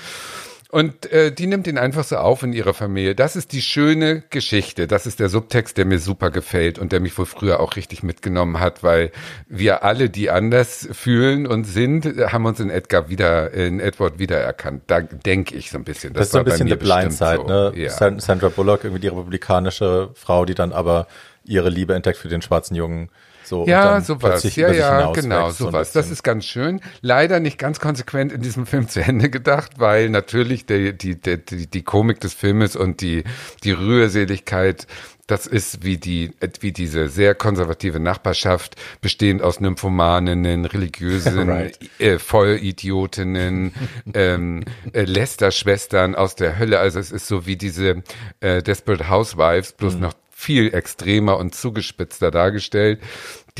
Und 0.74 1.12
äh, 1.12 1.32
die 1.32 1.46
nimmt 1.46 1.68
ihn 1.68 1.78
einfach 1.78 2.04
so 2.04 2.18
auf 2.18 2.42
in 2.42 2.52
ihrer 2.52 2.74
Familie. 2.74 3.14
Das 3.14 3.36
ist 3.36 3.52
die 3.52 3.62
schöne 3.62 4.24
Geschichte. 4.32 4.88
Das 4.88 5.06
ist 5.06 5.20
der 5.20 5.30
Subtext, 5.30 5.78
der 5.78 5.86
mir 5.86 6.00
super 6.00 6.32
gefällt 6.32 6.80
und 6.80 6.92
der 6.92 7.00
mich 7.00 7.16
wohl 7.16 7.28
früher 7.28 7.60
auch 7.60 7.76
richtig 7.76 8.02
mitgenommen 8.02 8.60
hat, 8.60 8.82
weil 8.82 9.12
wir 9.48 9.84
alle, 9.84 10.10
die 10.10 10.32
anders 10.32 10.90
fühlen 10.92 11.46
und 11.46 11.66
sind, 11.66 12.06
haben 12.32 12.46
uns 12.48 12.60
in 12.60 12.72
Edgar 12.72 13.08
wieder, 13.08 13.52
in 13.54 13.80
Edward 13.80 14.18
wiedererkannt. 14.18 14.82
Da 14.88 15.02
denke 15.02 15.54
ich 15.56 15.70
so 15.70 15.78
ein 15.78 15.84
bisschen. 15.84 16.14
Das, 16.14 16.26
ist 16.26 16.32
so 16.32 16.40
ein 16.40 16.40
war 16.40 16.46
bei 16.46 16.52
bisschen 16.54 16.66
mir 16.68 16.80
The 16.80 16.84
Blind 16.84 17.14
Side, 17.14 17.46
ne? 17.46 17.72
Ja. 17.76 17.92
San- 17.92 18.20
Sandra 18.20 18.50
Bullock, 18.50 18.84
irgendwie 18.84 19.02
die 19.02 19.10
republikanische 19.10 20.10
Frau, 20.16 20.44
die 20.46 20.56
dann 20.56 20.72
aber 20.74 21.06
ihre 21.46 21.70
Liebe 21.70 21.94
entdeckt 21.94 22.18
für 22.18 22.30
den 22.30 22.42
schwarzen 22.42 22.74
Jungen. 22.74 23.10
So, 23.44 23.66
Ja, 23.68 24.02
sowas. 24.02 24.44
Ja, 24.56 24.72
ja, 24.72 25.12
genau, 25.12 25.48
wächst, 25.48 25.58
so 25.58 25.66
sowas. 25.66 25.92
Das 25.92 26.10
ist 26.10 26.24
ganz 26.24 26.46
schön. 26.46 26.82
Leider 27.02 27.40
nicht 27.40 27.58
ganz 27.58 27.80
konsequent 27.80 28.32
in 28.32 28.42
diesem 28.42 28.66
Film 28.74 28.88
zu 28.88 29.02
Ende 29.02 29.30
gedacht, 29.30 29.74
weil 29.78 30.10
natürlich 30.10 30.66
die, 30.66 30.98
die, 30.98 31.20
die, 31.20 31.68
die, 31.68 31.82
Komik 31.82 32.20
des 32.20 32.34
Filmes 32.34 32.76
und 32.76 33.02
die, 33.02 33.24
die 33.64 33.72
Rührseligkeit 33.72 34.88
das 35.28 35.48
ist 35.48 35.84
wie 35.84 35.98
die, 35.98 36.32
wie 36.60 36.74
diese 36.74 37.08
sehr 37.08 37.34
konservative 37.34 38.00
Nachbarschaft, 38.00 38.76
bestehend 39.00 39.42
aus 39.42 39.62
Nymphomaninnen, 39.62 40.66
religiösen 40.66 41.50
Right. 41.50 41.80
äh, 42.00 42.20
Vollidiotinnen, 42.20 43.74
ähm, 44.14 44.66
äh, 44.92 45.04
Lester-Schwestern 45.04 46.16
aus 46.16 46.36
der 46.36 46.60
Hölle. 46.60 46.80
Also 46.80 47.00
es 47.00 47.12
ist 47.12 47.28
so 47.28 47.46
wie 47.46 47.56
diese 47.56 48.04
äh, 48.42 48.62
Desperate 48.62 49.10
Housewives, 49.10 49.72
bloß 49.74 49.96
noch 49.96 50.14
viel 50.44 50.74
extremer 50.74 51.38
und 51.38 51.56
zugespitzter 51.56 52.30
dargestellt. 52.30 53.00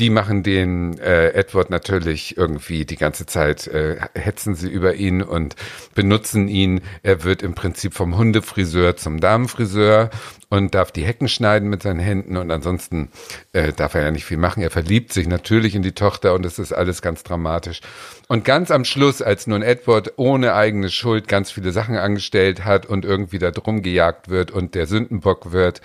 Die 0.00 0.10
machen 0.10 0.42
den 0.42 0.98
äh, 0.98 1.28
Edward 1.34 1.70
natürlich 1.70 2.36
irgendwie 2.36 2.84
die 2.84 2.96
ganze 2.96 3.26
Zeit, 3.26 3.68
äh, 3.68 3.96
hetzen 4.14 4.56
sie 4.56 4.68
über 4.68 4.94
ihn 4.94 5.22
und 5.22 5.54
benutzen 5.94 6.48
ihn. 6.48 6.80
Er 7.04 7.22
wird 7.22 7.42
im 7.42 7.54
Prinzip 7.54 7.94
vom 7.94 8.18
Hundefriseur 8.18 8.96
zum 8.96 9.20
Damenfriseur 9.20 10.10
und 10.48 10.74
darf 10.74 10.90
die 10.90 11.04
Hecken 11.04 11.28
schneiden 11.28 11.68
mit 11.68 11.84
seinen 11.84 12.00
Händen 12.00 12.36
und 12.36 12.50
ansonsten 12.50 13.08
äh, 13.52 13.72
darf 13.72 13.94
er 13.94 14.02
ja 14.02 14.10
nicht 14.10 14.24
viel 14.24 14.36
machen. 14.36 14.64
Er 14.64 14.70
verliebt 14.70 15.12
sich 15.12 15.28
natürlich 15.28 15.76
in 15.76 15.82
die 15.82 15.92
Tochter 15.92 16.34
und 16.34 16.44
es 16.44 16.58
ist 16.58 16.72
alles 16.72 17.00
ganz 17.00 17.22
dramatisch. 17.22 17.80
Und 18.26 18.44
ganz 18.44 18.72
am 18.72 18.84
Schluss, 18.84 19.22
als 19.22 19.46
nun 19.46 19.62
Edward 19.62 20.14
ohne 20.16 20.54
eigene 20.54 20.90
Schuld 20.90 21.28
ganz 21.28 21.52
viele 21.52 21.70
Sachen 21.70 21.96
angestellt 21.96 22.64
hat 22.64 22.84
und 22.84 23.04
irgendwie 23.04 23.38
da 23.38 23.52
drum 23.52 23.82
gejagt 23.82 24.28
wird 24.28 24.50
und 24.50 24.74
der 24.74 24.86
Sündenbock 24.86 25.52
wird, 25.52 25.80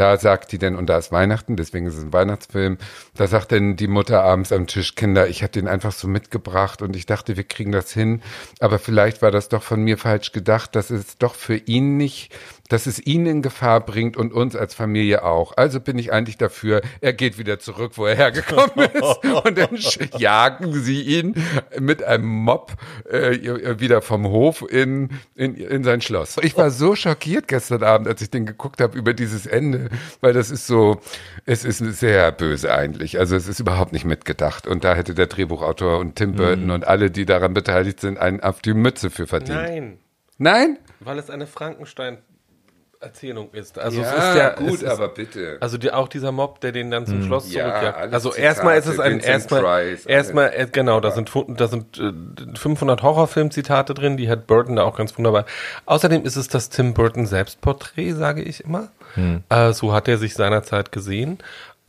da 0.00 0.16
sagt 0.16 0.52
die 0.52 0.58
denn, 0.58 0.76
und 0.76 0.86
da 0.86 0.96
ist 0.96 1.12
Weihnachten, 1.12 1.56
deswegen 1.56 1.84
ist 1.84 1.98
es 1.98 2.04
ein 2.04 2.12
Weihnachtsfilm, 2.14 2.78
da 3.16 3.26
sagt 3.26 3.50
denn 3.50 3.76
die 3.76 3.86
Mutter 3.86 4.22
abends 4.22 4.50
am 4.50 4.66
Tisch, 4.66 4.94
Kinder, 4.94 5.28
ich 5.28 5.42
habe 5.42 5.52
den 5.52 5.68
einfach 5.68 5.92
so 5.92 6.08
mitgebracht 6.08 6.80
und 6.80 6.96
ich 6.96 7.04
dachte, 7.04 7.36
wir 7.36 7.44
kriegen 7.44 7.70
das 7.70 7.92
hin, 7.92 8.22
aber 8.60 8.78
vielleicht 8.78 9.20
war 9.20 9.30
das 9.30 9.50
doch 9.50 9.62
von 9.62 9.82
mir 9.82 9.98
falsch 9.98 10.32
gedacht, 10.32 10.74
dass 10.74 10.88
es 10.88 11.18
doch 11.18 11.34
für 11.34 11.56
ihn 11.56 11.98
nicht, 11.98 12.34
dass 12.70 12.86
es 12.86 13.04
ihn 13.04 13.26
in 13.26 13.42
Gefahr 13.42 13.84
bringt 13.84 14.16
und 14.16 14.32
uns 14.32 14.56
als 14.56 14.74
Familie 14.74 15.24
auch. 15.24 15.56
Also 15.56 15.80
bin 15.80 15.98
ich 15.98 16.12
eigentlich 16.12 16.38
dafür, 16.38 16.80
er 17.00 17.12
geht 17.12 17.36
wieder 17.36 17.58
zurück, 17.58 17.92
wo 17.96 18.06
er 18.06 18.16
hergekommen 18.16 18.70
ist 18.94 19.44
und 19.44 19.58
dann 19.58 19.76
jagen 20.18 20.72
sie 20.72 21.02
ihn 21.02 21.34
mit 21.78 22.02
einem 22.02 22.26
Mob 22.26 22.72
äh, 23.10 23.78
wieder 23.80 24.00
vom 24.00 24.26
Hof 24.26 24.64
in, 24.68 25.10
in, 25.34 25.56
in 25.56 25.84
sein 25.84 26.00
Schloss. 26.00 26.38
Ich 26.42 26.56
war 26.56 26.70
so 26.70 26.94
schockiert 26.94 27.48
gestern 27.48 27.82
Abend, 27.82 28.08
als 28.08 28.22
ich 28.22 28.30
den 28.30 28.46
geguckt 28.46 28.80
habe 28.80 28.96
über 28.96 29.14
dieses 29.14 29.46
Ende, 29.46 29.90
weil 30.20 30.32
das 30.32 30.50
ist 30.50 30.66
so, 30.66 31.00
es 31.46 31.64
ist 31.64 31.78
sehr 31.78 32.30
böse 32.32 32.72
eigentlich. 32.72 33.18
Also 33.18 33.34
es 33.34 33.48
ist 33.48 33.58
überhaupt 33.58 33.92
nicht 33.92 34.04
mitgedacht. 34.04 34.66
Und 34.66 34.84
da 34.84 34.94
hätte 34.94 35.14
der 35.14 35.26
Drehbuchautor 35.26 35.98
und 35.98 36.16
Tim 36.16 36.34
Burton 36.34 36.70
und 36.70 36.86
alle, 36.86 37.10
die 37.10 37.26
daran 37.26 37.52
beteiligt 37.52 38.00
sind, 38.00 38.18
einen 38.18 38.40
auf 38.40 38.60
die 38.60 38.74
Mütze 38.74 39.10
für 39.10 39.26
verdient. 39.26 39.58
Nein, 39.58 39.98
Nein? 40.38 40.78
weil 41.00 41.18
es 41.18 41.30
eine 41.30 41.46
Frankenstein-Erzählung 43.00 43.50
ist. 43.52 43.78
Also 43.78 44.00
Ja, 44.00 44.12
es 44.12 44.24
ist 44.24 44.36
ja 44.36 44.50
gut, 44.50 44.82
ist, 44.82 44.84
aber 44.84 45.08
bitte. 45.08 45.56
Also 45.60 45.78
die, 45.78 45.90
auch 45.90 46.08
dieser 46.08 46.32
Mob, 46.32 46.60
der 46.60 46.72
den 46.72 46.90
dann 46.90 47.06
zum 47.06 47.22
Schloss 47.22 47.52
Ja, 47.52 47.68
zurückjagt. 47.68 48.12
Also 48.12 48.30
Zitate, 48.30 48.46
erstmal 48.46 48.78
ist 48.78 48.86
es 48.86 48.98
ein 48.98 49.20
erstmal 49.20 49.62
Price, 49.62 50.06
erstmal 50.06 50.52
äh, 50.54 50.66
genau, 50.70 51.00
da 51.00 51.10
sind 51.10 51.30
da 51.48 51.68
sind 51.68 51.98
äh, 51.98 52.12
500 52.58 53.02
Horrorfilm-Zitate 53.02 53.94
drin, 53.94 54.16
die 54.16 54.28
hat 54.28 54.46
Burton 54.46 54.76
da 54.76 54.84
auch 54.84 54.96
ganz 54.96 55.16
wunderbar. 55.16 55.46
Außerdem 55.86 56.24
ist 56.24 56.36
es 56.36 56.48
das 56.48 56.68
Tim 56.68 56.94
Burton 56.94 57.26
Selbstporträt, 57.26 58.12
sage 58.12 58.42
ich 58.42 58.64
immer. 58.64 58.88
Äh, 59.48 59.72
so 59.72 59.92
hat 59.92 60.06
er 60.06 60.18
sich 60.18 60.34
seinerzeit 60.34 60.92
gesehen. 60.92 61.38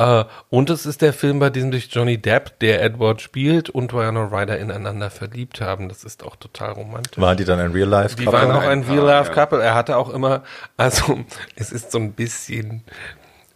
Äh, 0.01 0.25
und 0.49 0.69
es 0.69 0.85
ist 0.85 1.01
der 1.01 1.13
Film, 1.13 1.39
bei 1.39 1.49
dem 1.49 1.71
sich 1.71 1.93
Johnny 1.93 2.17
Depp, 2.17 2.59
der 2.59 2.81
Edward 2.81 3.21
spielt, 3.21 3.69
und 3.69 3.93
Winona 3.93 4.25
Ryder 4.31 4.57
ineinander 4.57 5.09
verliebt 5.09 5.61
haben. 5.61 5.89
Das 5.89 6.03
ist 6.03 6.23
auch 6.23 6.35
total 6.35 6.71
romantisch. 6.71 7.19
Waren 7.21 7.37
die 7.37 7.45
dann 7.45 7.59
in 7.59 7.71
Real 7.71 7.87
Life? 7.87 8.15
Die 8.15 8.25
waren 8.25 8.51
auch 8.51 8.61
ein 8.63 8.81
ein 8.81 8.85
Paar, 8.85 8.95
Real-Life-Couple. 8.95 9.61
Er 9.61 9.75
hatte 9.75 9.97
auch 9.97 10.09
immer, 10.09 10.43
also 10.77 11.19
es 11.55 11.71
ist 11.71 11.91
so 11.91 11.99
ein 11.99 12.13
bisschen, 12.13 12.83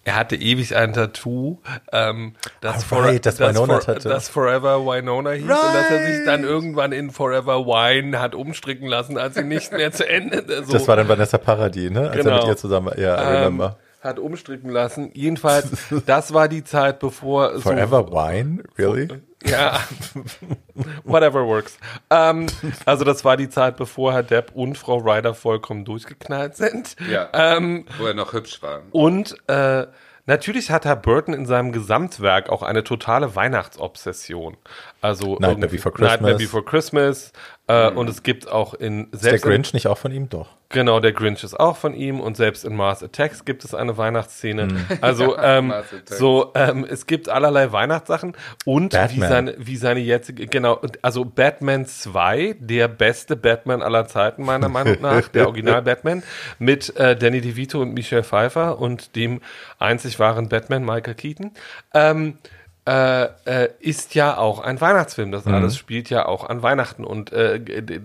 er 0.04 0.18
hatte 0.18 0.36
ewig 0.36 0.76
ein 0.76 0.94
Tattoo, 0.94 1.58
ähm, 1.92 2.36
das, 2.62 2.86
Ah, 2.92 2.98
right, 3.00 3.26
das 3.26 3.40
Winona-Tattoo. 3.40 4.08
das 4.10 4.30
Forever 4.30 4.86
Winona 4.86 5.32
hieß 5.32 5.44
und 5.44 5.50
dass 5.50 5.90
er 5.90 6.06
sich 6.06 6.26
dann 6.26 6.44
irgendwann 6.44 6.92
in 6.92 7.10
Forever 7.10 7.66
Wine 7.66 8.20
hat 8.20 8.36
umstricken 8.36 8.88
lassen, 8.88 9.18
als 9.18 9.34
sie 9.36 9.44
nicht 9.44 9.72
mehr 9.72 9.92
zu 9.92 10.08
Ende. 10.08 10.44
So, 10.66 10.74
Das 10.74 10.88
war 10.88 10.96
dann 10.98 11.08
Vanessa 11.08 11.38
Paradis, 11.40 11.90
ne? 11.90 12.02
Als 12.10 12.18
er 12.18 12.24
Genau. 12.24 12.38
mit 12.38 12.48
ihr 12.48 12.58
zusammen 12.58 12.88
war. 12.88 13.00
Ja, 13.00 13.16
I 13.18 13.22
ähm, 13.24 13.38
remember. 13.38 13.78
Hat 14.06 14.20
umstricken 14.20 14.70
lassen. 14.70 15.12
Jedenfalls, 15.14 15.70
das 16.06 16.34
war 16.34 16.48
die 16.48 16.64
Zeit, 16.64 17.00
bevor 17.00 17.60
Forever 17.60 18.12
Wine? 18.12 18.64
Really? 18.78 19.08
Ja, 19.46 19.80
whatever 21.04 21.46
works. 21.46 21.78
Ähm, 22.10 22.48
also 22.86 23.04
das 23.04 23.24
war 23.24 23.38
die 23.38 23.50
Zeit, 23.50 23.78
bevor 23.78 24.14
Herr 24.14 24.24
Depp 24.24 24.52
und 24.54 24.78
Frau 24.78 24.98
Ryder 24.98 25.34
vollkommen 25.34 25.86
durchgeknallt 25.86 26.56
sind. 26.56 26.96
Ja. 27.10 27.30
Ähm, 27.34 27.86
Wo 27.98 28.06
er 28.06 28.14
noch 28.14 28.34
hübsch 28.34 28.62
war. 28.64 28.82
und 28.92 29.36
äh, 29.48 29.86
natürlich 30.26 30.72
hat 30.72 30.86
Herr 30.86 30.96
Burton 30.96 31.36
in 31.36 31.46
seinem 31.46 31.72
Gesamtwerk 31.72 32.50
auch 32.50 32.64
eine 32.64 32.84
totale 32.84 33.36
Weihnachtsobsession. 33.36 34.58
Also 35.06 35.34
Nightmare 35.34 35.52
irgendwie- 35.54 35.76
Before 35.78 35.94
Christmas. 35.94 36.12
Nightmare 36.12 36.38
Before 36.38 36.64
Christmas. 36.64 37.34
Äh, 37.68 37.90
Und 37.90 38.08
es 38.10 38.22
gibt 38.22 38.48
auch 38.52 38.76
in 38.76 39.06
Ist 39.06 39.24
der 39.24 39.32
selbst 39.32 39.44
in- 39.46 39.50
Grinch 39.52 39.74
nicht 39.74 39.88
auch 39.88 39.98
von 39.98 40.12
ihm? 40.12 40.30
Doch. 40.30 40.50
Genau, 40.70 41.00
der 41.00 41.14
Grinch 41.14 41.44
ist 41.44 41.60
auch 41.60 41.78
von 41.78 41.96
ihm 41.96 42.20
und 42.20 42.38
selbst 42.38 42.64
in 42.64 42.76
Mars 42.76 43.02
Attacks 43.02 43.44
gibt 43.44 43.64
es 43.66 43.74
eine 43.74 43.98
Weihnachtsszene. 43.98 44.68
Also 45.02 45.36
ähm, 45.38 45.68
Mars 45.68 45.88
Attacks. 45.92 46.18
so, 46.20 46.52
ähm, 46.54 46.86
es 46.88 47.08
gibt 47.08 47.28
allerlei 47.28 47.72
Weihnachtssachen 47.72 48.36
und 48.66 48.94
wie 48.94 49.20
seine, 49.20 49.56
wie 49.58 49.78
seine 49.78 50.00
jetzige, 50.00 50.46
genau, 50.46 50.76
und 50.76 51.04
also 51.04 51.26
Batman 51.26 51.88
2, 51.88 52.56
der 52.60 52.88
beste 52.88 53.36
Batman 53.36 53.82
aller 53.82 54.06
Zeiten 54.08 54.44
meiner 54.46 54.70
Meinung 54.70 54.98
nach, 55.02 55.28
der 55.30 55.48
Original 55.48 55.82
Batman 55.82 56.22
mit 56.60 56.96
äh, 56.98 57.16
Danny 57.16 57.42
DeVito 57.42 57.82
und 57.82 57.94
Michelle 57.96 58.24
Pfeiffer 58.24 58.78
und 58.80 59.16
dem 59.16 59.42
einzig 59.80 60.20
wahren 60.20 60.50
Batman 60.50 60.84
Michael 60.86 61.16
Keaton. 61.16 61.52
Ähm, 61.96 62.38
äh, 62.88 63.24
äh, 63.46 63.70
ist 63.80 64.14
ja 64.14 64.38
auch 64.38 64.60
ein 64.60 64.80
Weihnachtsfilm. 64.80 65.32
Das 65.32 65.48
alles 65.48 65.76
spielt 65.76 66.10
ja 66.12 66.28
auch 66.28 66.48
an 66.48 66.62
Weihnachten. 66.62 67.04
Und 67.04 67.32
äh, 67.34 67.60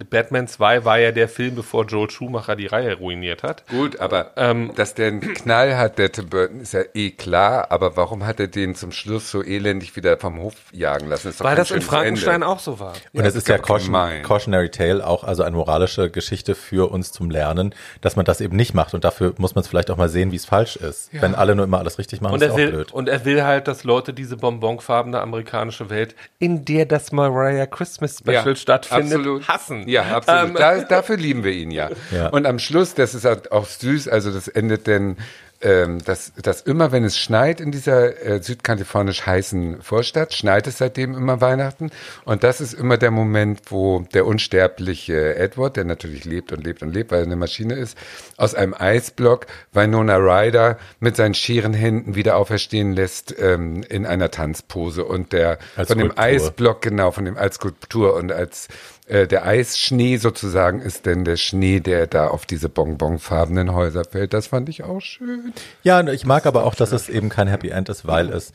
Batman 0.08 0.48
2 0.48 0.84
war 0.86 0.98
ja 0.98 1.12
der 1.12 1.28
Film, 1.28 1.54
bevor 1.54 1.84
Joel 1.84 2.08
Schumacher 2.10 2.56
die 2.56 2.66
Reihe 2.66 2.94
ruiniert 2.94 3.42
hat. 3.42 3.66
Gut, 3.68 4.00
aber 4.00 4.30
Ähm, 4.36 4.72
dass 4.76 4.94
der 4.94 5.08
einen 5.08 5.20
Knall 5.20 5.76
hat, 5.76 5.98
der 5.98 6.10
Tim 6.12 6.28
Burton, 6.30 6.60
ist 6.60 6.72
ja 6.72 6.80
eh 6.94 7.10
klar. 7.10 7.70
Aber 7.70 7.96
warum 7.98 8.24
hat 8.26 8.40
er 8.40 8.46
den 8.48 8.74
zum 8.74 8.90
Schluss 8.92 9.30
so 9.30 9.42
elendig 9.42 9.96
wieder 9.96 10.16
vom 10.16 10.38
Hof 10.40 10.54
jagen 10.72 11.08
lassen? 11.08 11.34
Weil 11.40 11.56
das 11.56 11.70
in 11.70 11.82
Frankenstein 11.82 12.36
Ende. 12.36 12.46
auch 12.48 12.58
so 12.60 12.80
war. 12.80 12.94
Und 13.12 13.20
es 13.20 13.34
das 13.34 13.34
ist 13.34 13.48
ja 13.48 13.56
ist 13.56 13.60
aber 13.70 13.78
Caution. 13.78 14.22
Cautionary 14.22 14.70
Tale 14.70 15.06
auch, 15.06 15.24
also 15.24 15.42
eine 15.42 15.56
moralische 15.56 16.10
Geschichte 16.10 16.54
für 16.54 16.90
uns 16.90 17.12
zum 17.12 17.28
Lernen, 17.30 17.74
dass 18.00 18.16
man 18.16 18.24
das 18.24 18.40
eben 18.40 18.56
nicht 18.56 18.72
macht. 18.72 18.94
Und 18.94 19.04
dafür 19.04 19.34
muss 19.36 19.54
man 19.54 19.60
es 19.62 19.68
vielleicht 19.68 19.90
auch 19.90 19.96
mal 19.98 20.08
sehen, 20.08 20.32
wie 20.32 20.36
es 20.36 20.46
falsch 20.46 20.76
ist. 20.76 21.10
Wenn 21.12 21.34
alle 21.34 21.54
nur 21.54 21.66
immer 21.66 21.78
alles 21.80 21.98
richtig 21.98 22.22
machen, 22.22 22.34
Und 22.34 22.40
ist 22.42 22.48
er, 22.48 22.52
auch 22.54 22.56
will, 22.56 22.70
blöd. 22.70 22.92
und 22.92 23.08
er 23.10 23.24
will 23.26 23.42
halt, 23.44 23.68
dass 23.68 23.84
Leute 23.84 24.14
diese 24.14 24.36
bonbonfarbene 24.70 25.20
amerikanische 25.20 25.90
Welt, 25.90 26.14
in 26.38 26.64
der 26.64 26.86
das 26.86 27.12
Mariah 27.12 27.66
Christmas 27.66 28.18
Special 28.18 28.56
stattfindet, 28.56 29.18
absolut. 29.18 29.48
hassen. 29.48 29.88
Ja, 29.88 30.02
absolut. 30.02 30.50
Ähm, 30.50 30.54
da, 30.58 30.80
dafür 30.82 31.16
lieben 31.16 31.44
wir 31.44 31.52
ihn 31.52 31.70
ja. 31.70 31.90
Ja. 32.10 32.28
Und 32.28 32.46
am 32.46 32.58
Schluss, 32.58 32.94
das 32.94 33.14
ist 33.14 33.24
halt 33.24 33.52
auch 33.52 33.66
süß, 33.66 34.08
also 34.08 34.32
das 34.32 34.48
endet 34.48 34.86
denn, 34.86 35.16
ähm, 35.62 36.02
dass, 36.04 36.32
dass 36.34 36.62
immer, 36.62 36.90
wenn 36.92 37.04
es 37.04 37.18
schneit 37.18 37.60
in 37.60 37.70
dieser 37.70 38.24
äh, 38.24 38.42
südkalifornisch 38.42 39.26
heißen 39.26 39.82
Vorstadt, 39.82 40.32
schneit 40.32 40.66
es 40.66 40.78
seitdem 40.78 41.14
immer 41.14 41.40
Weihnachten. 41.40 41.90
Und 42.24 42.44
das 42.44 42.60
ist 42.60 42.72
immer 42.72 42.96
der 42.96 43.10
Moment, 43.10 43.62
wo 43.66 44.00
der 44.14 44.26
unsterbliche 44.26 45.36
Edward, 45.36 45.76
der 45.76 45.84
natürlich 45.84 46.24
lebt 46.24 46.52
und 46.52 46.64
lebt 46.64 46.82
und 46.82 46.94
lebt, 46.94 47.12
weil 47.12 47.20
er 47.20 47.26
eine 47.26 47.36
Maschine 47.36 47.74
ist, 47.74 47.98
aus 48.36 48.54
einem 48.54 48.74
Eisblock 48.74 49.46
Winona 49.72 50.16
Ryder 50.16 50.78
mit 50.98 51.16
seinen 51.16 51.34
scheren 51.34 51.74
Händen 51.74 52.14
wieder 52.14 52.36
auferstehen 52.36 52.92
lässt 52.92 53.34
ähm, 53.38 53.82
in 53.88 54.06
einer 54.06 54.30
Tanzpose. 54.30 55.04
Und 55.04 55.32
der 55.32 55.58
Als 55.76 55.88
von 55.88 55.98
dem 55.98 56.06
Skulptur. 56.08 56.24
Eis 56.24 56.50
Block, 56.52 56.82
genau, 56.82 57.10
von 57.10 57.24
dem 57.24 57.36
als 57.36 57.56
Skulptur 57.56 58.14
und 58.14 58.32
als 58.32 58.68
äh, 59.10 59.26
der 59.26 59.44
Eisschnee 59.44 60.16
sozusagen 60.16 60.80
ist 60.80 61.04
denn 61.06 61.24
der 61.24 61.36
Schnee, 61.36 61.80
der 61.80 62.06
da 62.06 62.28
auf 62.28 62.46
diese 62.46 62.68
bonbonfarbenen 62.68 63.74
Häuser 63.74 64.04
fällt. 64.04 64.32
Das 64.32 64.46
fand 64.48 64.68
ich 64.68 64.84
auch 64.84 65.00
schön. 65.00 65.52
Ja, 65.82 66.00
ich 66.08 66.24
mag 66.26 66.46
aber 66.46 66.64
auch, 66.64 66.74
dass 66.74 66.92
es 66.92 67.08
eben 67.08 67.28
kein 67.28 67.48
Happy 67.48 67.68
End 67.68 67.88
ist, 67.88 68.06
weil 68.06 68.30
es 68.30 68.52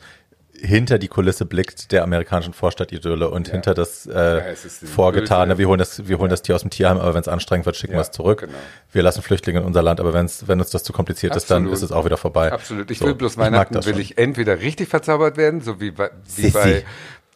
hinter 0.58 0.98
die 0.98 1.08
Kulisse 1.08 1.44
blickt 1.44 1.92
der 1.92 2.02
amerikanischen 2.02 2.54
Vorstadtidylle 2.54 3.28
und 3.28 3.48
hinter 3.48 3.74
das 3.74 4.06
äh, 4.06 4.54
die 4.80 4.86
Vorgetane. 4.86 5.52
böse- 5.52 5.58
Wir 5.58 5.68
holen 5.68 5.78
das, 5.78 6.08
wir 6.08 6.18
holen 6.18 6.30
das 6.30 6.40
Tier 6.40 6.54
aus 6.54 6.62
dem 6.62 6.70
Tierheim, 6.70 6.96
aber 6.96 7.12
wenn 7.12 7.20
es 7.20 7.28
anstrengend 7.28 7.66
wird, 7.66 7.76
schicken 7.76 7.92
Ja, 7.92 7.98
wir 7.98 8.02
es 8.02 8.10
zurück. 8.10 8.40
genau. 8.40 8.54
Wir 8.90 9.02
lassen 9.02 9.20
Flüchtlinge 9.20 9.58
in 9.60 9.66
unser 9.66 9.82
Land, 9.82 10.00
aber 10.00 10.14
wenn's, 10.14 10.48
wenn 10.48 10.58
uns 10.58 10.70
das 10.70 10.82
zu 10.82 10.94
kompliziert 10.94 11.36
ist, 11.36 11.50
dann 11.50 11.64
Absolut. 11.64 11.74
ist 11.76 11.82
es 11.82 11.92
auch 11.92 12.06
wieder 12.06 12.16
vorbei. 12.16 12.52
Absolut. 12.52 12.90
Ich 12.90 13.00
So, 13.00 13.04
will 13.04 13.14
bloß 13.14 13.36
Weihnachten, 13.36 13.74
das 13.74 13.84
will 13.84 13.92
schon. 13.92 14.00
ich 14.00 14.16
entweder 14.16 14.58
richtig 14.62 14.88
verzaubert 14.88 15.36
werden, 15.36 15.60
so 15.60 15.78
wie 15.78 15.90
bei, 15.90 16.10
wie 16.36 16.42
Sissi. 16.44 16.52
bei, 16.52 16.84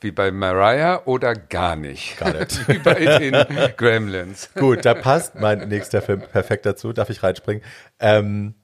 wie 0.00 0.10
bei 0.10 0.30
Mariah 0.30 1.02
oder 1.04 1.34
gar 1.34 1.76
nicht. 1.76 2.18
Gar 2.18 2.34
nicht. 2.34 2.68
wie 2.68 2.78
bei 2.78 3.18
den 3.18 3.32
Gremlins. 3.76 4.50
Gut, 4.54 4.84
da 4.84 4.94
passt 4.94 5.34
mein 5.34 5.68
nächster 5.68 6.02
Film 6.02 6.20
perfekt 6.20 6.66
dazu. 6.66 6.92
Darf 6.92 7.10
ich 7.10 7.22
reinspringen? 7.22 7.62
Ähm, 7.98 8.54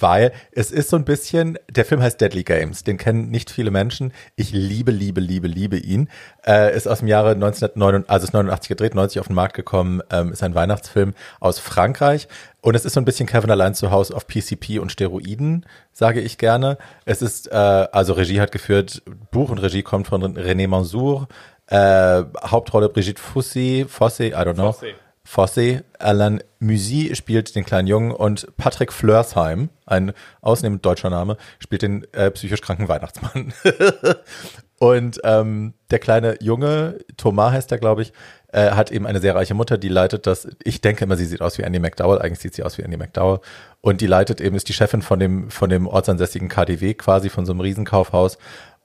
weil 0.00 0.32
es 0.52 0.70
ist 0.70 0.90
so 0.90 0.96
ein 0.96 1.04
bisschen, 1.04 1.58
der 1.70 1.84
Film 1.84 2.02
heißt 2.02 2.20
Deadly 2.20 2.44
Games, 2.44 2.84
den 2.84 2.96
kennen 2.96 3.30
nicht 3.30 3.50
viele 3.50 3.70
Menschen. 3.70 4.12
Ich 4.36 4.52
liebe, 4.52 4.90
liebe, 4.90 5.20
liebe, 5.20 5.46
liebe 5.46 5.76
ihn. 5.76 6.08
Äh, 6.46 6.74
ist 6.76 6.88
aus 6.88 7.00
dem 7.00 7.08
Jahre 7.08 7.30
1989, 7.32 8.10
also 8.10 8.24
ist 8.24 8.32
89 8.32 8.68
gedreht, 8.68 8.94
90 8.94 9.20
auf 9.20 9.26
den 9.26 9.36
Markt 9.36 9.54
gekommen, 9.54 10.02
ähm, 10.10 10.32
ist 10.32 10.42
ein 10.42 10.54
Weihnachtsfilm 10.54 11.14
aus 11.40 11.58
Frankreich. 11.58 12.28
Und 12.60 12.74
es 12.74 12.84
ist 12.84 12.94
so 12.94 13.00
ein 13.00 13.04
bisschen 13.04 13.26
Kevin 13.26 13.50
allein 13.50 13.74
zu 13.74 13.90
Hause 13.90 14.14
auf 14.14 14.26
PCP 14.26 14.78
und 14.78 14.92
Steroiden, 14.92 15.66
sage 15.92 16.20
ich 16.20 16.38
gerne. 16.38 16.78
Es 17.04 17.20
ist, 17.20 17.50
äh, 17.50 17.54
also 17.54 18.12
Regie 18.12 18.40
hat 18.40 18.52
geführt, 18.52 19.02
Buch 19.30 19.50
und 19.50 19.58
Regie 19.58 19.82
kommt 19.82 20.06
von 20.06 20.22
René 20.36 20.68
Mansour, 20.68 21.28
äh, 21.66 22.22
Hauptrolle 22.44 22.88
Brigitte 22.88 23.20
Fossey, 23.20 23.84
Fossey, 23.88 24.28
I 24.28 24.34
don't 24.34 24.54
know. 24.54 24.72
Fossey. 24.72 24.94
Fossey, 25.24 25.80
Alain 25.98 26.42
Musy 26.58 27.14
spielt 27.14 27.54
den 27.54 27.64
kleinen 27.64 27.86
Jungen 27.86 28.10
und 28.10 28.46
Patrick 28.56 28.92
Flörsheim, 28.92 29.68
ein 29.86 30.12
ausnehmend 30.40 30.84
deutscher 30.84 31.10
Name, 31.10 31.36
spielt 31.58 31.82
den 31.82 32.06
äh, 32.12 32.30
psychisch 32.32 32.60
kranken 32.60 32.88
Weihnachtsmann. 32.88 33.52
und 34.78 35.20
ähm, 35.22 35.74
der 35.90 36.00
kleine 36.00 36.36
Junge, 36.40 36.98
Thomas 37.16 37.52
heißt 37.52 37.70
er, 37.70 37.78
glaube 37.78 38.02
ich, 38.02 38.12
äh, 38.48 38.72
hat 38.72 38.90
eben 38.90 39.06
eine 39.06 39.20
sehr 39.20 39.34
reiche 39.34 39.54
Mutter, 39.54 39.78
die 39.78 39.88
leitet 39.88 40.26
das, 40.26 40.48
ich 40.64 40.80
denke 40.80 41.04
immer, 41.04 41.16
sie 41.16 41.24
sieht 41.24 41.40
aus 41.40 41.56
wie 41.56 41.62
Andy 41.62 41.78
McDowell, 41.78 42.18
eigentlich 42.18 42.40
sieht 42.40 42.54
sie 42.54 42.64
aus 42.64 42.76
wie 42.78 42.82
Andy 42.82 42.96
McDowell. 42.96 43.40
Und 43.80 44.00
die 44.00 44.06
leitet 44.06 44.40
eben, 44.40 44.56
ist 44.56 44.68
die 44.68 44.74
Chefin 44.74 45.02
von 45.02 45.18
dem, 45.18 45.50
von 45.50 45.70
dem 45.70 45.86
ortsansässigen 45.86 46.48
KDW 46.48 46.94
quasi, 46.94 47.28
von 47.28 47.46
so 47.46 47.52
einem 47.52 47.60
Riesenkaufhaus. 47.60 48.38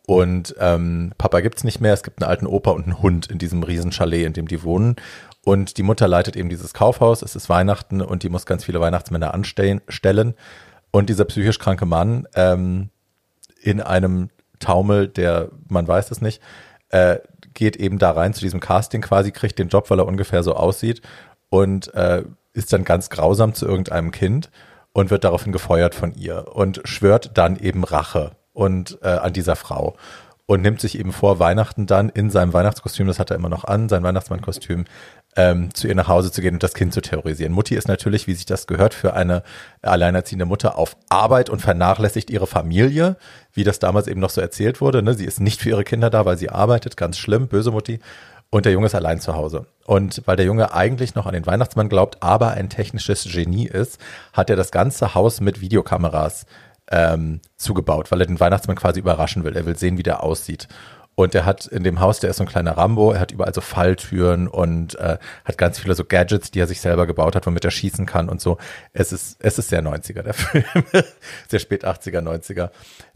Und 0.07 0.55
ähm, 0.59 1.11
Papa 1.17 1.41
gibt's 1.41 1.65
nicht 1.65 1.81
mehr, 1.81 1.93
es 1.93 2.01
gibt 2.01 2.23
einen 2.23 2.29
alten 2.29 2.47
Opa 2.47 2.71
und 2.71 2.85
einen 2.85 3.01
Hund 3.01 3.27
in 3.27 3.39
diesem 3.39 3.61
Riesenchalet, 3.61 4.25
in 4.25 4.31
dem 4.31 4.47
die 4.47 4.63
wohnen. 4.63 4.95
Und 5.47 5.77
die 5.77 5.83
Mutter 5.83 6.09
leitet 6.09 6.35
eben 6.35 6.49
dieses 6.49 6.73
Kaufhaus, 6.73 7.21
es 7.21 7.37
ist 7.37 7.47
Weihnachten 7.47 8.01
und 8.01 8.23
die 8.23 8.27
muss 8.27 8.45
ganz 8.45 8.65
viele 8.65 8.81
Weihnachtsmänner 8.81 9.33
anstellen. 9.33 9.79
Stellen. 9.87 10.33
Und 10.91 11.07
dieser 11.07 11.23
psychisch 11.23 11.57
kranke 11.57 11.85
Mann 11.85 12.27
ähm, 12.35 12.89
in 13.61 13.79
einem 13.79 14.29
Taumel, 14.59 15.07
der, 15.07 15.51
man 15.69 15.87
weiß 15.87 16.11
es 16.11 16.19
nicht, 16.19 16.41
äh, 16.89 17.19
geht 17.53 17.77
eben 17.77 17.97
da 17.97 18.11
rein 18.11 18.33
zu 18.33 18.41
diesem 18.41 18.59
Casting 18.59 19.01
quasi, 19.01 19.31
kriegt 19.31 19.57
den 19.57 19.69
Job, 19.69 19.89
weil 19.89 19.99
er 19.99 20.05
ungefähr 20.05 20.43
so 20.43 20.53
aussieht 20.53 21.01
und 21.47 21.93
äh, 21.93 22.25
ist 22.51 22.73
dann 22.73 22.83
ganz 22.83 23.09
grausam 23.09 23.53
zu 23.53 23.65
irgendeinem 23.65 24.11
Kind 24.11 24.51
und 24.91 25.11
wird 25.11 25.23
daraufhin 25.23 25.53
gefeuert 25.53 25.95
von 25.95 26.13
ihr 26.13 26.53
und 26.55 26.81
schwört 26.83 27.37
dann 27.37 27.55
eben 27.55 27.85
Rache 27.85 28.31
und 28.51 28.99
äh, 29.01 29.07
an 29.07 29.31
dieser 29.31 29.55
Frau 29.55 29.95
und 30.47 30.61
nimmt 30.61 30.79
sich 30.79 30.97
eben 30.97 31.11
vor, 31.11 31.39
Weihnachten 31.39 31.85
dann 31.85 32.09
in 32.09 32.29
seinem 32.31 32.53
Weihnachtskostüm, 32.53 33.05
das 33.05 33.19
hat 33.19 33.29
er 33.29 33.35
immer 33.35 33.49
noch 33.49 33.65
an, 33.65 33.89
sein 33.89 34.01
Weihnachtsmannkostüm, 34.01 34.85
ähm, 35.35 35.73
zu 35.73 35.87
ihr 35.87 35.95
nach 35.95 36.07
Hause 36.07 36.31
zu 36.31 36.41
gehen 36.41 36.55
und 36.55 36.63
das 36.63 36.73
Kind 36.73 36.93
zu 36.93 37.01
terrorisieren. 37.01 37.53
Mutti 37.53 37.75
ist 37.75 37.89
natürlich, 37.89 38.27
wie 38.27 38.33
sich 38.33 38.45
das 38.45 38.65
gehört, 38.65 38.93
für 38.93 39.13
eine 39.13 39.43
alleinerziehende 39.81 40.45
Mutter 40.45 40.77
auf 40.77 40.95
Arbeit 41.09 41.49
und 41.49 41.61
vernachlässigt 41.61 42.29
ihre 42.29 42.47
Familie, 42.47 43.17
wie 43.53 43.65
das 43.65 43.79
damals 43.79 44.07
eben 44.07 44.21
noch 44.21 44.29
so 44.29 44.39
erzählt 44.39 44.79
wurde. 44.79 45.03
Ne? 45.03 45.13
Sie 45.13 45.25
ist 45.25 45.41
nicht 45.41 45.61
für 45.61 45.69
ihre 45.69 45.83
Kinder 45.83 46.09
da, 46.09 46.25
weil 46.25 46.37
sie 46.37 46.49
arbeitet, 46.49 46.95
ganz 46.95 47.17
schlimm, 47.17 47.49
böse 47.49 47.71
Mutti. 47.71 47.99
Und 48.49 48.65
der 48.65 48.71
Junge 48.71 48.85
ist 48.85 48.95
allein 48.95 49.19
zu 49.19 49.35
Hause. 49.35 49.65
Und 49.85 50.21
weil 50.25 50.37
der 50.37 50.45
Junge 50.45 50.73
eigentlich 50.73 51.15
noch 51.15 51.25
an 51.25 51.33
den 51.33 51.45
Weihnachtsmann 51.45 51.89
glaubt, 51.89 52.23
aber 52.23 52.51
ein 52.51 52.69
technisches 52.69 53.25
Genie 53.29 53.67
ist, 53.67 53.99
hat 54.31 54.49
er 54.49 54.55
das 54.55 54.71
ganze 54.71 55.13
Haus 55.13 55.41
mit 55.41 55.59
Videokameras 55.59 56.45
ähm, 56.91 57.41
zugebaut, 57.55 58.11
weil 58.11 58.21
er 58.21 58.27
den 58.27 58.39
Weihnachtsmann 58.39 58.77
quasi 58.77 58.99
überraschen 58.99 59.43
will. 59.43 59.55
Er 59.55 59.65
will 59.65 59.77
sehen, 59.77 59.97
wie 59.97 60.03
der 60.03 60.23
aussieht. 60.23 60.67
Und 61.19 61.33
er 61.33 61.45
hat 61.45 61.65
in 61.65 61.83
dem 61.83 61.99
Haus, 61.99 62.19
der 62.19 62.29
ist 62.29 62.37
so 62.37 62.43
ein 62.43 62.47
kleiner 62.47 62.77
Rambo, 62.77 63.11
er 63.11 63.19
hat 63.19 63.31
überall 63.31 63.51
so 63.51 63.59
Falltüren 63.59 64.47
und 64.47 64.93
äh, 64.99 65.17
hat 65.45 65.57
ganz 65.57 65.79
viele 65.79 65.95
so 65.95 66.05
Gadgets, 66.05 66.51
die 66.51 66.59
er 66.59 66.67
sich 66.67 66.79
selber 66.79 67.07
gebaut 67.07 67.35
hat, 67.35 67.47
womit 67.47 67.65
er 67.65 67.71
schießen 67.71 68.05
kann 68.05 68.29
und 68.29 68.39
so. 68.39 68.59
Es 68.93 69.11
ist, 69.11 69.35
es 69.39 69.57
ist 69.57 69.69
sehr 69.69 69.81
90er, 69.81 70.21
der 70.21 70.33
Film. 70.35 70.63
sehr 71.47 71.57
spät 71.59 71.87
80er, 71.87 72.21
90er. 72.21 72.69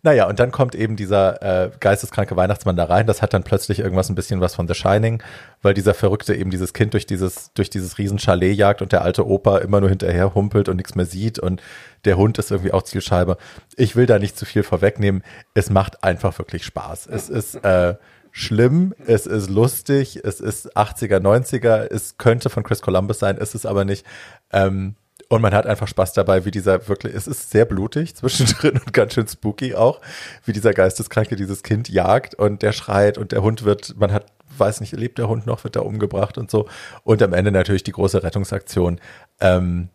Naja, 0.03 0.27
und 0.27 0.39
dann 0.39 0.51
kommt 0.51 0.73
eben 0.73 0.95
dieser 0.95 1.41
äh, 1.65 1.71
geisteskranke 1.79 2.35
Weihnachtsmann 2.35 2.75
da 2.75 2.85
rein. 2.85 3.05
Das 3.05 3.21
hat 3.21 3.33
dann 3.33 3.43
plötzlich 3.43 3.79
irgendwas 3.79 4.09
ein 4.09 4.15
bisschen 4.15 4.41
was 4.41 4.55
von 4.55 4.67
The 4.67 4.73
Shining, 4.73 5.21
weil 5.61 5.75
dieser 5.75 5.93
Verrückte 5.93 6.33
eben 6.33 6.49
dieses 6.49 6.73
Kind 6.73 6.93
durch 6.93 7.05
dieses, 7.05 7.53
durch 7.53 7.69
dieses 7.69 7.99
riesen 7.99 8.17
Chalet 8.17 8.57
jagt 8.57 8.81
und 8.81 8.91
der 8.91 9.03
alte 9.03 9.27
Opa 9.27 9.59
immer 9.59 9.79
nur 9.79 9.89
hinterher 9.89 10.33
humpelt 10.33 10.69
und 10.69 10.77
nichts 10.77 10.95
mehr 10.95 11.05
sieht 11.05 11.37
und 11.37 11.61
der 12.05 12.17
Hund 12.17 12.39
ist 12.39 12.49
irgendwie 12.49 12.73
auch 12.73 12.81
Zielscheibe. 12.81 13.37
Ich 13.75 13.95
will 13.95 14.07
da 14.07 14.17
nicht 14.17 14.37
zu 14.37 14.45
viel 14.45 14.63
vorwegnehmen. 14.63 15.23
Es 15.53 15.69
macht 15.69 16.03
einfach 16.03 16.37
wirklich 16.39 16.65
Spaß. 16.65 17.05
Es 17.05 17.29
ist 17.29 17.63
äh, 17.63 17.95
schlimm, 18.31 18.95
es 19.05 19.27
ist 19.27 19.49
lustig, 19.51 20.21
es 20.23 20.39
ist 20.39 20.75
80er, 20.75 21.19
90er, 21.19 21.91
es 21.91 22.17
könnte 22.17 22.49
von 22.49 22.63
Chris 22.63 22.81
Columbus 22.81 23.19
sein, 23.19 23.37
ist 23.37 23.53
es 23.53 23.67
aber 23.67 23.85
nicht. 23.85 24.05
Ähm, 24.51 24.95
und 25.31 25.41
man 25.41 25.53
hat 25.53 25.65
einfach 25.65 25.87
Spaß 25.87 26.11
dabei, 26.11 26.43
wie 26.43 26.51
dieser 26.51 26.89
wirklich, 26.89 27.15
es 27.15 27.25
ist 27.25 27.51
sehr 27.51 27.63
blutig 27.63 28.15
zwischendrin 28.15 28.71
und 28.85 28.91
ganz 28.91 29.13
schön 29.13 29.29
spooky 29.29 29.75
auch, 29.75 30.01
wie 30.43 30.51
dieser 30.51 30.73
Geisteskranke 30.73 31.37
dieses 31.37 31.63
Kind 31.63 31.87
jagt 31.87 32.35
und 32.35 32.61
der 32.61 32.73
schreit 32.73 33.17
und 33.17 33.31
der 33.31 33.41
Hund 33.41 33.63
wird, 33.63 33.95
man 33.97 34.11
hat, 34.11 34.25
weiß 34.57 34.81
nicht, 34.81 34.91
lebt 34.91 35.19
der 35.19 35.29
Hund 35.29 35.45
noch, 35.45 35.63
wird 35.63 35.77
da 35.77 35.79
umgebracht 35.79 36.37
und 36.37 36.51
so. 36.51 36.67
Und 37.05 37.23
am 37.23 37.31
Ende 37.31 37.53
natürlich 37.53 37.83
die 37.83 37.93
große 37.93 38.23
Rettungsaktion. 38.23 38.99
Ähm, 39.39 39.87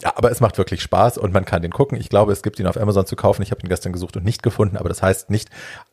ja, 0.00 0.12
aber 0.14 0.30
es 0.30 0.40
macht 0.40 0.58
wirklich 0.58 0.80
Spaß 0.80 1.18
und 1.18 1.32
man 1.32 1.44
kann 1.44 1.62
den 1.62 1.72
gucken. 1.72 1.98
Ich 1.98 2.08
glaube, 2.08 2.32
es 2.32 2.44
gibt 2.44 2.60
ihn 2.60 2.68
auf 2.68 2.80
Amazon 2.80 3.04
zu 3.04 3.16
kaufen. 3.16 3.42
Ich 3.42 3.50
habe 3.50 3.62
ihn 3.62 3.68
gestern 3.68 3.92
gesucht 3.92 4.16
und 4.16 4.24
nicht 4.24 4.44
gefunden, 4.44 4.76
aber 4.76 4.88
das 4.88 5.02
heißt 5.02 5.28
nicht, 5.28 5.50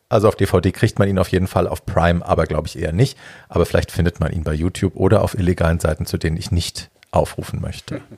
also 0.09 0.27
auf 0.27 0.35
DVD 0.35 0.71
kriegt 0.71 0.99
man 0.99 1.09
ihn 1.09 1.17
auf 1.17 1.29
jeden 1.29 1.47
Fall 1.47 1.67
auf 1.67 1.87
Prime, 1.87 2.23
aber 2.23 2.45
glaube 2.45 2.67
ich 2.67 2.77
eher 2.77 2.91
nicht. 2.91 3.17
Aber 3.49 3.65
vielleicht 3.65 3.91
findet 3.91 4.19
man 4.19 4.31
ihn 4.31 4.43
bei 4.43 4.53
YouTube 4.53 4.95
oder 4.95 5.23
auf 5.23 5.33
illegalen 5.33 5.79
Seiten, 5.79 6.05
zu 6.05 6.19
denen 6.19 6.37
ich 6.37 6.51
nicht 6.51 6.91
aufrufen 7.09 7.61
möchte. 7.61 8.01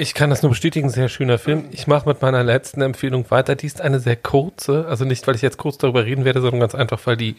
Ich 0.00 0.14
kann 0.14 0.30
das 0.30 0.42
nur 0.42 0.50
bestätigen, 0.50 0.90
sehr 0.90 1.08
schöner 1.08 1.38
Film. 1.38 1.64
Ich 1.72 1.88
mache 1.88 2.08
mit 2.08 2.22
meiner 2.22 2.44
letzten 2.44 2.82
Empfehlung 2.82 3.28
weiter. 3.32 3.56
Die 3.56 3.66
ist 3.66 3.80
eine 3.80 3.98
sehr 3.98 4.14
kurze, 4.14 4.86
also 4.86 5.04
nicht, 5.04 5.26
weil 5.26 5.34
ich 5.34 5.42
jetzt 5.42 5.58
kurz 5.58 5.76
darüber 5.76 6.04
reden 6.04 6.24
werde, 6.24 6.40
sondern 6.40 6.60
ganz 6.60 6.76
einfach, 6.76 7.00
weil 7.04 7.16
die 7.16 7.34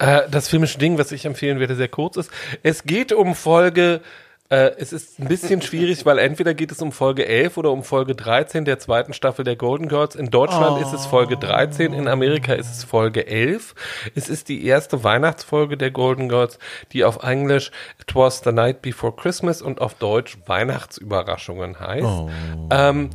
äh, 0.00 0.22
das 0.28 0.48
filmische 0.48 0.78
Ding, 0.78 0.98
was 0.98 1.12
ich 1.12 1.24
empfehlen 1.26 1.60
werde, 1.60 1.76
sehr 1.76 1.86
kurz 1.86 2.16
ist. 2.16 2.32
Es 2.64 2.82
geht 2.82 3.12
um 3.12 3.36
Folge 3.36 4.00
äh, 4.48 4.72
es 4.78 4.92
ist 4.92 5.18
ein 5.18 5.28
bisschen 5.28 5.60
schwierig, 5.62 6.06
weil 6.06 6.18
entweder 6.18 6.54
geht 6.54 6.70
es 6.70 6.80
um 6.80 6.92
Folge 6.92 7.26
11 7.26 7.56
oder 7.56 7.72
um 7.72 7.82
Folge 7.82 8.14
13 8.14 8.64
der 8.64 8.78
zweiten 8.78 9.12
Staffel 9.12 9.44
der 9.44 9.56
Golden 9.56 9.88
Girls. 9.88 10.14
In 10.14 10.30
Deutschland 10.30 10.78
oh. 10.78 10.82
ist 10.82 10.92
es 10.92 11.06
Folge 11.06 11.36
13, 11.36 11.92
in 11.92 12.06
Amerika 12.06 12.52
ist 12.52 12.70
es 12.70 12.84
Folge 12.84 13.26
11. 13.26 13.74
Es 14.14 14.28
ist 14.28 14.48
die 14.48 14.64
erste 14.64 15.02
Weihnachtsfolge 15.02 15.76
der 15.76 15.90
Golden 15.90 16.28
Girls, 16.28 16.58
die 16.92 17.04
auf 17.04 17.22
Englisch 17.22 17.70
It 18.00 18.14
Was 18.14 18.42
the 18.44 18.52
Night 18.52 18.82
Before 18.82 19.14
Christmas 19.14 19.62
und 19.62 19.80
auf 19.80 19.94
Deutsch 19.94 20.38
Weihnachtsüberraschungen 20.46 21.80
heißt. 21.80 22.04
Oh. 22.04 22.30
Ähm, 22.70 23.10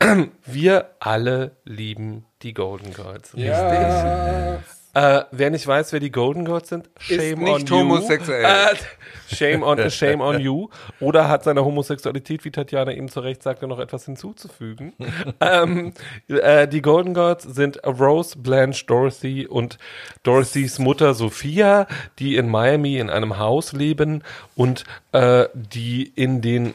wir 0.46 0.90
alle 0.98 1.52
lieben 1.64 2.24
die 2.42 2.54
Golden 2.54 2.92
Girls. 2.92 3.32
Ja. 3.36 4.58
Äh, 4.94 5.22
wer 5.30 5.50
nicht 5.50 5.66
weiß, 5.66 5.92
wer 5.92 6.00
die 6.00 6.10
Golden 6.10 6.44
Girls 6.44 6.68
sind, 6.68 6.90
shame 6.98 7.18
ist 7.18 7.38
nicht 7.38 7.72
on 7.72 7.78
homosexuell. 7.78 8.42
you. 8.42 8.48
Äh, 8.48 9.34
shame 9.34 9.62
on 9.62 9.90
shame 9.90 10.20
on 10.20 10.38
you. 10.38 10.68
Oder 11.00 11.28
hat 11.28 11.44
seiner 11.44 11.64
Homosexualität, 11.64 12.44
wie 12.44 12.50
Tatjana 12.50 12.92
eben 12.92 13.08
zu 13.08 13.20
Recht 13.20 13.42
sagte, 13.42 13.66
noch 13.66 13.78
etwas 13.78 14.04
hinzuzufügen. 14.04 14.92
ähm, 15.40 15.94
äh, 16.28 16.68
die 16.68 16.82
Golden 16.82 17.14
Girls 17.14 17.44
sind 17.44 17.82
Rose, 17.86 18.38
Blanche, 18.38 18.84
Dorothy 18.86 19.46
und 19.46 19.78
Dorothys 20.24 20.78
Mutter 20.78 21.14
Sophia, 21.14 21.86
die 22.18 22.36
in 22.36 22.50
Miami 22.50 22.98
in 22.98 23.08
einem 23.08 23.38
Haus 23.38 23.72
leben 23.72 24.22
und 24.56 24.84
äh, 25.12 25.46
die 25.54 26.12
in 26.14 26.42
den 26.42 26.74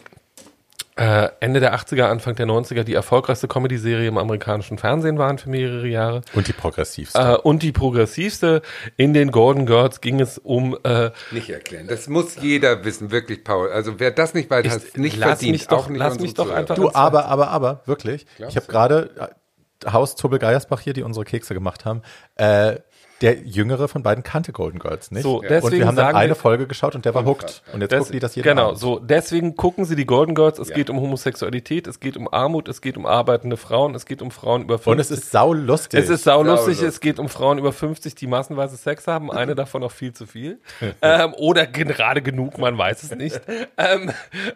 äh, 0.97 1.29
Ende 1.39 1.59
der 1.59 1.75
80er, 1.75 2.05
Anfang 2.05 2.35
der 2.35 2.47
90er 2.47 2.83
die 2.83 2.95
erfolgreichste 2.95 3.47
Comedy-Serie 3.47 4.07
im 4.07 4.17
amerikanischen 4.17 4.77
Fernsehen 4.77 5.17
waren 5.17 5.37
für 5.37 5.49
mehrere 5.49 5.87
Jahre. 5.87 6.21
Und 6.33 6.47
die 6.47 6.53
progressivste. 6.53 7.19
Äh, 7.19 7.35
und 7.37 7.61
die 7.61 7.71
progressivste. 7.71 8.61
In 8.95 9.13
den 9.13 9.31
Golden 9.31 9.65
Girls 9.65 10.01
ging 10.01 10.19
es 10.19 10.37
um... 10.39 10.77
Äh, 10.83 11.11
nicht 11.31 11.49
erklären. 11.49 11.87
Das 11.87 12.07
muss 12.07 12.37
jeder 12.41 12.83
wissen, 12.83 13.11
wirklich, 13.11 13.43
Paul. 13.43 13.69
Also 13.69 13.99
wer 13.99 14.11
das 14.11 14.33
nicht 14.33 14.49
weiß, 14.49 14.67
hat 14.69 14.83
es 14.83 14.97
nicht 14.97 15.17
lass 15.17 15.29
verdient. 15.29 15.51
Mich 15.51 15.67
doch, 15.67 15.85
auch 15.85 15.89
nicht 15.89 15.99
lass 15.99 16.19
mich 16.19 16.33
doch 16.33 16.49
einfach... 16.49 16.75
Du, 16.75 16.91
aber, 16.91 17.25
aber, 17.25 17.49
aber, 17.49 17.81
wirklich. 17.85 18.25
Glaubst 18.37 18.55
ich 18.55 18.61
habe 18.61 18.71
gerade... 18.71 19.35
Haus 19.85 20.15
Tobel 20.15 20.39
Geiersbach 20.39 20.79
hier, 20.79 20.93
die 20.93 21.03
unsere 21.03 21.23
Kekse 21.23 21.53
gemacht 21.53 21.85
haben, 21.85 22.01
äh, 22.33 22.77
der 23.21 23.39
jüngere 23.39 23.87
von 23.87 24.03
beiden 24.03 24.23
kannte 24.23 24.51
Golden 24.51 24.79
Girls 24.79 25.09
nicht. 25.11 25.23
So, 25.23 25.41
deswegen 25.41 25.65
und 25.65 25.71
wir 25.73 25.87
haben 25.87 25.95
dann 25.95 26.05
sagen 26.07 26.17
eine 26.17 26.29
wir- 26.31 26.35
Folge 26.35 26.67
geschaut 26.67 26.93
und 26.95 27.03
der 27.05 27.15
war 27.15 27.25
hooked. 27.25 27.63
Und 27.73 27.81
jetzt 27.81 27.91
Des- 27.91 27.99
gucken 27.99 28.11
die 28.13 28.19
das 28.19 28.35
jeden 28.35 28.47
Genau, 28.47 28.67
Abend. 28.67 28.79
so. 28.79 28.99
Deswegen 28.99 29.55
gucken 29.55 29.85
Sie 29.85 29.95
die 29.95 30.05
Golden 30.05 30.35
Girls. 30.35 30.59
Es 30.59 30.69
Ja. 30.69 30.75
geht 30.75 30.89
um 30.89 30.99
Homosexualität, 31.01 31.87
es 31.87 31.99
geht 31.99 32.15
um 32.15 32.31
Armut, 32.31 32.67
es 32.67 32.81
geht 32.81 32.95
um 32.97 33.05
arbeitende 33.05 33.57
Frauen, 33.57 33.95
es 33.95 34.05
geht 34.05 34.21
um 34.21 34.29
Frauen 34.31 34.61
über 34.63 34.77
50. 34.77 34.91
Und 34.91 34.99
es 34.99 35.09
ist 35.11 35.31
saulustig. 35.31 35.99
Es 35.99 36.09
ist 36.09 36.23
saulustig, 36.25 36.75
Saulustig. 36.77 36.87
es 36.87 36.99
geht 36.99 37.17
um 37.19 37.27
Frauen 37.29 37.57
über 37.57 37.73
50, 37.73 38.13
die 38.15 38.27
massenweise 38.27 38.77
Sex 38.77 39.07
haben, 39.07 39.31
eine 39.31 39.55
davon 39.55 39.83
auch 39.83 39.91
viel 39.91 40.13
zu 40.13 40.25
viel. 40.27 40.59
ähm, 41.01 41.33
oder 41.37 41.65
gerade 41.65 42.21
genug, 42.21 42.57
man 42.59 42.77
weiß 42.77 43.03
es 43.03 43.15
nicht. 43.15 43.41
ähm, 43.77 44.11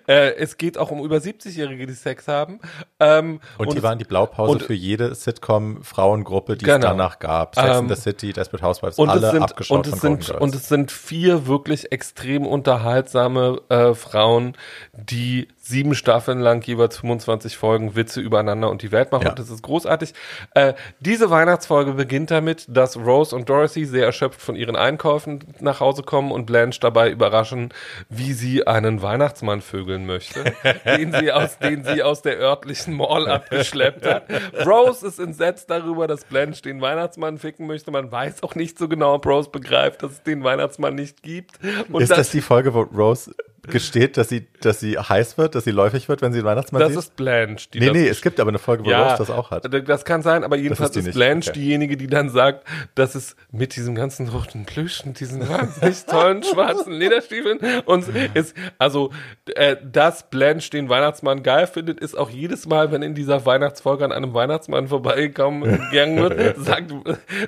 äh, 0.07 0.35
es 0.35 0.57
geht 0.57 0.77
auch 0.77 0.91
um 0.91 1.03
über 1.03 1.17
70-Jährige, 1.17 1.87
die 1.87 1.93
Sex 1.93 2.27
haben. 2.27 2.59
Ähm, 2.99 3.39
und, 3.57 3.71
die 3.73 3.77
es- 3.77 3.83
waren 3.83 3.97
die 3.97 4.05
Blaupause 4.05 4.51
und- 4.51 4.61
für 4.63 4.73
jede 4.73 5.15
Sitcom-Frauengruppe, 5.15 6.57
die 6.57 6.65
Genau. 6.65 6.77
es 6.77 6.81
danach 6.83 7.19
gab. 7.19 7.55
Sex 7.55 7.67
Ähm, 7.77 7.85
in 7.89 7.95
the 7.95 8.01
City, 8.01 8.33
Desperate 8.51 8.63
Housewives, 8.63 8.97
und 8.99 9.09
alle 9.09 9.27
es 9.27 9.31
sind, 9.31 9.43
abgeschaut 9.43 9.77
und 9.77 9.85
es 9.85 9.91
von 9.91 9.99
sind, 9.99 10.09
Golden 10.09 10.25
Girls. 10.25 10.41
und 10.41 10.55
es 10.55 10.67
sind 10.67 10.91
vier 10.91 11.47
wirklich 11.47 11.91
extrem 11.91 12.45
unterhaltsame 12.45 13.61
äh, 13.69 13.93
Frauen, 13.93 14.53
die 14.93 15.47
sieben 15.63 15.93
Staffeln 15.93 16.39
lang 16.39 16.65
jeweils 16.65 16.97
25 16.97 17.55
Folgen 17.55 17.95
Witze 17.95 18.19
übereinander 18.19 18.69
und 18.69 18.81
die 18.81 18.91
Welt 18.91 19.11
machen. 19.11 19.25
Ja. 19.25 19.29
Und 19.29 19.39
das 19.39 19.51
ist 19.51 19.61
großartig. 19.61 20.13
Äh, 20.55 20.73
diese 20.99 21.29
Weihnachtsfolge 21.29 21.93
beginnt 21.93 22.31
damit, 22.31 22.65
dass 22.67 22.97
Rose 22.97 23.35
und 23.35 23.47
Dorothy 23.47 23.85
sehr 23.85 24.05
erschöpft 24.05 24.41
von 24.41 24.55
ihren 24.55 24.75
Einkäufen 24.75 25.43
nach 25.59 25.79
Hause 25.79 26.01
kommen 26.01 26.31
und 26.31 26.47
Blanche 26.47 26.79
dabei 26.79 27.11
überraschen, 27.11 27.69
wie 28.09 28.33
sie 28.33 28.65
einen 28.65 29.03
Weihnachtsmann 29.03 29.61
vögeln 29.61 30.07
möchte, 30.07 30.43
den 30.97 31.13
sie 31.13 31.31
aus, 31.31 31.59
den 31.59 31.83
sie 31.83 32.01
aus 32.01 32.23
der 32.23 32.39
örtlichen 32.39 32.95
Mall 32.95 33.27
abgeschleppt 33.27 34.05
hat. 34.05 34.23
Rose 34.65 35.05
ist 35.05 35.19
entsetzt 35.19 35.69
darüber, 35.69 36.07
dass 36.07 36.25
Blanche 36.25 36.63
den 36.63 36.81
Weihnachtsmann 36.81 37.37
ficken 37.37 37.67
möchte. 37.67 37.91
Man 37.91 38.11
weiß 38.11 38.41
auch 38.41 38.55
nicht 38.55 38.79
so 38.79 38.87
genau, 38.87 39.13
ob 39.13 39.27
Rose 39.27 39.51
begreift, 39.51 40.01
dass 40.01 40.13
es 40.13 40.23
den 40.23 40.43
Weihnachtsmann 40.43 40.95
nicht 40.95 41.21
gibt. 41.21 41.59
Und 41.91 42.01
ist 42.01 42.09
das, 42.09 42.31
die 42.31 42.41
Folge, 42.41 42.73
wo 42.73 42.81
Rose 42.81 43.31
gesteht, 43.63 44.17
dass 44.17 44.29
sie, 44.29 44.47
dass 44.61 44.79
sie 44.79 44.97
heiß 44.97 45.37
wird, 45.37 45.55
dass 45.55 45.63
sie 45.63 45.71
läufig 45.71 46.09
wird, 46.09 46.21
wenn 46.21 46.33
sie 46.33 46.39
den 46.39 46.45
Weihnachtsmann 46.45 46.79
das 46.79 46.89
sieht? 46.89 46.99
ist 46.99 47.15
Blanche. 47.15 47.69
Die 47.73 47.79
nee, 47.79 47.87
das 47.87 47.95
nee, 47.95 48.07
es 48.07 48.21
gibt 48.21 48.39
aber 48.39 48.49
eine 48.49 48.59
Folge, 48.59 48.83
wo 48.85 48.89
Rose 48.89 49.15
das 49.17 49.29
auch 49.29 49.51
hat. 49.51 49.67
Das 49.87 50.05
kann 50.05 50.21
sein, 50.21 50.43
aber 50.43 50.57
jedenfalls 50.57 50.95
ist 50.95 51.07
ist, 51.07 51.13
Blanche 51.13 51.51
okay. 51.51 51.59
diejenige, 51.59 51.97
die 51.97 52.07
dann 52.07 52.29
sagt, 52.29 52.67
dass 52.95 53.15
es 53.15 53.35
mit 53.51 53.75
diesem 53.75 53.95
ganzen 53.95 54.27
roten 54.29 54.65
Plüsch 54.65 55.03
und 55.05 55.19
diesen 55.19 55.47
wahnsinnig 55.47 56.05
tollen 56.05 56.43
schwarzen 56.51 56.93
Lederstiefeln 56.93 57.59
und 57.85 58.05
ist, 58.33 58.55
also, 58.77 59.11
äh, 59.55 59.77
dass 59.83 60.29
Blanche 60.29 60.71
den 60.71 60.89
Weihnachtsmann 60.89 61.43
geil 61.43 61.67
findet, 61.67 61.99
ist 61.99 62.17
auch 62.17 62.29
jedes 62.29 62.65
Mal, 62.65 62.91
wenn 62.91 63.01
in 63.01 63.13
dieser 63.15 63.45
Weihnachtsfolge 63.45 64.05
an 64.05 64.11
einem 64.11 64.33
Weihnachtsmann 64.33 64.87
vorbeigekommen 64.87 65.89
gegangen 65.91 66.17
wird, 66.17 66.57
sagt, 66.65 66.93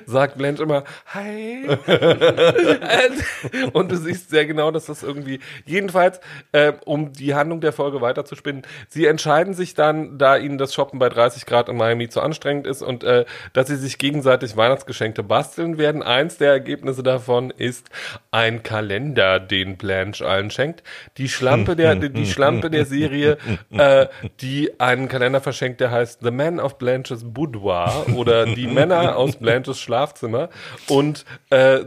sagt 0.06 0.38
Blanche 0.38 0.62
immer, 0.62 0.84
hi. 1.06 1.66
und 3.72 3.90
du 3.90 3.96
siehst 3.96 4.30
sehr 4.30 4.46
genau, 4.46 4.70
dass 4.70 4.86
das 4.86 5.02
irgendwie, 5.02 5.40
jedenfalls, 5.64 6.03
äh, 6.52 6.72
um 6.84 7.12
die 7.12 7.34
Handlung 7.34 7.60
der 7.60 7.72
Folge 7.72 8.00
weiterzuspinnen, 8.00 8.62
sie 8.88 9.06
entscheiden 9.06 9.54
sich 9.54 9.74
dann, 9.74 10.18
da 10.18 10.36
ihnen 10.36 10.58
das 10.58 10.74
Shoppen 10.74 10.98
bei 10.98 11.08
30 11.08 11.46
Grad 11.46 11.68
in 11.68 11.76
Miami 11.76 12.08
zu 12.08 12.20
anstrengend 12.20 12.66
ist 12.66 12.82
und 12.82 13.04
äh, 13.04 13.24
dass 13.52 13.68
sie 13.68 13.76
sich 13.76 13.98
gegenseitig 13.98 14.56
Weihnachtsgeschenke 14.56 15.22
basteln 15.22 15.78
werden. 15.78 16.02
Eins 16.02 16.38
der 16.38 16.50
Ergebnisse 16.50 17.02
davon 17.02 17.50
ist 17.50 17.90
ein 18.30 18.62
Kalender, 18.62 19.40
den 19.40 19.76
Blanche 19.76 20.26
allen 20.26 20.50
schenkt. 20.50 20.82
Die 21.16 21.28
Schlampe 21.28 21.76
der, 21.76 21.94
die, 21.96 22.10
die 22.10 22.26
Schlampe 22.26 22.70
der 22.70 22.84
Serie, 22.84 23.38
äh, 23.70 24.06
die 24.40 24.80
einen 24.80 25.08
Kalender 25.08 25.40
verschenkt, 25.40 25.80
der 25.80 25.90
heißt 25.90 26.20
The 26.22 26.30
Man 26.30 26.60
of 26.60 26.78
Blanches 26.78 27.24
Boudoir 27.24 28.06
oder 28.14 28.46
die 28.46 28.66
Männer 28.66 29.16
aus 29.16 29.36
Blanches 29.36 29.80
Schlafzimmer 29.80 30.48
und 30.88 31.24
äh, 31.50 31.76
äh, 31.76 31.84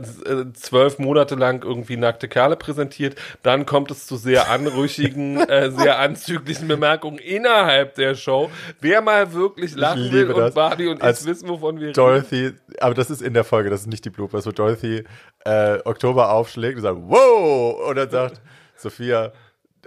zwölf 0.53 0.99
Monate 0.99 1.35
lang 1.35 1.63
irgendwie 1.63 1.97
nackte 1.97 2.27
Kerle 2.27 2.55
präsentiert. 2.55 3.15
Dann 3.43 3.65
kommt 3.65 3.91
es 3.91 4.06
zu 4.07 4.15
sehr 4.15 4.49
anrüchigen, 4.49 5.37
äh, 5.49 5.69
sehr 5.69 5.99
anzüglichen 5.99 6.67
Bemerkungen 6.67 7.19
innerhalb 7.19 7.95
der 7.95 8.15
Show. 8.15 8.49
Wer 8.79 9.01
mal 9.01 9.33
wirklich 9.33 9.75
lachen 9.75 10.11
will 10.11 10.21
liebe 10.21 10.33
und 10.33 10.41
das. 10.41 10.53
Barbie 10.53 10.87
und 10.87 11.01
Als 11.01 11.21
ich 11.21 11.27
wissen, 11.27 11.49
wovon 11.49 11.79
wir 11.79 11.87
reden. 11.87 11.93
Dorothy, 11.93 12.53
aber 12.79 12.93
das 12.93 13.09
ist 13.09 13.21
in 13.21 13.33
der 13.33 13.43
Folge, 13.43 13.69
das 13.69 13.81
ist 13.81 13.87
nicht 13.87 14.05
die 14.05 14.09
Bloopers, 14.09 14.45
wo 14.45 14.51
Dorothy 14.51 15.03
äh, 15.45 15.79
Oktober 15.83 16.31
aufschlägt 16.31 16.77
und 16.77 16.83
sagt, 16.83 16.97
wow! 17.03 17.89
Und 17.89 17.97
dann 17.97 18.09
sagt 18.09 18.41
Sophia, 18.75 19.33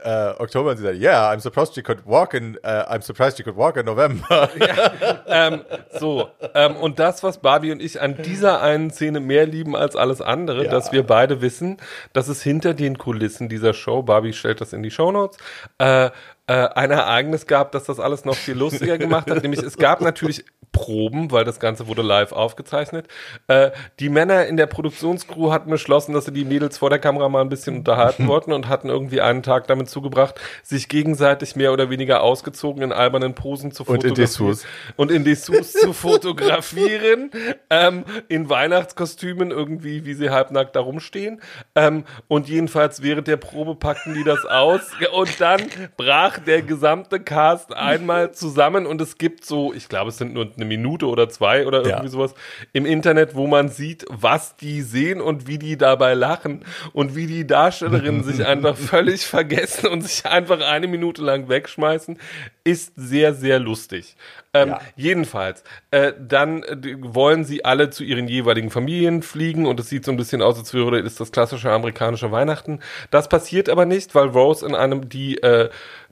äh, 0.03 0.35
Oktober 0.39 0.71
und 0.71 0.77
sie 0.77 0.83
sagt, 0.83 0.99
yeah, 0.99 1.31
I'm 1.31 1.41
surprised 1.41 1.77
you 1.77 1.83
could 1.83 2.07
walk 2.07 2.35
in, 2.35 2.57
äh, 2.63 2.69
I'm 2.69 3.03
surprised 3.03 3.39
you 3.39 3.45
could 3.45 3.57
walk 3.57 3.77
in 3.77 3.87
November. 3.87 4.49
ähm, 5.27 5.63
so, 5.99 6.29
ähm, 6.55 6.77
und 6.77 6.99
das, 6.99 7.23
was 7.23 7.39
Barbie 7.39 7.73
und 7.73 7.83
ich 7.83 8.01
an 8.01 8.17
dieser 8.23 8.61
einen 8.63 8.91
Szene 8.91 9.21
mehr 9.21 9.47
lieben 9.47 9.77
als 9.77 9.97
alles 9.97 10.21
andere, 10.21 10.65
Ja. 10.65 10.71
dass 10.71 10.93
wir 10.93 11.03
beide 11.07 11.41
wissen, 11.41 11.77
dass 12.13 12.29
es 12.29 12.43
hinter 12.43 12.75
den 12.75 12.99
Kulissen 12.99 13.49
dieser 13.49 13.75
Show, 13.75 14.03
Barbie 14.03 14.33
stellt 14.33 14.61
das 14.61 14.73
in 14.73 14.83
die 14.83 14.91
Shownotes, 14.91 15.37
äh, 15.79 16.11
äh, 16.51 16.69
ein 16.75 16.91
Ereignis 16.91 17.47
gab, 17.47 17.71
das 17.71 17.85
das 17.85 18.01
alles 18.01 18.25
noch 18.25 18.35
viel 18.35 18.57
lustiger 18.57 18.99
gemacht 18.99 19.31
hat. 19.31 19.41
Nämlich 19.45 19.63
es 19.63 19.77
gab 19.77 20.01
natürlich 20.01 20.45
Proben, 20.73 21.31
weil 21.31 21.45
das 21.45 21.61
Ganze 21.61 21.87
wurde 21.87 22.03
live 22.03 22.33
aufgezeichnet. 22.33 23.07
Äh, 23.47 23.71
die 23.99 24.09
Männer 24.09 24.47
in 24.47 24.57
der 24.57 24.67
Produktionscrew 24.67 25.53
hatten 25.53 25.71
beschlossen, 25.71 26.13
dass 26.13 26.25
sie 26.25 26.33
die 26.33 26.45
Mädels 26.45 26.79
vor 26.79 26.91
der 26.91 26.99
Kamera 26.99 27.29
mal 27.29 27.41
ein 27.41 27.49
bisschen 27.49 27.79
unterhalten 27.79 28.27
wollten 28.29 28.53
und 28.53 28.69
hatten 28.69 28.89
irgendwie 28.89 29.21
einen 29.21 29.45
Tag 29.45 29.69
damit 29.69 29.89
zugebracht, 29.89 30.41
sich 30.65 30.89
gegenseitig 30.89 31.55
mehr 31.55 31.73
oder 31.73 31.89
weniger 31.89 32.23
ausgezogen 32.23 32.83
in 32.83 32.93
albernen 32.93 33.35
Posen 33.35 33.71
zu 33.71 33.85
Und 33.85 34.03
in 34.05 34.11
fotografieren. 34.11 34.51
Dessous. 34.51 34.67
Und 34.97 35.11
in 35.13 35.25
Dessous 35.25 35.73
zu 35.73 35.93
fotografieren, 35.93 37.31
ähm, 37.71 38.05
in 38.27 38.49
Weihnachtskostümen 38.49 39.53
irgendwie, 39.53 40.05
wie 40.05 40.15
sie 40.15 40.31
halbnackt 40.31 40.75
da 40.75 40.81
rumstehen. 40.81 41.41
Ähm, 41.77 42.05
und 42.27 42.49
jedenfalls 42.49 43.03
während 43.03 43.29
der 43.29 43.37
Probe 43.37 43.77
packten 43.77 44.15
die 44.15 44.25
das 44.25 44.45
aus 44.45 44.83
und 45.13 45.41
dann 45.41 45.63
brach 45.97 46.40
der 46.47 46.63
gesamte 46.63 47.21
Cast 47.21 47.75
einmal 47.77 48.33
zusammen 48.33 48.87
und 48.87 49.01
es 49.01 49.19
gibt 49.19 49.45
so, 49.45 49.73
ich 49.73 49.89
glaube, 49.89 50.11
es 50.11 50.19
sind 50.19 50.35
nur 50.35 50.51
eine 50.55 50.65
Minute 50.65 51.07
oder 51.07 51.29
zwei 51.29 51.67
oder 51.67 51.79
irgendwie 51.85 52.05
Ja. 52.07 52.09
sowas 52.11 52.35
im 52.73 52.87
Internet, 52.87 53.35
wo 53.35 53.47
man 53.47 53.69
sieht, 53.69 54.05
was 54.09 54.57
die 54.57 54.83
sehen 54.83 55.21
und 55.21 55.47
wie 55.47 55.59
die 55.59 55.77
dabei 55.77 56.15
lachen 56.15 56.65
und 56.93 57.15
wie 57.17 57.27
die 57.27 57.47
Darstellerinnen 57.47 58.25
sich 58.25 58.45
einfach 58.47 58.77
völlig 58.77 59.27
vergessen 59.27 59.87
und 59.89 60.03
sich 60.03 60.27
einfach 60.27 60.61
eine 60.61 60.87
Minute 60.89 61.23
lang 61.23 61.49
wegschmeißen, 61.49 62.19
ist 62.65 62.93
sehr, 62.97 63.35
sehr 63.35 63.59
lustig. 63.59 64.17
Ähm, 64.53 64.69
Ja. 64.71 64.81
Jedenfalls, 64.97 65.63
äh, 65.93 66.13
dann 66.19 66.63
äh, 66.65 66.77
wollen 67.01 67.45
sie 67.45 67.65
alle 67.65 67.91
zu 67.91 68.03
ihren 68.05 68.27
jeweiligen 68.29 68.71
Familien 68.71 69.23
fliegen 69.23 69.65
und 69.67 69.79
es 69.79 69.89
sieht 69.89 70.05
so 70.05 70.11
ein 70.11 70.17
bisschen 70.17 70.43
aus, 70.43 70.59
als 70.59 70.75
wäre 70.75 71.03
das 71.03 71.31
klassische 71.33 71.71
amerikanische 71.71 72.33
Weihnachten. 72.33 72.81
Das 73.11 73.29
passiert 73.29 73.69
aber 73.69 73.87
nicht, 73.87 74.15
weil 74.15 74.29
Rose 74.29 74.67
in 74.67 74.75
einem 74.75 75.09
die 75.09 75.39
äh, 75.43 75.71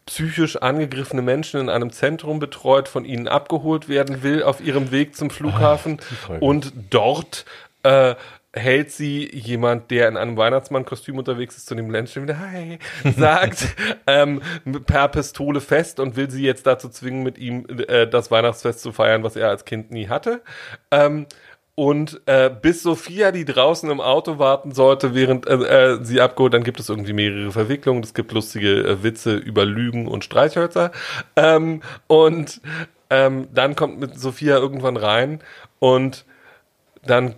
psychisch 0.09 0.56
angegriffene 0.56 1.22
Menschen 1.22 1.60
in 1.60 1.68
einem 1.68 1.93
Zentrum 1.93 2.39
betreut, 2.39 2.89
von 2.89 3.05
ihnen 3.05 3.28
abgeholt 3.28 3.89
werden 3.89 4.22
will 4.22 4.43
auf 4.43 4.60
ihrem 4.60 4.90
Weg 4.90 5.14
zum 5.14 5.28
Flughafen 5.28 5.98
Folge. 6.01 6.44
und 6.44 6.72
dort 6.90 7.44
äh, 7.82 8.14
hält 8.55 8.90
sie 8.90 9.30
jemand, 9.32 9.90
der 9.90 10.09
in 10.09 10.16
einem 10.16 10.39
Weihnachtsmann-Kostüm 10.39 11.18
unterwegs 11.18 11.59
ist, 11.59 11.66
zu 11.66 11.74
dem 11.74 11.89
Menschen 11.89 12.22
wieder 12.22 12.39
Hi, 12.39 12.78
sagt, 13.16 13.76
ähm, 14.06 14.40
per 14.86 15.09
Pistole 15.09 15.60
fest 15.60 16.01
und 16.01 16.16
will 16.16 16.30
sie 16.30 16.43
jetzt 16.43 16.66
dazu 16.66 16.89
zwingen, 16.89 17.22
mit 17.22 17.36
ihm 17.36 17.66
äh, 17.86 18.06
das 18.06 18.30
Weihnachtsfest 18.30 18.80
zu 18.80 18.93
feiern, 18.93 19.22
was 19.22 19.36
er 19.36 19.51
als 19.51 19.66
Kind 19.66 19.90
nie 19.90 20.09
hatte. 20.09 20.40
Ähm, 20.90 21.26
und 21.78 22.20
äh, 22.26 22.50
bis 22.50 22.82
Sophia, 22.82 23.30
die 23.30 23.44
draußen 23.44 23.88
im 23.88 24.00
Auto 24.00 24.40
warten 24.40 24.72
sollte, 24.72 25.14
während 25.14 25.46
äh, 25.46 25.92
äh, 25.92 25.98
sie 26.02 26.20
abgeholt, 26.20 26.52
dann 26.52 26.64
gibt 26.64 26.80
es 26.80 26.88
irgendwie 26.88 27.12
mehrere 27.12 27.52
Verwicklungen. 27.52 28.02
Es 28.02 28.14
gibt 28.14 28.32
lustige 28.32 28.82
äh, 28.82 29.02
Witze 29.05 29.36
über 29.36 29.64
Lügen 29.64 30.09
und 30.09 30.24
Streichhölzer. 30.24 30.90
Ähm, 31.36 31.82
und 32.09 32.60
ähm, 33.10 33.46
dann 33.55 33.76
kommt 33.76 34.00
mit 34.00 34.18
Sophia 34.18 34.56
irgendwann 34.56 34.96
rein 34.96 35.38
und 35.78 36.24
dann 37.06 37.36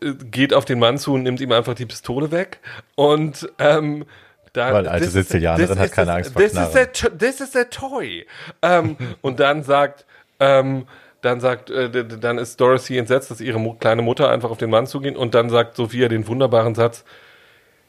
äh, 0.00 0.14
geht 0.30 0.54
auf 0.54 0.64
den 0.64 0.78
Mann 0.78 0.96
zu 0.96 1.12
und 1.12 1.24
nimmt 1.24 1.42
ihm 1.42 1.52
einfach 1.52 1.74
die 1.74 1.84
Pistole 1.84 2.30
weg. 2.30 2.60
Und 2.94 3.46
ähm, 3.58 4.06
dann, 4.54 4.72
Weil 4.72 4.88
alte 4.88 5.10
Sizilianerin 5.10 5.78
hat 5.78 5.92
keine 5.92 6.14
Angst 6.14 6.32
vor 6.32 6.40
this 6.40 6.52
is, 6.52 6.58
a, 6.58 6.86
Knarren. 6.86 7.18
this 7.18 7.40
is 7.42 7.54
a 7.54 7.64
toy. 7.64 8.24
ähm, 8.62 8.96
und 9.20 9.38
dann 9.38 9.62
sagt, 9.62 10.06
ähm, 10.40 10.86
dann 11.22 11.40
sagt, 11.40 11.70
äh, 11.70 11.90
dann 12.04 12.38
ist 12.38 12.60
Dorothy 12.60 12.98
entsetzt, 12.98 13.30
dass 13.30 13.40
ihre 13.40 13.76
kleine 13.78 14.02
Mutter 14.02 14.30
einfach 14.30 14.50
auf 14.50 14.58
den 14.58 14.70
Mann 14.70 14.86
zugeht 14.86 15.16
und 15.16 15.34
dann 15.34 15.50
sagt 15.50 15.76
Sophia 15.76 16.08
den 16.08 16.26
wunderbaren 16.26 16.74
Satz, 16.74 17.04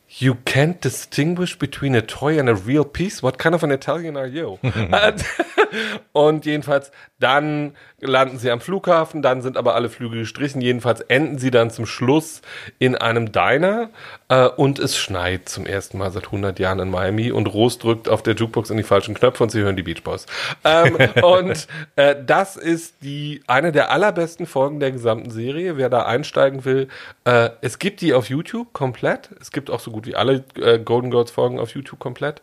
You 0.10 0.36
can't 0.46 0.82
distinguish 0.82 1.58
between 1.58 1.94
a 1.94 2.02
toy 2.02 2.40
and 2.40 2.48
a 2.48 2.54
real 2.54 2.86
piece? 2.86 3.22
What 3.22 3.38
kind 3.38 3.54
of 3.54 3.64
an 3.64 3.72
Italian 3.72 4.16
are 4.16 4.28
you? 4.28 4.58
und 6.14 6.46
jedenfalls, 6.46 6.92
dann 7.20 7.76
landen 8.00 8.38
sie 8.38 8.52
am 8.52 8.60
Flughafen, 8.60 9.22
dann 9.22 9.42
sind 9.42 9.58
aber 9.58 9.74
alle 9.74 9.90
Flüge 9.90 10.20
gestrichen. 10.20 10.62
Jedenfalls 10.62 11.02
enden 11.02 11.40
sie 11.40 11.50
dann 11.50 11.72
zum 11.72 11.88
Schluss 11.88 12.42
in 12.78 12.96
einem 12.96 13.32
Diner 13.32 13.90
äh, 14.30 14.46
und 14.48 14.78
es 14.78 14.98
schneit 14.98 15.50
zum 15.50 15.66
ersten 15.66 15.98
Mal 15.98 16.12
seit 16.12 16.26
100 16.26 16.60
Jahren 16.60 16.80
in 16.80 16.92
Miami 16.92 17.32
und 17.32 17.48
Rose 17.48 17.80
drückt 17.80 18.08
auf 18.08 18.22
der 18.22 18.36
Jukebox 18.36 18.70
in 18.70 18.78
die 18.78 18.84
falschen 18.84 19.16
Knöpfe 19.16 19.44
und 19.44 19.50
sie 19.50 19.62
hören 19.62 19.76
die 19.76 19.84
Beach 19.84 20.04
Boys. 20.04 20.28
Ähm, 20.64 20.96
und 21.24 21.68
äh, 21.96 22.16
das 22.24 22.56
ist 22.56 22.96
die 23.02 23.42
eine 23.48 23.72
der 23.72 23.90
allerbesten 23.92 24.46
Folgen 24.46 24.80
der 24.80 24.92
gesamten 24.92 25.32
Serie. 25.32 25.78
Wer 25.78 25.90
da 25.90 26.04
einsteigen 26.04 26.66
will, 26.66 26.90
äh, 27.26 27.50
es 27.62 27.80
gibt 27.80 28.02
die 28.02 28.14
auf 28.14 28.30
YouTube 28.30 28.74
komplett. 28.74 29.30
Es 29.42 29.52
gibt 29.52 29.72
auch 29.72 29.80
so 29.80 29.90
gut 29.90 30.06
wie 30.06 30.16
alle 30.16 30.44
äh, 30.56 30.78
Golden 30.78 31.10
Girls 31.10 31.32
Folgen 31.32 31.60
auf 31.60 31.72
YouTube 31.72 32.00
komplett. 32.00 32.42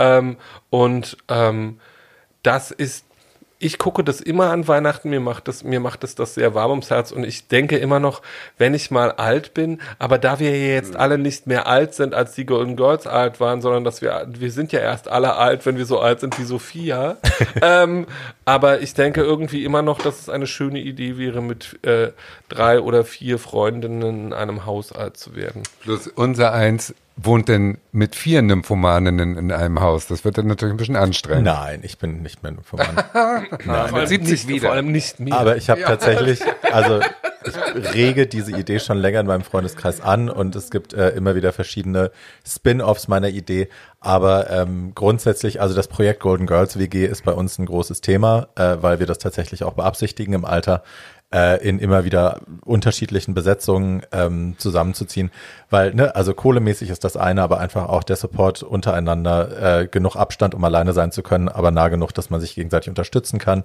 Ähm, 0.00 0.36
und 0.70 1.16
ähm, 1.28 1.78
das 2.46 2.70
ist 2.70 3.06
ich 3.58 3.78
gucke 3.78 4.04
das 4.04 4.20
immer 4.20 4.50
an 4.50 4.68
Weihnachten, 4.68 5.08
mir 5.08 5.20
macht 5.20 5.48
das, 5.48 5.64
mir 5.64 5.80
macht 5.80 6.02
das 6.02 6.14
das 6.14 6.34
sehr 6.34 6.54
warm 6.54 6.72
ums 6.72 6.90
Herz 6.90 7.10
und 7.10 7.24
ich 7.24 7.48
denke 7.48 7.78
immer 7.78 8.00
noch, 8.00 8.20
wenn 8.58 8.74
ich 8.74 8.90
mal 8.90 9.12
alt 9.12 9.54
bin, 9.54 9.80
aber 9.98 10.18
da 10.18 10.38
wir 10.38 10.50
ja 10.50 10.74
jetzt 10.74 10.94
alle 10.94 11.16
nicht 11.16 11.46
mehr 11.46 11.66
alt 11.66 11.94
sind, 11.94 12.12
als 12.14 12.34
die 12.34 12.44
Golden 12.44 12.76
Girls 12.76 13.06
alt 13.06 13.40
waren, 13.40 13.62
sondern 13.62 13.82
dass 13.84 14.02
wir, 14.02 14.26
wir 14.28 14.52
sind 14.52 14.72
ja 14.72 14.80
erst 14.80 15.08
alle 15.08 15.36
alt, 15.36 15.64
wenn 15.64 15.78
wir 15.78 15.86
so 15.86 16.00
alt 16.00 16.20
sind 16.20 16.38
wie 16.38 16.44
Sophia. 16.44 17.16
ähm, 17.62 18.06
aber 18.44 18.82
ich 18.82 18.92
denke 18.92 19.22
irgendwie 19.22 19.64
immer 19.64 19.80
noch, 19.80 20.00
dass 20.00 20.20
es 20.20 20.28
eine 20.28 20.46
schöne 20.46 20.80
Idee 20.80 21.16
wäre, 21.16 21.40
mit 21.40 21.82
äh, 21.82 22.10
drei 22.50 22.80
oder 22.80 23.04
vier 23.04 23.38
Freundinnen 23.38 24.26
in 24.26 24.32
einem 24.34 24.66
Haus 24.66 24.92
alt 24.92 25.16
zu 25.16 25.34
werden. 25.34 25.62
Plus 25.80 26.08
unser 26.08 26.52
eins, 26.52 26.94
wohnt 27.16 27.48
denn 27.48 27.78
mit 27.92 28.14
vier 28.14 28.42
Nymphomaninnen 28.42 29.38
in 29.38 29.50
einem 29.50 29.80
Haus? 29.80 30.06
Das 30.06 30.24
wird 30.24 30.36
dann 30.36 30.46
natürlich 30.46 30.74
ein 30.74 30.76
bisschen 30.76 30.96
anstrengend. 30.96 31.44
Nein, 31.44 31.80
ich 31.82 31.98
bin 31.98 32.22
nicht 32.22 32.42
mehr 32.42 32.52
Nymphoman. 32.52 32.86
Nein, 33.14 33.88
Vor 33.88 33.98
allem 33.98 34.06
sieht 34.06 34.26
sich 34.26 34.46
nicht, 34.46 34.56
wieder. 34.56 34.68
Vor 34.68 34.74
allem 34.74 34.92
nicht 34.92 35.18
mir. 35.18 35.34
Aber 35.34 35.56
ich 35.56 35.70
habe 35.70 35.80
tatsächlich, 35.80 36.40
also 36.72 37.00
ich 37.46 37.94
rege 37.94 38.26
diese 38.26 38.52
Idee 38.52 38.80
schon 38.80 38.98
länger 38.98 39.20
in 39.20 39.26
meinem 39.26 39.42
Freundeskreis 39.42 40.00
an 40.00 40.28
und 40.28 40.54
es 40.56 40.70
gibt 40.70 40.92
äh, 40.92 41.10
immer 41.10 41.34
wieder 41.34 41.52
verschiedene 41.52 42.10
Spin-offs 42.46 43.08
meiner 43.08 43.28
Idee. 43.28 43.68
Aber 44.00 44.50
ähm, 44.50 44.92
grundsätzlich, 44.94 45.60
also 45.60 45.74
das 45.74 45.88
Projekt 45.88 46.20
Golden 46.20 46.46
Girls 46.46 46.78
WG 46.78 47.06
ist 47.06 47.24
bei 47.24 47.32
uns 47.32 47.58
ein 47.58 47.66
großes 47.66 48.02
Thema, 48.02 48.48
äh, 48.56 48.76
weil 48.80 48.98
wir 48.98 49.06
das 49.06 49.18
tatsächlich 49.18 49.64
auch 49.64 49.72
beabsichtigen 49.72 50.34
im 50.34 50.44
Alter 50.44 50.82
äh, 51.36 51.62
in 51.68 51.78
immer 51.78 52.04
wieder 52.06 52.40
unterschiedlichen 52.64 53.34
Besetzungen 53.34 54.02
ähm, 54.10 54.54
zusammenzuziehen. 54.56 55.30
Weil, 55.68 55.94
ne, 55.94 56.16
also 56.16 56.32
kohlemäßig 56.32 56.88
ist 56.88 57.04
das 57.04 57.16
eine, 57.16 57.42
aber 57.42 57.60
einfach 57.60 57.90
auch 57.90 58.04
der 58.04 58.16
Support 58.16 58.62
untereinander, 58.62 59.80
äh, 59.80 59.86
genug 59.86 60.16
Abstand, 60.16 60.54
um 60.54 60.64
alleine 60.64 60.94
sein 60.94 61.12
zu 61.12 61.22
können, 61.22 61.50
aber 61.50 61.70
nah 61.70 61.88
genug, 61.88 62.12
dass 62.14 62.30
man 62.30 62.40
sich 62.40 62.54
gegenseitig 62.54 62.88
unterstützen 62.88 63.38
kann 63.38 63.64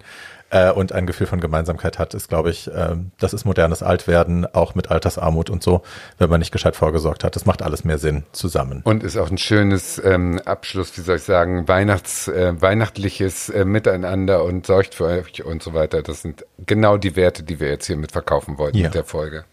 äh, 0.51 0.69
und 0.71 0.91
ein 0.91 1.07
Gefühl 1.07 1.25
von 1.27 1.39
Gemeinsamkeit 1.39 1.97
hat, 1.97 2.13
ist, 2.13 2.29
glaube 2.29 2.49
ich, 2.51 2.67
äh, 2.67 2.95
das 3.19 3.33
ist 3.33 3.45
modernes 3.45 3.81
Altwerden, 3.81 4.45
auch 4.53 4.75
mit 4.75 4.91
Altersarmut 4.91 5.49
und 5.49 5.63
so, 5.63 5.81
wenn 6.17 6.29
man 6.29 6.39
nicht 6.39 6.51
gescheit 6.51 6.75
vorgesorgt 6.75 7.23
hat. 7.23 7.35
Das 7.35 7.45
macht 7.45 7.61
alles 7.63 7.83
mehr 7.83 7.97
Sinn 7.97 8.23
zusammen. 8.31 8.81
Und 8.83 9.03
ist 9.03 9.17
auch 9.17 9.31
ein 9.31 9.37
schönes 9.37 10.01
ähm, 10.03 10.39
Abschluss, 10.45 10.95
wie 10.97 11.01
soll 11.01 11.15
ich 11.15 11.23
sagen, 11.23 11.67
Weihnachts, 11.67 12.27
äh, 12.27 12.53
weihnachtliches 12.61 13.49
äh, 13.49 13.65
Miteinander 13.65 14.43
und 14.43 14.65
sorgt 14.65 14.93
für 14.95 15.05
euch 15.05 15.43
und 15.43 15.63
so 15.63 15.73
weiter. 15.73 16.01
Das 16.03 16.21
sind 16.21 16.45
genau 16.65 16.97
die 16.97 17.15
Werte, 17.15 17.43
die 17.43 17.59
wir 17.59 17.69
jetzt 17.69 17.87
hier 17.87 17.97
mit 17.97 18.11
verkaufen 18.11 18.57
wollten 18.57 18.77
Ja. 18.77 18.85
mit 18.85 18.95
der 18.95 19.05
Folge. 19.05 19.45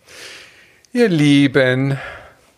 Ihr 0.92 1.08
Lieben, 1.08 1.98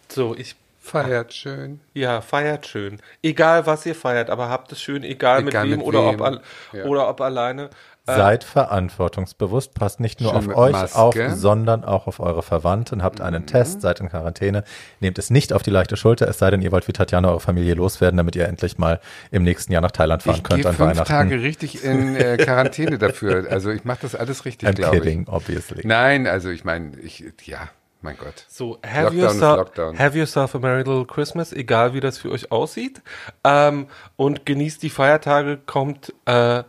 so, 0.09 0.35
ich 0.37 0.55
feiert 0.81 1.33
schön. 1.35 1.81
Ja, 1.95 2.21
feiert 2.21 2.67
schön. 2.67 3.01
Egal, 3.23 3.67
was 3.67 3.87
ihr 3.87 3.95
feiert, 3.95 4.31
aber 4.31 4.49
habt 4.49 4.73
es 4.73 4.81
schön, 4.81 5.05
egal, 5.05 5.47
Egal 5.47 5.65
mit 5.67 5.71
wem 5.73 5.79
mit 5.79 5.87
oder 5.87 6.07
wem. 6.07 6.15
ob 6.15 6.23
al 6.23 6.41
Ja. 6.73 6.85
oder 6.85 7.09
ob 7.09 7.21
alleine. 7.21 7.71
Äh, 8.13 8.17
Seid 8.17 8.45
verantwortungsbewusst, 8.45 9.75
passt 9.75 10.01
nicht 10.01 10.21
nur 10.21 10.33
Schön 10.33 10.51
auf 10.51 10.57
euch 10.57 10.73
Maske. 10.73 10.99
auf, 10.99 11.15
sondern 11.35 11.85
auch 11.85 12.07
auf 12.07 12.21
eure 12.21 12.43
Verwandten. 12.43 13.03
Habt 13.03 13.21
einen 13.21 13.47
Test, 13.47 13.81
seid 13.81 14.01
in 14.01 14.09
Quarantäne, 14.09 14.65
nehmt 15.01 15.19
es 15.19 15.31
nicht 15.31 15.53
auf 15.53 15.63
die 15.63 15.71
leichte 15.71 15.97
Schulter, 15.97 16.29
es 16.29 16.39
sei 16.39 16.51
denn, 16.51 16.63
ihr 16.63 16.73
wollt 16.73 16.87
wie 16.89 16.93
Tatjana 16.93 17.29
eure 17.29 17.41
Familie 17.41 17.75
loswerden, 17.75 18.17
damit 18.17 18.37
ihr 18.37 18.47
endlich 18.49 18.79
mal 18.79 19.01
im 19.31 19.43
nächsten 19.43 19.73
Jahr 19.73 19.83
nach 19.83 19.91
Thailand 19.91 20.23
fahren 20.23 20.37
Ich 20.37 20.43
könnt 20.43 20.63
gehe 20.63 20.69
an 20.71 20.77
fünf 20.77 20.91
Weihnachten. 20.91 21.09
Tage 21.09 21.41
richtig 21.43 21.85
in 21.85 22.17
äh, 22.17 22.37
Quarantäne 22.41 22.99
dafür. 22.99 23.47
Also 23.51 23.71
ich 23.71 23.85
mache 23.85 24.01
das 24.03 24.15
alles 24.15 24.45
richtig, 24.45 24.75
glaube 24.75 24.97
ich. 24.97 25.03
kidding, 25.03 25.27
obviously. 25.29 25.83
Nein, 25.87 26.27
also 26.27 26.51
ich 26.51 26.65
meine, 26.65 26.99
ich, 27.01 27.25
ja, 27.45 27.69
mein 28.03 28.17
Gott. 28.17 28.47
So, 28.49 28.79
have, 28.83 29.15
yourself, 29.15 29.71
have 29.99 30.17
yourself 30.17 30.55
a 30.55 30.59
merry 30.59 30.79
little 30.79 31.05
Christmas, 31.05 31.53
egal 31.53 31.93
wie 31.93 32.01
das 32.01 32.17
für 32.19 32.31
euch 32.31 32.51
aussieht. 32.51 33.03
Ähm, 33.45 33.89
und 34.17 34.47
genießt 34.47 34.83
die 34.83 34.89
Feiertage, 34.91 35.59
kommt 35.67 36.15
äh, 36.25 36.63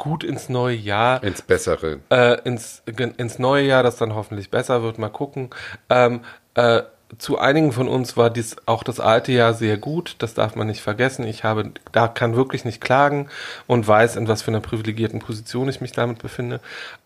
gut 0.00 0.24
ins 0.24 0.48
neue 0.48 0.74
Jahr. 0.74 1.22
Ins 1.22 1.42
Bessere. 1.42 2.00
äh, 2.10 2.40
ins, 2.42 2.82
ins 3.18 3.38
neue 3.38 3.64
Jahr, 3.64 3.84
das 3.84 3.96
dann 3.96 4.14
hoffentlich 4.14 4.50
besser 4.50 4.82
wird. 4.82 4.98
Mal 4.98 5.10
gucken. 5.10 5.50
Ähm, 5.88 6.22
äh, 6.54 6.82
zu 7.18 7.38
einigen 7.38 7.72
von 7.72 7.88
uns 7.88 8.16
war 8.16 8.30
dies 8.30 8.56
auch 8.66 8.82
das 8.82 8.98
alte 9.00 9.32
Jahr 9.32 9.52
sehr 9.54 9.76
gut. 9.76 10.16
Das 10.18 10.34
darf 10.34 10.54
man 10.56 10.68
nicht 10.68 10.80
vergessen. 10.80 11.26
Ich 11.26 11.44
habe, 11.44 11.72
da 11.92 12.08
kann 12.08 12.36
wirklich 12.36 12.64
nicht 12.64 12.80
klagen 12.80 13.28
und 13.66 13.86
weiß, 13.86 14.16
in 14.16 14.28
was 14.28 14.42
für 14.42 14.50
einer 14.50 14.60
privilegierten 14.60 15.20
Position 15.20 15.68
ich 15.68 15.80
mich 15.80 15.92
damit 15.92 16.20
befinde. 16.20 16.60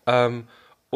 Ähm, 0.05 0.47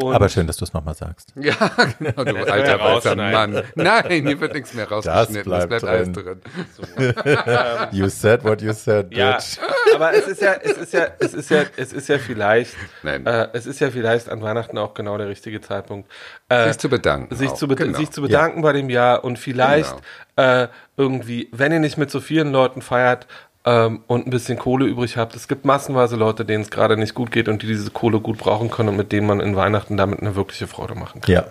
und 0.02 0.14
Aber 0.14 0.28
schön, 0.28 0.46
dass 0.46 0.56
du 0.56 0.64
es 0.64 0.72
nochmal 0.72 0.94
sagst. 0.94 1.32
Ja, 1.40 1.54
genau, 1.98 2.24
du 2.24 2.36
alter 2.52 2.78
weißer. 2.80 3.16
Mann. 3.16 3.62
Nein, 3.74 4.26
hier 4.26 4.40
wird 4.40 4.54
nichts 4.54 4.74
mehr 4.74 4.88
rausgeschnitten. 4.88 5.44
bleibt 5.44 5.72
das 5.72 5.80
bleibt 5.82 6.16
drin. 6.16 6.26
alles 6.26 6.76
drin. 6.76 7.88
You 7.92 8.08
said 8.08 8.44
what 8.44 8.62
you 8.62 8.72
said, 8.72 9.12
Ja, 9.14 9.32
bitch. 9.36 9.58
aber 9.94 10.12
es 10.14 10.26
ist 10.26 10.42
ja, 10.42 10.54
es 10.62 10.76
ist 10.78 10.92
ja, 10.92 11.06
es 11.18 11.34
ist 11.34 11.50
ja, 11.50 11.62
es 11.76 11.92
ist 11.92 12.08
ja 12.08 12.18
vielleicht, 12.18 12.74
Nein. 13.02 13.26
äh, 13.26 13.48
es 13.52 13.66
ist 13.66 13.80
ja 13.80 13.90
vielleicht 13.90 14.28
an 14.28 14.42
Weihnachten 14.42 14.78
auch 14.78 14.94
genau 14.94 15.18
der 15.18 15.28
richtige 15.28 15.60
Zeitpunkt, 15.60 16.10
äh, 16.48 16.68
Sich 16.68 16.78
zu 16.78 16.88
bedanken. 16.88 17.34
sich, 17.34 17.50
auch. 17.50 17.54
zu, 17.54 17.68
be 17.68 17.76
genau. 17.76 17.96
sich 17.98 18.10
zu 18.10 18.22
bedanken 18.22 18.62
bei 18.62 18.72
dem 18.72 18.90
Jahr 18.90 19.24
und 19.24 19.38
vielleicht 19.38 19.94
äh, 20.36 20.68
irgendwie, 20.96 21.48
wenn 21.52 21.72
ihr 21.72 21.80
nicht 21.80 21.96
mit 21.98 22.10
so 22.10 22.20
vielen 22.20 22.52
Leuten 22.52 22.82
feiert 22.82 23.26
ähm, 23.64 24.02
und 24.06 24.26
ein 24.26 24.30
bisschen 24.30 24.58
Kohle 24.58 24.86
übrig 24.86 25.16
habt, 25.16 25.34
es 25.34 25.48
gibt 25.48 25.64
massenweise 25.64 26.16
Leute, 26.16 26.44
denen 26.44 26.62
es 26.62 26.70
gerade 26.70 26.96
nicht 26.96 27.14
gut 27.14 27.30
geht 27.30 27.48
und 27.48 27.62
die 27.62 27.66
diese 27.66 27.90
Kohle 27.90 28.20
gut 28.20 28.38
brauchen 28.38 28.70
können 28.70 28.90
und 28.90 28.96
mit 28.96 29.12
denen 29.12 29.26
man 29.26 29.40
in 29.40 29.56
Weihnachten 29.56 29.96
damit 29.96 30.20
eine 30.20 30.34
wirkliche 30.34 30.66
Freude 30.66 30.94
machen 30.94 31.20
kann. 31.20 31.32
Ja. 31.32 31.44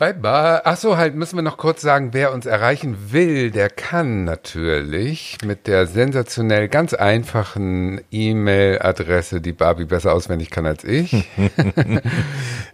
Bye 0.00 0.14
bye. 0.14 0.62
Ach 0.64 0.78
so, 0.78 0.96
halt 0.96 1.14
müssen 1.14 1.36
wir 1.36 1.42
noch 1.42 1.58
kurz 1.58 1.82
sagen, 1.82 2.14
wer 2.14 2.32
uns 2.32 2.46
erreichen 2.46 3.12
will, 3.12 3.50
der 3.50 3.68
kann 3.68 4.24
natürlich 4.24 5.36
mit 5.44 5.66
der 5.66 5.86
sensationell 5.86 6.68
ganz 6.68 6.94
einfachen 6.94 8.00
E-Mail-Adresse, 8.10 9.42
die 9.42 9.52
Barbie 9.52 9.84
besser 9.84 10.14
auswendig 10.14 10.48
kann 10.48 10.64
als 10.64 10.84
ich. 10.84 11.12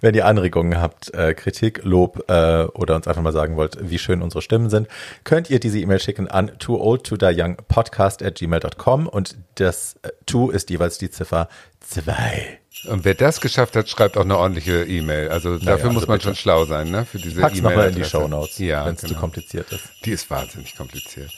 Wenn 0.01 0.15
ihr 0.15 0.25
Anregungen 0.25 0.81
habt, 0.81 1.13
äh, 1.15 1.35
Kritik, 1.35 1.81
Lob 1.83 2.23
äh, 2.29 2.63
oder 2.67 2.95
uns 2.95 3.09
einfach 3.09 3.23
mal 3.23 3.33
sagen 3.33 3.57
wollt, 3.57 3.77
wie 3.81 3.99
schön 3.99 4.23
unsere 4.23 4.41
Stimmen 4.41 4.71
sind, 4.71 4.87
könnt 5.25 5.51
ihr 5.51 5.59
diese 5.59 5.81
E-Mail 5.81 5.99
schicken 5.99 6.29
an 6.29 6.53
too 6.61 6.77
at 6.79 8.35
gmail.com 8.37 9.09
und 9.09 9.37
das 9.57 9.97
äh, 10.03 10.11
to 10.27 10.51
ist 10.51 10.71
jeweils 10.71 10.99
die 10.99 11.11
Ziffer 11.11 11.49
2. 11.81 12.61
Und 12.85 13.05
wer 13.05 13.15
das 13.15 13.41
geschafft 13.41 13.75
hat, 13.77 13.89
schreibt 13.89 14.17
auch 14.17 14.23
eine 14.23 14.37
ordentliche 14.37 14.85
E-Mail. 14.85 15.29
Also 15.31 15.59
dafür 15.59 15.73
also 15.73 15.93
muss 15.93 16.07
man 16.07 16.19
bitte. 16.19 16.29
schon 16.29 16.37
schlau 16.37 16.65
sein, 16.67 16.91
ne? 16.91 17.05
Für 17.05 17.19
diese 17.19 17.41
Pack's 17.41 17.61
nochmal 17.61 17.89
in 17.89 17.97
die. 17.97 18.05
Shownotes, 18.05 18.59
ja, 18.59 18.87
wenn 18.87 18.95
es 18.95 19.01
zu 19.01 19.09
genau. 19.09 19.21
kompliziert 19.21 19.73
ist. 19.73 19.85
Die 20.05 20.13
ist 20.13 20.31
wahnsinnig 20.31 20.77
kompliziert. 20.77 21.33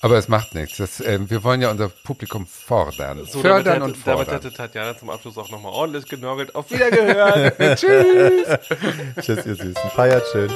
Aber 0.00 0.16
es 0.16 0.28
macht 0.28 0.54
nichts. 0.54 0.78
Das, 0.78 1.00
äh, 1.00 1.18
wir 1.28 1.44
wollen 1.44 1.60
ja 1.62 1.70
unser 1.70 1.88
Publikum 1.88 2.46
fordern. 2.46 3.24
So, 3.24 3.40
Fördern 3.40 3.80
damit, 3.80 3.82
und 3.82 3.90
hätte, 3.90 4.04
damit 4.04 4.26
fordern. 4.26 4.42
hätte 4.42 4.52
Tatjana 4.52 4.98
zum 4.98 5.10
Abschluss 5.10 5.38
auch 5.38 5.50
nochmal 5.50 5.72
ordentlich 5.72 6.06
genörgelt. 6.06 6.54
Auf 6.54 6.70
Wiedergehört. 6.70 7.58
Tschüss. 7.78 8.46
Tschüss, 9.20 9.46
ihr 9.46 9.54
Süßen. 9.56 9.90
Feiert 9.94 10.24
schön. 10.32 10.50